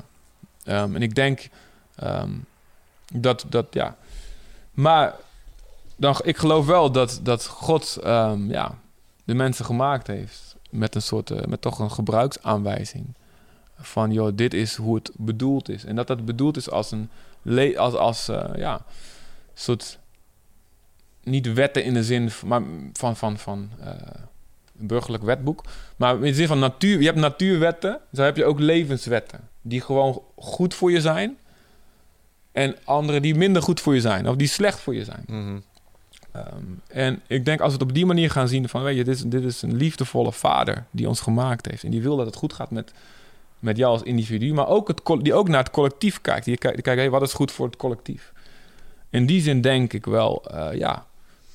[0.63, 1.49] Ehm, en ik denk
[1.95, 2.31] ehm,
[3.13, 3.95] dat, dat, ja.
[4.71, 5.15] Maar
[5.95, 8.77] dan, ik geloof wel dat, dat God ehm, ja,
[9.23, 13.05] de mensen gemaakt heeft met een soort, met toch een gebruiksaanwijzing.
[13.79, 15.85] Van, joh, dit is hoe het bedoeld is.
[15.85, 17.09] En dat dat bedoeld is als een,
[17.41, 18.81] le- als, als eh, ja,
[19.53, 19.99] soort
[21.23, 22.61] niet wetten in de zin van, maar
[22.93, 23.87] van, van, van eh,
[24.79, 25.63] een burgerlijk wetboek.
[25.95, 26.99] Maar in de zin van natuur.
[26.99, 29.39] Je hebt natuurwetten, zo heb je ook levenswetten.
[29.61, 31.37] Die gewoon goed voor je zijn.
[32.51, 34.29] En andere die minder goed voor je zijn.
[34.29, 35.23] Of die slecht voor je zijn.
[35.27, 35.59] Mhm.
[36.31, 38.83] Ehm, en ik denk als we het op die manier gaan zien van...
[38.83, 41.83] weet je, dit is, dit is een liefdevolle vader die ons gemaakt heeft.
[41.83, 42.93] En die wil dat het goed gaat met,
[43.65, 44.53] met jou als individu.
[44.53, 46.45] Maar ook het, die ook naar het collectief kijkt.
[46.45, 48.33] Die kijkt, hey, wat is goed voor het collectief?
[49.09, 51.05] In die zin denk ik wel, eh, ja...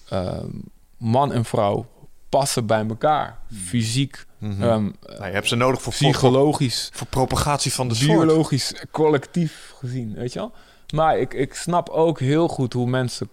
[0.09, 0.49] ehm,
[0.97, 1.87] man en vrouw
[2.29, 3.39] passen bij elkaar.
[3.53, 4.63] Fysiek, Mhm.
[4.63, 8.09] ehm, Nou, je hebt ze nodig voor, psychologisch, voor propagatie van de soort.
[8.19, 10.53] biologisch, collectief gezien, weet je wel?
[10.95, 13.29] Maar ik, ik snap ook heel goed hoe mensen...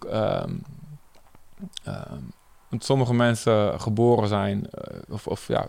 [2.69, 5.67] want sommige mensen geboren zijn eh, of, of ja,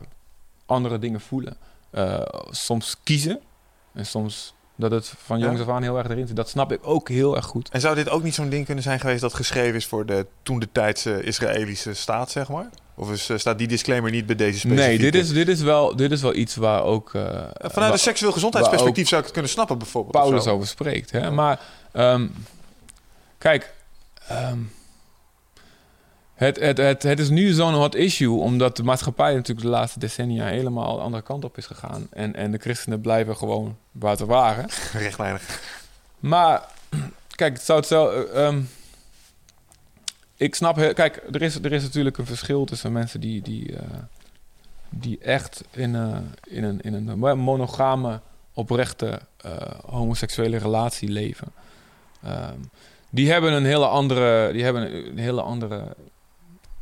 [0.66, 1.56] andere dingen voelen.
[1.90, 2.20] Eh,
[2.50, 3.40] soms kiezen
[3.94, 5.46] en soms dat het van Ja.
[5.46, 6.36] jongs af aan heel erg erin zit.
[6.36, 7.68] Dat snap ik ook heel erg goed.
[7.68, 10.26] En zou dit ook niet zo'n ding kunnen zijn geweest dat geschreven is voor de
[10.42, 12.68] toen de tijdse Israëlische staat, zeg maar?
[12.94, 14.88] Of is, eh, staat die disclaimer niet bij deze specifieke?
[14.88, 17.14] Nee, dit is, dit, is wel, dit is wel iets waar ook...
[17.14, 20.12] eh, Vanuit waar- een seksueel gezondheidsperspectief zou ik het kunnen snappen, bijvoorbeeld.
[20.14, 20.50] Paulus zo.
[20.54, 21.10] over spreekt.
[21.10, 21.30] Hè?
[21.30, 21.60] Maar
[21.92, 22.26] ehm,
[23.38, 23.74] kijk,
[24.28, 24.58] ehm,
[26.38, 29.98] het, het, het, het is nu zo'n hot issue, omdat de maatschappij natuurlijk de laatste
[29.98, 32.06] decennia helemaal de andere kant op is gegaan.
[32.10, 34.68] En, en de christenen blijven gewoon waar ze waren.
[34.92, 35.60] Rechtlijnig.
[36.18, 36.62] Maar
[37.28, 38.08] kijk, het zou het zo.
[38.10, 38.60] eh, ehm,
[40.36, 43.76] ik snap, heel- kijk, er is, er is natuurlijk een verschil tussen mensen die, die,
[43.76, 43.82] eh,
[44.88, 48.20] die echt in, eh, in, een, in een monogame,
[48.54, 49.20] oprechte
[49.86, 51.52] homoseksuele relatie leven.
[52.22, 52.58] Ehm,
[53.10, 55.96] die hebben een hele andere, die hebben een hele andere,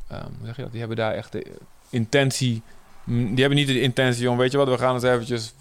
[0.08, 0.70] hoe zeg je dat?
[0.70, 1.46] Die hebben daar echt de
[1.90, 2.62] intentie.
[3.04, 5.54] Die hebben niet de intentie om, weet je wat, we gaan eens eventjes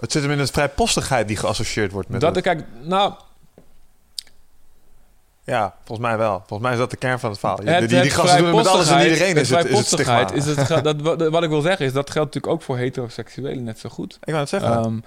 [0.00, 2.44] Het zit hem in het vrijpostigheid die geassocieerd wordt met dat het.
[2.44, 3.12] kijk, nou,
[5.44, 6.36] Ja, volgens mij wel.
[6.38, 7.56] Volgens mij is dat de kern van het verhaal.
[7.56, 9.78] Die, Het- die, die het gasten doen het met alles en iedereen is het, is
[9.78, 12.62] het vrijpostigheid is het, dat, wat, wat ik wil zeggen is, dat geldt natuurlijk ook
[12.62, 14.14] voor heteroseksuelen net zo goed.
[14.14, 14.70] Ik wou het zeggen.
[14.72, 14.98] Ehm,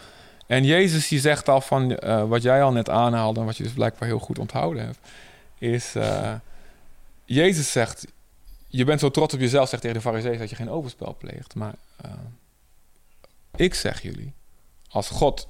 [0.48, 3.40] en Jezus die zegt al van, eh, wat jij al net aanhaalde...
[3.40, 4.98] en wat je dus blijkbaar heel goed onthouden hebt...
[5.58, 6.32] is, eh,
[7.26, 8.06] Jezus zegt...
[8.70, 10.40] je bent zo trots op jezelf, zegt tegen de fariseeën...
[10.40, 11.56] dat je geen overspel pleegt.
[11.56, 12.12] Maar eh,
[13.56, 14.34] ik zeg jullie,
[14.90, 15.48] als God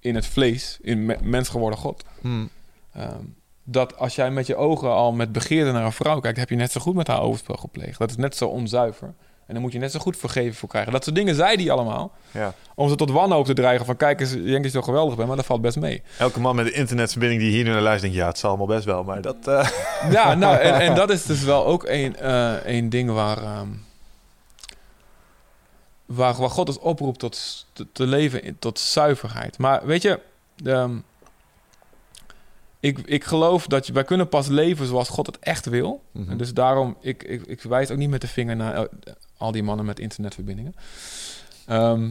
[0.00, 0.78] in het vlees...
[0.80, 2.04] in me- mens geworden God...
[2.20, 2.50] Hmm.
[2.92, 3.24] Ehm,
[3.64, 6.56] dat als jij met je ogen al met begeerte naar een vrouw kijkt, heb je
[6.56, 7.98] net zo goed met haar overspel gepleegd.
[7.98, 9.14] Dat is net zo onzuiver.
[9.46, 10.92] En dan moet je net zo goed vergeven voor krijgen.
[10.92, 12.12] Dat soort dingen zei die allemaal.
[12.30, 12.54] Ja.
[12.74, 15.14] Om ze tot wanhoop te dreigen van kijk eens, je denkt dat je zo geweldig
[15.16, 16.02] bent, maar dat valt best mee.
[16.18, 18.16] Elke man met een internetverbinding die hier nu naar luistert, denkt...
[18.16, 19.36] ja, het zal allemaal best wel, maar dat...
[19.48, 19.68] eh,
[20.10, 23.68] Ja, nou, en, en dat is dus wel ook een, eh, een ding waar, ehm,
[26.06, 29.58] waar, waar God ons oproept tot te, te leven in, tot zuiverheid.
[29.58, 30.20] Maar weet je,
[30.64, 30.96] ehm,
[32.80, 36.02] ik, ik geloof dat je, wij kunnen pas leven zoals God het echt wil.
[36.12, 36.30] Mhm.
[36.30, 38.88] En dus daarom, ik, ik, ik wijs ook niet met de vinger naar
[39.36, 40.74] al die mannen met internetverbindingen.
[41.66, 42.10] Ehm,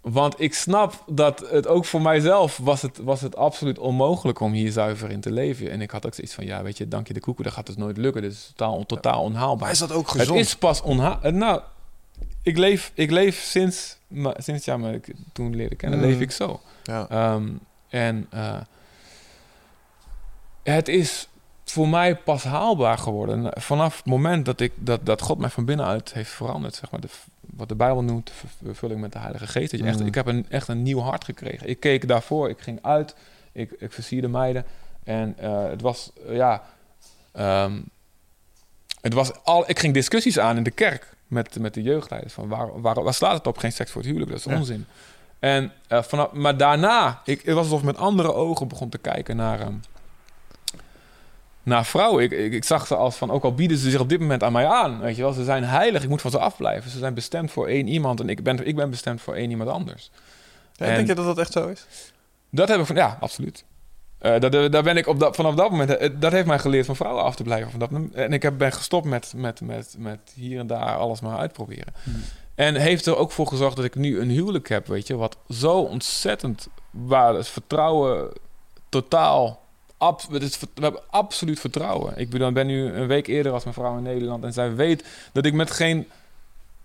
[0.00, 4.52] want ik snap dat het ook voor mijzelf was het, was het absoluut onmogelijk om
[4.52, 5.70] hier zuiver in te leven.
[5.70, 7.66] En ik had ook zoiets van, ja, weet je, dank je de koeken, dat gaat
[7.66, 8.22] dus nooit lukken.
[8.22, 9.62] Dit is totaal, totaal onhaalbaar.
[9.62, 10.38] Maar is dat ook Het gezond?
[10.38, 11.32] is pas onhaalbaar.
[11.32, 11.60] Nou,
[12.42, 13.96] ik leef, ik leef sinds,
[14.36, 16.04] sinds ja, me ik toen leerde kennen, Mm.
[16.04, 16.60] leef ik zo.
[16.82, 17.08] Ja.
[17.08, 17.48] Ehm,
[17.88, 18.60] en eh,
[20.62, 21.28] het is
[21.64, 23.50] voor mij pas haalbaar geworden.
[23.60, 26.74] Vanaf het moment dat, ik, dat, dat God mij van binnenuit heeft veranderd.
[26.74, 27.08] Zeg maar, de,
[27.40, 29.70] wat de Bijbel noemt, de vervulling met de Heilige Geest.
[29.70, 30.06] Dat je echt, Mm.
[30.06, 31.68] ik heb een, echt een nieuw hart gekregen.
[31.68, 33.14] Ik keek daarvoor, ik ging uit,
[33.52, 34.64] ik, ik versierde meiden.
[35.04, 36.62] En eh, het was, eh, ja...
[37.32, 37.80] ehm,
[39.00, 42.32] het was al, ik ging discussies aan in de kerk met, met de jeugdleiders.
[42.34, 43.58] Van waar, waar, waar slaat het op?
[43.58, 44.58] Geen seks voor het huwelijk, dat is Ja.
[44.58, 44.86] onzin.
[45.38, 48.98] En, eh, vanaf, maar daarna, ik, het was alsof ik met andere ogen begon te
[48.98, 49.74] kijken naar, ehm,
[51.64, 52.22] naar vrouwen.
[52.22, 54.42] Ik, ik, ik zag ze als van, ook al bieden ze zich op dit moment
[54.42, 56.90] aan mij aan, weet je wel, ze zijn heilig, ik moet van ze afblijven.
[56.90, 59.70] Ze zijn bestemd voor één iemand en ik ben, ik ben bestemd voor één iemand
[59.70, 60.10] anders.
[60.72, 61.86] Ja, En- denk je dat dat echt zo is?
[62.50, 63.64] Dat heb ik van, ja, absoluut.
[64.18, 66.86] Eh, dat, daar ben ik op dat, vanaf dat moment, eh, dat heeft mij geleerd
[66.86, 67.70] van vrouwen af te blijven.
[67.70, 71.20] Van dat, en ik heb, ben gestopt met, met, met, met hier en daar alles
[71.20, 71.94] maar uitproberen.
[72.54, 75.36] En heeft er ook voor gezorgd dat ik nu een huwelijk heb, weet je, wat
[75.48, 78.32] zo ontzettend waar het vertrouwen
[78.88, 79.62] totaal.
[79.98, 82.12] We hebben absoluut vertrouwen.
[82.16, 85.04] Ik bedoel, ben nu een week eerder als mijn vrouw in Nederland en zij weet
[85.32, 86.08] dat ik met geen,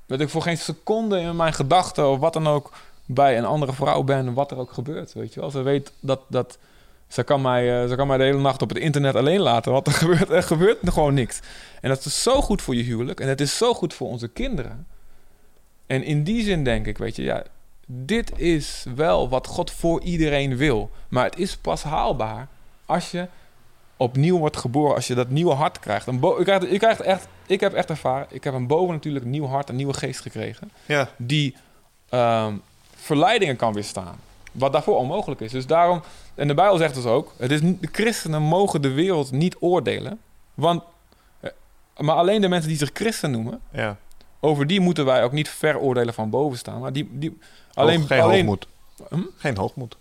[0.06, 2.72] dat ik voor geen seconde in mijn gedachten of wat dan ook
[3.06, 5.52] bij een andere vrouw ben, wat er ook gebeurt, weet je wel.
[5.52, 6.58] Ze weet dat, dat
[7.08, 9.72] ze kan mij, eh, ze kan mij de hele nacht op het internet alleen laten,
[9.72, 11.40] want er gebeurt, er gebeurt gewoon niks.
[11.82, 14.28] En dat is zo goed voor je huwelijk en het is zo goed voor onze
[14.28, 14.88] kinderen.
[15.88, 17.44] En in die zin denk ik, weet je, ja,
[17.86, 20.90] dit is wel wat God voor iedereen wil.
[21.08, 22.48] Maar het is pas haalbaar
[22.90, 23.28] als je
[23.98, 26.08] opnieuw wordt geboren, als je dat nieuwe hart krijgt.
[26.08, 28.94] Een bo- je, krijgt je krijgt echt, ik heb echt ervaren, ik heb een boven
[28.94, 31.10] natuurlijk nieuw hart, een nieuwe geest gekregen Ja.
[31.18, 31.56] die
[32.10, 32.54] ehm,
[32.96, 34.16] verleidingen kan weerstaan.
[34.52, 35.52] Wat daarvoor onmogelijk is.
[35.52, 36.02] Dus daarom,
[36.36, 40.20] en de Bijbel zegt dus ook: het is, de christenen mogen de wereld niet oordelen.
[40.54, 40.84] Want,
[41.40, 41.50] eh,
[41.98, 43.98] maar alleen de mensen die zich christen noemen, ja.
[44.40, 46.80] over die moeten wij ook niet veroordelen van boven staan.
[46.80, 47.38] Maar die, die,
[47.74, 48.68] alleen, Hoog- geen alleen, hoogmoed.
[49.10, 49.22] Hm?
[49.38, 49.98] Geen hoogmoed.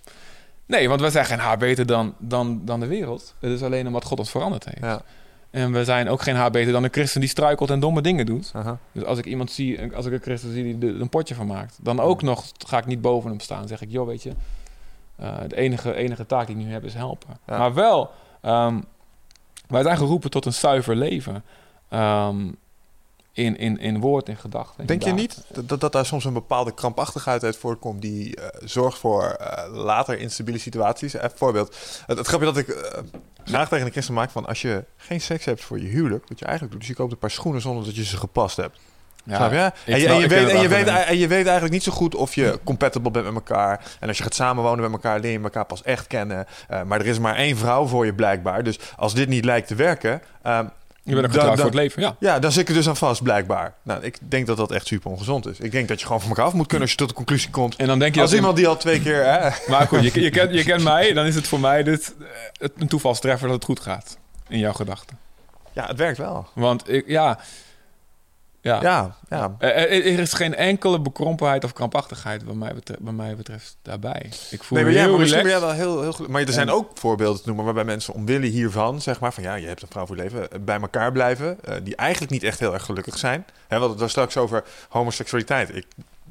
[0.68, 3.34] Nee, want wij zijn geen haar beter dan, dan, dan de wereld.
[3.40, 4.80] Het is alleen omdat God ons veranderd heeft.
[4.80, 5.02] Ja.
[5.50, 8.26] En we zijn ook geen haar beter dan een christen die struikelt en domme dingen
[8.26, 8.50] doet.
[8.54, 8.78] Aha.
[8.92, 11.46] Dus als ik iemand zie, als ik een christen zie die er een potje van
[11.46, 13.68] maakt, dan ook nog ga ik niet boven hem staan.
[13.68, 14.32] zeg ik, joh, weet je,
[15.16, 17.38] eh, de enige, enige taak die ik nu heb is helpen.
[17.46, 17.58] Ja.
[17.58, 18.80] Maar wel, ehm,
[19.68, 21.44] wij zijn geroepen tot een zuiver leven.
[21.88, 22.46] Ehm,
[23.38, 24.86] in, in, in woord en gedachten.
[24.86, 28.98] Denk je niet dat, dat, daar soms een bepaalde krampachtigheid uit voortkomt die eh, zorgt
[28.98, 31.12] voor eh, later instabiele situaties?
[31.12, 31.76] Even voorbeeld.
[32.06, 33.02] Het, het grapje dat ik eh,
[33.44, 36.38] graag tegen een christen maak van als je geen seks hebt voor je huwelijk, wat
[36.38, 38.78] je eigenlijk doet, dus je koopt een paar schoenen zonder dat je ze gepast hebt.
[39.24, 39.92] Ja, Snap je?
[39.92, 42.34] En je, en, weet, en, je weet, en je weet eigenlijk niet zo goed of
[42.34, 43.84] je compatible bent met elkaar.
[44.00, 46.46] En als je gaat samenwonen met elkaar, leer je elkaar pas echt kennen.
[46.68, 48.62] Eh, maar er is maar één vrouw voor je blijkbaar.
[48.62, 50.66] Dus als dit niet lijkt te werken, ehm,
[51.08, 52.16] Je bent ook getrouwd voor het leven, ja.
[52.20, 53.74] ja, dan zit ik dus aan vast, blijkbaar.
[53.82, 55.58] Nou, ik denk dat dat echt super ongezond is.
[55.58, 57.50] Ik denk dat je gewoon van elkaar af moet kunnen als je tot de conclusie
[57.50, 57.76] komt.
[57.76, 59.24] En dan denk je Als iemand die al twee keer...
[59.24, 62.14] Hè, Maar goed, je, je, kent, je kent mij, dan is het voor mij dit,
[62.20, 64.18] eh, het- een toevalstreffer dat het goed gaat.
[64.48, 65.18] In jouw gedachten.
[65.72, 66.48] ja, het werkt wel.
[66.54, 67.38] Want ik, ja...
[68.60, 69.54] Ja, Ja, ja.
[69.58, 74.30] Er, is geen enkele bekrompenheid of krampachtigheid wat mij betreft, wat mij betreft daarbij.
[74.50, 75.50] Ik voel Nee, me maar, ja, heel maar ben relaxed.
[75.50, 76.26] jij wel heel, heel.
[76.28, 79.42] Maar er zijn En- ook voorbeelden te noemen waarbij mensen omwille hiervan, zeg maar, van
[79.42, 82.32] ja, je hebt een vrouw voor je leven, eh, bij elkaar blijven, eh, die eigenlijk
[82.32, 83.44] niet echt heel erg gelukkig zijn.
[83.46, 85.76] Hè, we hadden het daar straks over homoseksualiteit.
[85.76, 85.86] Ik,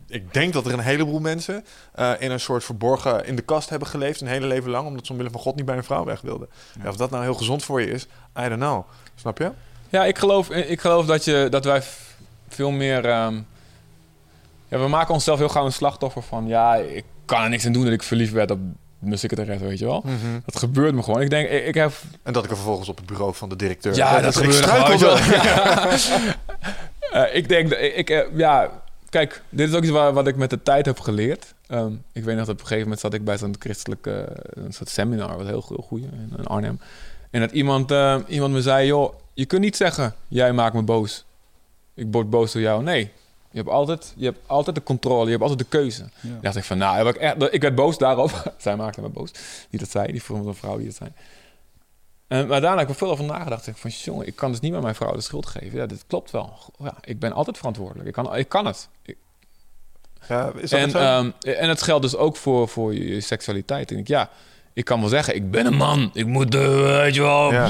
[0.08, 3.70] ik denk dat er een heleboel mensen eh, in een soort verborgen in de kast
[3.70, 6.04] hebben geleefd een hele leven lang, omdat ze omwille van God niet bij een vrouw
[6.06, 6.48] weg wilden.
[6.84, 8.04] Ja, of dat nou heel gezond voor je is,
[8.40, 8.84] I don't know.
[9.16, 9.52] Snap je?
[9.90, 11.82] Ja, ik geloof, ik geloof dat, je, dat wij
[12.48, 13.06] veel meer...
[13.06, 13.36] ehm,
[14.68, 16.48] ja, we maken onszelf heel gauw een slachtoffer van...
[16.48, 18.60] Ja, ik kan er niks aan doen dat ik verliefd werd op
[19.00, 20.04] mijn secretaresse, weet je wel.
[20.46, 21.22] Dat gebeurt me gewoon.
[21.22, 21.92] Ik denk, ik, ik heb
[22.24, 23.96] En dat ik er vervolgens op het bureau van de directeur.
[23.96, 25.18] Ja, dat ik gebeurt gewoon, wel.
[27.12, 28.72] Eh, ik denk, dat ik, eh, ja,
[29.10, 31.54] kijk, dit is ook iets waar, wat ik met de tijd heb geleerd.
[31.68, 34.74] Ehm, ik weet nog dat op een gegeven moment zat ik bij zo'n christelijke, een
[34.74, 36.80] soort seminar, wat heel, heel goed in, Arnhem.
[37.32, 40.82] En dat iemand, eh, iemand me zei, joh, je kunt niet zeggen, jij maakt me
[40.82, 41.26] boos.
[41.98, 42.84] Ik word boos door jou.
[42.84, 43.12] Nee,
[43.52, 46.10] je hebt altijd, je hebt altijd de controle, je hebt altijd de keuze.
[46.22, 46.30] Ja.
[46.42, 48.32] dacht ik van, nou, heb ik, echt, ik werd boos daarop.
[48.58, 49.32] Zij maakte me boos.
[49.70, 51.10] Die dat zei, die een vrouw die dat zei.
[52.28, 53.68] En, maar daarna heb ik er veel over nagedacht.
[53.68, 55.78] Ik van, jongen, ik kan dus niet meer mijn vrouw de schuld geven.
[55.80, 56.54] Ja, dit klopt wel.
[56.80, 58.08] Ja, ik ben altijd verantwoordelijk.
[58.08, 58.90] Ik kan, ik kan het.
[59.02, 59.18] Ik-
[60.28, 63.92] Ja, is dat en, ehm, en het geldt dus ook voor, voor je, je seksualiteit.
[63.92, 64.30] En ik, ja,
[64.74, 66.10] Ik kan wel zeggen, ik ben een man.
[66.14, 66.62] Ik moet, eh,
[67.02, 67.52] weet je wel...
[67.52, 67.70] Ja.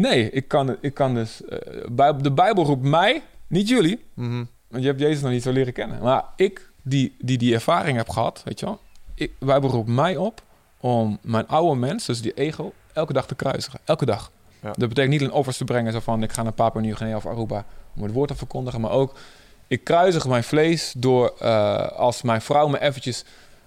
[0.00, 1.44] Nee, ik kan, ik kan dus...
[1.44, 4.04] eh, de Bijbel roept mij, niet jullie.
[4.14, 4.44] Mhm.
[4.68, 6.02] Want je hebt Jezus nog niet zo leren kennen.
[6.02, 8.80] Maar ik, die die, die ervaring heb gehad, weet je wel.
[9.14, 10.42] Ik, de Bijbel roept mij op
[10.80, 13.80] om mijn oude mens, dus die ego, elke dag te kruisigen.
[13.84, 14.30] Elke dag.
[14.62, 14.72] Ja.
[14.76, 17.26] Dat betekent niet een offers te brengen, zo van ik ga naar Papua Nieuw-Guinea of
[17.26, 17.64] Aruba
[17.96, 18.80] om het woord te verkondigen.
[18.80, 19.18] Maar ook,
[19.66, 23.24] ik kruisig mijn vlees door, eh, als mijn vrouw me eventjes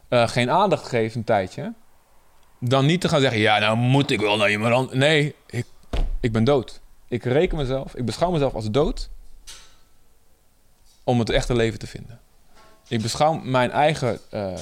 [0.07, 1.73] eh, geen aandacht geeft een tijdje,
[2.59, 4.97] dan niet te gaan zeggen, ja, nou moet ik wel naar iemand anders.
[4.97, 5.65] Nee, ik,
[6.19, 6.81] ik ben dood.
[7.07, 9.09] Ik reken mezelf, ik beschouw mezelf als dood
[11.03, 12.19] om het echte leven te vinden.
[12.87, 14.53] Ik beschouw mijn eigen, eh,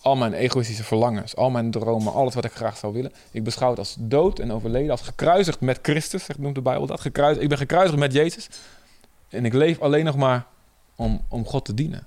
[0.00, 3.12] al mijn egoïstische verlangens, al mijn dromen, alles wat ik graag zou willen.
[3.30, 7.00] Ik beschouw het als dood en overleden, als gekruisigd met Christus, noemt de Bijbel dat.
[7.00, 8.48] Gekruisigd, ik ben gekruisigd met Jezus.
[9.28, 10.46] En ik leef alleen nog maar
[10.94, 12.06] om, om God te dienen.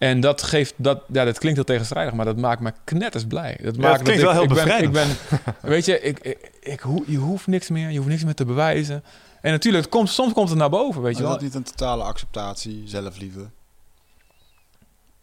[0.00, 3.58] En dat geeft, dat, ja, dat klinkt heel tegenstrijdig, maar dat maakt me knetters blij.
[3.62, 6.00] Dat Ja, maakt het klinkt dat wel ik, heel ik ben, ik ben, weet je,
[6.00, 6.18] ik,
[6.60, 9.04] ik, je hoeft niks meer, je hoeft niks meer te bewijzen.
[9.40, 11.32] En natuurlijk, het komt, soms komt het naar boven, weet je wel.
[11.32, 13.50] dat niet een totale acceptatie, zelfliefde?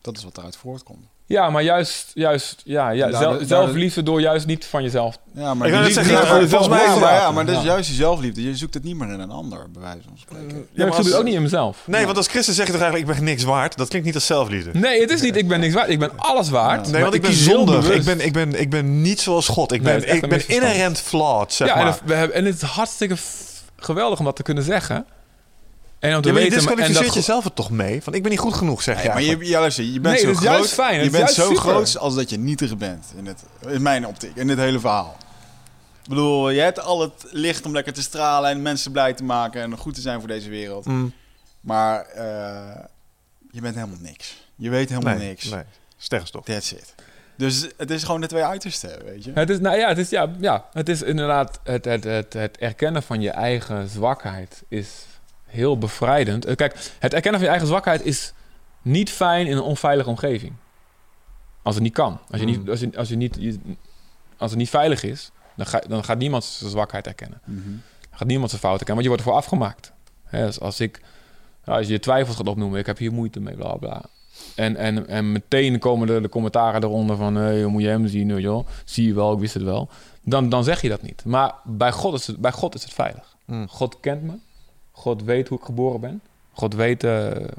[0.02, 1.06] Dat is wat eruit voortkomt.
[1.30, 5.18] Ja, maar juist, juist ja, ja, Daar- zelf, daar- zelfliefde door juist niet van jezelf.
[5.34, 7.46] Ja, maar Ik die- zeggen, ja, die- volgens mij is ja, het- maar, ja, maar
[7.46, 8.44] dat is juist die zelfliefde.
[8.44, 10.48] Je zoekt het niet meer in een ander, bij wijze van spreken.
[10.56, 11.78] Ja, maar ik zoek het ook niet in mezelf.
[11.86, 13.78] Nee, want als christen zeg je toch eigenlijk, ik ben niks waard?
[13.78, 14.70] Dat klinkt niet als zelfliefde.
[14.74, 15.90] Nee, het is niet, ik ben niks waard.
[15.90, 16.92] Ik ben alles waard.
[16.92, 17.90] Nee, want ik ben zondig.
[17.90, 19.72] Ik ben, ik, ben, ik ben niet zoals God.
[19.72, 21.92] Ik ben, ik ben inherent flawed, zeg ja, en, maar.
[21.94, 23.16] het, we hebben, en het is hartstikke
[23.78, 25.06] geweldig om dat te kunnen zeggen.
[26.00, 26.60] En om te Ja, maar je weten...
[26.60, 28.04] en disqualificeert dat, jezelf er toch mee?
[28.04, 30.16] Van, ik ben niet goed genoeg, zeg Nee, je maar je, ja, luister, je bent
[30.16, 30.44] Nee, zo groot.
[30.44, 30.96] juist fijn.
[30.96, 31.62] Je bent juist zo super.
[31.62, 33.06] groot als dat je nietig bent.
[33.18, 35.18] In, het, in mijn optiek, in dit hele verhaal.
[36.04, 39.24] Ik bedoel, je hebt al het licht om lekker te stralen en mensen blij te
[39.24, 40.86] maken en goed te zijn voor deze wereld.
[40.86, 41.14] Mm,
[41.62, 42.84] Maar eh,
[43.52, 44.46] je bent helemaal niks.
[44.56, 45.50] Je weet helemaal nee, niks.
[45.50, 45.64] nee.
[45.98, 46.46] Sterrenstof.
[46.46, 46.96] That's it.
[47.38, 49.32] Dus het is gewoon de twee uitersten, weet je.
[49.34, 52.58] Het is, nou ja, het is, ja, ja, het is inderdaad het, het, het, het
[52.58, 54.90] erkennen van je eigen zwakheid is
[55.48, 56.46] heel bevrijdend.
[56.46, 58.34] Eh, Kijk, het erkennen van je eigen zwakheid is
[58.82, 60.54] niet fijn in een onveilige omgeving.
[61.62, 62.20] Als het niet kan.
[62.32, 62.70] Als, je niet, Mm.
[62.70, 63.60] als, je, als, je niet, je-
[64.38, 67.42] als het niet veilig is, dan, ga, dan gaat niemand zijn zwakheid erkennen.
[67.46, 69.92] Dan gaat niemand zijn fouten kennen, want je wordt ervoor afgemaakt.
[70.24, 71.02] Hè, dus als ik,
[71.66, 74.02] als je je twijfels gaat opnoemen, ik heb hier moeite mee, bla bla.
[74.56, 78.08] En, en, en meteen komen de, de commentaren eronder van, hé, hoe moet je hem
[78.08, 78.66] zien, wel?
[78.86, 79.90] Zie je wel, ik wist het wel.
[80.24, 81.26] Dan, dan zeg je dat niet.
[81.26, 83.36] Maar bij God is het, bij God is het veilig.
[83.46, 83.68] Mm.
[83.70, 84.34] God kent me.
[84.98, 86.22] God weet hoe ik geboren ben.
[86.54, 87.50] God weet eh, eh,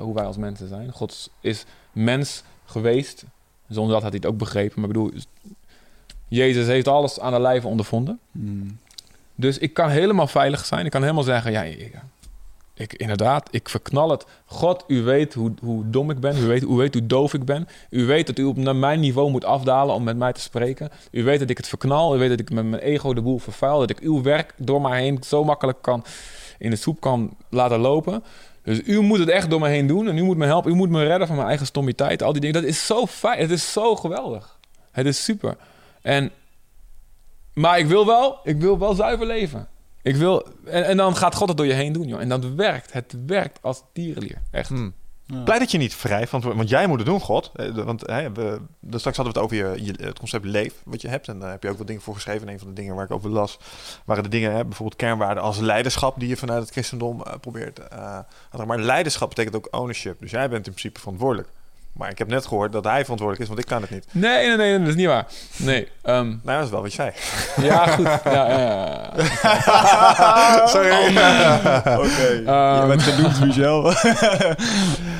[0.00, 0.92] hoe wij als mensen zijn.
[0.92, 3.24] God is mens geweest.
[3.68, 4.80] Zonder dat had hij het ook begrepen.
[4.80, 5.12] Maar ik bedoel,
[6.28, 8.18] Jezus heeft alles aan de lijve ondervonden.
[8.30, 8.70] Mhm.
[9.34, 10.84] Dus ik kan helemaal veilig zijn.
[10.84, 11.94] Ik kan helemaal zeggen, ja, ik,
[12.74, 14.26] ik, inderdaad, ik verknal het.
[14.44, 16.36] God, u weet hoe, hoe dom ik ben.
[16.36, 17.68] U weet, u weet hoe doof ik ben.
[17.90, 20.90] U weet dat u op naar mijn niveau moet afdalen om met mij te spreken.
[21.10, 22.16] U weet dat ik het verknal.
[22.16, 23.78] U weet dat ik met mijn ego de boel vervuil.
[23.78, 26.04] Dat ik uw werk door mij heen zo makkelijk kan
[26.58, 28.24] in de soep kan laten lopen.
[28.62, 30.08] Dus u moet het echt door me heen doen.
[30.08, 30.72] En u moet me helpen.
[30.72, 32.22] U moet me redden van mijn eigen stommiteit.
[32.22, 32.62] Al die dingen.
[32.62, 33.40] Dat is zo fijn.
[33.40, 34.58] Het is zo geweldig.
[34.90, 35.56] Het is super.
[36.02, 36.30] En,
[37.54, 39.68] maar ik wil wel, ik wil wel zuiver leven.
[40.02, 42.20] Ik wil, en, dan gaat God het door je heen doen, joh.
[42.20, 42.92] En dat werkt.
[42.92, 44.42] Het werkt als tierenlier.
[44.50, 44.70] Echt.
[44.70, 44.94] Mm.
[45.26, 45.42] Ja.
[45.42, 46.40] Blij dat je niet vrij van...
[46.40, 47.50] Want jij moet het doen, God.
[47.54, 51.08] Eh, Want hè, we, straks hadden we het over je, het concept leef, wat je
[51.08, 51.28] hebt.
[51.28, 52.46] En daar heb je ook wat dingen voor geschreven.
[52.46, 53.58] En een van de dingen waar ik over las,
[54.04, 57.90] waren de dingen, hè, bijvoorbeeld kernwaarden als leiderschap, die je vanuit het christendom eh, probeert.
[57.90, 58.26] aan-
[58.66, 60.20] maar leiderschap betekent ook ownership.
[60.20, 61.48] Dus jij bent in principe verantwoordelijk.
[61.96, 64.04] Maar ik heb net gehoord dat hij verantwoordelijk is, want ik kan het niet.
[64.10, 65.26] Nee, nee, nee, nee, dat is niet waar.
[65.56, 65.88] Nee.
[66.02, 67.12] ehm, Nou, dat is wel wat je zei.
[67.68, 68.06] ja, goed.
[68.24, 69.12] Ja, ja, ja.
[70.68, 70.90] Sorry.
[70.90, 71.08] Oké.
[72.46, 73.82] Ehm, je bent genoemd, Michel.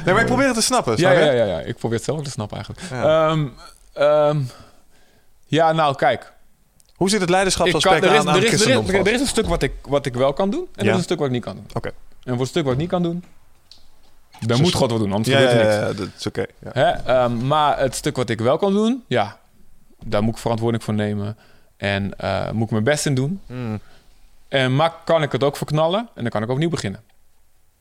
[0.04, 0.92] nee, maar ik probeer het te snappen.
[0.92, 1.18] ja, snap je?
[1.24, 1.60] ja, ja, ja.
[1.60, 2.86] Ik probeer het zelf ook te snappen eigenlijk.
[2.90, 3.28] Ja.
[3.28, 3.46] Ehm,
[3.92, 4.40] ehm,
[5.46, 6.32] ja, nou, kijk.
[6.96, 9.26] Hoe zit het leiderschapsaspect kan, er, is, aan, aan er, is, er, is, er een
[9.26, 10.68] stuk wat ik, wat ik wel kan doen.
[10.74, 11.66] En er is een stuk wat ik niet kan doen.
[11.74, 11.88] Oké.
[12.24, 13.24] En voor het stuk wat ik niet kan doen,
[14.40, 15.74] dan moet God wat doen, anders Ja, gebeurt er niks.
[15.98, 16.46] ja, dat is oké.
[16.74, 17.00] ja.
[17.04, 19.38] Ehm, maar het stuk wat ik wel kan doen, ja,
[20.04, 21.36] daar moet ik verantwoording voor nemen.
[21.76, 23.40] En eh, moet ik mijn best in doen.
[23.46, 23.80] Mm.
[24.48, 27.00] En maar kan ik het ook verknallen en dan kan ik opnieuw beginnen.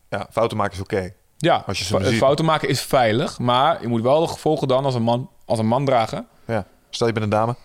[0.10, 1.12] Ja, fouten maken is oké.
[1.38, 4.96] Ja, Als je fouten maken is veilig, maar je moet wel de gevolgen dan als
[4.96, 6.28] een man, als een man dragen.
[6.48, 6.66] Ja.
[6.90, 7.56] Stel je bent een dame.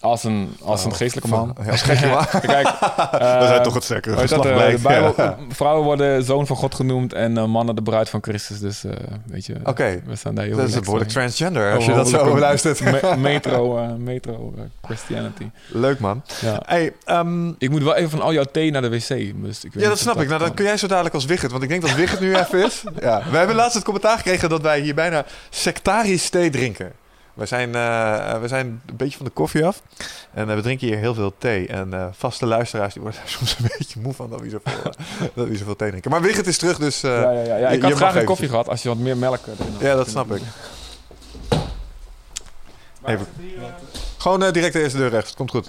[0.00, 1.56] Als een, als een Oh, geestelijke man.
[1.64, 2.40] Ja, als geestelijke man.
[2.40, 2.66] Kijk,
[3.40, 4.82] We zijn toch het sterkere dat, geslacht eh, de blijkt.
[4.82, 5.36] Bijbel, Ja.
[5.48, 8.58] Vrouwen worden zoon van God genoemd en eh, mannen de bruid van Christus.
[8.58, 8.92] Dus eh,
[9.26, 12.08] weet je, Oké, we staan daar heel dat is behoorlijk transgender als Oh, je dat
[12.08, 12.80] zo luistert.
[12.80, 15.50] Me- metro, eh, metro eh, Christianity.
[15.68, 16.22] Leuk man.
[16.40, 16.62] Ja.
[16.66, 19.08] Hey, ehm, Ik moet wel even van al jouw thee naar de wc.
[19.42, 20.28] Dus ik weet ja, dat snap ik.
[20.28, 21.50] Nou, kun jij zo dadelijk als Wigert.
[21.50, 22.82] Want ik denk dat Wigert nu even is.
[23.00, 23.22] Ja.
[23.30, 26.92] We hebben laatst het commentaar gekregen dat wij hier bijna sectarisch thee drinken.
[27.38, 29.82] We zijn, eh, we zijn een beetje van de koffie af.
[30.34, 31.66] En eh, we drinken hier heel veel thee.
[31.68, 34.92] En eh, vaste luisteraars die worden er soms een beetje moe van dat we zoveel,
[35.34, 36.10] dat we zoveel thee drinken.
[36.10, 37.02] Maar Wigert is terug, dus...
[37.02, 37.70] eh, ja, ja, ja, ja.
[37.70, 38.50] je- Ik had graag een koffie eventjes.
[38.50, 39.80] gehad als je wat meer melk erin had.
[39.80, 40.42] Ja, dat snap ik.
[43.04, 43.26] Even.
[44.18, 45.34] Gewoon eh, direct de eerste deur rechts.
[45.34, 45.68] Komt goed.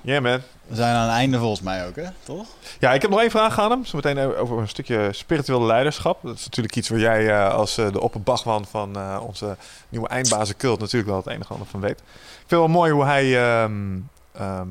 [0.00, 0.40] Yeah, man.
[0.66, 2.04] We zijn aan het einde volgens mij ook, hè?
[2.22, 2.46] Toch?
[2.78, 3.84] Ja, ik heb nog één vraag aan hem.
[3.84, 6.22] Zometeen over een stukje spiritueel leiderschap.
[6.22, 9.56] Dat is natuurlijk iets waar jij eh, als eh, de opperbachman van eh, onze
[9.88, 11.98] nieuwe eindbazen cult natuurlijk wel het enige ander van weet.
[12.00, 12.06] Ik
[12.36, 13.98] vind het wel mooi hoe hij ehm,
[14.32, 14.68] ehm,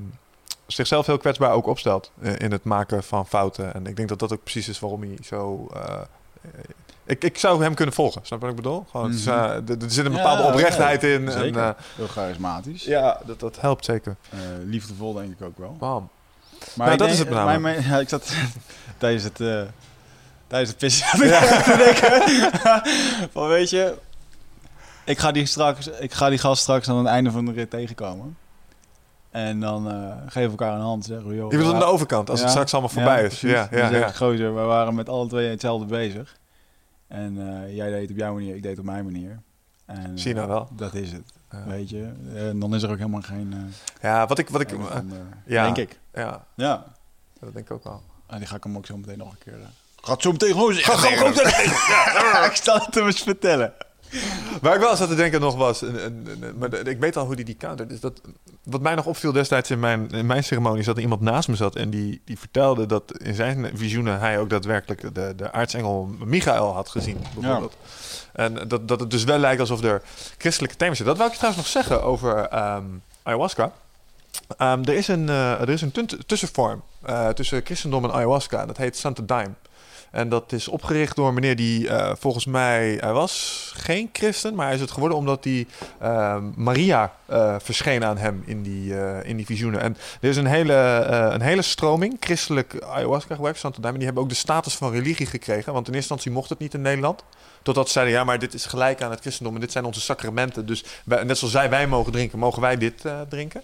[0.68, 3.74] zichzelf heel kwetsbaar ook opstelt in het maken van fouten.
[3.74, 5.68] En ik denk dat dat ook precies is waarom hij zo...
[7.08, 8.86] ik, ik zou hem kunnen volgen, snap je wat ik bedoel?
[8.92, 9.36] Gewoon, het is, Mhm.
[9.38, 11.32] eh, er- er zit een Ja, bepaalde oprechtheid ja, in.
[11.32, 11.62] zeker.
[11.62, 12.84] En, eh, Heel charismatisch.
[12.84, 14.16] ja, dat, dat helpt zeker.
[14.30, 15.76] Eh, liefdevol denk ik ook wel.
[15.80, 16.10] Bam.
[16.74, 17.62] Maar Nou, dat denk- is het namelijk.
[17.62, 18.34] mijn- mijn- ja, ik zat
[18.98, 19.62] tijdens het, eh
[20.48, 22.82] tijdens het pissen echt te denken
[23.34, 23.96] van weet je,
[25.06, 27.70] ik ga die straks, ik ga die gast straks aan het einde van de rit
[27.70, 28.38] tegenkomen.
[29.32, 31.06] En dan eh geven we elkaar een hand.
[31.06, 33.24] Zeggen we, joh, Je bedoelt aan ja, de overkant, als het ja, straks allemaal voorbij
[33.24, 33.42] is.
[33.42, 34.12] Ja, ja, ja.
[34.12, 36.36] gozer, we waren met alle twee hetzelfde bezig.
[37.08, 39.40] En eh, jij deed het op jouw manier, ik deed het op mijn manier.
[39.86, 40.70] En, Zie je nou eh, wel.
[40.76, 41.64] Dat is het, Ja.
[41.66, 42.12] weet je.
[42.36, 43.54] En dan is er ook helemaal geen...
[43.54, 44.50] eh, Ja, wat ik...
[44.50, 44.98] Wat ik eh,
[45.46, 45.64] ja.
[45.64, 46.00] Denk ik.
[46.14, 46.86] ja, Ja.
[47.40, 48.02] dat denk ik ook wel.
[48.28, 49.54] En die ga ik hem ook zo meteen nog een keer...
[49.54, 49.68] eh,
[50.02, 50.98] Gaat zo meteen gewoon zeggen.
[50.98, 52.46] Ga gewoon zeggen.
[52.50, 53.74] Ik sta het hem eens vertellen.
[54.62, 57.18] Waar ik wel eens aan te denken nog was, en- en- en- maar ik weet
[57.18, 57.90] al hoe die die countert.
[57.90, 58.22] Dus dat,
[58.64, 61.48] wat mij nog opviel destijds in mijn, in mijn ceremonie, is dat er iemand naast
[61.48, 65.52] me zat en die, die vertelde dat in zijn visioenen hij ook daadwerkelijk de, de
[65.52, 67.78] aartsengel Michael had gezien, bijvoorbeeld.
[68.34, 70.02] En dat, dat het dus wel lijkt alsof er
[70.38, 71.16] christelijke thema's zitten.
[71.16, 72.84] Dat wil ik trouwens nog zeggen over ehm,
[73.24, 73.72] ayahuasca.
[74.58, 75.94] Ehm, er is een, eh, er is een
[76.26, 78.66] tussenvorm eh, tussen christendom en ayahuasca.
[78.66, 79.54] Dat heet Santa Daime.
[80.12, 82.98] En dat is opgericht door een meneer die eh, volgens mij...
[83.00, 85.68] Hij was geen christen, maar hij is het geworden omdat die
[86.00, 89.82] eh, Maria eh, verscheen aan hem in die, eh, in die visioenen.
[89.82, 90.74] En er is een hele,
[91.34, 93.98] een hele stroming, christelijk ayahuasca gebruik, Santa Daime.
[93.98, 95.74] Die hebben ook de status van religie gekregen.
[95.74, 97.24] Want in eerste instantie mocht het niet in Nederland.
[97.62, 99.56] Totdat ze zeiden, ja, maar dit is gelijk aan het christendom.
[99.56, 100.66] En dit zijn onze sacramenten.
[100.66, 103.62] Dus wij- net zoals zij wij mogen drinken, mogen wij dit drinken.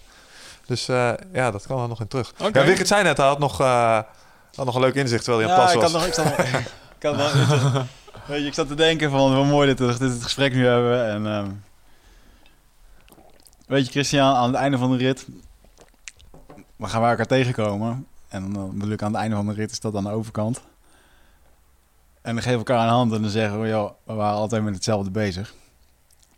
[0.66, 0.86] Dus
[1.32, 2.32] ja, dat kan er nog in terug.
[2.42, 2.58] Oké.
[2.58, 3.56] Ja, Wigert zei net, hij had nog,
[4.56, 6.02] had nog een leuk inzicht terwijl aan het ik pas had was.
[6.02, 6.06] nog...
[6.06, 6.62] Ik zat nog...
[6.98, 7.84] Ik had wel,
[8.26, 11.08] weet je, ik zat te denken van, wat mooi dat we dit gesprek nu hebben.
[11.08, 11.50] En, ehm,
[13.66, 15.26] weet je, Christian, aan het einde van de rit...
[16.76, 18.06] We gaan we elkaar tegenkomen.
[18.28, 20.60] En dan bedoel ik, aan het einde van de rit is dat aan de overkant.
[22.22, 23.68] En dan geven we elkaar een hand en dan zeggen we...
[23.68, 25.54] Joh, we waren altijd met hetzelfde bezig.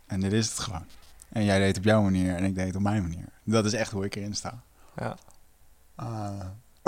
[0.07, 0.85] En dit is het gewoon.
[1.29, 3.25] En jij deed het op jouw manier en ik deed het op mijn manier.
[3.43, 4.61] Dat is echt hoe ik erin sta.
[4.95, 5.17] Ja.
[5.95, 6.45] Ah.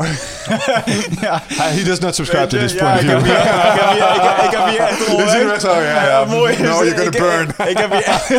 [1.22, 3.42] ja, He does not subscribe to this ja, point ik heb hier, ik
[3.80, 5.52] heb hier, ik heb, ik heb hier echt een onwijs...
[5.52, 6.26] echt zo, ja, ja.
[6.36, 6.58] mooi.
[6.58, 7.48] No, you're gonna ik, burn.
[7.68, 8.38] Ik, heb hier,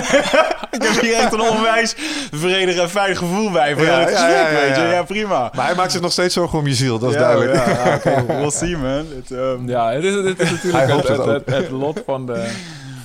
[0.70, 1.94] ik heb hier echt een onwijs
[2.32, 4.82] vredig en fijn gevoel bij voor Ja, het ja, gesprek, ja, ja, weet je.
[4.82, 5.02] ja.
[5.02, 5.50] Prima.
[5.54, 7.66] Maar hij maakt zich nog steeds zorgen om je ziel, dat is Ja, duidelijk.
[7.66, 9.06] Ja, oké, we'll see, man.
[9.16, 12.26] Het, ehm, Ja, het is, het is natuurlijk het, het het, het, het lot van,
[12.26, 12.50] de,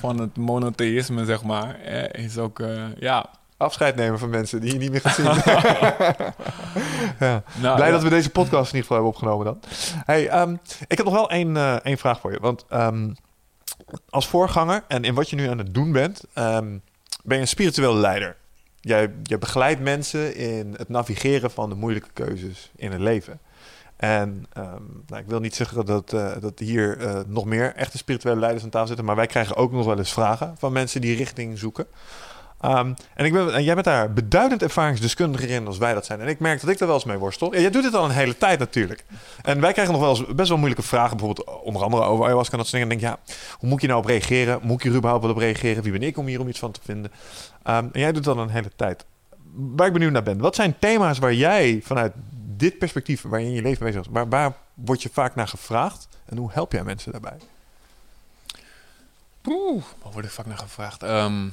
[0.00, 1.76] van het monotheïsme, zeg maar.
[1.84, 2.66] eh, Is ook, eh,
[2.98, 3.26] ja.
[3.56, 5.24] Afscheid nemen van mensen die je niet meer gaat zien.
[7.28, 7.42] ja.
[7.60, 7.92] Nou, Blij ja.
[7.92, 9.60] dat we deze podcast in ieder geval hebben opgenomen dan.
[10.04, 10.56] Hey, ehm,
[10.86, 12.40] ik heb nog wel één, eh, één vraag voor je.
[12.40, 13.12] Want ehm,
[14.10, 16.78] als voorganger en in wat je nu aan het doen bent, ehm,
[17.24, 18.36] ben je een spiritueel leider.
[18.80, 23.40] Jij, jij begeleidt mensen in het navigeren van de moeilijke keuzes in het leven.
[23.96, 24.46] En
[25.06, 28.64] nou, ik wil niet zeggen dat, eh, dat hier eh, nog meer echte spirituele leiders
[28.64, 31.58] aan tafel zitten, maar wij krijgen ook nog wel eens vragen van mensen die richting
[31.58, 31.86] zoeken.
[32.66, 36.20] Ehm, en, ik en jij bent daar beduidend ervaringsdeskundiger in als wij dat zijn.
[36.20, 37.54] En ik merk dat ik er wel eens mee worstel.
[37.54, 39.04] Ja, jij doet dit al een hele tijd natuurlijk.
[39.42, 41.16] En wij krijgen nog wel eens best wel moeilijke vragen.
[41.16, 42.96] Bijvoorbeeld onder andere over ayahuasca en dat soort dingen.
[42.96, 44.58] En denk ja, hoe moet je nou op reageren?
[44.62, 45.82] Moet ik hier überhaupt wel op reageren?
[45.82, 47.12] Wie ben ik om hier om iets van te vinden?
[47.62, 49.04] Ehm, en jij doet dat al een hele tijd.
[49.54, 50.38] Waar ik benieuwd naar ben.
[50.38, 52.12] Wat zijn thema's waar jij vanuit
[52.56, 55.48] dit perspectief, waar je in je leven bezig bent, waar, waar word je vaak naar
[55.48, 56.08] gevraagd?
[56.24, 57.38] En hoe help jij mensen daarbij?
[59.46, 61.02] Oeh, waar word ik vaak naar gevraagd?
[61.02, 61.48] Ehm,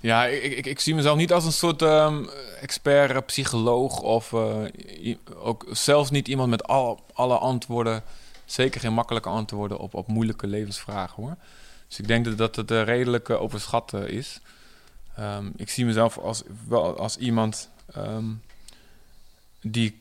[0.00, 2.24] ja, ik, ik, ik zie mezelf niet als een soort ehm,
[2.60, 8.02] expert, eh, psycholoog of eh, ook zelfs niet iemand met al, alle antwoorden.
[8.44, 11.36] Zeker geen makkelijke antwoorden op, op moeilijke levensvragen hoor.
[11.88, 14.40] Dus ik denk dat, dat het eh, redelijk eh, overschat is.
[15.16, 18.24] Ehm, ik zie mezelf als, wel als iemand ehm,
[19.60, 20.00] die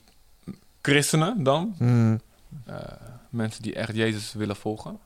[0.81, 1.75] christenen dan,
[2.65, 2.75] eh,
[3.29, 4.99] mensen die echt Jezus willen volgen.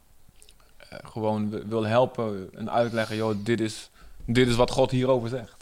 [1.03, 3.89] gewoon wi- wil helpen en uitleggen, joh, dit is,
[4.25, 5.55] dit is wat God hierover zegt.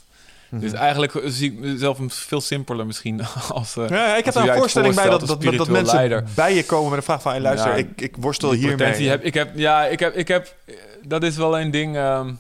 [0.50, 0.62] Mhm.
[0.62, 3.78] Dus eigenlijk zie ik mezelf veel simpeler misschien als...
[3.78, 6.24] eh, Ja, ik heb daar een het voorstelling bij dat, dat, dat, mensen leider.
[6.36, 7.32] bij je komen met een vraag van...
[7.32, 9.08] Hey, luister, Ja, ik, ik worstel hiermee.
[9.10, 10.56] heb, ik heb, ja, ik heb, ik heb,
[11.04, 11.96] dat is wel een ding.
[11.96, 12.32] ehm,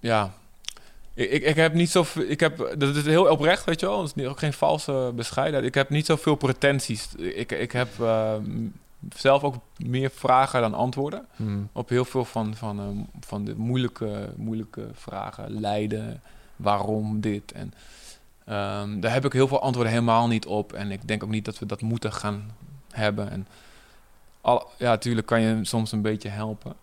[0.00, 0.32] ja,
[1.14, 2.22] ik, ik, ik heb niet zoveel.
[2.28, 4.00] Ik heb, dat is heel oprecht, weet je wel.
[4.02, 5.64] Dat is ook geen valse bescheidenheid.
[5.64, 7.08] Ik heb niet zoveel pretenties.
[7.16, 8.72] Ik, ik heb eh, m-
[9.08, 11.26] zelf ook meer vragen dan antwoorden.
[11.36, 11.68] Hmm.
[11.72, 12.86] Op heel veel van, van, eh,
[13.20, 15.60] van de moeilijke, moeilijke vragen.
[15.60, 16.22] Lijden,
[16.56, 17.52] waarom dit.
[17.52, 17.72] En
[18.44, 20.72] ehm, daar heb ik heel veel antwoorden helemaal niet op.
[20.72, 22.50] En ik denk ook niet dat we dat moeten gaan
[22.90, 23.30] hebben.
[23.30, 23.46] En
[24.40, 26.74] al, ja, natuurlijk kan je soms een beetje helpen.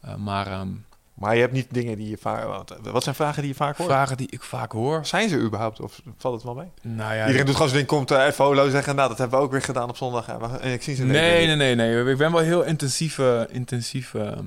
[0.00, 0.72] Eh, maar ehm,
[1.14, 2.66] Maar je hebt niet dingen die je vaak...
[2.82, 3.90] Wat, zijn vragen die je vaak hoort?
[3.90, 5.06] vragen die ik vaak hoor.
[5.06, 5.80] Zijn ze überhaupt?
[5.80, 6.68] Of valt het wel mee?
[6.82, 8.96] Nou ja, Iedereen doet gewoon zo'n ding, komt eh, even holo zeggen.
[8.96, 10.28] Nou, dat hebben we ook weer gedaan op zondag.
[10.28, 12.10] En ik zie ze Nee, nee, nee, nee.
[12.10, 14.44] Ik ben wel heel intensieve, intensieve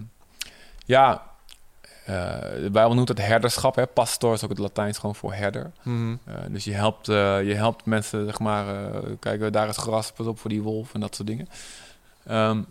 [0.88, 1.24] ja,
[2.06, 3.76] eh de Bijbel noemt het herderschap.
[3.76, 3.88] Hè?
[3.88, 5.72] Pastor is ook het Latijns gewoon voor herder.
[5.84, 6.16] Mhm.
[6.24, 10.12] Eh, dus je helpt, eh, je helpt mensen, zeg maar, eh, kijk, daar is gras,
[10.12, 11.48] pas op voor die wolf en dat soort dingen.
[12.26, 12.62] Ehm,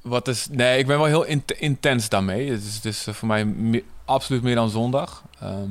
[0.00, 2.50] wat is, nee, ik ben wel heel int- intens daarmee.
[2.50, 5.22] Het is, het is eh, voor mij me- absoluut meer dan zondag.
[5.40, 5.70] Ehm,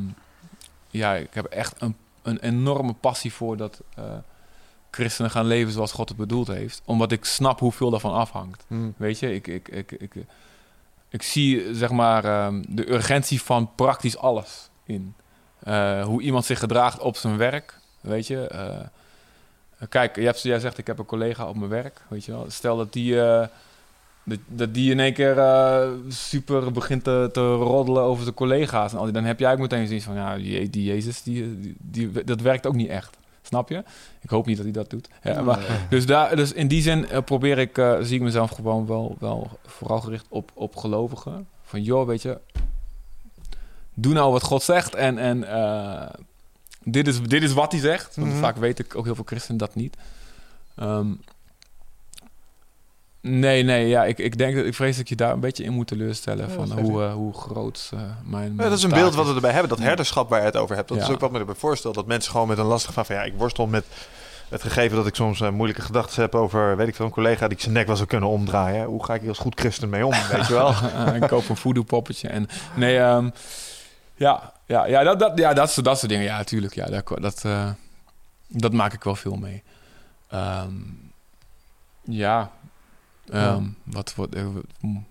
[0.90, 4.04] ja, ik heb echt een, een enorme passie voor dat eh,
[4.92, 6.82] christenen gaan leven zoals God het bedoeld heeft.
[6.86, 8.64] Omdat ik snap hoeveel daarvan afhangt.
[8.68, 8.90] Mhm.
[8.98, 10.14] Weet je, ik, ik, ik, ik,
[11.10, 15.14] ik zie zeg maar ehm, de urgentie van praktisch alles in.
[15.60, 18.48] Eh, hoe iemand zich gedraagt op zijn werk, weet je.
[19.90, 22.46] Kijk, hebt, jij zegt ik heb een collega op mijn werk, weet je wel.
[22.50, 23.22] Stel dat die,
[24.30, 28.92] dat, dat die in één keer eh, super begint te, te roddelen over zijn collega's
[28.92, 31.60] en al die, dan heb jij ook meteen zoiets van, ja, die, die Jezus, die,
[31.60, 31.76] die,
[32.12, 33.18] die- dat werkt ook niet echt.
[33.42, 33.84] Snap je?
[34.22, 35.08] Ik hoop niet dat hij dat doet.
[35.24, 38.50] Ja, maar, dus, daar, dus in die zin eh, probeer ik, eh, zie ik mezelf
[38.52, 41.48] gewoon wel, wel vooral gericht op, op gelovigen.
[41.64, 42.38] Van joh, weet je,
[43.94, 45.46] doe nou wat God zegt en, en
[46.84, 48.16] dit, is, dit is wat hij zegt.
[48.16, 48.40] Want Mhm.
[48.40, 49.98] vaak weet ik ook heel veel christenen dat niet.
[50.76, 51.08] Ehm,
[53.22, 55.64] nee, nee, ja, ik, ik denk dat ik vrees dat ik je daar een beetje
[55.64, 58.54] in moet teleurstellen Ja, van is hoe, eh, hoe groot eh, mijn.
[58.58, 59.70] Ja, dat is een beeld wat we erbij hebben.
[59.70, 60.88] Dat herderschap waar je het over hebt.
[60.88, 61.04] Dat Ja.
[61.04, 61.96] is ook wat me erbij voorstelt.
[61.96, 63.06] Dat mensen gewoon met een lastig van...
[63.06, 63.86] van ja, ik worstel met
[64.50, 66.78] het gegeven dat ik soms eh, moeilijke gedachten heb over...
[66.78, 68.86] weet ik veel, een collega die ik zijn nek wel zou kunnen omdraaien.
[68.86, 70.74] Hoe ga ik hier als goed christen mee om, weet je wel?
[71.22, 72.28] ik koop een voodoo poppetje.
[72.28, 73.30] En, nee, ehm,
[74.16, 76.26] ja, ja, ja, dat, dat, ja dat, soort, dat soort dingen.
[76.26, 76.76] Ja, natuurlijk.
[76.76, 77.70] Ja, dat, dat, eh,
[78.48, 79.64] dat maak ik wel veel mee.
[80.30, 80.74] Ehm,
[82.04, 82.52] ja.
[83.32, 84.36] Ehm, Wat wordt...
[84.36, 84.44] eh,
[84.80, 85.06] mm.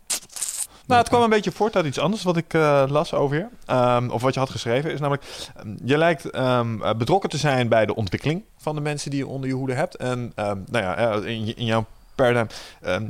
[0.87, 3.47] Nou, het kwam een beetje voort uit iets anders wat ik eh, las over je.
[3.67, 4.93] Ehm, of wat je had geschreven.
[4.93, 5.25] Is namelijk,
[5.57, 6.61] ehm, je lijkt eh,
[6.97, 9.97] betrokken te zijn bij de ontwikkeling van de mensen die je onder je hoede hebt.
[9.97, 12.47] En nou ja, in, in jouw paradigm.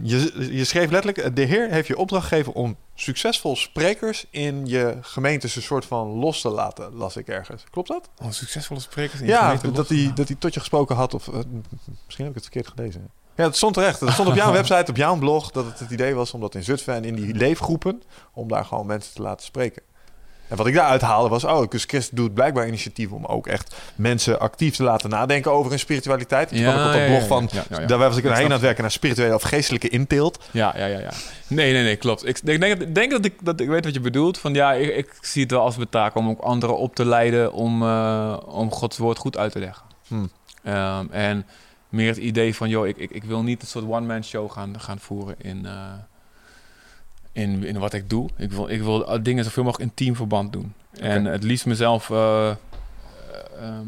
[0.02, 4.96] je, je schreef letterlijk, de Heer heeft je opdracht gegeven om succesvol sprekers in je
[5.00, 7.64] gemeentes een soort van los te laten, las ik ergens.
[7.70, 8.08] Klopt dat?
[8.22, 11.14] Oh, succesvolle sprekers in je Ja, gemeente dat hij, dat hij tot je gesproken had.
[11.14, 11.30] Of
[12.04, 13.10] misschien heb ik het verkeerd gelezen.
[13.38, 14.00] Ja, het stond terecht.
[14.00, 16.54] Het stond op jouw website, op jouw blog, dat het het idee was om dat
[16.54, 18.02] in Zutphen en in die leefgroepen,
[18.32, 19.82] om daar gewoon mensen te laten spreken.
[20.48, 24.40] En wat ik daaruit haalde was, oh, dus doet blijkbaar initiatief om ook echt mensen
[24.40, 26.48] actief te laten nadenken over hun spiritualiteit.
[26.48, 27.86] Kwam ook op dat blog van, ja, ja, ja.
[27.86, 30.44] daar was ik Ik heen aan het werken naar spirituele of geestelijke inteelt.
[30.50, 31.10] Ja, ja, ja, ja.
[31.46, 32.26] Nee, nee, nee, klopt.
[32.26, 34.38] Ik, ik denk, ik denk dat, ik, dat ik weet wat je bedoelt.
[34.38, 37.04] Van ja, ik, ik zie het wel als mijn taak om ook anderen op te
[37.04, 39.82] leiden om, eh, om Gods woord goed uit te leggen.
[40.06, 40.30] Hmm.
[40.62, 41.46] Ehm, en
[41.88, 44.80] meer het idee van, joh, ik, ik, ik wil niet een soort one-man show gaan,
[44.80, 45.92] gaan voeren in, eh,
[47.32, 48.28] in, in wat ik doe.
[48.36, 50.72] Ik wil, ik wil dingen zoveel mogelijk in teamverband doen.
[51.00, 52.56] En het liefst mezelf eh, eh,
[53.62, 53.86] ehm,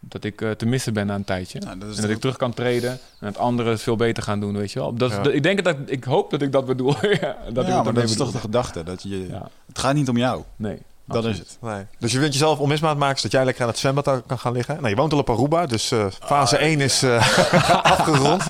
[0.00, 1.58] dat ik te missen ben na een tijdje.
[1.60, 4.56] Nou, dat En dat ik terug kan treden en het andere veel beter gaan doen,
[4.56, 4.94] weet je wel.
[4.94, 5.22] Dat, is- Ja.
[5.22, 6.94] dat- ik denk dat ik hoop dat ik dat bedoel.
[7.20, 8.24] ja, dat ja, maar dat is bedoel.
[8.26, 8.82] toch de gedachte.
[8.82, 9.26] Dat je,
[9.66, 10.42] Het gaat niet om jou.
[10.56, 10.78] nee.
[11.12, 11.58] Dat is het.
[11.60, 11.86] Nee.
[11.98, 14.74] Dus je wilt jezelf onmisbaar maken, zodat jij lekker aan het zwembad kan gaan liggen.
[14.76, 17.38] Nou, je woont al op Aruba, dus eh, fase 1 is eh,
[17.94, 18.42] afgerond.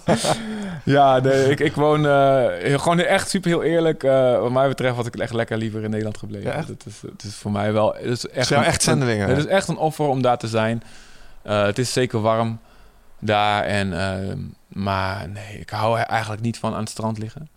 [0.84, 4.02] Ja, nee, ik, ik woon eh, gewoon echt super heel eerlijk.
[4.40, 6.50] wat mij betreft had ik echt lekker liever in Nederland gebleven.
[6.50, 6.56] Ja?
[6.56, 7.94] Het, is, het is voor mij wel...
[7.94, 10.82] Het is echt, een- echt zendelingen, Het is echt een offer om daar te zijn.
[11.42, 12.58] Het is zeker warm
[13.18, 13.62] daar.
[13.64, 14.34] En, eh,
[14.68, 17.48] maar nee, ik hou er eigenlijk niet van aan het strand liggen.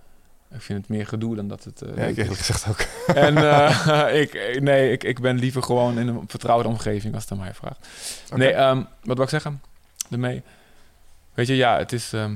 [0.54, 1.82] Ik vind het meer gedoe dan dat het...
[1.82, 2.80] eh, Ja, ik eerlijk gezegd ook.
[3.16, 7.32] En eh, ik, nee, ik, ik ben liever gewoon in een vertrouwde omgeving als het
[7.32, 7.88] aan mij vraagt.
[8.36, 9.62] Nee, ehm, wat wil ik zeggen
[10.12, 10.44] ermee?
[11.34, 12.14] Weet je, ja, het is...
[12.14, 12.36] ehm,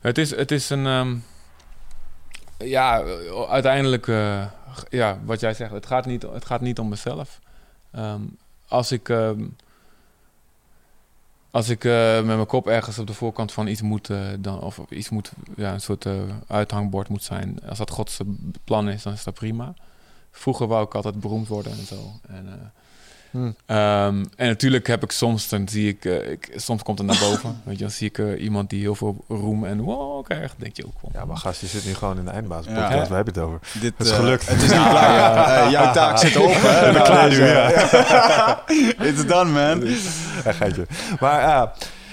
[0.00, 0.86] het is, het is een...
[0.86, 1.16] ehm,
[2.58, 3.02] ja,
[3.48, 4.08] uiteindelijk...
[4.08, 4.46] eh,
[4.88, 7.40] ja, wat jij zegt, het gaat niet, het gaat niet om mezelf.
[8.68, 9.08] Als ik...
[11.50, 14.60] als ik eh, met mijn kop ergens op de voorkant van iets moet, eh, dan,
[14.60, 16.12] of iets moet, ja, een soort eh,
[16.46, 17.58] uithangbord moet zijn.
[17.68, 18.18] Als dat Gods
[18.64, 19.74] plan is, dan is dat prima.
[20.30, 22.12] Vroeger wou ik altijd beroemd worden en zo.
[22.28, 22.72] En,
[23.30, 23.54] Hmm.
[23.66, 27.18] Ehm, en natuurlijk heb ik soms, dan zie ik, eh, ik soms komt het naar
[27.20, 27.60] boven.
[27.64, 30.54] Weet je, dan zie ik eh, iemand die heel veel roem en wow krijgt.
[30.56, 31.10] denk je ook wel.
[31.14, 32.72] Ja, maar gast, je zit nu gewoon in de eindbaas Ja.
[32.72, 33.08] podcast.
[33.08, 33.58] Waar heb je het over?
[33.80, 34.48] Dit Het is eh, gelukt.
[34.48, 35.70] Het is niet klaar.
[35.76, 36.34] Jouw taak zit.
[36.34, 36.92] Hè?
[36.92, 37.68] Ben klaar nu, ja.
[39.08, 39.88] It's done, man.
[40.44, 40.86] Ja, geitje.
[41.20, 41.40] Maar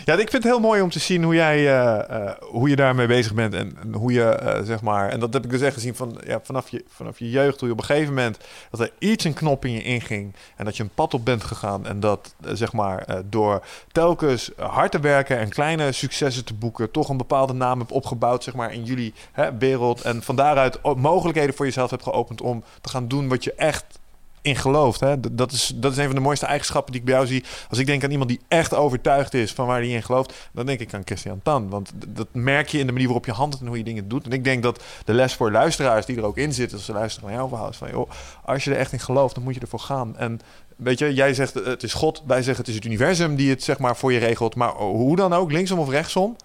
[0.07, 2.75] ja, ik vind het heel mooi om te zien hoe jij eh, eh, hoe je
[2.75, 5.73] daarmee bezig bent en, hoe je eh, zeg maar en dat heb ik dus echt
[5.73, 8.37] gezien van ja, vanaf je vanaf je jeugd hoe je op een gegeven moment
[8.71, 11.43] dat er iets een knop in je inging en dat je een pad op bent
[11.43, 16.91] gegaan en dat zeg maar door telkens hard te werken en kleine successen te boeken
[16.91, 20.79] toch een bepaalde naam hebt opgebouwd zeg maar in jullie hè, wereld en van daaruit
[20.95, 23.99] mogelijkheden voor jezelf hebt geopend om te gaan doen wat je echt
[24.47, 24.99] in gelooft.
[24.99, 25.19] Hè?
[25.31, 27.43] Dat, is, dat is een van de mooiste eigenschappen die ik bij jou zie.
[27.69, 30.65] Als ik denk aan iemand die echt overtuigd is van waar hij in gelooft, dan
[30.65, 31.69] denk ik aan Christian Tan.
[31.69, 34.25] Want dat merk je in de manier waarop je handelt en hoe je dingen doet.
[34.25, 36.93] En ik denk dat de les voor luisteraars die er ook in zitten, als ze
[36.93, 38.09] luisteren naar jouw verhaal, is van joh,
[38.45, 40.17] als je er echt in gelooft, dan moet je ervoor gaan.
[40.17, 40.39] En
[40.75, 43.49] weet je, jij zegt eh, het is God, wij zeggen het is het universum die
[43.49, 44.55] het zeg maar voor je regelt.
[44.55, 46.35] Maar hoe dan ook, linksom of rechtsom,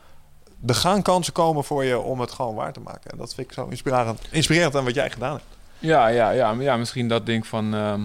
[0.66, 3.11] er gaan kansen komen voor je om het gewoon waar te maken.
[3.11, 5.45] En dat vind ik zo inspirerend, inspirerend aan wat jij gedaan hebt.
[5.83, 7.75] Ja, ja, ja, ja, misschien dat ding van...
[7.75, 8.03] ehm,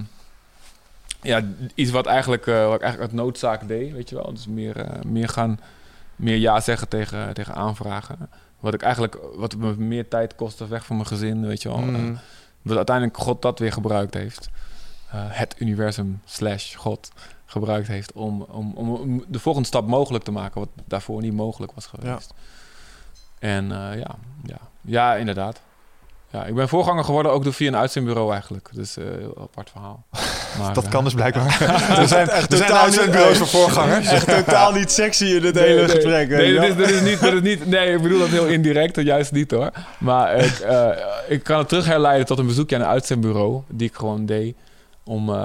[1.22, 1.42] ja,
[1.76, 4.34] iets wat, eigenlijk, eh, wat ik eigenlijk uit noodzaak deed, weet je wel.
[4.34, 5.60] Dus meer, eh, meer gaan...
[6.16, 8.30] Meer ja zeggen tegen, tegen aanvragen.
[8.60, 9.18] Wat ik eigenlijk...
[9.36, 11.78] Wat me meer tijd kostte weg van mijn gezin, weet je wel.
[11.78, 12.18] Mm.
[12.62, 14.50] Dat uiteindelijk God dat weer gebruikt heeft.
[15.12, 17.12] Eh, het universum slash God
[17.46, 21.72] gebruikt heeft om, om, om de volgende stap mogelijk te maken, wat daarvoor niet mogelijk
[21.72, 22.34] was geweest.
[23.40, 25.62] En ja, ja, ja, inderdaad.
[26.32, 28.70] Ja, ik ben voorganger geworden ook door via een uitzendbureau eigenlijk.
[28.74, 30.06] Dus eh heel apart verhaal.
[30.60, 31.46] Maar, Dat eh, kan dus blijkbaar.
[32.00, 34.08] er zijn, er zijn totaal uitzendbureaus niet- voor voorgangers.
[34.08, 36.30] Echt totaal niet sexy in dit Nee, hele nee, gesprek.
[36.30, 36.86] Nee, dat is, wel.
[36.86, 39.52] dat is niet, dat is niet, nee, ik bedoel dat heel indirect, dat juist niet
[39.52, 39.72] hoor.
[40.00, 40.88] Maar ik, eh,
[41.28, 44.56] ik kan het terug herleiden tot een bezoekje aan een uitzendbureau, die ik gewoon deed
[45.04, 45.30] om...
[45.30, 45.36] ik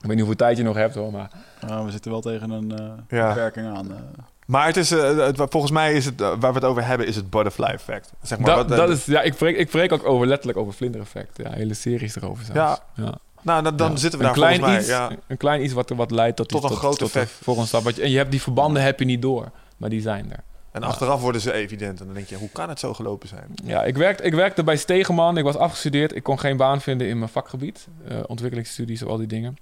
[0.00, 1.30] weet niet hoeveel tijd je nog hebt hoor, maar...
[1.66, 3.28] Nou, we zitten wel tegen een eh, Ja.
[3.28, 3.90] beperking aan.
[4.50, 7.06] Maar het is, eh, het- volgens mij is het, eh, waar we het over hebben,
[7.06, 8.12] is het butterfly effect.
[8.22, 10.58] Zeg maar, dat, wat, eh, dat is, ja, ik spreek, ik spreek ook over, letterlijk
[10.58, 11.36] over vlindereffect.
[11.36, 12.80] Ja, hele series erover zelfs.
[12.94, 13.18] Ja.
[13.42, 13.96] nou, dan, dan Ja.
[13.96, 14.96] zitten we een daar klein volgens mij.
[15.06, 15.18] iets, Ja.
[15.26, 17.30] Een klein iets wat, wat leidt tot, Tot een groot tot effect.
[17.42, 17.90] volgende stap.
[17.90, 20.42] Je- En je hebt die verbanden heb je niet door, maar die zijn er.
[20.72, 22.00] En achteraf worden ze evident.
[22.00, 23.46] En dan denk je, hoe kan het zo gelopen zijn?
[23.64, 25.36] Ja, ik, werkte, ik werkte bij Stegeman.
[25.36, 26.14] Ik was afgestudeerd.
[26.16, 27.86] Ik kon geen baan vinden in mijn vakgebied.
[28.08, 29.56] eh, ontwikkelingsstudies, al die dingen.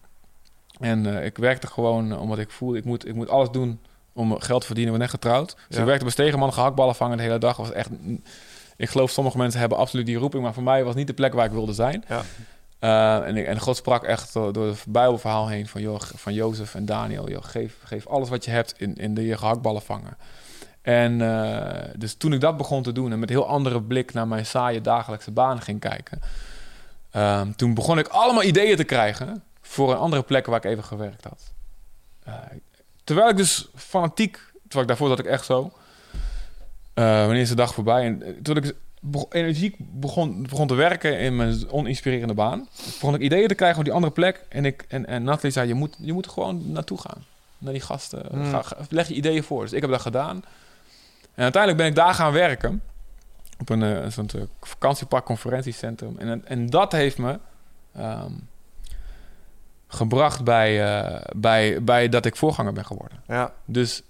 [0.80, 2.78] En ik werkte gewoon omdat ik voelde...
[2.78, 3.80] Ik moet, ik moet alles doen
[4.18, 4.92] om geld te verdienen.
[4.92, 5.54] Ben net getrouwd.
[5.54, 5.78] Dus Ja.
[5.78, 7.56] ik werkte bij Stegeman, gehaktballen vangen de hele dag.
[7.56, 7.88] Was echt,
[8.76, 10.42] ik geloof sommige mensen hebben absoluut die roeping.
[10.42, 12.04] Maar voor mij was niet de plek waar ik wilde zijn.
[12.08, 12.22] Ja.
[12.78, 16.34] Eh, en, ik, en God sprak echt door, door het Bijbelverhaal heen van, joh, van
[16.34, 17.30] Jozef en Daniel.
[17.30, 20.16] Joh, geef, geef alles wat je hebt in, in de je gehaktballen vangen.
[20.82, 24.28] En eh, dus toen ik dat begon te doen en met heel andere blik naar
[24.28, 26.20] mijn saaie dagelijkse baan ging kijken,
[27.10, 30.84] ehm, toen begon ik allemaal ideeën te krijgen voor een andere plek waar ik even
[30.84, 31.52] gewerkt had.
[32.24, 32.34] Eh,
[33.08, 35.72] terwijl ik dus fanatiek, terwijl ik daarvoor zat ik echt zo,
[36.94, 38.04] eh, wanneer is de dag voorbij?
[38.04, 38.74] En eh, toen ik
[39.30, 43.84] energiek begon, begon te werken in mijn oninspirerende baan, begon ik ideeën te krijgen voor
[43.84, 44.44] die andere plek.
[44.48, 47.24] En, ik, en, en Nathalie zei, je moet, je moet gewoon naartoe gaan.
[47.58, 48.26] Naar die gasten.
[48.30, 48.50] Hmm.
[48.50, 49.62] Ga, ga- leg je ideeën voor.
[49.62, 50.36] Dus ik heb dat gedaan.
[51.34, 52.82] En uiteindelijk ben ik daar gaan werken.
[53.60, 56.18] Op een, soort eh, vakantiepark conferentiecentrum.
[56.18, 57.38] En, en dat heeft me
[57.94, 58.32] ehm,
[59.88, 63.22] gebracht bij, eh, bij, bij dat ik voorganger ben geworden.
[63.26, 64.02] Ja, Dus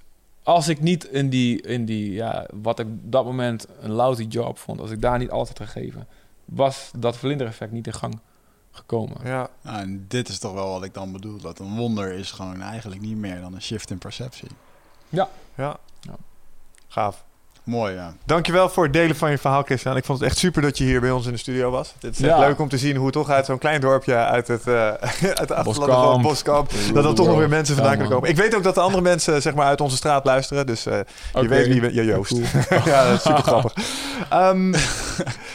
[0.42, 4.22] als ik niet in die, in die ja, wat ik op dat moment een lousy
[4.22, 6.06] job vond, als ik daar niet had gegeven,
[6.44, 8.18] was dat vlindereffect niet in gang
[8.70, 9.16] gekomen.
[9.24, 9.50] ja.
[9.62, 11.38] Nou, en dit is toch wel wat ik dan bedoel.
[11.38, 14.48] Dat een wonder is gewoon eigenlijk niet meer dan een shift in perceptie.
[15.08, 15.28] ja.
[15.54, 15.76] Ja.
[16.88, 17.24] Gaaf.
[17.68, 18.12] Mooi, ja.
[18.24, 19.96] Dankjewel voor het delen van je verhaal, Christian.
[19.96, 21.94] Ik vond het echt super dat je hier bij ons in de studio was.
[22.00, 22.38] Het is echt Ja.
[22.46, 24.74] leuk om te zien hoe toch uit zo'n klein dorpje uit het, eh
[25.40, 26.22] uit van Boskamp.
[26.22, 28.30] Boskamp, dat er toch nog weer mensen vandaan Ja, kunnen komen.
[28.30, 30.66] Ik weet ook dat de andere mensen zeg maar, uit onze straat luisteren.
[30.66, 30.98] Dus eh,
[31.40, 31.94] je weet wie.
[31.94, 32.30] Ja, Joost.
[32.32, 32.42] Cool.
[32.84, 33.74] ja, dat is super grappig.
[34.30, 34.72] Ehm,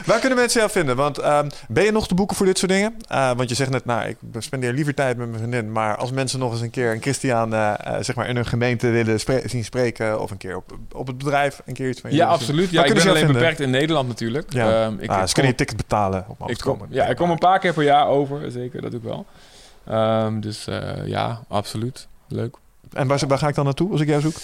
[0.06, 0.96] waar kunnen mensen jou vinden?
[0.96, 2.96] Want ehm, ben je nog te boeken voor dit soort dingen?
[3.08, 5.72] Eh, want je zegt net, nou, ik spendeer liever tijd met mijn vriendin.
[5.72, 7.52] Maar als mensen nog eens een keer een Christian
[8.00, 10.20] zeg maar in hun gemeente willen spre- zien spreken...
[10.22, 12.70] of een keer op, op het bedrijf een keer iets Ja, absoluut.
[12.70, 14.54] Ja, ik ben alleen beperkt in Nederland natuurlijk.
[14.54, 14.86] Ja.
[14.86, 16.88] Ehm, ik, ah, ik kunnen je ticket betalen om af ik te kom, komen.
[16.96, 19.26] ja, ik kom een paar keer per jaar over, zeker, dat doe ik wel.
[19.88, 22.08] Ehm, dus eh, ja, absoluut.
[22.28, 22.56] Leuk.
[22.94, 24.36] En waar, waar ga ik dan naartoe als ik jou zoek?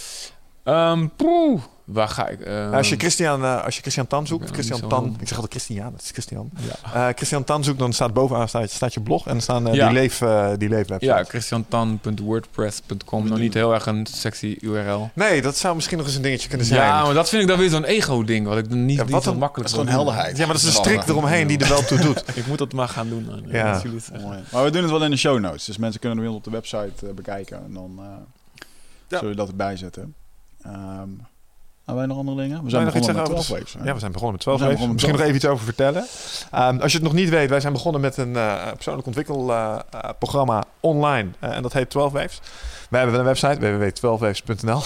[0.64, 2.42] Ehm, poeh, waar ga ik?
[2.42, 5.38] Ehm, als, je Christian, eh, als je Christian Tan zoekt, Christian zo- Tan, ik zeg
[5.40, 6.50] altijd Christian, het is Christian.
[6.60, 6.76] ja.
[7.08, 9.74] Eh, Christian Tan zoekt, dan staat bovenaan staat, staat je blog en dan staan eh,
[9.74, 9.86] Ja.
[9.90, 10.18] die, leef,
[10.58, 11.06] die leefwebsite.
[11.14, 13.28] ja, christiantan.wordpress.com.
[13.28, 15.10] Nog niet heel erg een sexy URL.
[15.14, 16.82] Nee, dat zou misschien nog eens een dingetje kunnen zijn.
[16.82, 18.48] Ja, maar dat vind ik dan weer zo'n ego-ding.
[18.48, 20.38] Wat ik dan niet, Ja, niet wat zo een- makkelijk Dat is gewoon helderheid.
[20.38, 22.24] Ja, maar dat is een strik eromheen die er wel toe doet.
[22.40, 23.26] Ik moet dat maar gaan doen.
[23.26, 23.44] dan.
[23.52, 23.82] Ja.
[24.52, 25.66] Maar we doen het wel in de show notes.
[25.66, 27.58] Dus mensen kunnen ons op de website bekijken.
[27.66, 28.06] En dan eh
[29.08, 29.18] Ja.
[29.18, 30.14] zullen we dat erbij zetten.
[30.64, 31.10] Ehm
[31.90, 32.64] hebben wij nog andere dingen?
[32.64, 33.88] We zijn nog iets begonnen met zeggen 12 over weeks.
[33.88, 34.94] Ja, we zijn begonnen met 12 We zijn weken.
[34.94, 36.06] begonnen Misschien nog even iets over vertellen.
[36.52, 40.64] Ehm, als je het nog niet weet, wij zijn begonnen met een eh, persoonlijk ontwikkelprogramma
[40.80, 41.30] online.
[41.40, 42.40] Eh, en dat heet 12 Waves.
[42.90, 44.82] Wij hebben een website, www.12waves.nl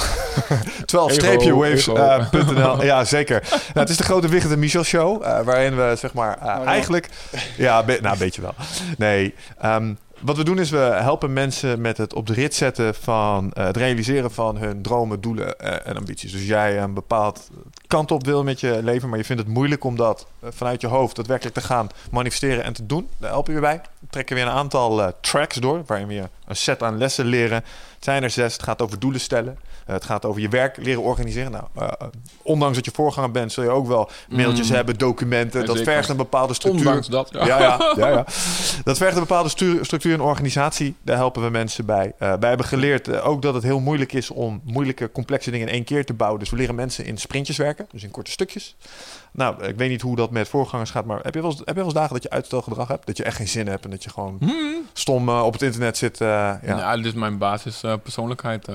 [0.85, 3.41] 12-waves.nl Ja, zeker.
[3.49, 5.23] Nou, het is de grote Wigget en Michel show.
[5.23, 6.64] eh, waarin we zeg maar eh, ja.
[6.64, 7.09] eigenlijk...
[7.57, 8.53] Ja, be- nou, een beetje wel.
[8.98, 9.93] Nee, ehm,
[10.24, 13.66] wat we doen is we helpen mensen met het op de rit zetten van eh,
[13.66, 16.32] het realiseren van hun dromen, doelen eh, en ambities.
[16.32, 17.50] Dus jij een bepaald
[17.88, 20.82] kant op wil met je leven, maar je vindt het moeilijk om dat eh, vanuit
[20.82, 23.10] je hoofd daadwerkelijk te gaan manifesteren en te doen.
[23.18, 23.82] Daar helpen we bij.
[24.00, 27.64] We trekken weer een aantal tracks door, waarin we een set aan lessen leren.
[27.95, 28.53] Het zijn er zes.
[28.53, 29.58] Het gaat over doelen stellen.
[29.86, 31.52] Eh, het gaat over je werk leren organiseren.
[31.52, 31.88] Nou, eh,
[32.42, 34.76] ondanks dat je voorganger bent, zul je ook wel mailtjes Mm.
[34.76, 35.60] hebben, documenten.
[35.60, 35.92] Ja, dat zeker.
[35.94, 36.86] vergt een bepaalde structuur.
[36.88, 37.30] Ondanks dat.
[37.32, 37.45] Ja.
[37.45, 38.26] Ja, ja, ja, ja.
[38.84, 39.50] Dat vergt een bepaalde
[39.82, 40.95] structuur en organisatie.
[41.02, 42.14] Daar helpen we mensen bij.
[42.20, 45.74] Eh, wij hebben geleerd ook dat het heel moeilijk is om moeilijke, complexe dingen in
[45.74, 46.40] één keer te bouwen.
[46.40, 48.76] Dus we leren mensen in sprintjes werken, dus in korte stukjes.
[49.32, 51.68] Nou, ik weet niet hoe dat met voorgangers gaat, maar heb je wel eens, heb
[51.68, 53.06] je wel eens dagen dat je uitstelgedrag hebt?
[53.06, 54.82] Dat je echt geen zin hebt en dat je gewoon Hmm.
[54.94, 56.18] stom op het internet zit?
[56.18, 56.60] ja.
[56.66, 56.95] Ja.
[56.95, 58.68] dit is mijn basis eh, persoonlijkheid.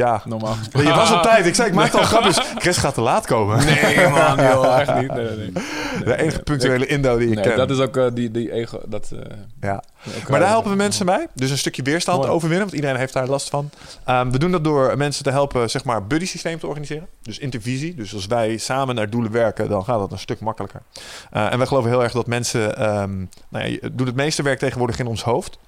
[0.00, 0.22] Eh, ja.
[0.24, 0.88] normaal gesproken.
[0.90, 1.46] Je was op tijd.
[1.46, 2.38] Ik zei, ik maakte al grapjes.
[2.58, 3.64] Chris gaat te laat komen.
[3.64, 5.14] Nee, man, joh, echt niet.
[5.14, 5.52] Nee, nee, nee.
[6.04, 7.56] De enige punctuele Indo die ik ken.
[7.56, 8.80] dat is ook eh, die, die ego.
[8.86, 9.18] Dat, eh,
[9.60, 9.82] Ja.
[10.14, 11.26] elkaar- Maar daar helpen we mensen bij.
[11.34, 12.30] Dus een stukje weerstand Mooi.
[12.30, 13.70] overwinnen, want iedereen heeft daar last van.
[14.04, 17.06] Ehm, we doen dat door mensen te helpen, zeg maar, buddy systeem te organiseren.
[17.22, 17.94] Dus intervisie.
[17.94, 20.82] Dus als wij samen naar doelen werken, dan gaat dat een stuk makkelijker.
[21.30, 23.16] Eh, en wij geloven heel erg dat mensen, ehm,
[23.48, 25.58] nou ja, je doet het meeste werk tegenwoordig in ons hoofd.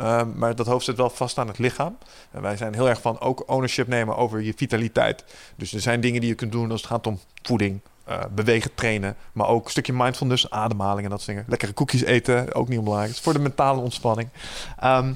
[0.00, 1.98] Ehm, maar dat hoofd zit wel vast aan het lichaam.
[2.30, 5.24] En wij zijn heel erg van ook ownership nemen over je vitaliteit.
[5.56, 8.74] Dus er zijn dingen die je kunt doen als het gaat om voeding, eh, bewegen,
[8.74, 9.16] trainen.
[9.32, 11.44] Maar ook een stukje mindfulness, ademhaling en dat soort dingen.
[11.48, 13.10] Lekkere koekjes eten, ook niet onbelangrijk.
[13.14, 14.28] Het is voor de mentale ontspanning.
[14.78, 15.12] Ehm,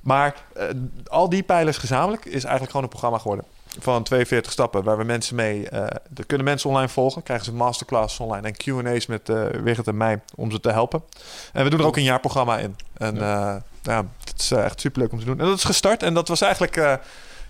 [0.00, 0.66] maar eh,
[1.06, 3.44] al die pijlers gezamenlijk is eigenlijk gewoon een programma geworden.
[3.78, 5.68] Van 42 stappen, waar we mensen mee...
[5.68, 7.22] er kunnen mensen online volgen.
[7.22, 9.28] Krijgen ze masterclasses online en Q&A's met
[9.62, 11.02] Wigert en mij om ze te helpen.
[11.52, 12.76] En we doen er ook een jaarprogramma in.
[12.96, 15.40] En ja, ja het is eh, echt superleuk om te doen.
[15.40, 16.76] En dat is gestart en dat was eigenlijk...
[16.76, 16.94] eh,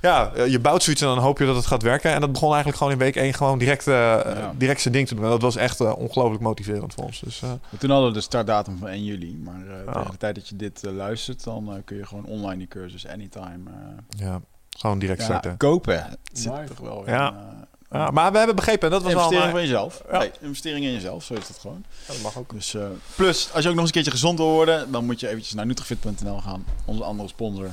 [0.01, 2.13] ja, eh, je bouwt zoiets en dan hoop je dat het gaat werken.
[2.13, 5.15] En dat begon eigenlijk gewoon in week 1 gewoon direct, eh, direct zijn ding te
[5.15, 5.25] doen.
[5.25, 7.21] En dat was echt ongelooflijk motiverend voor ons.
[7.21, 7.43] Dus,
[7.79, 9.37] Toen hadden we de startdatum van 1 juli.
[9.45, 9.93] Maar Ja.
[9.93, 13.71] tegen de tijd dat je dit luistert, dan kun je gewoon online die cursus anytime
[14.09, 14.41] ja,
[14.79, 15.57] gewoon direct ja, starten.
[15.57, 15.95] kopen.
[16.05, 17.29] Het zit toch wel Ja.
[17.29, 17.43] in, eh,
[17.91, 19.51] Ja, maar we hebben begrepen, en dat was investering al...
[19.51, 20.03] van jezelf.
[20.11, 20.19] Ja.
[20.19, 21.85] Nee, investering in jezelf, zo is het gewoon.
[22.07, 22.53] dat mag ook.
[22.53, 25.21] Dus, eh, plus, als je ook nog eens een keertje gezond wil worden, dan moet
[25.21, 26.65] je eventjes naar Nutrifit.nl gaan.
[26.85, 27.71] Onze andere sponsor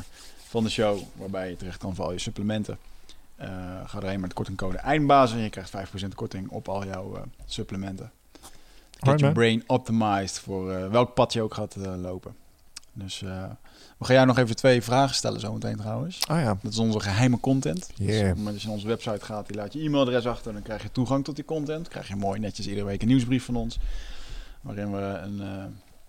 [0.50, 2.78] van de show, waarbij je terecht kan voor al je supplementen.
[3.36, 3.50] Eh,
[3.86, 7.22] ga erheen met de kortingcode EINDBAZEN en je krijgt 5% korting op al jouw eh,
[7.46, 8.12] supplementen.
[9.00, 9.34] Get man.
[9.34, 12.36] brain optimized voor welk pad je ook gaat lopen.
[12.94, 13.44] Dus eh,
[14.04, 16.20] we gaan jou nog even twee vragen stellen zometeen trouwens.
[16.32, 16.58] Oh ja.
[16.62, 17.90] Dat is onze geheime content.
[17.96, 18.20] Dus Yeah.
[18.22, 20.54] op het moment dat je naar onze website gaat, die laat je e-mailadres achter.
[20.54, 21.88] Dan krijg je toegang tot die content.
[21.88, 23.80] krijg je mooi netjes iedere week een nieuwsbrief van ons.
[24.62, 25.64] Waarin we een, eh,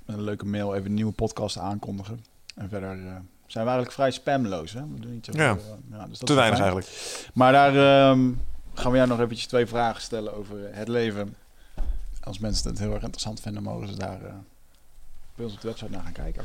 [0.07, 2.25] een leuke mail even een nieuwe podcast aankondigen.
[2.55, 2.97] En verder eh,
[3.47, 4.73] zijn we eigenlijk vrij spamloos.
[4.73, 4.81] Hè?
[4.95, 5.33] We doen niet Ja.
[5.51, 5.57] eh,
[5.91, 6.71] ja, dus dat Te weinig fijn.
[6.73, 7.31] eigenlijk.
[7.35, 7.71] Maar daar
[8.11, 8.31] ehm,
[8.75, 11.37] gaan we jou nog eventjes twee vragen stellen over het leven.
[12.21, 14.19] Als mensen het heel erg interessant vinden, mogen ze daar
[15.35, 16.45] bij ons op de website naar gaan kijken.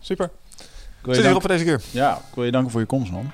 [0.00, 0.30] Super.
[1.02, 1.80] Zit je hier op danken, voor deze keer.
[2.00, 3.30] ja, ik wil je danken voor je komst, man.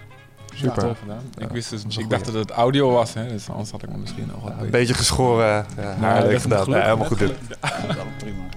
[0.54, 0.86] Super.
[1.06, 3.88] Ja, ik wist dus, ik dacht dat het audio was, hè, dus anders had ik
[3.90, 6.64] me misschien nog wat Een beetje geschoren uh, haar dat is gedaan.
[6.70, 7.32] Ja, helemaal goed dit.
[7.62, 7.68] Ja.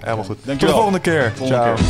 [0.00, 0.26] Helemaal goed.
[0.26, 0.74] Tot de Dankjewel.
[0.74, 1.32] volgende keer.
[1.36, 1.74] Volgende Ciao.
[1.74, 1.84] keer.